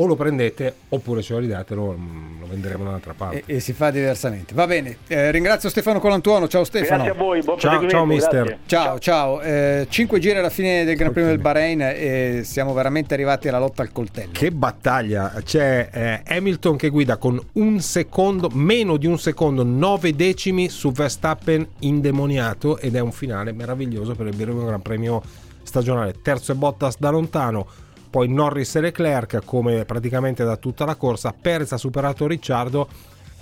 o 0.00 0.06
lo 0.06 0.14
prendete 0.14 0.74
oppure 0.90 1.22
ce 1.22 1.32
lo 1.32 1.40
ridate, 1.40 1.74
lo, 1.74 1.86
lo 1.86 2.46
venderemo 2.46 2.84
da 2.84 2.90
un'altra 2.90 3.14
parte. 3.14 3.42
E, 3.46 3.56
e 3.56 3.60
si 3.60 3.72
fa 3.72 3.90
diversamente. 3.90 4.54
Va 4.54 4.66
bene, 4.66 4.98
eh, 5.08 5.30
ringrazio 5.30 5.68
Stefano 5.68 5.98
Colantuono. 5.98 6.46
Ciao 6.46 6.62
Stefano. 6.64 7.02
Grazie 7.02 7.20
a 7.20 7.22
voi, 7.22 7.42
buon 7.42 7.58
Ciao, 7.58 7.88
ciao, 7.88 8.04
mister. 8.04 8.44
grazie. 8.44 8.58
Ciao, 8.66 8.98
ciao. 8.98 9.40
Eh, 9.40 9.86
cinque 9.88 10.20
giri 10.20 10.38
alla 10.38 10.50
fine 10.50 10.84
del 10.84 10.96
Gran 10.96 11.12
Premio 11.12 11.30
del 11.30 11.40
Bahrain 11.40 11.80
e 11.80 12.40
siamo 12.44 12.72
veramente 12.72 13.14
arrivati 13.14 13.48
alla 13.48 13.58
lotta 13.58 13.82
al 13.82 13.90
coltello. 13.90 14.30
Che 14.32 14.52
battaglia! 14.52 15.34
C'è 15.42 15.88
eh, 15.92 16.22
Hamilton 16.36 16.76
che 16.76 16.90
guida 16.90 17.16
con 17.16 17.40
un 17.54 17.80
secondo, 17.80 18.50
meno 18.52 18.96
di 18.98 19.06
un 19.06 19.18
secondo, 19.18 19.64
nove 19.64 20.14
decimi 20.14 20.68
su 20.68 20.92
Verstappen 20.92 21.66
indemoniato 21.80 22.78
ed 22.78 22.94
è 22.94 23.00
un 23.00 23.12
finale 23.12 23.52
meraviglioso 23.52 24.14
per 24.14 24.28
il 24.28 24.36
primo 24.36 24.64
Gran 24.64 24.80
Premio 24.80 25.22
stagionale. 25.62 26.14
Terzo 26.22 26.52
e 26.52 26.54
Bottas 26.54 26.98
da 26.98 27.10
lontano, 27.10 27.66
poi 28.08 28.28
Norris 28.28 28.74
e 28.76 28.80
Leclerc 28.80 29.42
come 29.44 29.84
praticamente 29.84 30.44
da 30.44 30.56
tutta 30.56 30.84
la 30.84 30.94
corsa. 30.94 31.34
Perez 31.38 31.72
ha 31.72 31.76
superato 31.76 32.26
Ricciardo 32.26 32.88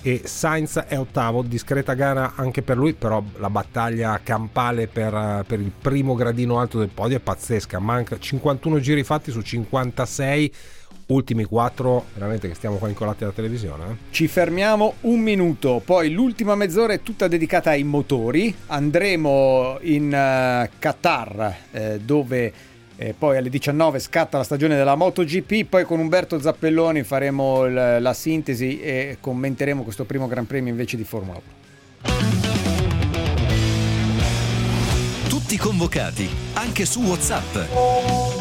e 0.03 0.23
Sainz 0.25 0.77
è 0.87 0.97
ottavo, 0.97 1.43
discreta 1.43 1.95
gara 1.95 2.35
anche 2.37 2.63
per 2.63 2.77
lui, 2.77 2.93
però 2.93 3.23
la 3.39 3.51
battaglia 3.51 4.21
campale 4.23 4.87
per, 4.87 5.45
per 5.47 5.59
il 5.59 5.73
primo 5.77 6.15
gradino 6.15 6.61
alto 6.61 6.79
del 6.79 6.91
podio 6.91 7.17
è 7.17 7.21
pazzesca, 7.21 7.81
manca 7.81 8.17
51 8.17 8.79
giri 8.79 9.03
fatti 9.03 9.33
su 9.33 9.41
56, 9.41 10.55
ultimi 11.07 11.45
4 11.45 12.05
veramente 12.15 12.47
che 12.47 12.55
stiamo 12.55 12.77
qua 12.77 12.89
incolati 12.89 13.25
alla 13.25 13.33
televisione. 13.33 13.85
eh. 13.85 13.97
Ci 14.11 14.29
fermiamo 14.29 14.95
un 15.03 15.19
minuto, 15.19 15.83
poi 15.85 16.13
l'ultima 16.13 16.55
mezz'ora 16.55 16.93
è 16.93 17.03
tutta 17.03 17.27
dedicata 17.27 17.71
ai 17.71 17.83
motori. 17.83 18.55
Andremo 18.67 19.79
in 19.81 20.15
eh, 20.15 20.71
Qatar 20.79 21.57
eh, 21.73 22.01
dove 22.01 22.53
eh, 22.99 23.15
poi 23.17 23.37
alle 23.37 23.51
19 23.51 23.99
scatta 23.99 24.39
la 24.39 24.45
stagione 24.45 24.77
della 24.77 24.95
MotoGP, 24.95 25.65
poi 25.69 25.85
con 25.85 25.99
Umberto 26.01 26.41
Zappelloni 26.41 27.03
faremo 27.03 27.65
il- 27.67 27.99
la 28.01 28.15
sintesi 28.15 28.81
e 28.81 29.19
commenteremo 29.21 29.83
questo 29.83 30.05
primo 30.05 30.27
Gran 30.27 30.47
Premio 30.47 30.71
invece 30.71 30.97
di 30.97 31.05
Formula 31.05 31.39
1. 31.39 31.65
Tutti 35.29 35.59
convocati, 35.59 36.29
anche 36.55 36.85
su 36.87 37.03
WhatsApp. 37.03 37.55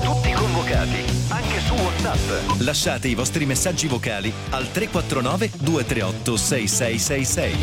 Tutti 0.02 0.32
convocati, 0.32 1.03
anche 1.30 1.60
su 1.60 1.73
WhatsApp. 1.76 2.61
Lasciate 2.61 3.07
i 3.07 3.14
vostri 3.15 3.45
messaggi 3.45 3.88
vocali 3.88 4.34
al 4.52 4.72
349 4.72 5.52
238 5.60 6.36
6666. 6.38 7.56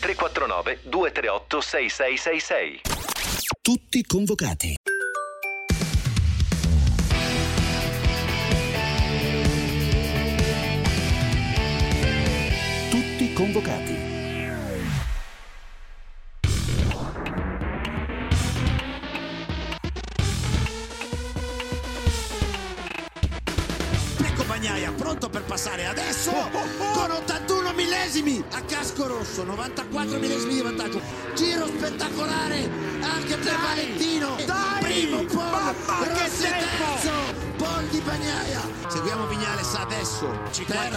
349 0.00 0.78
238 0.82 1.60
6666. 1.60 3.11
Tutti 3.64 4.02
convocati. 4.02 4.74
Tutti 12.90 13.32
convocati. 13.32 13.91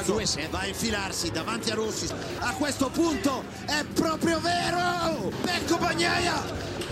52 0.06 0.26
terzo, 0.26 0.48
va 0.50 0.60
a 0.60 0.68
infilarsi 0.68 1.32
davanti 1.32 1.72
a 1.72 1.74
Rossi 1.74 2.08
a 2.40 2.54
questo 2.54 2.90
punto 2.90 3.44
è 3.66 3.84
proprio 3.94 4.40
vero 4.40 5.32
Pecco 5.42 5.78
Bagnaia 5.78 6.44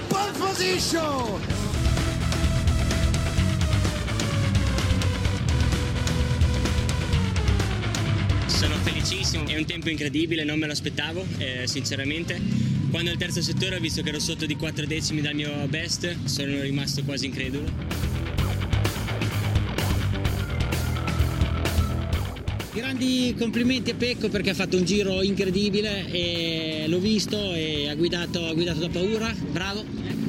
pole 0.08 0.32
position 0.32 1.42
Sono 8.48 8.76
felicissimo, 8.78 9.46
è 9.48 9.58
un 9.58 9.66
tempo 9.66 9.90
incredibile, 9.90 10.46
non 10.46 10.58
me 10.58 10.68
lo 10.68 10.72
aspettavo, 10.72 11.26
eh, 11.38 11.68
sinceramente. 11.68 12.40
Quando 12.90 13.12
al 13.12 13.18
terzo 13.18 13.42
settore 13.42 13.76
ho 13.76 13.80
visto 13.80 14.02
che 14.02 14.10
ero 14.10 14.20
sotto 14.20 14.46
di 14.46 14.56
4 14.56 14.86
decimi 14.86 15.20
dal 15.20 15.36
mio 15.36 15.68
best, 15.68 16.24
sono 16.24 16.62
rimasto 16.62 17.04
quasi 17.04 17.26
incredulo. 17.26 18.13
Grandi 22.84 23.34
complimenti 23.40 23.92
a 23.92 23.96
Pecco 23.96 24.28
perché 24.28 24.50
ha 24.50 24.54
fatto 24.54 24.76
un 24.76 24.84
giro 24.84 25.24
incredibile 25.24 26.12
e 26.12 26.84
l'ho 26.90 27.00
visto 27.00 27.54
e 27.54 27.88
ha 27.88 27.96
guidato, 27.96 28.46
ha 28.46 28.54
guidato 28.54 28.80
da 28.80 28.90
paura, 28.90 29.34
bravo, 29.52 29.86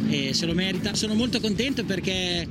e 0.08 0.32
se 0.34 0.46
lo 0.46 0.54
merita. 0.54 0.94
Sono 0.94 1.14
molto 1.14 1.40
contento 1.40 1.82
perché 1.82 2.46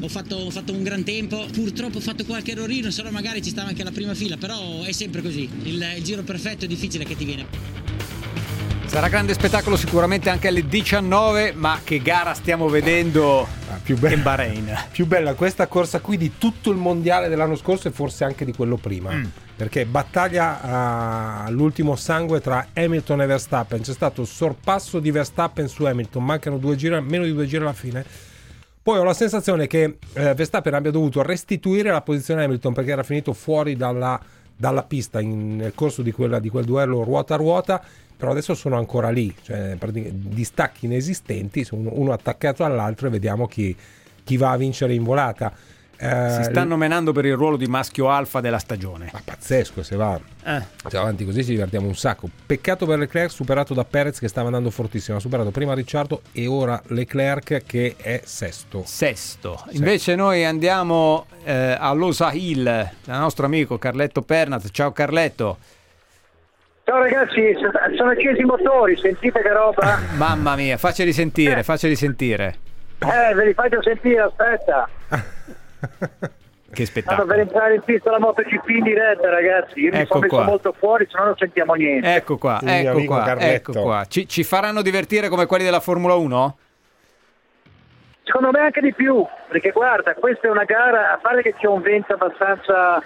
ho 0.00 0.08
fatto, 0.08 0.36
ho 0.36 0.50
fatto 0.50 0.74
un 0.74 0.82
gran 0.82 1.02
tempo, 1.02 1.46
purtroppo 1.50 1.96
ho 1.96 2.00
fatto 2.02 2.26
qualche 2.26 2.50
errorino, 2.50 2.90
se 2.90 3.02
no 3.02 3.10
magari 3.10 3.40
ci 3.40 3.48
stava 3.48 3.68
anche 3.68 3.82
la 3.82 3.90
prima 3.90 4.14
fila, 4.14 4.36
però 4.36 4.82
è 4.82 4.92
sempre 4.92 5.22
così, 5.22 5.48
il, 5.62 5.82
il 5.96 6.04
giro 6.04 6.22
perfetto 6.24 6.66
è 6.66 6.68
difficile 6.68 7.06
che 7.06 7.16
ti 7.16 7.24
viene. 7.24 7.87
Sarà 8.98 9.10
grande 9.10 9.32
spettacolo 9.32 9.76
sicuramente 9.76 10.28
anche 10.28 10.48
alle 10.48 10.66
19, 10.66 11.52
ma 11.52 11.78
che 11.84 12.02
gara 12.02 12.34
stiamo 12.34 12.68
vedendo 12.68 13.46
più 13.84 13.96
bella, 13.96 14.16
in 14.16 14.22
Bahrain? 14.24 14.76
Più 14.90 15.06
bella 15.06 15.34
questa 15.34 15.68
corsa 15.68 16.00
qui 16.00 16.16
di 16.16 16.32
tutto 16.36 16.72
il 16.72 16.78
mondiale 16.78 17.28
dell'anno 17.28 17.54
scorso 17.54 17.86
e 17.86 17.92
forse 17.92 18.24
anche 18.24 18.44
di 18.44 18.52
quello 18.52 18.74
prima. 18.74 19.12
Mm. 19.12 19.24
Perché 19.54 19.86
battaglia 19.86 20.60
ah, 20.60 21.44
all'ultimo 21.44 21.94
sangue 21.94 22.40
tra 22.40 22.66
Hamilton 22.72 23.20
e 23.20 23.26
Verstappen. 23.26 23.82
C'è 23.82 23.92
stato 23.92 24.22
il 24.22 24.26
sorpasso 24.26 24.98
di 24.98 25.12
Verstappen 25.12 25.68
su 25.68 25.84
Hamilton, 25.84 26.24
mancano 26.24 26.58
due 26.58 26.74
giri, 26.74 27.00
meno 27.00 27.22
di 27.22 27.32
due 27.32 27.46
giri 27.46 27.62
alla 27.62 27.72
fine. 27.74 28.04
Poi 28.82 28.98
ho 28.98 29.04
la 29.04 29.14
sensazione 29.14 29.68
che 29.68 29.98
eh, 30.12 30.34
Verstappen 30.34 30.74
abbia 30.74 30.90
dovuto 30.90 31.22
restituire 31.22 31.92
la 31.92 32.02
posizione 32.02 32.40
a 32.40 32.44
Hamilton 32.46 32.72
perché 32.72 32.90
era 32.90 33.04
finito 33.04 33.32
fuori 33.32 33.76
dalla, 33.76 34.20
dalla 34.56 34.82
pista 34.82 35.20
in- 35.20 35.54
nel 35.54 35.72
corso 35.76 36.02
di, 36.02 36.10
quella- 36.10 36.40
di 36.40 36.48
quel 36.48 36.64
duello 36.64 37.04
ruota 37.04 37.34
a 37.34 37.36
ruota. 37.36 37.80
Però 38.18 38.32
adesso 38.32 38.54
sono 38.54 38.76
ancora 38.76 39.10
lì, 39.10 39.32
cioè 39.42 39.76
distacchi 39.78 40.86
inesistenti, 40.86 41.62
sono 41.62 41.90
uno 41.92 42.12
attaccato 42.12 42.64
all'altro 42.64 43.06
e 43.06 43.10
vediamo 43.10 43.46
chi, 43.46 43.74
chi 44.24 44.36
va 44.36 44.50
a 44.50 44.56
vincere 44.56 44.92
in 44.92 45.04
volata. 45.04 45.52
Eh, 46.00 46.38
Si 46.42 46.50
stanno 46.50 46.76
menando 46.76 47.12
per 47.12 47.24
il 47.26 47.34
ruolo 47.34 47.56
di 47.56 47.66
maschio 47.66 48.08
alfa 48.08 48.40
della 48.40 48.58
stagione. 48.58 49.10
Ma 49.12 49.20
pazzesco 49.24 49.84
se 49.84 49.94
va. 49.96 50.14
Eh. 50.44 50.60
Se 50.60 50.96
va 50.96 51.00
avanti 51.00 51.24
così 51.24 51.44
ci 51.44 51.50
divertiamo 51.50 51.86
un 51.86 51.94
sacco. 51.94 52.28
Peccato 52.44 52.86
per 52.86 52.98
Leclerc 52.98 53.30
superato 53.30 53.72
da 53.72 53.84
Perez 53.84 54.18
che 54.18 54.28
stava 54.28 54.46
andando 54.46 54.70
fortissimo. 54.70 55.16
Ha 55.16 55.20
superato 55.20 55.50
prima 55.50 55.74
Ricciardo 55.74 56.22
e 56.32 56.46
ora 56.48 56.80
Leclerc 56.86 57.62
che 57.66 57.94
è 57.96 58.20
sesto. 58.24 58.82
Sesto. 58.84 59.64
Invece 59.70 60.16
noi 60.16 60.44
andiamo 60.44 61.26
eh, 61.44 61.76
a 61.78 61.92
Losail, 61.92 62.62
dal 63.04 63.18
nostro 63.20 63.46
amico 63.46 63.78
Carletto 63.78 64.22
Pernat. 64.22 64.70
Ciao 64.70 64.92
Carletto. 64.92 65.58
Ciao 66.88 67.00
ragazzi, 67.00 67.54
sono 67.98 68.08
accesi 68.10 68.40
i 68.40 68.44
motori, 68.44 68.96
sentite 68.96 69.42
che 69.42 69.52
roba? 69.52 69.98
Mamma 70.16 70.56
mia, 70.56 70.78
faceli 70.78 71.12
sentire, 71.12 71.62
faceli 71.62 71.94
sentire. 71.94 72.54
Eh, 73.00 73.34
ve 73.34 73.44
li 73.44 73.52
faccio 73.52 73.82
sentire, 73.82 74.20
aspetta. 74.22 74.88
Che 75.10 76.86
Stanno 76.86 76.86
spettacolo. 76.86 77.26
per 77.26 77.38
entrare 77.40 77.74
in 77.74 77.82
pista 77.82 78.10
la 78.10 78.18
MotoGP 78.18 78.68
in 78.70 78.82
diretta, 78.84 79.28
ragazzi. 79.28 79.80
Io 79.80 79.90
mi 79.92 79.98
Ecco 79.98 80.06
sono 80.14 80.20
messo 80.20 80.34
qua. 80.36 80.44
molto 80.44 80.72
fuori, 80.78 81.06
se 81.10 81.18
no 81.18 81.24
non 81.26 81.36
sentiamo 81.36 81.74
niente. 81.74 82.14
Ecco 82.14 82.38
qua, 82.38 82.58
ecco 82.64 83.04
qua, 83.04 83.36
ecco 83.38 83.72
qua. 83.82 84.04
Ci, 84.08 84.26
ci 84.26 84.42
faranno 84.42 84.80
divertire 84.80 85.28
come 85.28 85.44
quelli 85.44 85.64
della 85.64 85.80
Formula 85.80 86.14
1? 86.14 86.58
Secondo 88.22 88.50
me 88.50 88.60
anche 88.60 88.80
di 88.80 88.94
più, 88.94 89.26
perché 89.50 89.72
guarda, 89.72 90.14
questa 90.14 90.48
è 90.48 90.50
una 90.50 90.64
gara, 90.64 91.12
a 91.12 91.18
parte 91.18 91.42
che 91.42 91.54
c'è 91.54 91.66
un 91.66 91.82
vento 91.82 92.14
abbastanza, 92.14 93.02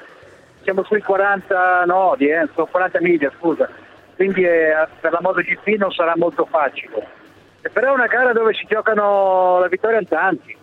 siamo 0.62 0.82
sui 0.84 1.00
40 1.00 1.84
nodi, 1.84 2.28
eh, 2.28 2.48
sono 2.54 2.66
40 2.66 3.00
miglia, 3.00 3.32
scusa, 3.38 3.68
quindi 4.16 4.44
eh, 4.44 4.74
per 5.00 5.12
la 5.12 5.18
MotoGP 5.20 5.66
non 5.78 5.90
sarà 5.90 6.14
molto 6.16 6.44
facile. 6.46 7.20
E 7.60 7.68
però 7.70 7.90
è 7.90 7.94
una 7.94 8.06
gara 8.06 8.32
dove 8.32 8.54
si 8.54 8.66
giocano 8.68 9.58
la 9.60 9.68
vittoria 9.68 10.00
in 10.00 10.08
tanti. 10.08 10.56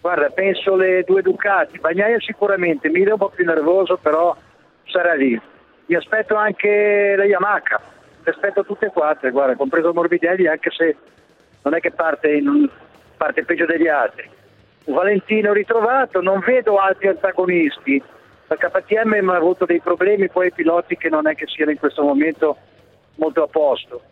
Guarda, 0.00 0.28
penso 0.30 0.76
le 0.76 1.02
due 1.04 1.22
Ducati, 1.22 1.78
Bagnaia 1.78 2.18
sicuramente, 2.20 2.90
Mille 2.90 3.10
è 3.10 3.12
un 3.12 3.18
po' 3.18 3.30
più 3.30 3.44
nervoso, 3.44 3.96
però 3.96 4.36
sarà 4.84 5.14
lì. 5.14 5.40
Mi 5.86 5.94
aspetto 5.94 6.34
anche 6.34 7.14
la 7.16 7.24
Yamaha, 7.24 7.80
mi 8.24 8.30
aspetto 8.30 8.64
tutte 8.64 8.86
e 8.86 8.90
quattro, 8.90 9.30
guarda, 9.30 9.54
compreso 9.56 9.92
Morbidelli, 9.92 10.46
anche 10.46 10.70
se 10.70 10.96
non 11.62 11.74
è 11.74 11.80
che 11.80 11.90
parte, 11.90 12.32
in- 12.32 12.68
parte 13.16 13.44
peggio 13.44 13.64
degli 13.64 13.88
altri. 13.88 14.28
Valentino 14.86 15.52
ritrovato, 15.52 16.20
non 16.20 16.40
vedo 16.44 16.76
altri 16.76 17.08
antagonisti. 17.08 18.02
La 18.46 18.56
KTM 18.56 19.28
ha 19.30 19.36
avuto 19.36 19.64
dei 19.64 19.80
problemi, 19.80 20.28
poi 20.28 20.48
i 20.48 20.52
piloti 20.52 20.96
che 20.96 21.08
non 21.08 21.26
è 21.26 21.34
che 21.34 21.46
siano 21.46 21.70
in 21.70 21.78
questo 21.78 22.02
momento 22.02 22.56
molto 23.16 23.42
a 23.42 23.46
posto. 23.46 24.02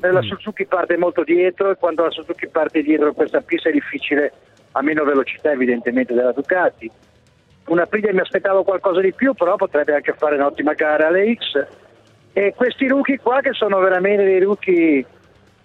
La 0.00 0.22
Suzuki 0.22 0.64
parte 0.64 0.96
molto 0.96 1.24
dietro 1.24 1.70
e 1.70 1.76
quando 1.76 2.04
la 2.04 2.10
Suzuki 2.10 2.46
parte 2.46 2.82
dietro 2.82 3.12
questa 3.12 3.40
pista 3.40 3.68
è 3.68 3.72
difficile 3.72 4.32
a 4.72 4.82
meno 4.82 5.04
velocità 5.04 5.50
evidentemente 5.50 6.14
della 6.14 6.32
Ducati. 6.32 6.90
una 7.66 7.82
Aprilia 7.82 8.12
mi 8.12 8.20
aspettavo 8.20 8.62
qualcosa 8.62 9.00
di 9.00 9.12
più, 9.12 9.34
però 9.34 9.56
potrebbe 9.56 9.94
anche 9.94 10.14
fare 10.16 10.36
un'ottima 10.36 10.74
gara 10.74 11.08
alle 11.08 11.34
X. 11.34 11.66
E 12.32 12.54
questi 12.54 12.86
rookie 12.86 13.18
qua 13.18 13.40
che 13.40 13.52
sono 13.52 13.78
veramente 13.80 14.24
dei 14.24 14.40
rookie 14.40 15.04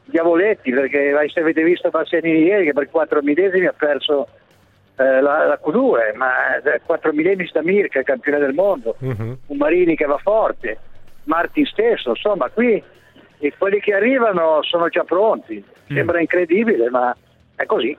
diavoletti, 0.05 0.71
perché 0.71 1.15
se 1.31 1.39
avete 1.39 1.63
visto 1.63 1.89
Bastianini 1.89 2.43
ieri 2.43 2.65
che 2.65 2.73
per 2.73 2.89
4 2.89 3.21
millesimi 3.21 3.67
ha 3.67 3.73
perso 3.77 4.27
eh, 4.95 5.21
la, 5.21 5.45
la 5.45 5.59
Q2, 5.63 6.15
ma 6.15 6.31
4 6.85 7.13
millesimi 7.13 7.49
da 7.51 7.61
Mirka, 7.63 8.01
campione 8.03 8.39
del 8.39 8.53
mondo, 8.53 8.95
Mhm. 8.99 9.37
un 9.47 9.57
Marini 9.57 9.95
che 9.95 10.05
va 10.05 10.17
forte, 10.17 10.77
Martin 11.25 11.65
stesso, 11.65 12.09
insomma 12.09 12.49
qui 12.49 12.81
quelli 13.57 13.79
che 13.81 13.93
arrivano 13.93 14.61
sono 14.63 14.87
già 14.87 15.03
pronti. 15.03 15.63
Sembra 15.87 16.19
incredibile, 16.21 16.89
ma 16.89 17.15
è 17.55 17.65
così. 17.65 17.95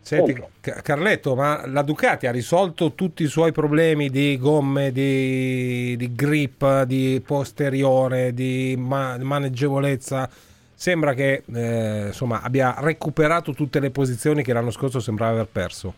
Senti, 0.00 0.34
Ca- 0.60 0.80
Carletto, 0.82 1.34
ma 1.34 1.62
la 1.66 1.82
Ducati 1.82 2.26
ha 2.26 2.30
risolto 2.30 2.92
tutti 2.92 3.22
i 3.22 3.26
suoi 3.28 3.52
problemi 3.52 4.10
di 4.10 4.36
gomme, 4.38 4.92
di, 4.92 5.96
di 5.96 6.14
grip, 6.14 6.82
di 6.82 7.22
posteriore, 7.24 8.34
di 8.34 8.74
ma- 8.78 9.16
maneggevolezza? 9.18 10.28
Sembra 10.74 11.14
che 11.14 11.44
eh, 11.54 12.02
insomma, 12.08 12.42
abbia 12.42 12.74
recuperato 12.78 13.52
tutte 13.54 13.80
le 13.80 13.90
posizioni 13.90 14.42
che 14.42 14.52
l'anno 14.52 14.70
scorso 14.72 14.98
sembrava 15.00 15.32
aver 15.32 15.46
perso. 15.50 15.94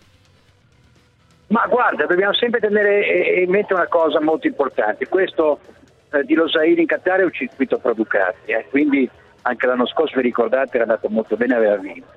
Ma 1.49 1.67
guarda, 1.69 2.07
dobbiamo 2.07 2.33
sempre 2.35 2.61
tenere 2.61 3.07
eh, 3.07 3.43
in 3.43 3.51
mente 3.51 3.75
una 3.75 3.87
cosa 3.87 4.21
molto 4.21 4.47
importante. 4.47 5.07
Questo 5.09 5.59
eh, 6.11 6.25
di 6.25 6.35
Losail 6.35 6.79
in 6.79 6.87
Qatar 6.87 7.21
è 7.21 7.25
un 7.25 7.33
circuito 7.33 7.79
pro 7.79 7.93
Ducati, 7.93 8.53
eh, 8.53 8.67
quindi 8.71 9.09
anche 9.43 9.67
l'anno 9.67 9.87
scorso, 9.87 10.17
vi 10.17 10.23
ricordate, 10.23 10.77
era 10.77 10.85
andato 10.85 11.09
molto 11.09 11.37
bene, 11.37 11.55
aveva 11.55 11.77
vinto. 11.77 12.09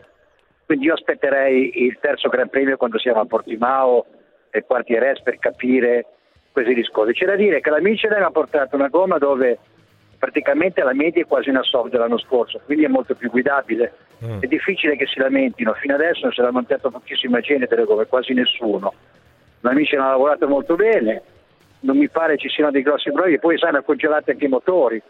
Quindi 0.66 0.86
io 0.86 0.94
aspetterei 0.94 1.84
il 1.86 1.98
terzo 2.00 2.30
Gran 2.30 2.50
Premio 2.50 2.78
quando 2.78 3.00
siamo 3.00 3.22
a 3.22 3.26
Portimao 3.26 4.06
e 4.50 4.64
Quartieres 4.64 5.22
per 5.22 5.40
capire 5.40 6.06
questi 6.52 6.74
discorsi. 6.74 7.14
C'è 7.14 7.26
da 7.26 7.36
dire 7.36 7.60
che 7.62 7.70
la 7.70 7.82
Michelin 7.82 8.24
ha 8.24 8.32
portato 8.32 8.76
una 8.76 8.88
gomma 8.88 9.18
dove 9.18 9.58
praticamente 10.18 10.82
la 10.84 10.94
media 10.94 11.22
è 11.22 11.26
quasi 11.26 11.50
una 11.50 11.64
soft 11.64 11.92
dell'anno 11.92 12.18
scorso, 12.18 12.60
quindi 12.66 12.86
è 12.86 12.88
molto 12.88 13.14
più 13.16 13.30
guidabile. 13.30 13.94
È 14.40 14.48
difficile 14.48 14.96
che 14.96 15.06
si 15.06 15.20
lamentino, 15.20 15.74
fino 15.74 15.94
adesso 15.94 16.22
non 16.24 16.32
si 16.32 16.40
è 16.40 16.44
lamentato 16.44 16.90
pochissima 16.90 17.40
gente 17.40 17.68
delle 17.68 17.84
gomme, 17.84 18.08
quasi 18.08 18.34
nessuno. 18.34 18.94
La 19.62 19.74
Michelin 19.74 20.06
ha 20.06 20.12
lavorato 20.12 20.48
molto 20.48 20.76
bene, 20.76 21.22
non 21.82 21.98
mi 21.98 22.10
pare 22.10 22.38
ci 22.38 22.50
siano 22.50 22.72
dei 22.72 22.82
grossi 22.82 23.12
problemi, 23.12 23.40
poi 23.40 23.58
sai, 23.58 23.70
hanno 23.70 23.84
congelato 23.84 24.32
anche 24.32 24.46
i 24.46 24.50
motori, 24.50 25.02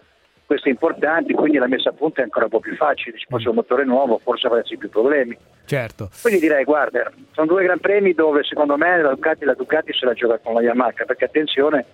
questo 0.46 0.70
è 0.70 0.72
importante, 0.72 1.34
quindi 1.34 1.58
la 1.58 1.68
messa 1.68 1.90
a 1.90 1.94
punto 1.94 2.22
è 2.22 2.24
ancora 2.24 2.46
un 2.46 2.52
po' 2.52 2.62
più 2.62 2.74
facile, 2.76 3.18
ci 3.18 3.26
fosse 3.28 3.50
un 3.50 3.56
motore 3.56 3.84
nuovo 3.84 4.18
forse 4.18 4.48
avresti 4.48 4.78
più 4.78 4.90
problemi. 4.90 5.38
Certo. 5.66 6.10
Quindi 6.22 6.40
direi, 6.40 6.64
guarda, 6.64 7.12
sono 7.32 7.48
due 7.48 7.64
gran 7.64 7.80
premi 7.80 8.14
dove 8.14 8.44
secondo 8.44 8.78
me 8.78 9.02
la 9.02 9.10
Ducati, 9.10 9.44
la 9.44 9.54
Ducati 9.54 9.92
se 9.92 10.06
la 10.06 10.14
gioca 10.14 10.38
con 10.38 10.54
la 10.54 10.62
Yamaha, 10.62 10.94
perché 11.06 11.26
attenzione, 11.26 11.86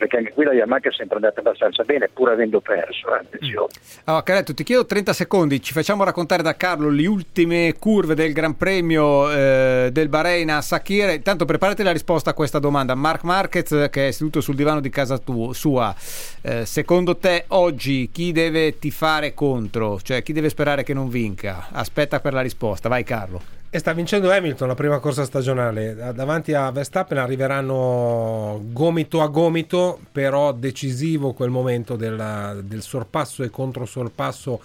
perché 0.00 0.16
anche 0.16 0.32
qui 0.32 0.44
la 0.44 0.54
Yamaha 0.54 0.80
è 0.80 0.92
sempre 0.92 1.16
andata 1.16 1.40
abbastanza 1.40 1.84
bene, 1.84 2.08
pur 2.08 2.30
avendo 2.30 2.60
perso, 2.60 3.14
eh, 3.14 3.18
attenzione. 3.18 3.68
Allora, 4.04 4.22
Carletto, 4.22 4.54
ti 4.54 4.64
chiedo 4.64 4.86
30 4.86 5.12
secondi, 5.12 5.60
ci 5.60 5.74
facciamo 5.74 6.04
raccontare 6.04 6.42
da 6.42 6.56
Carlo 6.56 6.88
le 6.88 7.06
ultime 7.06 7.74
curve 7.78 8.14
del 8.14 8.32
Gran 8.32 8.56
Premio 8.56 9.30
eh, 9.30 9.90
del 9.92 10.08
Bahrain 10.08 10.50
a 10.50 10.62
Sakir. 10.62 11.10
Intanto 11.10 11.44
preparati 11.44 11.82
la 11.82 11.92
risposta 11.92 12.30
a 12.30 12.32
questa 12.32 12.58
domanda. 12.58 12.94
Mark 12.94 13.24
Marquez, 13.24 13.88
che 13.90 14.08
è 14.08 14.10
seduto 14.10 14.40
sul 14.40 14.54
divano 14.54 14.80
di 14.80 14.88
casa 14.88 15.18
tu- 15.18 15.52
sua, 15.52 15.94
eh, 16.40 16.64
secondo 16.64 17.18
te 17.18 17.44
oggi 17.48 18.08
chi 18.10 18.32
deve 18.32 18.78
tifare 18.78 19.34
contro? 19.34 20.00
Cioè 20.00 20.22
chi 20.22 20.32
deve 20.32 20.48
sperare 20.48 20.82
che 20.82 20.94
non 20.94 21.10
vinca? 21.10 21.68
Aspetta 21.72 22.20
per 22.20 22.32
la 22.32 22.40
risposta, 22.40 22.88
vai 22.88 23.04
Carlo. 23.04 23.59
E 23.72 23.78
sta 23.78 23.92
vincendo 23.92 24.32
Hamilton 24.32 24.66
la 24.66 24.74
prima 24.74 24.98
corsa 24.98 25.24
stagionale. 25.24 25.94
Da- 25.94 26.10
Davanti 26.10 26.52
a 26.54 26.72
Verstappen 26.72 27.18
arriveranno 27.18 28.60
gomito 28.72 29.22
a 29.22 29.28
gomito, 29.28 30.00
però 30.10 30.50
decisivo 30.52 31.32
quel 31.34 31.50
momento 31.50 31.94
della- 31.94 32.56
del 32.60 32.82
sorpasso 32.82 33.44
e 33.44 33.50
controsorpasso 33.50 34.60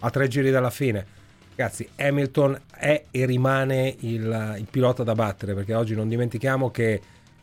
a 0.00 0.10
tre 0.10 0.26
giri 0.26 0.50
dalla 0.50 0.70
fine. 0.70 1.06
Ragazzi, 1.54 1.88
Hamilton 1.98 2.60
è 2.74 3.04
e 3.12 3.26
rimane 3.26 3.94
il, 4.00 4.56
il 4.58 4.66
pilota 4.68 5.04
da 5.04 5.14
battere 5.14 5.54
perché 5.54 5.74
oggi 5.74 5.94
non 5.94 6.08
dimentichiamo 6.08 6.72
che, 6.72 7.00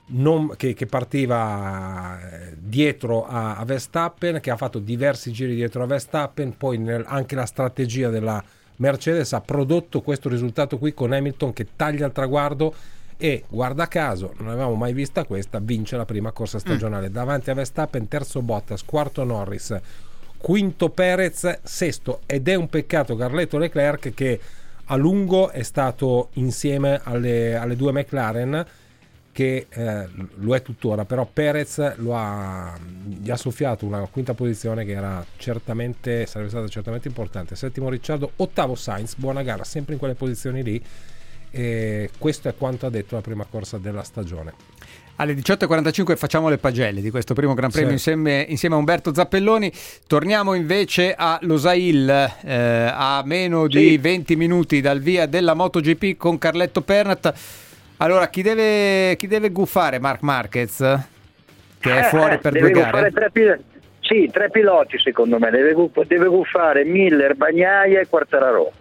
non- 0.08 0.54
che- 0.58 0.74
che 0.74 0.86
partiva 0.86 2.20
eh, 2.20 2.56
dietro 2.58 3.26
a, 3.26 3.56
a 3.56 3.64
Verstappen, 3.64 4.42
che 4.42 4.52
ha 4.52 4.58
fatto 4.58 4.80
diversi 4.80 5.32
giri 5.32 5.56
dietro 5.56 5.82
a 5.84 5.86
Verstappen, 5.86 6.58
poi 6.58 6.78
nel- 6.78 7.06
anche 7.08 7.36
la 7.36 7.46
strategia 7.46 8.10
della 8.10 8.44
Mercedes 8.78 9.34
ha 9.34 9.42
prodotto 9.42 10.02
questo 10.02 10.30
risultato 10.30 10.78
qui 10.78 10.94
con 10.94 11.14
Hamilton 11.14 11.54
che 11.54 11.68
taglia 11.76 12.06
il 12.06 12.12
traguardo 12.12 12.74
e 13.18 13.46
guarda 13.48 13.88
caso, 13.88 14.34
non 14.38 14.50
avevamo 14.50 14.76
mai 14.76 14.94
vista 14.94 15.24
questa, 15.24 15.60
vince 15.60 15.96
la 15.96 16.06
prima 16.06 16.32
corsa 16.32 16.60
stagionale. 16.60 17.10
Davanti 17.10 17.50
a 17.50 17.54
Verstappen, 17.54 18.10
terzo 18.10 18.42
Bottas, 18.42 18.84
quarto 18.84 19.24
Norris, 19.24 19.80
quinto 20.38 20.90
Perez, 20.90 21.60
sesto. 21.64 22.22
Ed 22.26 22.50
è 22.50 22.56
un 22.56 22.68
peccato 22.68 23.16
Carletto 23.16 23.58
Leclerc 23.58 24.14
che 24.14 24.40
a 24.86 24.96
lungo 24.98 25.50
è 25.50 25.64
stato 25.64 26.30
insieme 26.34 27.00
alle, 27.04 27.56
alle 27.56 27.76
due 27.78 27.94
McLaren 27.94 28.66
che 29.36 29.68
eh, 29.70 30.08
lo 30.36 30.56
è 30.56 30.62
tuttora, 30.62 31.04
però 31.04 31.28
Perez 31.32 31.98
lo 31.98 32.16
ha, 32.16 32.74
gli 33.06 33.30
ha 33.30 33.36
soffiato 33.36 33.86
una 33.86 34.08
quinta 34.10 34.34
posizione 34.34 34.86
che 34.86 34.94
era 34.94 35.26
certamente, 35.36 36.26
sarebbe 36.26 36.50
stata 36.50 36.70
certamente 36.70 37.10
importante. 37.10 37.54
Settimo 37.58 37.90
Ricciardo, 37.90 38.32
ottavo 38.38 38.76
Sainz, 38.76 39.16
buona 39.16 39.44
gara, 39.44 39.66
sempre 39.66 39.92
in 39.92 40.00
quelle 40.00 40.14
posizioni 40.14 40.64
lì. 40.64 40.82
E 41.52 42.12
questo 42.18 42.48
è 42.48 42.56
quanto 42.56 42.86
ha 42.86 42.90
detto 42.90 43.16
la 43.16 43.22
prima 43.22 43.44
corsa 43.44 43.78
della 43.78 44.04
stagione. 44.04 44.54
Alle 45.18 45.34
18.45 45.34 46.16
facciamo 46.16 46.48
le 46.48 46.58
pagelle 46.58 47.02
di 47.02 47.10
questo 47.10 47.34
primo 47.34 47.54
Gran 47.54 47.72
Premio 47.72 47.90
Sì. 47.90 47.94
insieme, 47.96 48.46
insieme 48.48 48.76
a 48.76 48.78
Umberto 48.78 49.14
Zappelloni. 49.14 49.70
Torniamo 50.08 50.54
invece 50.54 51.14
a 51.14 51.40
Losail 51.42 52.10
eh, 52.42 52.90
a 52.94 53.22
meno 53.26 53.68
di 53.68 53.98
20 53.98 54.36
minuti 54.38 54.80
dal 54.80 55.02
via 55.02 55.26
della 55.26 55.54
MotoGP 55.54 56.16
con 56.16 56.38
Carletto 56.38 56.82
Pernat. 56.82 57.34
Allora, 57.98 58.28
chi 58.28 58.42
deve, 58.42 59.16
chi 59.16 59.28
deve 59.28 59.50
guffare 59.50 60.00
Mark 60.00 60.22
Marquez? 60.22 60.78
Che 61.80 61.92
è 61.92 62.00
Eh, 62.00 62.04
fuori 62.04 62.36
eh, 62.36 62.38
per 62.40 62.54
due 62.54 62.72
gare? 62.72 63.12
Tre 63.12 63.30
pil- 63.32 63.64
sì, 64.02 64.30
tre 64.32 64.50
piloti 64.50 64.98
secondo 65.00 65.40
me, 65.40 65.50
deve, 65.50 65.74
gu- 65.74 66.06
deve 66.06 66.28
guffare 66.28 66.84
Miller, 66.84 67.36
Bagnaia 67.36 68.00
e 68.02 68.08
Quartararo. 68.08 68.72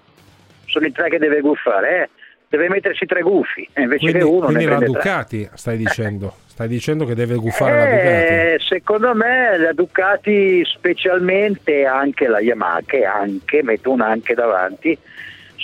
Sono 0.67 0.87
i 0.87 0.93
tre 0.93 1.09
che 1.09 1.19
deve 1.19 1.41
guffare, 1.41 2.03
eh. 2.03 2.09
deve 2.49 2.69
mettersi 2.69 3.07
tre 3.07 3.21
guffi, 3.23 3.69
eh, 3.73 3.83
invece 3.83 4.03
Quindi, 4.11 4.19
che 4.19 4.25
uno 4.25 4.47
quindi 4.47 4.65
ne 4.65 4.71
la 4.71 4.77
prende 4.79 4.99
tre. 4.99 5.03
Ducati, 5.03 5.49
stai 5.55 5.77
dicendo, 5.77 6.35
stai 6.49 6.69
dicendo 6.69 7.05
che 7.05 7.15
deve 7.15 7.37
guffare 7.37 7.77
la 7.79 7.85
Ducati. 7.85 8.33
Eh, 8.33 8.57
secondo 8.67 9.15
me 9.15 9.59
la 9.59 9.73
Ducati 9.73 10.65
specialmente 10.65 11.85
anche 11.85 12.27
la 12.27 12.41
Yamaha 12.41 12.81
che 12.85 13.05
anche, 13.05 13.63
metto 13.63 13.91
un 13.93 14.01
anche 14.01 14.35
davanti 14.35 14.99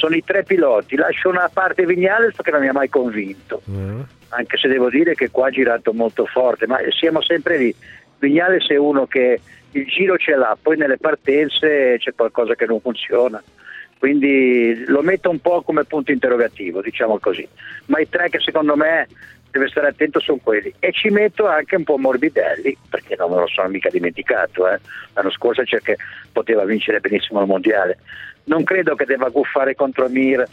sono 0.01 0.17
i 0.17 0.25
tre 0.25 0.45
piloti. 0.45 0.97
Lascio 0.97 1.29
una 1.29 1.51
parte 1.53 1.85
Vignales 1.85 2.35
perché 2.35 2.51
non 2.51 2.63
mi 2.63 2.69
ha 2.69 2.73
mai 2.73 2.89
convinto. 2.89 3.61
Mm. 3.71 4.01
anche 4.31 4.57
se 4.57 4.69
devo 4.69 4.89
dire 4.89 5.15
che 5.15 5.29
qua 5.31 5.49
ha 5.49 5.51
girato 5.51 5.93
molto 5.93 6.25
forte 6.25 6.67
ma 6.67 6.79
siamo 6.99 7.21
sempre 7.21 7.59
lì. 7.59 7.75
Vignales 8.19 8.67
è 8.69 8.77
uno 8.77 9.07
che 9.07 9.41
il 9.73 9.87
giro 9.87 10.17
ce 10.17 10.35
l'ha 10.35 10.57
poi 10.61 10.77
nelle 10.77 10.99
partenze 10.99 11.97
c'è 11.99 12.15
qualcosa 12.15 12.55
che 12.55 12.65
non 12.65 12.81
funziona. 12.81 13.43
Quindi 13.99 14.85
lo 14.87 15.03
metto 15.03 15.29
un 15.29 15.41
po' 15.41 15.61
come 15.61 15.85
punto 15.85 16.11
interrogativo 16.13 16.81
diciamo 16.81 17.19
così. 17.19 17.47
Ma 17.87 18.01
i 18.01 18.09
tre 18.09 18.31
che 18.31 18.41
secondo 18.41 18.77
me 18.77 19.07
deve 19.51 19.69
stare 19.69 19.89
attento 19.89 20.21
sono 20.21 20.39
quelli. 20.43 20.73
E 20.79 20.93
ci 20.93 21.11
metto 21.11 21.47
anche 21.47 21.77
un 21.77 21.85
po' 21.85 21.99
Morbidelli 21.99 22.75
perché 22.89 23.17
non 23.19 23.31
me 23.31 23.41
lo 23.41 23.47
sono 23.49 23.69
mica 23.69 23.91
dimenticato 23.91 24.67
eh. 24.67 24.79
l'anno 25.13 25.31
scorso 25.31 25.63
c'è 25.63 25.81
che 25.81 25.97
poteva 26.33 26.65
vincere 26.65 27.01
benissimo 27.01 27.41
il 27.41 27.47
mondiale 27.47 27.99
non 28.51 28.65
credo 28.65 28.97
che 28.97 29.05
debba 29.05 29.29
guffare 29.29 29.75
contro 29.75 30.09
Mir 30.09 30.45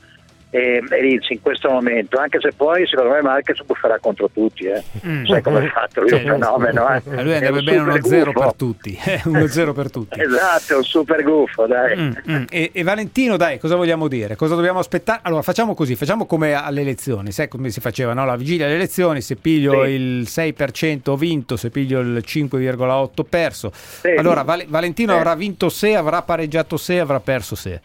e, 0.50 0.82
Rins 0.88 1.30
in 1.30 1.42
questo 1.42 1.70
momento 1.70 2.18
anche 2.18 2.40
se 2.40 2.52
poi 2.56 2.88
secondo 2.88 3.12
me 3.12 3.22
Marquez 3.22 3.62
bufferà 3.66 4.00
contro 4.00 4.30
tutti 4.30 4.64
eh. 4.66 4.82
sai 5.26 5.42
come 5.42 5.66
è 5.66 5.70
fatto 5.70 6.02
lui 6.02 6.10
è 6.12 6.14
un 6.14 6.20
fenomeno 6.22 6.88
eh. 6.90 7.02
A 7.18 7.22
lui 7.22 7.32
È 7.32 7.36
andrebbe 7.36 7.62
bene 7.64 7.78
uno 7.80 7.98
zero 8.02 8.32
per 8.32 8.54
tutti. 8.54 8.98
eh, 9.06 9.22
uno 9.26 9.46
zero 9.48 9.74
per 9.74 9.92
tutti. 9.92 10.20
esatto 10.22 10.74
è 10.74 10.78
un 10.78 10.84
super 10.84 11.24
gufo 11.24 11.66
dai 11.68 11.96
Mm, 11.98 12.12
mm. 12.32 12.44
E, 12.50 12.70
e 12.74 12.84
Valentino, 12.84 13.38
dai, 13.38 13.60
cosa 13.60 13.76
vogliamo 13.76 14.08
dire? 14.08 14.36
Cosa 14.36 14.56
dobbiamo 14.56 14.80
aspettare? 14.80 15.20
Allora, 15.24 15.42
facciamo 15.42 15.74
così, 15.74 15.96
facciamo 15.96 16.26
come 16.26 16.54
alle 16.54 16.82
elezioni, 16.82 17.32
sai 17.32 17.48
come 17.48 17.70
si 17.70 17.80
faceva, 17.80 18.14
no? 18.14 18.26
La 18.26 18.36
vigilia 18.36 18.66
alle 18.66 18.76
elezioni, 18.76 19.22
se 19.22 19.36
piglio 19.36 19.84
Sì. 19.84 19.90
il 19.92 20.22
6% 20.30 21.10
ho 21.12 21.16
vinto, 21.18 21.56
se 21.58 21.70
piglio 21.70 22.00
il 22.02 22.24
5,8% 22.26 23.10
ho 23.20 23.24
perso. 23.24 23.72
Allora, 24.18 24.44
Val- 24.44 24.66
Valentino 24.68 25.12
Sì. 25.14 25.18
avrà 25.18 25.36
vinto 25.36 25.70
se, 25.70 25.96
avrà 25.96 26.22
pareggiato 26.22 26.78
se, 26.78 27.00
avrà 27.00 27.20
perso 27.20 27.56
se. 27.56 27.82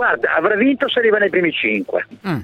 Guarda 0.00 0.34
avrà 0.34 0.54
vinto 0.54 0.88
se 0.88 0.98
arriva 0.98 1.18
nei 1.18 1.28
primi 1.28 1.52
5 1.52 2.06
Mm. 2.26 2.40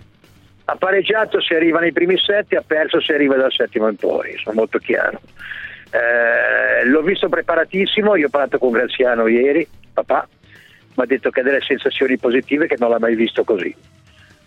ha 0.66 0.76
pareggiato 0.76 1.40
se 1.40 1.54
arriva 1.56 1.80
nei 1.80 1.92
primi 1.92 2.18
7 2.18 2.54
ha 2.56 2.62
perso 2.66 3.00
se 3.00 3.14
arriva 3.14 3.34
dal 3.36 3.50
settimo 3.52 3.88
in 3.88 3.96
poi 3.96 4.36
sono 4.42 4.56
molto 4.56 4.78
chiaro 4.78 5.20
Eh, 5.90 6.84
l'ho 6.86 7.00
visto 7.02 7.28
preparatissimo 7.30 8.16
io 8.16 8.26
ho 8.26 8.30
parlato 8.30 8.58
con 8.58 8.72
Graziano 8.72 9.26
ieri 9.28 9.66
papà 9.94 10.28
mi 10.96 11.02
ha 11.02 11.06
detto 11.06 11.30
che 11.30 11.40
ha 11.40 11.42
delle 11.42 11.60
sensazioni 11.62 12.18
positive 12.18 12.66
che 12.66 12.76
non 12.78 12.90
l'ha 12.90 12.98
mai 12.98 13.14
visto 13.14 13.42
così 13.44 13.74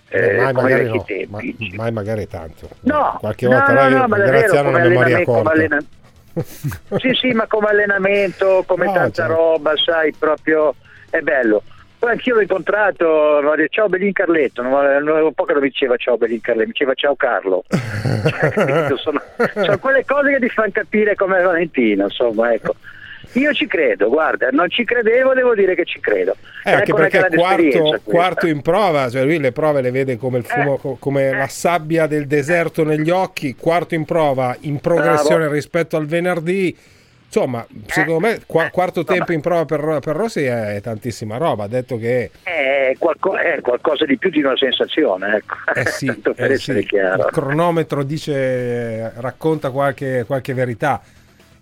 Eh, 0.09 0.35
mai, 0.37 0.53
come 0.53 0.69
magari 0.69 0.85
no, 0.85 1.05
ma- 1.29 1.39
mai 1.75 1.91
magari 1.91 2.27
tanto. 2.27 2.67
No, 2.81 3.17
Qualche 3.19 3.47
no, 3.47 3.51
volta 3.53 3.73
no, 3.73 3.97
no, 3.97 4.07
ma 4.07 4.17
Graziano 4.17 4.69
una 4.69 4.79
memoria 4.79 5.23
corta. 5.23 5.51
allena- 5.51 5.77
sì, 6.97 7.13
sì, 7.13 7.31
ma 7.31 7.45
come 7.47 7.67
allenamento, 7.69 8.63
come 8.67 8.85
No, 8.85 8.93
tanta 8.93 9.23
certo. 9.27 9.33
roba, 9.33 9.73
sai, 9.77 10.11
proprio 10.17 10.73
è 11.11 11.19
bello. 11.21 11.61
Poi 11.99 12.11
anch'io 12.11 12.35
l'ho 12.35 12.41
incontrato, 12.41 13.41
detto 13.57 13.73
ciao 13.73 13.89
Belin 13.89 14.13
Carletto, 14.13 14.61
non, 14.61 14.71
non 14.71 15.09
avevo 15.09 15.27
un 15.27 15.33
po' 15.33 15.43
che 15.43 15.51
non 15.51 15.61
mi 15.61 15.67
diceva 15.67 15.97
ciao 15.97 16.17
Belin 16.17 16.39
Carletto, 16.39 16.67
mi 16.67 16.71
diceva 16.71 16.93
ciao 16.93 17.15
Carlo. 17.15 17.63
Cioè, 18.19 18.97
sono, 18.97 19.21
sono 19.53 19.77
quelle 19.77 20.03
cose 20.05 20.31
che 20.31 20.39
ti 20.39 20.49
fanno 20.49 20.71
capire 20.71 21.15
come 21.15 21.41
Valentino, 21.41 22.05
insomma, 22.05 22.53
ecco. 22.53 22.75
Io 23.33 23.53
ci 23.53 23.67
credo, 23.67 24.09
guarda, 24.09 24.47
non 24.51 24.69
ci 24.69 24.83
credevo, 24.83 25.33
devo 25.33 25.53
dire 25.53 25.75
che 25.75 25.85
ci 25.85 25.99
credo. 25.99 26.35
Eh, 26.63 26.71
anche 26.71 26.93
perché 26.93 27.19
grande 27.19 27.37
quarto, 27.37 28.01
quarto 28.03 28.47
in 28.47 28.61
prova, 28.61 29.09
cioè 29.09 29.23
lui 29.23 29.37
le 29.37 29.51
prove 29.51 29.81
le 29.81 29.91
vede 29.91 30.17
come 30.17 30.39
il 30.39 30.45
fumo, 30.45 30.77
co- 30.77 30.97
come 30.99 31.31
la 31.31 31.47
sabbia 31.47 32.07
del 32.07 32.25
deserto 32.25 32.83
negli 32.83 33.11
occhi, 33.11 33.55
quarto 33.55 33.93
in 33.93 34.05
prova, 34.05 34.55
in 34.61 34.79
progressione 34.79 35.41
Bravo. 35.41 35.53
rispetto 35.53 35.95
al 35.95 36.07
venerdì. 36.07 36.75
Insomma, 37.31 37.63
secondo 37.85 38.19
me 38.19 38.39
qua- 38.47 38.71
quarto 38.71 39.03
tempo 39.03 39.31
in 39.33 39.41
prova 39.41 39.63
per, 39.63 39.99
per 40.01 40.15
Rossi 40.15 40.43
è 40.45 40.79
tantissima 40.81 41.37
roba. 41.37 41.65
Ha 41.65 41.67
detto 41.67 41.99
che 41.99 42.31
È, 42.41 42.95
qualco- 42.97 43.37
è 43.37 43.61
qualcosa 43.61 44.03
di 44.05 44.17
più 44.17 44.31
di 44.31 44.41
una 44.41 44.57
sensazione, 44.57 45.35
ecco. 45.35 45.53
eh 45.75 45.85
sì, 45.85 46.07
per 46.21 46.33
eh 46.49 46.53
essere 46.53 46.81
sì, 46.81 46.87
chiaro. 46.87 47.27
il 47.27 47.31
cronometro 47.31 48.01
dice, 48.01 49.11
racconta 49.21 49.69
qualche, 49.69 50.23
qualche 50.25 50.55
verità. 50.55 50.99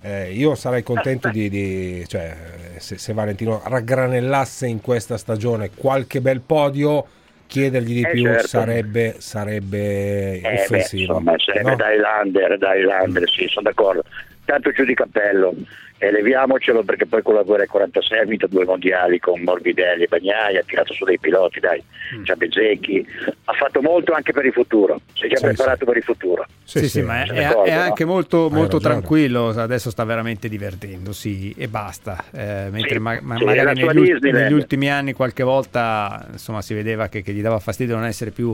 Eh, 0.02 0.32
io 0.32 0.56
sarei 0.56 0.84
contento 0.84 1.28
di, 1.30 1.50
di- 1.50 2.06
cioè, 2.08 2.34
eh, 2.76 2.80
se, 2.80 2.98
se 2.98 3.12
Valentino 3.12 3.62
raggranellasse 3.66 4.68
in 4.68 4.80
questa 4.80 5.18
stagione 5.18 5.72
qualche 5.76 6.22
bel 6.22 6.40
podio, 6.40 7.06
chiedergli 7.46 7.94
di 7.94 8.02
Eh, 8.04 8.10
più 8.12 8.24
certo. 8.24 8.48
sarebbe, 8.48 9.16
sarebbe 9.18 10.36
Eh, 10.38 10.42
beh, 10.42 10.62
offensivo. 10.62 11.14
insomma, 11.18 11.34
sarebbe 11.40 11.70
no? 11.72 11.76
da 11.76 11.92
Highlander, 11.92 12.58
da 12.58 12.74
Highlander, 12.74 13.30
sì, 13.30 13.48
sono 13.50 13.68
d'accordo. 13.70 14.04
Tanto 14.48 14.72
giù 14.72 14.86
di 14.86 14.94
cappello 14.94 15.54
e 16.00 16.12
leviamocelo 16.12 16.84
perché 16.84 17.06
poi 17.08 17.22
con 17.24 17.34
la 17.34 17.42
guerra 17.42 17.66
46 17.66 18.20
ha 18.20 18.24
vinto 18.26 18.48
due 18.48 18.66
mondiali 18.66 19.20
con 19.20 19.42
Morbidelli 19.42 20.04
e 20.04 20.08
Bagnai, 20.08 20.58
ha 20.58 20.64
tirato 20.64 20.94
su 20.94 21.04
dei 21.06 21.18
piloti, 21.20 21.60
dai, 21.60 21.82
c'ha 22.24 22.36
Bezzecchi, 22.36 23.06
ha 23.46 23.54
fatto 23.54 23.82
molto 23.82 24.14
anche 24.14 24.32
per 24.32 24.46
il 24.46 24.54
futuro, 24.54 25.02
si 25.14 25.26
è 25.26 25.28
già 25.30 25.38
Sì, 25.38 25.44
preparato 25.46 25.86
per 25.86 25.98
il 25.98 26.04
futuro. 26.04 26.46
Sì, 26.64 26.88
sì, 26.88 27.02
ma 27.02 27.24
è, 27.24 27.28
Sono 27.28 27.64
è- 27.64 27.70
è 27.72 27.76
no? 27.76 27.82
anche 27.82 28.06
molto, 28.06 28.50
molto 28.52 28.80
tranquillo, 28.80 29.50
adesso 29.50 29.90
sta 29.90 30.04
veramente 30.04 30.48
divertendosi 30.50 31.56
e 31.58 31.68
basta. 31.68 32.24
Eh, 32.32 32.68
mentre 32.70 32.96
Sì, 32.96 33.00
ma- 33.00 33.20
ma- 33.22 33.38
sì, 33.38 33.44
magari 33.46 33.84
negli, 33.84 34.14
negli 34.32 34.54
ultimi 34.54 34.90
anni 34.92 35.14
qualche 35.14 35.44
volta 35.44 36.28
insomma, 36.32 36.62
si 36.62 36.74
vedeva 36.74 37.08
che, 37.08 37.22
che 37.24 37.34
gli 37.34 37.42
dava 37.42 37.60
fastidio 37.60 37.96
non 37.96 38.06
essere 38.06 38.32
più 38.32 38.54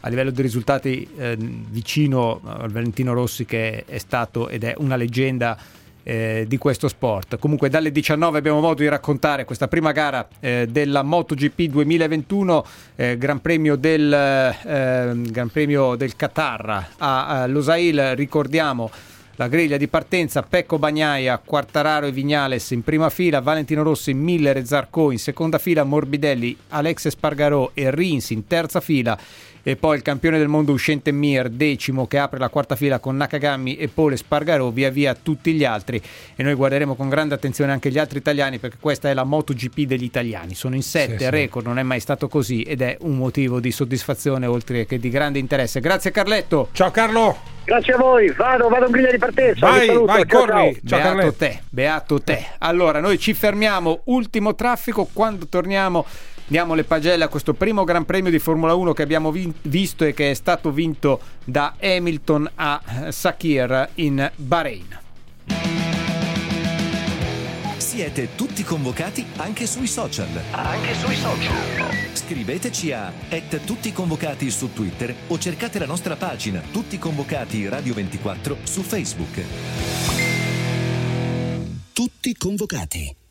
a 0.00 0.08
livello 0.08 0.30
di 0.30 0.42
risultati 0.42 1.08
eh, 1.18 1.34
vicino 1.38 2.40
al 2.44 2.70
Valentino 2.70 3.14
Rossi 3.14 3.46
che 3.46 3.84
è 3.86 3.98
stato 3.98 4.48
ed 4.48 4.62
è 4.64 4.74
una 4.76 4.96
leggenda 4.96 5.56
eh, 6.04 6.44
di 6.46 6.58
questo 6.58 6.86
sport. 6.86 7.38
Comunque 7.38 7.68
dalle 7.68 7.90
19 7.90 8.38
abbiamo 8.38 8.60
modo 8.60 8.82
di 8.82 8.88
raccontare 8.88 9.44
questa 9.44 9.66
prima 9.66 9.92
gara 9.92 10.26
eh, 10.38 10.68
della 10.70 11.02
MotoGP 11.02 11.62
2021, 11.62 12.66
eh, 12.94 13.18
Gran 13.18 13.40
Premio 13.40 13.74
del, 13.76 14.12
eh, 14.12 15.12
Gran 15.16 15.48
Premio 15.50 15.96
del 15.96 16.14
Qatar 16.14 16.88
a, 16.98 17.26
a 17.26 17.46
Losail, 17.46 18.14
ricordiamo 18.14 18.90
la 19.36 19.48
griglia 19.48 19.76
di 19.76 19.88
partenza, 19.88 20.42
Pecco 20.42 20.78
Bagnaia, 20.78 21.40
Quartararo 21.44 22.06
e 22.06 22.12
Vignales 22.12 22.70
in 22.70 22.82
prima 22.82 23.10
fila, 23.10 23.40
Valentino 23.40 23.82
Rossi, 23.82 24.14
Miller 24.14 24.58
e 24.58 24.64
Zarco 24.64 25.10
in 25.10 25.18
seconda 25.18 25.58
fila, 25.58 25.82
Morbidelli, 25.82 26.56
Alex 26.68 27.08
Spargarò 27.08 27.72
e 27.74 27.90
Rins 27.90 28.30
in 28.30 28.46
terza 28.46 28.80
fila 28.80 29.18
e 29.66 29.76
poi 29.76 29.96
il 29.96 30.02
campione 30.02 30.36
del 30.38 30.48
mondo 30.48 30.72
uscente 30.72 31.10
Mir 31.10 31.48
decimo 31.48 32.06
che 32.06 32.18
apre 32.18 32.38
la 32.38 32.50
quarta 32.50 32.76
fila 32.76 32.98
con 32.98 33.16
Nakagami 33.16 33.76
e 33.76 33.88
Pole 33.88 34.16
Spargarò 34.16 34.68
via 34.68 34.90
via 34.90 35.16
tutti 35.20 35.54
gli 35.54 35.64
altri. 35.64 36.00
E 36.36 36.42
noi 36.42 36.52
guarderemo 36.52 36.94
con 36.94 37.08
grande 37.08 37.34
attenzione 37.34 37.72
anche 37.72 37.90
gli 37.90 37.98
altri 37.98 38.18
italiani 38.18 38.58
perché 38.58 38.76
questa 38.78 39.08
è 39.08 39.14
la 39.14 39.24
MotoGP 39.24 39.80
degli 39.80 40.04
italiani. 40.04 40.54
Sono 40.54 40.74
in 40.74 40.82
sette, 40.82 41.16
Sì, 41.18 41.24
sì. 41.24 41.30
record 41.30 41.66
non 41.66 41.78
è 41.78 41.82
mai 41.82 42.00
stato 42.00 42.28
così 42.28 42.60
ed 42.62 42.82
è 42.82 42.98
un 43.00 43.16
motivo 43.16 43.58
di 43.58 43.72
soddisfazione 43.72 44.44
oltre 44.46 44.84
che 44.84 44.98
di 44.98 45.08
grande 45.08 45.38
interesse. 45.38 45.80
Grazie 45.80 46.10
Carletto. 46.10 46.68
Ciao 46.72 46.90
Carlo. 46.90 47.52
Grazie 47.64 47.94
a 47.94 47.96
voi, 47.96 48.30
vado, 48.32 48.68
vado 48.68 48.84
in 48.84 48.90
griglia 48.92 49.10
di 49.10 49.16
partenza. 49.16 49.70
vi 49.72 49.86
saluto, 49.86 50.26
ciao, 50.26 50.46
ciao. 50.46 50.72
beato 50.82 51.32
te, 51.32 51.60
beato 51.70 52.20
te. 52.20 52.46
Allora, 52.58 53.00
noi 53.00 53.18
ci 53.18 53.32
fermiamo, 53.32 54.02
ultimo 54.04 54.54
traffico, 54.54 55.08
quando 55.10 55.46
torniamo 55.48 56.04
diamo 56.46 56.74
le 56.74 56.84
pagelle 56.84 57.24
a 57.24 57.28
questo 57.28 57.54
primo 57.54 57.84
Gran 57.84 58.04
Premio 58.04 58.30
di 58.30 58.38
Formula 58.38 58.74
1 58.74 58.92
che 58.92 59.02
abbiamo 59.02 59.30
vin- 59.30 59.54
visto 59.62 60.04
e 60.04 60.14
che 60.14 60.30
è 60.30 60.34
stato 60.34 60.70
vinto 60.70 61.20
da 61.44 61.74
Hamilton 61.80 62.50
a 62.54 62.80
eh, 63.06 63.12
Sakir 63.12 63.90
in 63.94 64.30
Bahrain. 64.36 65.02
Siete 67.76 68.34
tutti 68.34 68.64
convocati 68.64 69.24
anche 69.36 69.66
sui 69.66 69.86
social. 69.86 70.28
Anche 70.50 70.94
sui 70.94 71.14
social. 71.14 71.54
Scriveteci 72.12 72.90
a 72.90 73.12
et 73.28 73.64
tutti 73.64 73.92
convocati 73.92 74.50
su 74.50 74.72
Twitter 74.72 75.14
o 75.28 75.38
cercate 75.38 75.78
la 75.78 75.86
nostra 75.86 76.16
pagina 76.16 76.60
Tutti 76.72 76.98
convocati 76.98 77.68
Radio 77.68 77.94
24 77.94 78.56
su 78.64 78.82
Facebook. 78.82 79.42
Tutti 81.92 82.34
convocati. 82.34 83.22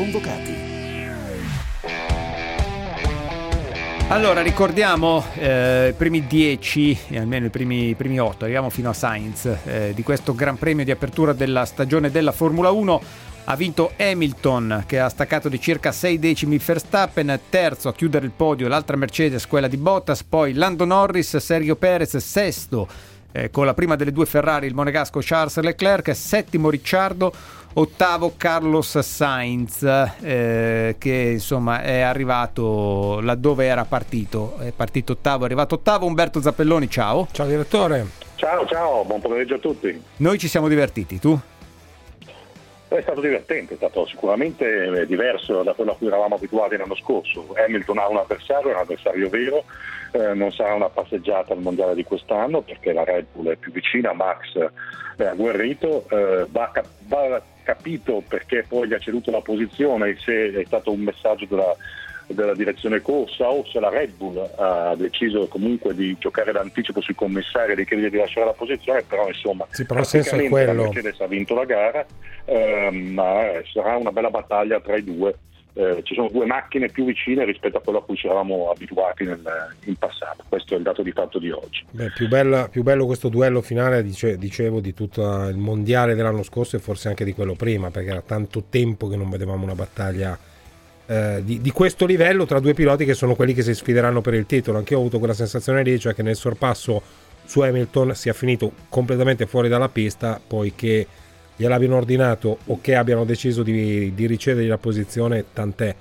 Convocati. 0.00 0.68
Allora, 4.08 4.40
ricordiamo 4.40 5.22
eh, 5.34 5.88
i 5.90 5.92
primi 5.92 6.26
10, 6.26 6.98
e 7.10 7.18
almeno 7.18 7.46
i 7.46 7.50
primi, 7.50 7.90
i 7.90 7.94
primi 7.94 8.18
8, 8.18 8.44
arriviamo 8.44 8.70
fino 8.70 8.88
a 8.88 8.92
Sainz, 8.94 9.44
eh, 9.44 9.92
di 9.94 10.02
questo 10.02 10.34
Gran 10.34 10.56
Premio 10.56 10.84
di 10.84 10.90
apertura 10.90 11.34
della 11.34 11.66
stagione 11.66 12.10
della 12.10 12.32
Formula 12.32 12.70
1. 12.70 13.02
Ha 13.44 13.56
vinto 13.56 13.92
Hamilton 13.98 14.84
che 14.86 14.98
ha 14.98 15.08
staccato 15.08 15.48
di 15.48 15.60
circa 15.60 15.92
6 15.92 16.18
decimi 16.18 16.58
Verstappen, 16.58 17.38
terzo 17.50 17.88
a 17.88 17.92
chiudere 17.92 18.24
il 18.24 18.32
podio 18.34 18.68
l'altra 18.68 18.96
Mercedes, 18.96 19.46
quella 19.46 19.68
di 19.68 19.76
Bottas, 19.76 20.22
poi 20.22 20.54
Lando 20.54 20.84
Norris, 20.84 21.36
Sergio 21.36 21.76
Perez, 21.76 22.16
sesto 22.16 22.88
eh, 23.32 23.50
con 23.50 23.64
la 23.64 23.74
prima 23.74 23.96
delle 23.96 24.12
due 24.12 24.26
Ferrari 24.26 24.66
il 24.66 24.74
monegasco 24.74 25.20
Charles 25.22 25.58
Leclerc, 25.60 26.14
settimo 26.14 26.70
Ricciardo, 26.70 27.32
ottavo 27.74 28.32
Carlos 28.36 28.98
Sainz 28.98 29.82
eh, 29.82 30.96
che 30.98 31.12
insomma 31.32 31.82
è 31.82 32.00
arrivato 32.00 33.20
laddove 33.20 33.66
era 33.66 33.84
partito, 33.84 34.56
è 34.58 34.72
partito 34.72 35.12
ottavo, 35.12 35.42
è 35.42 35.46
arrivato 35.46 35.76
ottavo 35.76 36.06
Umberto 36.06 36.40
Zappelloni, 36.40 36.88
ciao. 36.88 37.28
Ciao 37.30 37.46
direttore. 37.46 38.06
Ciao, 38.36 38.66
ciao, 38.66 39.04
buon 39.04 39.20
pomeriggio 39.20 39.56
a 39.56 39.58
tutti. 39.58 40.02
Noi 40.16 40.38
ci 40.38 40.48
siamo 40.48 40.66
divertiti, 40.66 41.18
tu? 41.18 41.38
È 42.88 43.00
stato 43.02 43.20
divertente, 43.20 43.74
è 43.74 43.76
stato 43.76 44.04
sicuramente 44.06 44.66
eh, 44.66 45.06
diverso 45.06 45.62
da 45.62 45.74
quello 45.74 45.92
a 45.92 45.94
cui 45.94 46.08
eravamo 46.08 46.34
abituati 46.34 46.76
l'anno 46.76 46.96
scorso. 46.96 47.54
Hamilton 47.54 47.98
ha 47.98 48.08
un 48.08 48.16
avversario, 48.16 48.70
è 48.70 48.72
un 48.72 48.80
avversario 48.80 49.28
vero, 49.28 49.62
eh, 50.10 50.34
non 50.34 50.50
sarà 50.50 50.74
una 50.74 50.88
passeggiata 50.88 51.52
al 51.52 51.60
mondiale 51.60 51.94
di 51.94 52.02
quest'anno 52.02 52.62
perché 52.62 52.92
la 52.92 53.04
Red 53.04 53.26
Bull 53.32 53.50
è 53.50 53.56
più 53.56 53.70
vicina, 53.70 54.12
Max 54.12 54.58
è 55.16 55.24
agguerrito, 55.24 56.06
eh, 56.08 56.46
va, 56.50 56.72
va 57.06 57.40
capito 57.70 58.22
perché 58.26 58.64
poi 58.66 58.88
gli 58.88 58.94
ha 58.94 58.98
ceduto 58.98 59.30
la 59.30 59.40
posizione, 59.40 60.16
se 60.18 60.52
è 60.52 60.64
stato 60.66 60.90
un 60.90 61.00
messaggio 61.00 61.46
della, 61.46 61.74
della 62.26 62.54
direzione 62.54 63.00
corsa 63.00 63.48
o 63.48 63.64
se 63.64 63.78
la 63.78 63.88
Red 63.88 64.14
Bull 64.16 64.38
ha 64.56 64.94
deciso 64.96 65.46
comunque 65.46 65.94
di 65.94 66.16
giocare 66.18 66.50
d'anticipo 66.52 67.00
sui 67.00 67.14
commissari 67.14 67.72
e 67.72 67.76
di 67.76 67.84
chiedere 67.84 68.10
di 68.10 68.16
lasciare 68.18 68.46
la 68.46 68.52
posizione, 68.52 69.02
però 69.02 69.28
insomma 69.28 69.66
Sì, 69.70 69.84
però 69.84 70.00
il 70.00 70.06
senso 70.06 70.34
è 70.34 70.48
quello. 70.48 70.72
la 70.72 70.82
Mercedes 70.82 71.20
ha 71.20 71.26
vinto 71.26 71.54
la 71.54 71.64
gara, 71.64 72.04
ehm, 72.44 72.96
ma 73.12 73.50
eh, 73.52 73.64
sarà 73.72 73.96
una 73.96 74.10
bella 74.10 74.30
battaglia 74.30 74.80
tra 74.80 74.96
i 74.96 75.04
due. 75.04 75.34
Eh, 75.72 76.00
ci 76.02 76.14
sono 76.14 76.28
due 76.32 76.46
macchine 76.46 76.88
più 76.88 77.04
vicine 77.04 77.44
rispetto 77.44 77.76
a 77.76 77.80
quello 77.80 78.00
a 78.00 78.02
cui 78.02 78.16
ci 78.16 78.26
eravamo 78.26 78.70
abituati 78.70 79.24
nel- 79.24 79.40
in 79.84 79.94
passato, 79.94 80.42
questo 80.48 80.74
è 80.74 80.76
il 80.76 80.82
dato 80.82 81.02
di 81.02 81.12
fatto 81.12 81.38
di 81.38 81.50
oggi. 81.50 81.84
Beh, 81.90 82.10
più, 82.10 82.26
bella- 82.26 82.68
più 82.68 82.82
bello 82.82 83.06
questo 83.06 83.28
duello 83.28 83.60
finale, 83.60 84.02
dice- 84.02 84.36
dicevo, 84.36 84.80
di 84.80 84.92
tutto 84.94 85.22
il 85.46 85.56
mondiale 85.56 86.16
dell'anno 86.16 86.42
scorso 86.42 86.74
e 86.74 86.80
forse 86.80 87.06
anche 87.08 87.24
di 87.24 87.32
quello 87.34 87.54
prima, 87.54 87.90
perché 87.90 88.10
era 88.10 88.20
tanto 88.20 88.64
tempo 88.68 89.06
che 89.08 89.16
non 89.16 89.30
vedevamo 89.30 89.62
una 89.62 89.74
battaglia 89.76 90.36
eh, 91.06 91.40
di, 91.44 91.60
di 91.60 91.70
questo 91.70 92.04
livello 92.06 92.46
tra 92.46 92.60
due 92.60 92.74
piloti 92.74 93.04
che 93.04 93.14
sono 93.14 93.34
quelli 93.34 93.54
che 93.54 93.62
si 93.62 93.74
sfideranno 93.74 94.20
per 94.20 94.34
il 94.34 94.46
titolo. 94.46 94.78
Anche 94.78 94.92
io 94.92 94.98
ho 94.98 95.02
avuto 95.02 95.18
quella 95.18 95.34
sensazione 95.34 95.82
lì, 95.82 95.98
cioè 95.98 96.14
che 96.14 96.22
nel 96.22 96.36
sorpasso 96.36 97.00
su 97.44 97.60
Hamilton 97.60 98.14
sia 98.14 98.32
finito 98.32 98.72
completamente 98.88 99.46
fuori 99.46 99.68
dalla 99.68 99.88
pista, 99.88 100.40
poiché 100.44 101.06
gliel'abbiano 101.60 101.96
ordinato 101.96 102.58
o 102.66 102.78
che 102.80 102.94
abbiano 102.94 103.24
deciso 103.24 103.62
di, 103.62 104.14
di 104.14 104.26
ricedergli 104.26 104.66
la 104.66 104.78
posizione, 104.78 105.44
tant'è. 105.52 105.94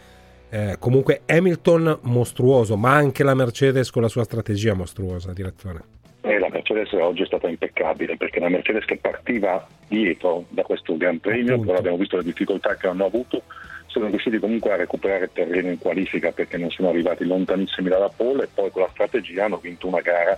Eh, 0.51 0.75
comunque 0.79 1.21
Hamilton 1.25 1.99
mostruoso, 2.03 2.77
ma 2.77 2.93
anche 2.93 3.23
la 3.23 3.35
Mercedes 3.35 3.91
con 3.91 4.01
la 4.01 4.07
sua 4.07 4.23
strategia 4.23 4.73
mostruosa, 4.73 5.33
direttore. 5.33 5.81
E 6.21 6.39
la 6.39 6.49
la 6.49 6.55
Mercedes 6.55 6.91
oggi 6.93 7.21
è 7.23 7.25
stata 7.25 7.47
impeccabile 7.47 8.17
perché 8.17 8.39
la 8.39 8.49
Mercedes 8.49 8.85
che 8.85 8.97
partiva 8.97 9.65
dietro 9.87 10.45
da 10.49 10.63
questo 10.63 10.97
Gran 10.97 11.19
Premio, 11.19 11.53
Appunto. 11.53 11.65
però 11.67 11.77
abbiamo 11.77 11.97
visto 11.97 12.17
le 12.17 12.23
difficoltà 12.23 12.75
che 12.75 12.87
hanno 12.87 13.05
avuto, 13.05 13.43
sono 13.87 14.07
riusciti 14.07 14.37
comunque 14.39 14.71
a 14.71 14.75
recuperare 14.75 15.29
terreno 15.31 15.69
in 15.69 15.77
qualifica 15.77 16.31
perché 16.31 16.57
non 16.57 16.69
sono 16.69 16.89
arrivati 16.89 17.25
lontanissimi 17.25 17.89
dalla 17.89 18.09
pole 18.09 18.43
e 18.43 18.49
poi 18.53 18.69
con 18.71 18.83
la 18.83 18.89
strategia 18.91 19.45
hanno 19.45 19.57
vinto 19.57 19.87
una 19.87 20.01
gara 20.01 20.37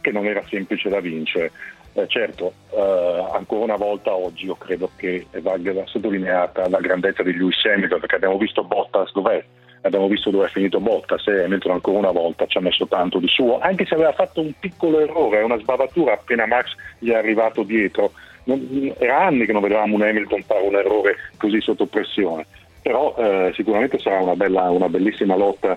che 0.00 0.12
non 0.12 0.26
era 0.26 0.42
semplice 0.48 0.88
da 0.88 1.00
vincere. 1.00 1.50
Eh, 1.94 2.06
certo, 2.08 2.54
eh, 2.70 3.26
ancora 3.32 3.64
una 3.64 3.76
volta 3.76 4.14
oggi 4.14 4.46
io 4.46 4.54
credo 4.54 4.90
che 4.96 5.26
valga 5.42 5.74
sottolineata 5.84 6.66
la 6.70 6.80
grandezza 6.80 7.22
di 7.22 7.36
Lewis 7.36 7.62
Hamilton 7.66 8.00
perché 8.00 8.14
abbiamo 8.14 8.38
visto 8.38 8.64
Bottas 8.64 9.12
dov'è, 9.12 9.44
abbiamo 9.82 10.08
visto 10.08 10.30
dove 10.30 10.46
è 10.46 10.48
finito 10.48 10.80
Bottas 10.80 11.26
e 11.26 11.44
Hamilton 11.44 11.72
ancora 11.72 11.98
una 11.98 12.10
volta 12.10 12.46
ci 12.46 12.56
ha 12.56 12.62
messo 12.62 12.86
tanto 12.86 13.18
di 13.18 13.28
suo, 13.28 13.58
anche 13.58 13.84
se 13.84 13.92
aveva 13.94 14.12
fatto 14.12 14.40
un 14.40 14.52
piccolo 14.58 15.00
errore, 15.00 15.42
una 15.42 15.58
sbavatura 15.58 16.14
appena 16.14 16.46
Max 16.46 16.74
gli 16.98 17.10
è 17.10 17.14
arrivato 17.14 17.62
dietro. 17.62 18.12
Non- 18.44 18.94
era 18.98 19.26
anni 19.26 19.44
che 19.44 19.52
non 19.52 19.60
vedevamo 19.60 19.94
un 19.94 20.02
Hamilton 20.02 20.42
fare 20.42 20.66
un 20.66 20.74
errore 20.74 21.16
così 21.36 21.60
sotto 21.60 21.84
pressione, 21.84 22.46
però 22.80 23.14
eh, 23.18 23.52
sicuramente 23.54 23.98
sarà 23.98 24.20
una, 24.20 24.34
bella, 24.34 24.70
una 24.70 24.88
bellissima 24.88 25.36
lotta 25.36 25.76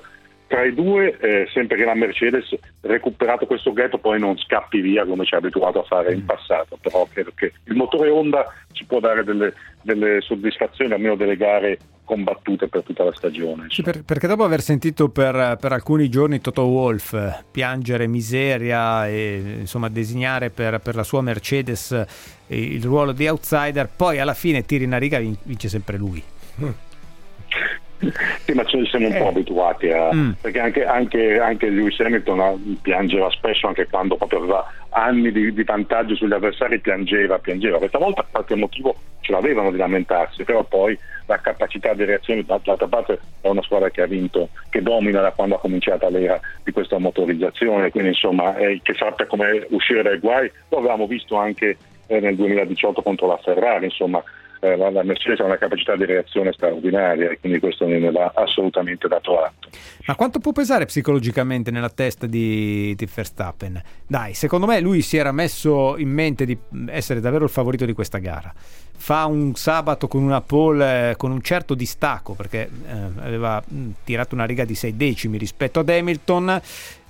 tra 0.55 0.63
i 0.63 0.73
due, 0.73 1.17
eh, 1.19 1.49
sempre 1.51 1.75
che 1.75 1.83
la 1.83 1.95
Mercedes 1.95 2.55
recuperato 2.79 3.45
questo 3.45 3.73
gap 3.73 3.99
poi 3.99 4.17
non 4.21 4.37
scappi 4.37 4.79
via 4.79 5.05
come 5.05 5.25
ci 5.25 5.35
ha 5.35 5.39
abituato 5.39 5.81
a 5.81 5.83
fare 5.83 6.13
in 6.13 6.23
passato, 6.23 6.77
però 6.81 7.05
credo 7.11 7.31
che 7.35 7.51
il 7.65 7.75
motore 7.75 8.09
Honda 8.09 8.45
ci 8.71 8.85
può 8.85 9.01
dare 9.01 9.25
delle, 9.25 9.53
delle 9.81 10.21
soddisfazioni, 10.21 10.93
almeno 10.93 11.15
delle 11.15 11.35
gare 11.35 11.77
combattute 12.05 12.69
per 12.69 12.83
tutta 12.83 13.03
la 13.03 13.11
stagione. 13.13 13.65
Sì, 13.67 13.81
per- 13.81 14.05
perché 14.05 14.27
dopo 14.27 14.45
aver 14.45 14.61
sentito 14.61 15.09
per, 15.09 15.57
per 15.59 15.73
alcuni 15.73 16.07
giorni 16.07 16.39
Toto 16.39 16.67
Wolff 16.67 17.11
eh, 17.11 17.43
piangere 17.51 18.07
miseria 18.07 19.09
e 19.09 19.57
insomma 19.59 19.89
designare 19.89 20.51
per, 20.51 20.79
per 20.79 20.95
la 20.95 21.03
sua 21.03 21.21
Mercedes 21.21 21.91
eh, 21.91 22.05
il 22.47 22.83
ruolo 22.83 23.11
di 23.11 23.27
outsider, 23.27 23.89
poi 23.93 24.19
alla 24.19 24.33
fine 24.33 24.63
tiri 24.63 24.85
in 24.85 24.97
riga 24.99 25.19
vin- 25.19 25.37
vince 25.43 25.67
sempre 25.67 25.97
lui. 25.97 26.23
Sì, 27.97 28.53
ma 28.53 28.63
ce 28.65 28.77
ne 28.77 28.85
siamo 28.85 29.07
un 29.07 29.17
po' 29.17 29.27
abituati 29.29 29.89
a, 29.91 30.13
Mm. 30.13 30.31
perché 30.41 30.59
anche, 30.59 30.85
anche, 30.85 31.39
anche 31.39 31.69
Lewis 31.69 31.99
Hamilton 31.99 32.77
piangeva 32.81 33.29
spesso 33.31 33.67
anche 33.67 33.87
quando 33.87 34.15
proprio 34.17 34.39
aveva 34.39 34.65
anni 34.89 35.31
di, 35.31 35.53
di 35.53 35.63
vantaggio 35.63 36.15
sugli 36.15 36.33
avversari, 36.33 36.79
piangeva, 36.79 37.39
piangeva. 37.39 37.77
Questa 37.77 37.97
volta 37.97 38.25
qualche 38.29 38.55
motivo 38.55 38.95
ce 39.21 39.31
l'avevano 39.31 39.71
di 39.71 39.77
lamentarsi, 39.77 40.43
però 40.43 40.63
poi 40.63 40.97
la 41.25 41.39
capacità 41.39 41.93
di 41.93 42.05
reazione, 42.05 42.45
d'altra 42.45 42.87
parte 42.87 43.19
è 43.41 43.47
una 43.47 43.63
squadra 43.63 43.89
che 43.89 44.03
ha 44.03 44.07
vinto, 44.07 44.49
che 44.69 44.81
domina 44.81 45.21
da 45.21 45.31
quando 45.31 45.55
ha 45.55 45.59
cominciato 45.59 46.07
l'era 46.09 46.39
di 46.63 46.71
questa 46.71 46.99
motorizzazione, 46.99 47.89
quindi 47.89 48.09
insomma 48.09 48.55
eh, 48.57 48.79
che 48.83 48.93
sappia 48.93 49.25
come 49.25 49.65
uscire 49.71 50.03
dai 50.03 50.19
guai, 50.19 50.49
lo 50.69 50.77
avevamo 50.77 51.07
visto 51.07 51.35
anche 51.35 51.77
eh, 52.07 52.19
nel 52.19 52.35
2018 52.35 53.01
contro 53.01 53.27
la 53.27 53.39
Ferrari, 53.43 53.85
insomma 53.85 54.23
eh, 54.65 54.75
la, 54.75 54.89
la 54.89 55.03
Mercedes 55.03 55.39
ha 55.39 55.43
una 55.43 55.57
capacità 55.57 55.95
di 55.95 56.05
reazione 56.05 56.51
straordinaria 56.51 57.29
e 57.29 57.39
quindi 57.39 57.59
questo 57.59 57.85
ne 57.85 58.11
va 58.11 58.31
assolutamente 58.33 59.07
dato 59.07 59.39
atto. 59.41 59.69
Ma 60.07 60.15
quanto 60.15 60.39
può 60.39 60.51
pesare 60.51 60.85
psicologicamente 60.85 61.71
nella 61.71 61.89
testa 61.89 62.25
di, 62.25 62.93
di 62.95 63.07
Verstappen? 63.13 63.81
Dai, 64.07 64.33
secondo 64.33 64.65
me 64.65 64.79
lui 64.79 65.01
si 65.01 65.17
era 65.17 65.31
messo 65.31 65.97
in 65.97 66.09
mente 66.09 66.45
di 66.45 66.57
essere 66.87 67.19
davvero 67.19 67.43
il 67.43 67.49
favorito 67.49 67.85
di 67.85 67.93
questa 67.93 68.17
gara. 68.17 68.53
Fa 68.97 69.25
un 69.25 69.53
sabato 69.55 70.07
con 70.07 70.23
una 70.23 70.41
pole 70.41 71.11
eh, 71.11 71.15
con 71.17 71.31
un 71.31 71.41
certo 71.41 71.75
distacco 71.75 72.33
perché 72.33 72.61
eh, 72.61 72.93
aveva 73.21 73.61
mh, 73.65 73.89
tirato 74.03 74.35
una 74.35 74.45
riga 74.45 74.63
di 74.63 74.73
6 74.73 74.95
decimi 74.95 75.37
rispetto 75.37 75.81
ad 75.81 75.89
Hamilton. 75.89 76.61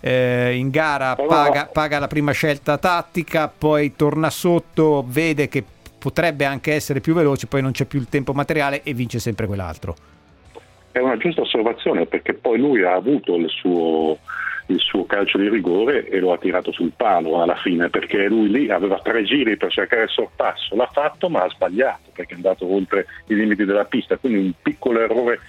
eh, 0.02 0.56
in 0.56 0.70
gara 0.70 1.16
paga, 1.16 1.66
paga 1.66 2.00
la 2.00 2.08
prima 2.08 2.32
scelta 2.32 2.78
tattica, 2.78 3.48
poi 3.48 3.96
torna 3.96 4.30
sotto, 4.30 5.04
vede 5.08 5.48
che 5.48 5.64
potrebbe 6.06 6.46
anche 6.46 6.72
essere 6.72 7.02
più 7.02 7.16
veloce, 7.16 7.48
poi 7.48 7.64
non 7.64 7.72
c'è 7.72 7.86
più 7.86 7.98
il 7.98 8.08
tempo 8.10 8.32
materiale 8.32 8.84
e 8.84 8.94
vince 8.94 9.18
sempre 9.18 9.48
quell'altro. 9.48 9.96
È 10.92 11.00
una 11.00 11.18
giusta 11.18 11.42
osservazione 11.42 12.06
perché 12.06 12.36
poi 12.36 12.60
lui 12.60 12.84
ha 12.84 12.94
avuto 12.94 13.36
il 13.36 13.50
suo, 13.50 14.20
il 14.68 14.80
suo 14.80 15.08
calcio 15.08 15.40
di 15.40 15.50
rigore 15.50 16.08
e 16.08 16.20
lo 16.20 16.32
ha 16.32 16.38
tirato 16.38 16.72
sul 16.72 16.92
palo 16.96 17.42
alla 17.42 17.56
fine 17.56 17.90
perché 17.90 18.28
lui 18.28 18.50
lì 18.50 18.70
aveva 18.70 19.00
tre 19.00 19.24
giri 19.24 19.58
per 19.58 19.72
cercare 19.72 20.04
il 20.04 20.10
sorpasso, 20.10 20.76
l'ha 20.76 20.90
fatto 20.94 21.28
ma 21.28 21.42
ha 21.42 21.50
sbagliato 21.50 22.12
perché 22.14 22.34
è 22.34 22.36
andato 22.36 22.72
oltre 22.72 23.08
i 23.30 23.36
limiti 23.36 23.66
della 23.66 23.86
pista, 23.86 24.18
quindi 24.18 24.38
un 24.46 24.52
piccolo 24.62 25.00
errore 25.00 25.40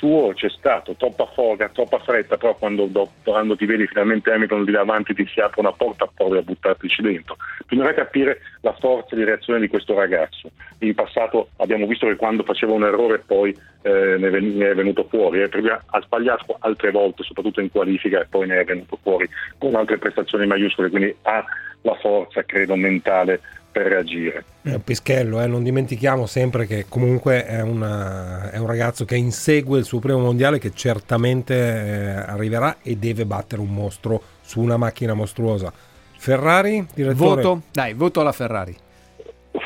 suo 0.00 0.32
c'è 0.32 0.48
stato, 0.48 0.94
troppa 0.94 1.26
foga, 1.26 1.68
troppa 1.68 1.98
fretta, 1.98 2.38
però 2.38 2.56
quando, 2.56 2.86
dopo, 2.86 3.12
quando 3.22 3.54
ti 3.54 3.66
vedi 3.66 3.86
finalmente 3.86 4.32
Hamilton 4.32 4.64
lì 4.64 4.72
davanti 4.72 5.12
ti 5.12 5.26
si 5.26 5.40
apre 5.40 5.60
una 5.60 5.72
porta 5.72 6.08
provi 6.12 6.38
a 6.38 6.42
buttartici 6.42 7.02
dentro. 7.02 7.36
Bisognerà 7.66 7.92
capire 7.92 8.40
la 8.62 8.72
forza 8.72 9.14
di 9.14 9.24
reazione 9.24 9.60
di 9.60 9.68
questo 9.68 9.94
ragazzo. 9.94 10.50
In 10.78 10.94
passato 10.94 11.50
abbiamo 11.58 11.86
visto 11.86 12.06
che 12.06 12.16
quando 12.16 12.44
faceva 12.44 12.72
un 12.72 12.84
errore 12.84 13.18
poi 13.18 13.54
eh, 13.82 14.16
ne, 14.18 14.30
ven- 14.30 14.56
ne 14.56 14.70
è 14.70 14.74
venuto 14.74 15.06
fuori, 15.08 15.42
eh, 15.42 15.50
ha 15.50 16.00
sbagliato 16.00 16.56
altre 16.60 16.90
volte, 16.90 17.22
soprattutto 17.22 17.60
in 17.60 17.70
qualifica, 17.70 18.22
e 18.22 18.26
poi 18.26 18.46
ne 18.46 18.58
è 18.58 18.64
venuto 18.64 18.98
fuori 19.02 19.28
con 19.58 19.74
altre 19.74 19.98
prestazioni 19.98 20.46
maiuscole, 20.46 20.88
quindi 20.88 21.14
ha 21.22 21.44
la 21.82 21.94
forza, 21.94 22.42
credo, 22.44 22.76
mentale 22.76 23.40
per 23.70 23.86
reagire. 23.86 24.44
È 24.62 24.74
un 24.74 24.82
pischello, 24.84 25.40
eh, 25.40 25.46
non 25.46 25.62
dimentichiamo 25.62 26.26
sempre 26.26 26.66
che 26.66 26.86
comunque 26.88 27.44
è, 27.46 27.60
una- 27.60 28.50
è 28.50 28.58
un 28.58 28.66
ragazzo 28.66 29.04
che 29.04 29.16
insegue 29.16 29.78
il 29.78 29.84
suo 29.84 29.98
primo 30.00 30.18
mondiale 30.18 30.58
che 30.58 30.72
certamente 30.74 31.54
eh, 31.54 32.10
arriverà 32.10 32.78
e 32.82 32.96
deve 32.96 33.24
battere 33.24 33.62
un 33.62 33.72
mostro 33.72 34.22
su 34.42 34.60
una 34.60 34.76
macchina 34.76 35.14
mostruosa. 35.14 35.72
Ferrari, 36.18 36.86
direttore? 36.94 37.42
Voto? 37.42 37.62
Dai, 37.72 37.94
voto 37.94 38.20
alla 38.20 38.32
Ferrari. 38.32 38.76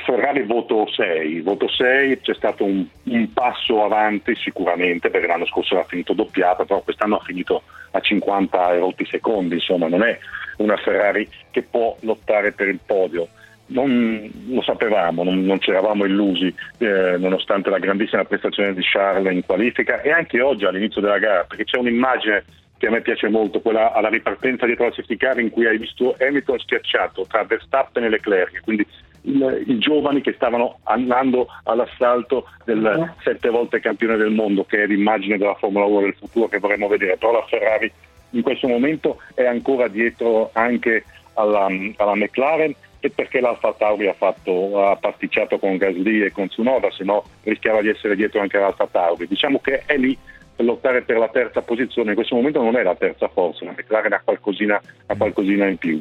Ferrari 0.07 0.45
voto 0.45 0.87
6, 0.89 1.41
voto 1.41 1.69
6 1.69 2.21
c'è 2.21 2.35
stato 2.35 2.65
un, 2.65 2.87
un 3.05 3.33
passo 3.33 3.85
avanti 3.85 4.35
sicuramente 4.37 5.11
perché 5.11 5.27
l'anno 5.27 5.47
scorso 5.47 5.75
era 5.75 5.85
finito 5.85 6.13
doppiata, 6.13 6.65
però 6.65 6.81
quest'anno 6.81 7.17
ha 7.17 7.23
finito 7.25 7.63
a 7.91 8.01
50 8.01 8.75
e 8.75 8.79
rotti 8.79 9.05
secondi, 9.07 9.55
insomma 9.55 9.89
non 9.89 10.03
è 10.03 10.19
una 10.59 10.77
Ferrari 10.77 11.29
che 11.51 11.63
può 11.63 11.97
lottare 12.01 12.53
per 12.53 12.69
il 12.69 12.79
podio. 12.85 13.29
Non 13.67 14.31
lo 14.49 14.63
sapevamo, 14.63 15.25
non, 15.25 15.45
non 15.45 15.59
ci 15.59 15.71
eravamo 15.71 16.05
illusi 16.05 16.55
eh, 16.79 17.17
nonostante 17.19 17.71
la 17.71 17.79
grandissima 17.79 18.25
prestazione 18.25 18.75
di 18.75 18.83
Charles 18.83 19.33
in 19.33 19.45
qualifica 19.45 20.03
e 20.03 20.11
anche 20.11 20.41
oggi 20.43 20.67
all'inizio 20.67 21.01
della 21.01 21.19
gara 21.19 21.45
perché 21.45 21.65
c'è 21.65 21.79
un'immagine 21.79 22.45
che 22.77 22.89
a 22.89 22.91
me 22.91 23.01
piace 23.01 23.29
molto, 23.29 23.61
quella 23.61 23.93
alla 23.93 24.09
ripartenza 24.09 24.67
dietro 24.67 24.85
la 24.85 24.91
safety 24.91 25.17
car 25.17 25.39
in 25.41 25.49
cui 25.51 25.67
hai 25.67 25.79
visto 25.79 26.15
Hamilton 26.21 26.59
schiacciato 26.59 27.25
tra 27.27 27.45
Verstappen 27.45 28.05
e 28.05 28.09
Leclerc, 28.11 28.61
quindi 28.63 28.87
il- 29.23 29.65
i 29.67 29.79
giovani 29.79 30.21
che 30.21 30.35
stavano 30.35 30.81
andando 30.83 31.47
all'assalto 31.63 32.47
del 32.65 33.13
sette 33.23 33.49
volte 33.49 33.81
campione 33.81 34.17
del 34.17 34.31
mondo, 34.33 34.65
che 34.65 34.83
è 34.83 34.87
l'immagine 34.87 35.39
della 35.39 35.55
Formula 35.55 35.87
1 35.87 36.01
del 36.01 36.17
futuro 36.19 36.49
che 36.49 36.59
vorremmo 36.59 36.89
vedere. 36.89 37.17
Però 37.17 37.33
la 37.33 37.47
Ferrari 37.49 37.91
in 38.31 38.43
questo 38.43 38.69
momento 38.69 39.23
è 39.35 39.47
ancora 39.47 39.89
dietro 39.89 40.51
anche 40.53 41.05
alla, 41.35 41.69
alla 41.97 42.15
McLaren 42.15 42.75
e 43.05 43.11
perché 43.11 43.41
l'Alfa 43.41 43.75
Tauri 43.77 44.07
ha, 44.09 44.15
fatto, 44.15 44.83
ha 44.83 44.97
pasticciato 44.97 45.59
con 45.59 45.77
Gasly 45.77 46.23
e 46.23 46.33
con 46.33 46.49
Tsunoda, 46.49 46.91
se 46.91 47.05
no 47.05 47.23
rischiava 47.43 47.83
di 47.83 47.91
essere 47.91 48.17
dietro 48.17 48.41
anche 48.41 48.59
l'Alfa 48.59 48.87
Tauri. 48.91 49.27
Diciamo 49.27 49.59
che 49.59 49.83
è 49.85 49.99
lì 49.99 50.17
per 50.57 50.65
lottare 50.65 51.03
per 51.03 51.19
la 51.19 51.29
terza 51.29 51.61
posizione, 51.61 52.09
in 52.09 52.15
questo 52.15 52.35
momento 52.35 52.63
non 52.63 52.77
è 52.77 52.83
la 52.83 52.95
terza 52.95 53.29
forza, 53.29 53.67
la 53.67 53.75
McLaren 53.77 54.15
ha 54.15 54.23
qualcosina, 54.25 54.81
ha 55.05 55.17
qualcosina 55.17 55.67
in 55.67 55.77
più. 55.77 56.01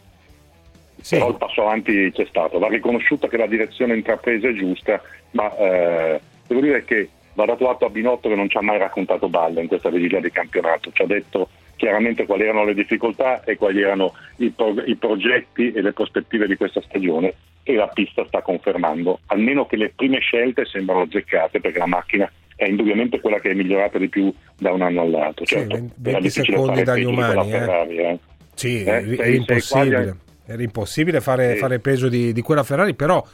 Però 1.10 1.28
il 1.28 1.36
passo 1.36 1.64
avanti 1.64 2.10
c'è 2.14 2.26
stato, 2.30 2.58
va 2.58 2.70
riconosciuta 2.70 3.28
che 3.28 3.36
la 3.36 3.48
direzione 3.48 3.96
intrapresa 3.96 4.48
è 4.48 4.54
giusta, 4.54 5.02
ma 5.32 5.54
eh, 5.58 6.22
devo 6.48 6.62
dire 6.62 6.86
che 6.86 7.10
va 7.34 7.44
dato 7.44 7.70
atto 7.70 7.86
a 7.86 7.90
Binotto 7.90 8.30
che 8.30 8.36
non 8.36 8.48
ci 8.48 8.56
ha 8.56 8.62
mai 8.62 8.78
raccontato 8.78 9.28
balle 9.28 9.60
in 9.60 9.68
questa 9.68 9.90
vigilia 9.90 10.22
di 10.22 10.32
campionato, 10.32 10.90
ci 10.94 11.02
ha 11.02 11.06
detto 11.06 11.50
chiaramente 11.76 12.26
quali 12.26 12.44
erano 12.44 12.66
le 12.66 12.74
difficoltà 12.74 13.44
e 13.44 13.56
quali 13.58 13.82
erano 13.82 14.14
i, 14.38 14.50
pro- 14.50 14.84
i 14.86 14.95
progetti 14.95 15.72
e 15.72 15.82
le 15.82 15.91
prospettive 15.94 16.48
di 16.48 16.56
questa 16.56 16.82
stagione 16.82 17.34
e 17.64 17.76
la 17.76 17.88
pista 17.88 18.26
sta 18.28 18.41
confermando, 18.41 19.20
almeno 19.28 19.66
che 19.66 19.78
le 19.78 19.91
prime 19.95 20.20
scelte 20.20 20.66
sembrano 20.66 21.02
azzeccate 21.02 21.60
perché 21.60 21.80
la 21.80 21.86
macchina 21.88 22.30
è 22.56 22.66
indubbiamente 22.66 23.20
quella 23.20 23.40
che 23.40 23.52
è 23.52 23.54
migliorata 23.54 23.98
di 23.98 24.10
più 24.10 24.32
da 24.58 24.72
un 24.72 24.82
anno 24.82 25.02
all'altro. 25.02 25.45
Sì, 25.45 25.56
Certo, 25.56 25.76
20 25.76 25.94
era 26.10 26.20
difficile 26.20 26.58
secondi 26.58 26.84
fare 26.84 26.84
dagli 26.84 27.04
umani, 27.06 27.48
eh. 27.48 27.52
Ferrari, 27.52 27.98
eh. 27.98 28.20
Sì, 28.54 28.84
Eh, 28.84 28.88
era 28.90 29.02
sei- 29.06 29.16
sei 29.18 29.36
impossibile. 29.36 29.95
quasi- 30.04 30.18
Era 30.45 30.62
impossibile 30.62 31.22
fare, 31.22 31.54
Sì. 31.54 31.58
fare 31.60 31.80
peso 31.80 32.10
di, 32.10 32.34
di 32.34 32.41
quella 32.41 32.64
Ferrari, 32.64 32.94
però 32.95 33.26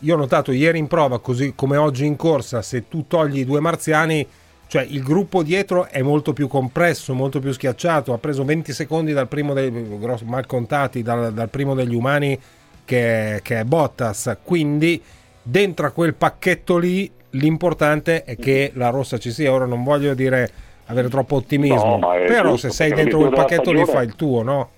io 0.00 0.14
ho 0.14 0.18
notato 0.18 0.50
ieri 0.50 0.78
in 0.78 0.88
prova, 0.88 1.20
così 1.20 1.52
come 1.54 1.76
oggi 1.76 2.04
in 2.04 2.16
corsa, 2.16 2.60
se 2.60 2.88
tu 2.88 3.06
togli 3.06 3.38
i 3.38 3.44
due 3.44 3.60
marziani, 3.60 4.26
cioè 4.68 4.84
il 4.88 5.02
gruppo 5.02 5.42
dietro 5.42 5.86
è 5.88 6.02
molto 6.02 6.32
più 6.32 6.48
compresso, 6.48 7.14
molto 7.14 7.38
più 7.38 7.52
schiacciato, 7.52 8.12
ha 8.12 8.18
preso 8.18 8.44
20 8.44 8.72
secondi 8.72 9.12
dal 9.12 9.28
primo 9.28 9.54
dei 9.54 9.70
grosso- 9.98 10.24
mal 10.24 10.46
contati 10.46 11.02
dal, 11.02 11.32
dal 11.32 11.48
primo 11.48 11.74
degli 11.74 11.94
umani 11.94 12.38
che, 12.84 13.40
che 13.42 13.60
è 13.60 13.64
Bottas, 13.64 14.38
quindi 14.42 15.00
dentro 15.42 15.86
a 15.86 15.90
quel 15.90 16.14
pacchetto 16.14 16.78
lì 16.78 17.10
l'importante 17.30 18.24
è 18.24 18.36
che 18.36 18.72
la 18.74 18.90
rossa 18.90 19.18
ci 19.18 19.30
sia, 19.30 19.52
ora 19.52 19.66
non 19.66 19.84
voglio 19.84 20.14
dire 20.14 20.50
avere 20.86 21.08
troppo 21.08 21.36
ottimismo, 21.36 21.98
No, 21.98 22.08
però 22.26 22.50
giusto, 22.50 22.68
se 22.68 22.74
sei 22.74 22.92
dentro 22.92 23.18
quel 23.18 23.32
pacchetto 23.32 23.70
lì 23.72 23.78
stagione- 23.78 23.98
fai 23.98 24.06
il 24.06 24.14
tuo, 24.14 24.42
no? 24.42 24.70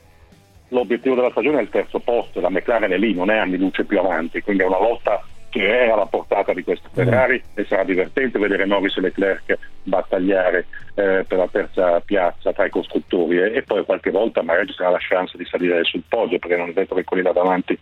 l'obiettivo 0.69 1.15
della 1.15 1.31
stagione 1.31 1.59
è 1.59 1.62
il 1.62 1.70
terzo 1.70 1.98
posto, 2.01 2.40
la 2.40 2.51
McLaren 2.51 2.90
è 2.90 2.98
lì, 2.98 3.15
non 3.15 3.31
è 3.31 3.36
anni 3.36 3.56
luce 3.56 3.85
più 3.85 3.98
avanti, 3.98 4.43
quindi 4.43 4.62
è 4.62 4.66
una 4.66 4.78
lotta 4.78 5.23
che 5.59 5.86
è 5.86 5.90
alla 5.90 6.06
portata 6.06 6.52
di 6.52 6.62
questo 6.62 6.89
Ferrari 6.93 7.43
e 7.55 7.64
sarà 7.64 7.82
divertente 7.82 8.39
vedere 8.39 8.64
Norris 8.64 8.97
e 8.97 9.01
Leclerc 9.01 9.59
battagliare 9.82 10.66
eh, 10.94 11.24
per 11.26 11.39
la 11.39 11.48
terza 11.51 11.98
piazza 12.01 12.52
tra 12.52 12.66
i 12.66 12.70
costruttori 12.70 13.39
e, 13.39 13.56
e 13.56 13.62
poi 13.62 13.85
qualche 13.85 14.12
volta 14.12 14.43
magari 14.43 14.68
ci 14.68 14.74
sarà 14.74 14.90
la 14.90 15.01
chance 15.01 15.36
di 15.36 15.44
salire 15.44 15.82
sul 15.82 16.05
podio 16.09 16.39
perché 16.39 16.56
non 16.56 16.68
è 16.68 16.72
detto 16.72 16.94
che 16.94 17.02
quelli 17.02 17.24
là 17.24 17.32
davanti 17.32 17.76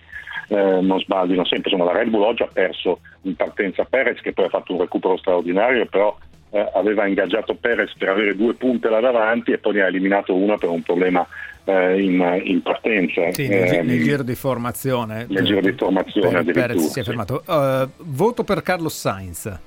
eh, 0.48 0.80
non 0.80 1.00
sbaglino 1.00 1.44
sempre. 1.44 1.70
Insomma, 1.70 1.92
la 1.92 1.98
Red 1.98 2.08
Bull 2.08 2.22
oggi 2.22 2.42
ha 2.42 2.48
perso 2.50 3.00
in 3.22 3.36
partenza 3.36 3.84
Perez 3.84 4.20
che 4.20 4.32
poi 4.32 4.46
ha 4.46 4.50
fatto 4.50 4.72
un 4.72 4.80
recupero 4.80 5.18
straordinario, 5.18 5.84
però 5.84 6.16
eh, 6.50 6.70
aveva 6.72 7.06
ingaggiato 7.06 7.56
Perez 7.56 7.94
per 7.98 8.08
avere 8.08 8.36
due 8.36 8.54
punte 8.54 8.88
là 8.88 9.00
davanti 9.00 9.52
e 9.52 9.58
poi 9.58 9.74
ne 9.74 9.82
ha 9.82 9.86
eliminato 9.88 10.34
una 10.34 10.56
per 10.56 10.70
un 10.70 10.80
problema 10.80 11.26
eh, 11.66 12.02
in, 12.02 12.40
in, 12.44 12.62
partenza. 12.62 13.32
Sì, 13.32 13.48
nel, 13.48 13.74
Ehm, 13.74 13.86
nel 13.86 14.02
giro 14.02 14.22
di 14.22 14.34
formazione. 14.34 15.26
nel 15.28 15.44
giro 15.44 15.60
di 15.60 15.72
formazione 15.72 16.44
Per- 16.44 16.52
Perez 16.52 16.86
si 16.86 17.00
è 17.00 17.02
fermato. 17.02 17.42
Uh, 17.46 17.88
voto 18.04 18.44
per 18.44 18.62
Carlos 18.62 18.96
Sainz. 18.96 19.58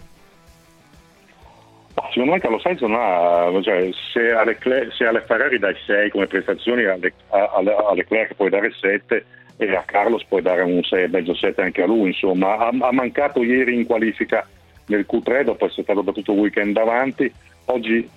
Secondo 2.12 2.32
me 2.32 2.40
Carlo 2.40 2.60
Sainz 2.60 2.80
non 2.82 2.94
ha, 2.94 3.52
cioè, 3.62 3.90
se, 4.14 4.32
alle 4.32 4.58
se 4.98 5.06
alle 5.06 5.24
Ferrari 5.28 5.60
dai 5.60 5.76
6 5.86 6.10
come 6.10 6.28
prestazioni, 6.28 6.86
alle, 6.86 7.14
alle, 7.30 7.76
a 7.76 7.94
Leclerc 7.94 8.36
puoi 8.36 8.50
dare 8.50 8.72
7 8.72 9.26
e 9.58 9.76
a 9.76 9.84
Carlos 9.86 10.24
puoi 10.24 10.42
dare 10.42 10.62
un 10.62 10.80
6,5 10.80 11.36
7 11.36 11.62
anche 11.62 11.82
a 11.82 11.86
lui. 11.86 12.08
Insomma, 12.08 12.58
ha, 12.58 12.68
ha 12.68 12.92
mancato 12.94 13.44
ieri 13.44 13.76
in 13.76 13.86
qualifica 13.86 14.48
nel 14.86 15.06
Q3 15.12 15.44
dopo 15.44 15.66
essere 15.66 15.84
stato 15.84 16.02
battuto 16.02 16.32
il 16.32 16.40
weekend 16.40 16.74
davanti. 16.74 17.32
Oggi 17.66 18.10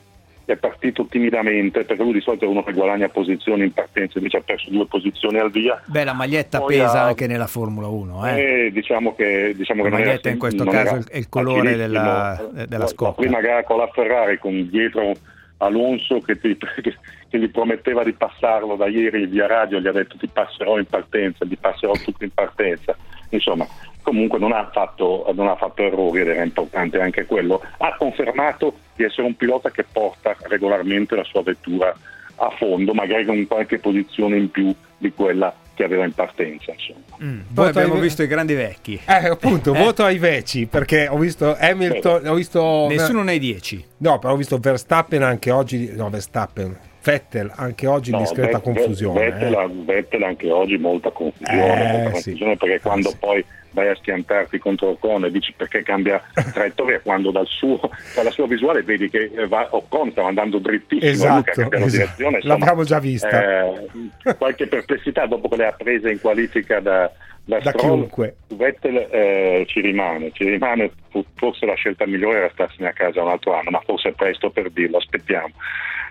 è 0.44 0.56
partito 0.56 1.06
timidamente 1.06 1.84
perché 1.84 2.02
lui 2.02 2.12
di 2.14 2.20
solito 2.20 2.44
è 2.44 2.48
uno 2.48 2.62
che 2.62 2.72
guadagna 2.72 3.08
posizioni 3.08 3.62
in 3.64 3.72
partenza, 3.72 4.18
invece 4.18 4.38
ha 4.38 4.42
perso 4.44 4.70
due 4.70 4.86
posizioni 4.86 5.38
al 5.38 5.50
via. 5.50 5.80
Beh, 5.86 6.04
la 6.04 6.12
maglietta 6.12 6.58
Poi 6.60 6.76
pesa 6.78 7.02
ha- 7.02 7.06
anche 7.06 7.26
nella 7.26 7.46
Formula 7.46 7.86
1. 7.88 8.26
Eh. 8.26 8.40
Eh, 8.66 8.72
diciamo 8.72 9.14
che, 9.14 9.52
diciamo 9.56 9.82
La 9.82 9.88
che 9.88 9.90
non 9.94 10.00
era- 10.00 10.08
maglietta 10.10 10.28
in 10.30 10.38
questo 10.38 10.64
caso 10.64 11.04
è 11.10 11.16
il 11.18 11.28
colore 11.28 11.76
della, 11.76 12.48
della 12.52 12.78
La- 12.78 12.86
scopa. 12.86 13.20
Prima 13.20 13.40
gara 13.40 13.62
con 13.64 13.78
la 13.78 13.88
Ferrari 13.92 14.38
con 14.38 14.68
dietro 14.68 15.12
Alonso 15.58 16.18
che, 16.20 16.38
ti- 16.40 16.56
che- 16.56 16.96
che 17.28 17.38
gli 17.38 17.48
prometteva 17.48 18.02
di 18.02 18.12
passarlo 18.12 18.74
da 18.76 18.88
ieri 18.88 19.26
via 19.26 19.46
radio, 19.46 19.78
gli 19.80 19.86
ha 19.86 19.92
detto 19.92 20.16
ti 20.18 20.28
passerò 20.30 20.76
in 20.78 20.86
partenza, 20.86 21.46
ti 21.46 21.56
passerò 21.56 21.92
tutto 21.92 22.24
in 22.24 22.30
partenza. 22.34 22.96
Insomma, 23.30 23.66
comunque 24.02 24.38
non 24.38 24.52
ha 24.52 24.68
fatto, 24.72 25.30
non 25.34 25.48
ha 25.48 25.56
fatto 25.56 25.82
errori 25.82 26.20
ed 26.20 26.28
era 26.28 26.42
importante 26.42 27.00
anche 27.00 27.24
quello. 27.24 27.60
Ha 27.78 27.94
confermato 27.96 28.74
di 28.94 29.04
essere 29.04 29.26
un 29.26 29.36
pilota 29.36 29.70
che 29.70 29.84
porta 29.90 30.36
regolarmente 30.42 31.16
la 31.16 31.24
sua 31.24 31.42
vettura 31.42 31.94
a 32.36 32.50
fondo, 32.58 32.92
magari 32.92 33.24
con 33.24 33.46
qualche 33.46 33.78
posizione 33.78 34.36
in 34.36 34.50
più 34.50 34.74
di 34.98 35.12
quella 35.12 35.54
che 35.74 35.84
aveva 35.84 36.04
in 36.04 36.12
partenza. 36.12 36.72
Insomma. 36.72 37.16
Mm. 37.22 37.38
Poi 37.38 37.46
Voto 37.66 37.68
abbiamo 37.78 37.94
ai- 37.94 38.00
visto 38.00 38.22
i 38.22 38.26
grandi 38.26 38.54
vecchi. 38.54 39.00
Eh, 39.06 39.28
appunto, 39.28 39.74
Eh. 39.74 39.78
voto 39.78 40.04
ai 40.04 40.18
veci 40.18 40.66
perché 40.66 41.08
ho 41.08 41.16
visto 41.16 41.56
Hamilton, 41.58 42.26
ho 42.26 42.34
visto 42.34 42.86
Nessuno 42.88 43.22
nei 43.22 43.38
10. 43.38 43.84
No, 43.98 44.18
però 44.18 44.32
ho 44.32 44.36
visto 44.36 44.58
Verstappen 44.58 45.22
anche 45.22 45.50
oggi, 45.50 45.92
no, 45.94 46.10
Verstappen, 46.10 46.76
Vettel 47.02 47.50
anche 47.56 47.86
oggi 47.86 48.10
in 48.10 48.16
No, 48.16 48.22
discreta 48.22 48.58
Vet- 48.58 48.62
confusione. 48.62 49.30
Vettel, 49.30 49.52
eh. 49.54 49.68
Vettel 49.84 50.22
anche 50.22 50.50
oggi 50.50 50.76
molta 50.78 51.10
confusione, 51.10 51.62
Eh, 51.62 51.92
molta 51.92 52.08
sì. 52.08 52.12
confusione 52.12 52.56
perché 52.56 52.80
quando 52.80 53.12
poi 53.18 53.44
vai 53.70 53.88
a 53.88 53.94
schiantarti 53.96 54.58
contro 54.58 54.88
Ocon 54.90 55.24
e 55.24 55.30
dici 55.30 55.52
perché 55.56 55.82
cambia 55.82 56.22
traiettoria 56.52 57.00
quando 57.00 57.30
dal 57.30 57.46
suo, 57.46 57.80
dalla 58.14 58.30
sua 58.30 58.46
visuale 58.46 58.82
vedi 58.82 59.08
che 59.08 59.30
eh, 59.34 59.46
va, 59.48 59.66
Ocon 59.70 60.10
stava 60.12 60.28
andando 60.28 60.58
drittissimo 60.58 61.10
Esatto, 61.10 61.62
Luca 61.62 61.76
esatto. 61.76 61.90
direzione 61.90 62.36
insomma, 62.36 62.54
L'abbiamo 62.58 62.84
già 62.84 62.98
vista. 63.00 63.64
eh, 63.64 63.88
qualche 64.36 64.66
perplessità 64.66 65.26
dopo 65.26 65.48
che 65.48 65.56
le 65.56 65.66
ha 65.66 65.72
prese 65.72 66.10
in 66.10 66.20
qualifica 66.20 66.80
da, 66.80 67.10
da, 67.44 67.58
Da 67.60 67.70
Stroll, 67.70 67.96
chiunque. 67.96 68.36
Vettel 68.48 69.08
eh, 69.10 69.64
ci 69.66 69.80
rimane, 69.80 70.30
ci 70.34 70.44
rimane 70.44 70.90
forse 71.34 71.64
la 71.66 71.74
scelta 71.74 72.06
migliore 72.06 72.38
era 72.38 72.50
starsene 72.52 72.88
a 72.90 72.92
casa 72.92 73.22
un 73.22 73.28
altro 73.30 73.54
anno, 73.54 73.70
ma 73.70 73.80
forse 73.84 74.10
è 74.10 74.12
presto 74.12 74.50
per 74.50 74.70
dirlo, 74.70 74.98
aspettiamo. 74.98 75.50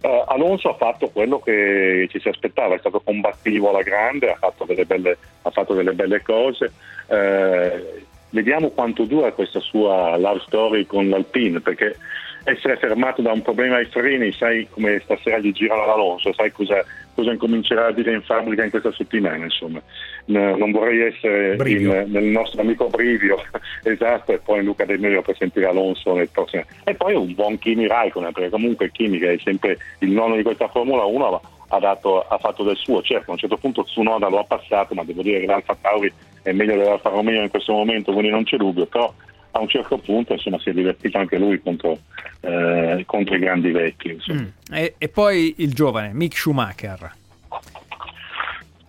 Eh, 0.02 0.24
Alonso 0.28 0.70
ha 0.70 0.74
fatto 0.74 1.10
quello 1.10 1.40
che 1.40 2.08
ci 2.10 2.20
si 2.20 2.28
aspettava, 2.28 2.76
è 2.76 2.80
stato 2.80 3.02
combattivo 3.02 3.70
alla 3.70 3.84
grande, 3.84 4.32
ha 4.32 4.36
fatto 4.36 4.66
delle 4.66 4.86
belle, 4.86 5.18
fatto 5.52 5.74
delle 5.74 5.94
belle 5.94 6.22
cose. 6.24 6.72
Eh, 7.08 8.04
vediamo 8.30 8.70
quanto 8.72 9.04
dura 9.04 9.32
questa 9.32 9.60
sua 9.60 10.18
love 10.18 10.42
story 10.46 10.86
con 10.86 11.08
l'Alpine, 11.08 11.60
perché 11.62 11.98
essere 12.44 12.78
fermato 12.78 13.22
da 13.22 13.32
un 13.32 13.42
problema 13.42 13.78
ai 13.78 13.86
freni, 13.86 14.32
sai 14.32 14.68
come 14.70 15.00
stasera 15.04 15.38
gli 15.38 15.52
girano 15.52 15.86
l'Alonso, 15.86 16.34
sai 16.34 16.52
cosa, 16.52 16.84
cosa 17.14 17.32
incomincerà 17.32 17.88
a 17.88 17.92
dire 17.92 18.14
in 18.14 18.22
fabbrica 18.22 18.64
in 18.64 18.70
questa 18.72 18.92
settimana, 18.92 19.44
insomma. 19.44 19.82
N- 20.26 20.56
non 20.58 20.72
vorrei 20.72 21.02
essere 21.02 21.56
in- 21.70 22.06
nel 22.08 22.24
nostro 22.26 22.62
amico 22.62 22.88
Brivio, 22.88 23.42
esatto, 23.84 24.34
e 24.34 24.40
poi 24.40 24.64
Luca 24.64 24.86
De 24.86 24.98
Meglio 24.98 25.22
per 25.22 25.36
sentire 25.38 25.68
Alonso 25.68 26.14
nel 26.16 26.30
prossimo. 26.30 26.64
E 26.84 26.94
poi 26.96 27.14
un 27.16 27.34
buon 27.34 27.58
Kimi 27.60 27.88
Raikkonen, 27.88 28.32
perché 28.32 28.50
comunque 28.50 28.92
Kimi 28.92 29.20
che 29.20 29.34
è 29.34 29.38
sempre 29.44 29.78
il 30.00 30.10
nonno 30.10 30.36
di 30.36 30.44
questa 30.44 30.68
Formula 30.68 31.04
1 31.04 31.42
ha, 31.70 31.80
dato- 31.80 32.28
ha 32.28 32.38
fatto 32.38 32.64
del 32.64 32.76
suo, 32.76 33.02
certo 33.02 33.30
a 33.30 33.34
un 33.34 33.40
certo 33.40 33.58
punto 33.58 33.84
Tsunoda 33.84 34.28
lo 34.30 34.40
ha 34.40 34.44
passato, 34.44 34.94
ma 34.94 35.04
devo 35.04 35.22
dire 35.22 35.40
che 35.40 35.46
l'Alfa 35.46 35.78
Tauri 35.80 36.12
è 36.44 36.52
meglio 36.52 36.76
dell'Alfa 36.76 37.10
Romeo 37.10 37.44
in 37.44 37.50
questo 37.50 37.72
momento, 37.72 38.12
quindi 38.12 38.30
non 38.32 38.44
c'è 38.44 38.58
dubbio, 38.58 38.88
però 38.88 39.14
a 39.52 39.60
un 39.60 39.68
certo 39.68 39.98
punto 39.98 40.34
insomma, 40.34 40.60
si 40.60 40.70
è 40.70 40.74
divertito 40.74 41.18
anche 41.18 41.38
lui 41.38 41.62
contro, 41.62 42.00
eh, 42.42 43.04
contro 43.06 43.36
i 43.36 43.40
grandi 43.40 43.72
vecchi. 43.72 44.18
Mm. 44.32 44.46
E, 44.72 44.96
e 44.98 45.10
poi 45.10 45.56
il 45.58 45.74
giovane 45.74 46.12
Mick 46.14 46.38
Schumacher. 46.38 47.14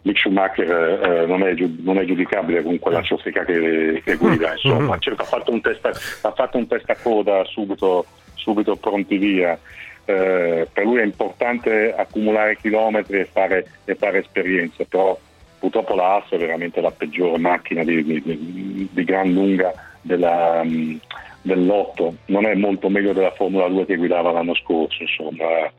Mick 0.02 0.18
Schumacher 0.18 0.70
eh, 0.70 1.26
non, 1.26 1.42
è 1.42 1.54
non 1.80 1.98
è 1.98 2.04
giudicabile 2.04 2.62
con 2.62 2.78
quella 2.78 3.02
cioffica 3.02 3.44
che, 3.44 4.02
che 4.04 4.16
guida, 4.16 4.52
insomma, 4.54 4.98
certo, 4.98 5.22
ha 5.22 5.26
fatto 5.26 5.52
un 5.52 5.60
testa, 5.60 5.88
ha 5.88 6.32
fatto 6.32 6.58
un 6.58 6.66
testa 6.66 6.96
coda 6.96 7.44
subito, 7.44 8.06
subito 8.34 8.76
pronti 8.76 9.16
via. 9.18 9.58
Eh, 10.04 10.66
per 10.72 10.84
lui 10.84 10.98
è 10.98 11.04
importante 11.04 11.94
accumulare 11.94 12.56
chilometri 12.56 13.20
e 13.20 13.24
fare, 13.24 13.66
e 13.84 13.94
fare 13.94 14.18
esperienza, 14.18 14.84
però 14.84 15.16
purtroppo 15.58 15.94
la 15.94 16.14
Haas 16.14 16.30
è 16.30 16.38
veramente 16.38 16.80
la 16.80 16.90
peggiore 16.90 17.38
macchina 17.38 17.84
di- 17.84 18.02
di- 18.02 18.88
di 18.90 19.04
gran 19.04 19.32
lunga 19.32 19.72
della, 20.02 20.62
mm, 20.64 20.96
del 21.42 21.64
lotto, 21.64 22.16
non 22.26 22.44
è 22.46 22.54
molto 22.54 22.88
meglio 22.88 23.12
della 23.12 23.32
Formula 23.32 23.68
2 23.68 23.86
che 23.86 23.96
guidava 23.96 24.32
l'anno 24.32 24.54
scorso, 24.54 25.02
insomma. 25.02 25.70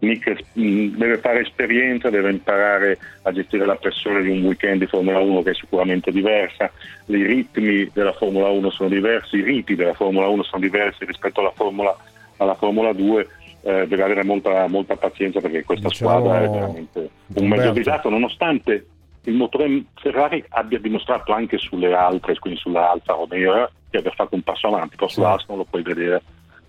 Nick 0.00 0.44
mh, 0.54 0.96
deve 0.96 1.18
fare 1.18 1.40
esperienza, 1.40 2.08
deve 2.08 2.30
imparare 2.30 2.98
a 3.22 3.32
gestire 3.32 3.66
la 3.66 3.74
pressione 3.74 4.22
di 4.22 4.30
un 4.30 4.42
weekend 4.44 4.80
di 4.80 4.86
Formula 4.86 5.18
1 5.18 5.42
che 5.42 5.50
è 5.50 5.54
sicuramente 5.54 6.10
diversa, 6.10 6.70
i 7.06 7.22
ritmi 7.22 7.90
della 7.92 8.12
Formula 8.12 8.48
1 8.48 8.70
sono 8.70 8.88
diversi, 8.88 9.36
i 9.36 9.42
riti 9.42 9.74
della 9.74 9.92
Formula 9.92 10.26
1 10.28 10.42
sono 10.42 10.62
diversi 10.62 11.04
rispetto 11.04 11.40
alla 11.40 11.52
Formula, 11.54 11.94
alla 12.38 12.54
Formula 12.54 12.94
2, 12.94 13.28
eh, 13.62 13.86
deve 13.86 14.02
avere 14.02 14.24
molta, 14.24 14.66
molta 14.68 14.96
pazienza 14.96 15.40
perché 15.40 15.64
questa 15.64 15.88
Diciamo, 15.88 16.10
squadra 16.10 16.42
è 16.44 16.48
veramente 16.48 17.10
un 17.34 17.46
mezzo 17.46 17.70
disastro, 17.72 18.08
nonostante 18.08 18.86
il 19.24 19.34
motore 19.34 19.84
Ferrari 19.94 20.44
abbia 20.50 20.78
dimostrato 20.78 21.32
anche 21.32 21.58
sulle 21.58 21.92
altre, 21.94 22.38
quindi 22.38 22.58
sulla 22.58 22.90
Alfa 22.90 23.12
Romeo, 23.14 23.70
di 23.90 23.96
aver 23.98 24.14
fatto 24.14 24.34
un 24.34 24.42
passo 24.42 24.68
avanti, 24.68 24.96
però 24.96 25.08
sulla 25.08 25.36
non 25.48 25.58
lo 25.58 25.64
puoi 25.68 25.82
vedere 25.82 26.22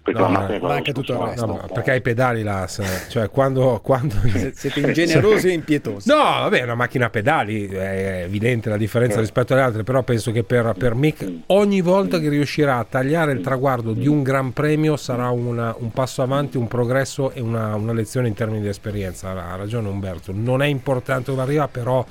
perché 0.03 0.19
No, 0.19 0.25
la 0.25 0.31
macchina 0.39 0.55
è 0.55 0.59
quella 0.59 0.73
anche 0.73 0.93
tutto 0.93 1.11
il 1.13 1.19
resto. 1.19 1.45
No, 1.45 1.53
ma 1.53 1.67
perché 1.71 1.91
ai 1.91 2.01
pedali 2.01 2.41
l'AS, 2.41 3.05
cioè 3.11 3.29
quando, 3.29 3.79
quando... 3.83 4.15
Siete 4.51 4.79
ingenerosi 4.81 5.49
e 5.49 5.51
impietosi. 5.51 6.09
No, 6.09 6.15
vabbè, 6.15 6.59
è 6.61 6.63
una 6.63 6.73
macchina 6.73 7.05
a 7.05 7.09
pedali, 7.11 7.67
è 7.67 8.23
evidente 8.23 8.67
la 8.69 8.77
differenza 8.77 9.17
Eh. 9.17 9.19
rispetto 9.19 9.53
alle 9.53 9.61
altre, 9.61 9.83
però 9.83 10.01
penso 10.01 10.31
che 10.31 10.43
per, 10.43 10.73
per 10.75 10.95
Mick 10.95 11.29
ogni 11.47 11.81
volta 11.81 12.17
che 12.17 12.29
riuscirà 12.29 12.79
a 12.79 12.83
tagliare 12.83 13.31
il 13.33 13.41
traguardo 13.41 13.93
di 13.93 14.07
un 14.07 14.23
gran 14.23 14.53
premio 14.53 14.97
sarà 14.97 15.29
una- 15.29 15.75
un 15.77 15.91
passo 15.91 16.23
avanti, 16.23 16.57
un 16.57 16.67
progresso 16.67 17.29
e 17.29 17.39
una, 17.39 17.75
una 17.75 17.93
lezione 17.93 18.27
in 18.27 18.33
termini 18.33 18.61
di 18.61 18.69
esperienza. 18.69 19.29
Ha 19.29 19.55
ragione 19.55 19.87
Umberto, 19.87 20.31
non 20.33 20.63
è 20.63 20.65
importante 20.65 21.29
dove 21.29 21.43
arriva, 21.43 21.67
però 21.67 22.03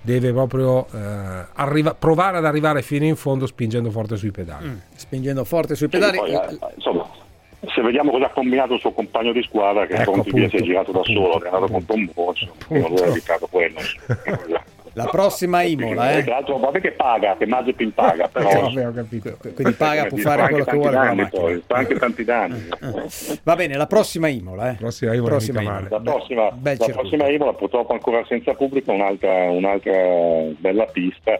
deve 0.00 0.32
proprio 0.32 0.86
eh, 0.92 1.46
arriva- 1.54 1.94
provare 1.94 2.38
ad 2.38 2.44
arrivare 2.44 2.82
fino 2.82 3.04
in 3.04 3.16
fondo 3.16 3.46
spingendo 3.46 3.90
forte 3.90 4.16
sui 4.16 4.30
pedali. 4.30 4.80
Spingendo 4.94 5.44
forte 5.44 5.74
sui 5.74 5.88
pedali. 5.88 6.16
poi, 6.16 6.32
eh, 6.32 6.58
insomma, 6.74 7.08
se 7.66 7.82
vediamo 7.82 8.10
cosa 8.10 8.26
ha 8.26 8.30
combinato 8.30 8.74
il 8.74 8.80
suo 8.80 8.92
compagno 8.92 9.32
di 9.32 9.42
squadra, 9.42 9.86
che 9.86 9.94
Ecco, 9.94 10.12
appunto, 10.12 10.48
si 10.48 10.56
è 10.56 10.60
girato 10.62 10.92
da 10.92 11.00
appunto, 11.00 11.20
solo, 11.20 11.42
è 11.42 11.46
andato 11.46 11.72
contro 11.72 11.94
un 11.94 12.10
borso, 12.14 12.54
non 12.68 12.84
aveva 12.84 13.06
evitato 13.06 13.46
quello. 13.50 13.78
La 15.04 15.08
prossima 15.10 15.62
Imola, 15.62 16.12
eh. 16.12 16.22
Tra 16.24 16.34
l'altro, 16.34 16.58
vabbè 16.58 16.80
che 16.80 16.92
paga, 16.92 17.36
che 17.36 17.46
Mazepin 17.46 17.92
paga, 17.94 18.28
però... 18.28 18.48
Eh, 18.50 18.60
vabbè, 18.60 18.86
ho 18.86 18.92
capito. 18.92 19.36
Quindi 19.54 19.72
paga, 19.74 20.06
può 20.06 20.16
Fa 20.18 20.30
fare 20.30 20.42
anche 20.42 20.52
quello 20.52 20.64
che 20.64 20.70
tanti 20.70 20.78
vuole 20.80 20.96
con 20.96 21.00
la 21.00 21.06
danni 21.06 21.20
macchina. 21.22 21.60
fa 21.66 21.76
anche 21.76 21.94
tanti 21.94 22.24
danni. 22.24 22.68
Va 23.44 23.56
bene, 23.56 23.74
la 23.76 23.86
prossima 23.86 24.28
Imola, 24.28 24.70
eh. 24.70 24.74
Prossima 24.74 25.14
Imola, 25.14 25.30
Prossima 25.30 25.60
Imola. 25.60 25.74
male. 25.76 25.88
La 25.90 26.00
prossima, 26.00 26.50
Bel 26.50 26.76
la 26.78 26.84
circuito. 26.84 26.98
prossima 27.08 27.28
Imola 27.30 27.52
purtroppo 27.54 27.92
ancora 27.92 28.24
senza 28.26 28.54
pubblico, 28.54 28.92
un'altra, 28.92 29.50
un'altra 29.50 29.92
bella 30.58 30.84
pista, 30.86 31.38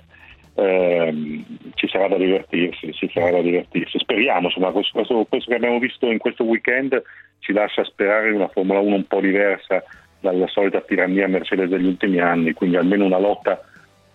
ehm, 0.54 1.44
ci 1.74 1.88
sarà 1.88 2.08
da 2.08 2.16
divertirsi, 2.16 2.92
ci 2.92 3.10
sarà 3.12 3.30
da 3.30 3.40
divertirsi. 3.40 3.98
Speriamo, 3.98 4.46
insomma, 4.48 4.70
questo, 4.70 4.92
questo- 4.94 5.26
questo 5.28 5.50
che 5.50 5.56
abbiamo 5.56 5.78
visto 5.78 6.10
in 6.10 6.18
questo 6.18 6.44
weekend 6.44 7.00
ci 7.40 7.52
lascia 7.52 7.84
sperare 7.84 8.28
in 8.28 8.34
una 8.34 8.48
Formula 8.48 8.80
1 8.80 8.94
un 8.96 9.06
po' 9.06 9.20
diversa 9.20 9.82
dalla 10.20 10.46
solita 10.48 10.80
tirannia 10.80 11.28
Mercedes 11.28 11.68
degli 11.68 11.86
ultimi 11.86 12.18
anni, 12.20 12.52
quindi 12.52 12.76
almeno 12.76 13.04
una 13.04 13.18
lotta 13.18 13.60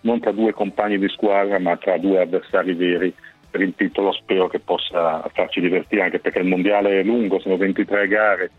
non 0.00 0.20
tra 0.20 0.32
due 0.32 0.52
compagni 0.52 0.98
di 0.98 1.08
squadra 1.08 1.58
ma 1.58 1.76
tra 1.76 1.96
due 1.96 2.20
avversari 2.20 2.74
veri 2.74 3.14
per 3.50 3.60
il 3.62 3.74
titolo. 3.74 4.12
Spero 4.12 4.48
che 4.48 4.58
possa 4.58 5.28
farci 5.32 5.60
divertire 5.60 6.02
anche 6.02 6.18
perché 6.18 6.40
il 6.40 6.46
mondiale 6.46 7.00
è 7.00 7.02
lungo, 7.02 7.40
sono 7.40 7.56
23 7.56 8.08
gare 8.08 8.50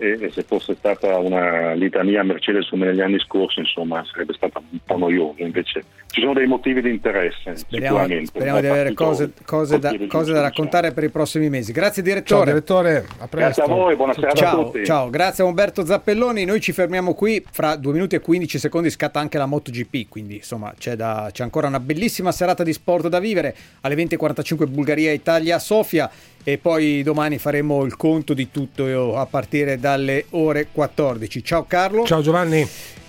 e, 0.00 0.18
e 0.18 0.30
se 0.30 0.42
fosse 0.42 0.74
stata 0.74 1.18
una 1.18 1.74
litania 1.74 2.22
Mercedes 2.22 2.68
come 2.70 2.86
negli 2.86 3.02
anni 3.02 3.18
scorsi 3.20 3.60
insomma 3.60 4.02
sarebbe 4.10 4.32
stata 4.32 4.58
un 4.58 4.78
po' 4.82 4.96
noioso 4.96 5.42
invece 5.42 5.84
ci 6.10 6.20
sono 6.22 6.32
dei 6.32 6.46
motivi 6.46 6.80
di 6.80 6.88
interesse 6.90 7.54
Speriamo, 7.56 7.98
sicuramente 7.98 8.26
speriamo 8.26 8.60
di 8.60 8.66
avere 8.66 8.94
cose, 8.94 9.30
cose 9.44 9.78
da, 9.78 9.94
cose 10.08 10.32
da 10.32 10.40
raccontare 10.40 10.92
per 10.92 11.04
i 11.04 11.08
prossimi 11.08 11.48
mesi. 11.48 11.70
Grazie 11.70 12.02
Ciao 12.02 12.12
direttore. 12.12 12.44
direttore, 12.46 13.06
a 13.18 13.28
presto. 13.28 13.36
Grazie 13.36 13.62
a 13.62 13.66
voi, 13.66 13.94
buona 13.94 14.12
serata 14.14 14.32
a 14.32 14.36
Ciao, 14.36 14.64
tutti. 14.64 14.84
ciao, 14.84 15.08
grazie 15.08 15.44
a 15.44 15.46
Umberto 15.46 15.84
Zappelloni. 15.84 16.44
Noi 16.44 16.60
ci 16.60 16.72
fermiamo 16.72 17.14
qui. 17.14 17.44
Fra 17.48 17.76
2 17.76 17.92
minuti 17.92 18.16
e 18.16 18.20
15 18.20 18.58
secondi 18.58 18.90
scatta 18.90 19.20
anche 19.20 19.38
la 19.38 19.46
MotoGP. 19.46 20.08
Quindi 20.08 20.36
insomma 20.36 20.74
c'è, 20.76 20.96
da- 20.96 21.28
c'è 21.30 21.44
ancora 21.44 21.68
una 21.68 21.78
bellissima 21.78 22.32
serata 22.32 22.64
di 22.64 22.72
sport 22.72 23.06
da 23.06 23.20
vivere. 23.20 23.54
Alle 23.82 23.94
20.45 23.94 24.66
Bulgaria, 24.68 25.12
Italia, 25.12 25.60
Sofia. 25.60 26.10
E 26.42 26.58
poi 26.58 27.02
domani 27.02 27.38
faremo 27.38 27.84
il 27.84 27.96
conto 27.96 28.32
di 28.34 28.50
tutto 28.50 29.16
a 29.16 29.26
partire 29.26 29.78
dalle 29.78 30.24
ore 30.30 30.68
14. 30.72 31.44
Ciao 31.44 31.64
Carlo. 31.64 32.04
Ciao 32.06 32.22
Giovanni. 32.22 32.58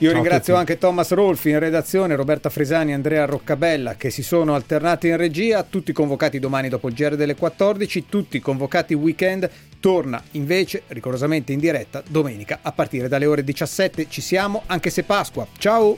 Io 0.02 0.10
Ciao 0.10 0.14
ringrazio 0.14 0.56
anche 0.56 0.78
Thomas 0.78 1.12
Rolfi 1.12 1.52
in 1.52 1.60
redazione, 1.60 2.16
Roberta 2.16 2.50
Fresani 2.50 2.90
e 2.92 2.96
Andrea 2.96 3.26
Roccabella 3.26 3.96
che 3.96 4.10
si 4.10 4.24
sono 4.24 4.56
alternati 4.56 5.08
in 5.08 5.18
regia, 5.18 5.64
tutti 5.64 5.94
convocati 5.94 6.40
domani 6.40 6.70
dopo 6.70 6.88
il 6.88 6.96
GR 6.96 7.16
delle 7.16 7.36
14, 7.36 8.08
tutti 8.10 8.40
convocati 8.40 8.96
weekend, 8.96 9.48
torna 9.80 10.22
invece 10.32 10.82
rigorosamente 10.88 11.54
in 11.54 11.60
diretta 11.60 12.02
domenica 12.08 12.60
a 12.64 12.72
partire 12.72 13.08
dalle 13.08 13.28
ore 13.28 13.44
17, 13.44 14.08
ci 14.10 14.22
siamo 14.22 14.64
anche 14.66 14.90
se 14.90 15.04
Pasqua. 15.04 15.46
Ciao! 15.58 15.98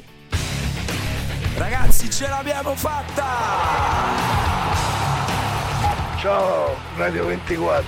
Ragazzi, 1.56 2.10
ce 2.10 2.28
l'abbiamo 2.28 2.76
fatta! 2.76 4.14
Ciao, 6.24 6.74
Radio 6.96 7.26
24. 7.26 7.84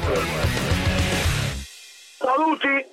Saluti! 2.20 2.76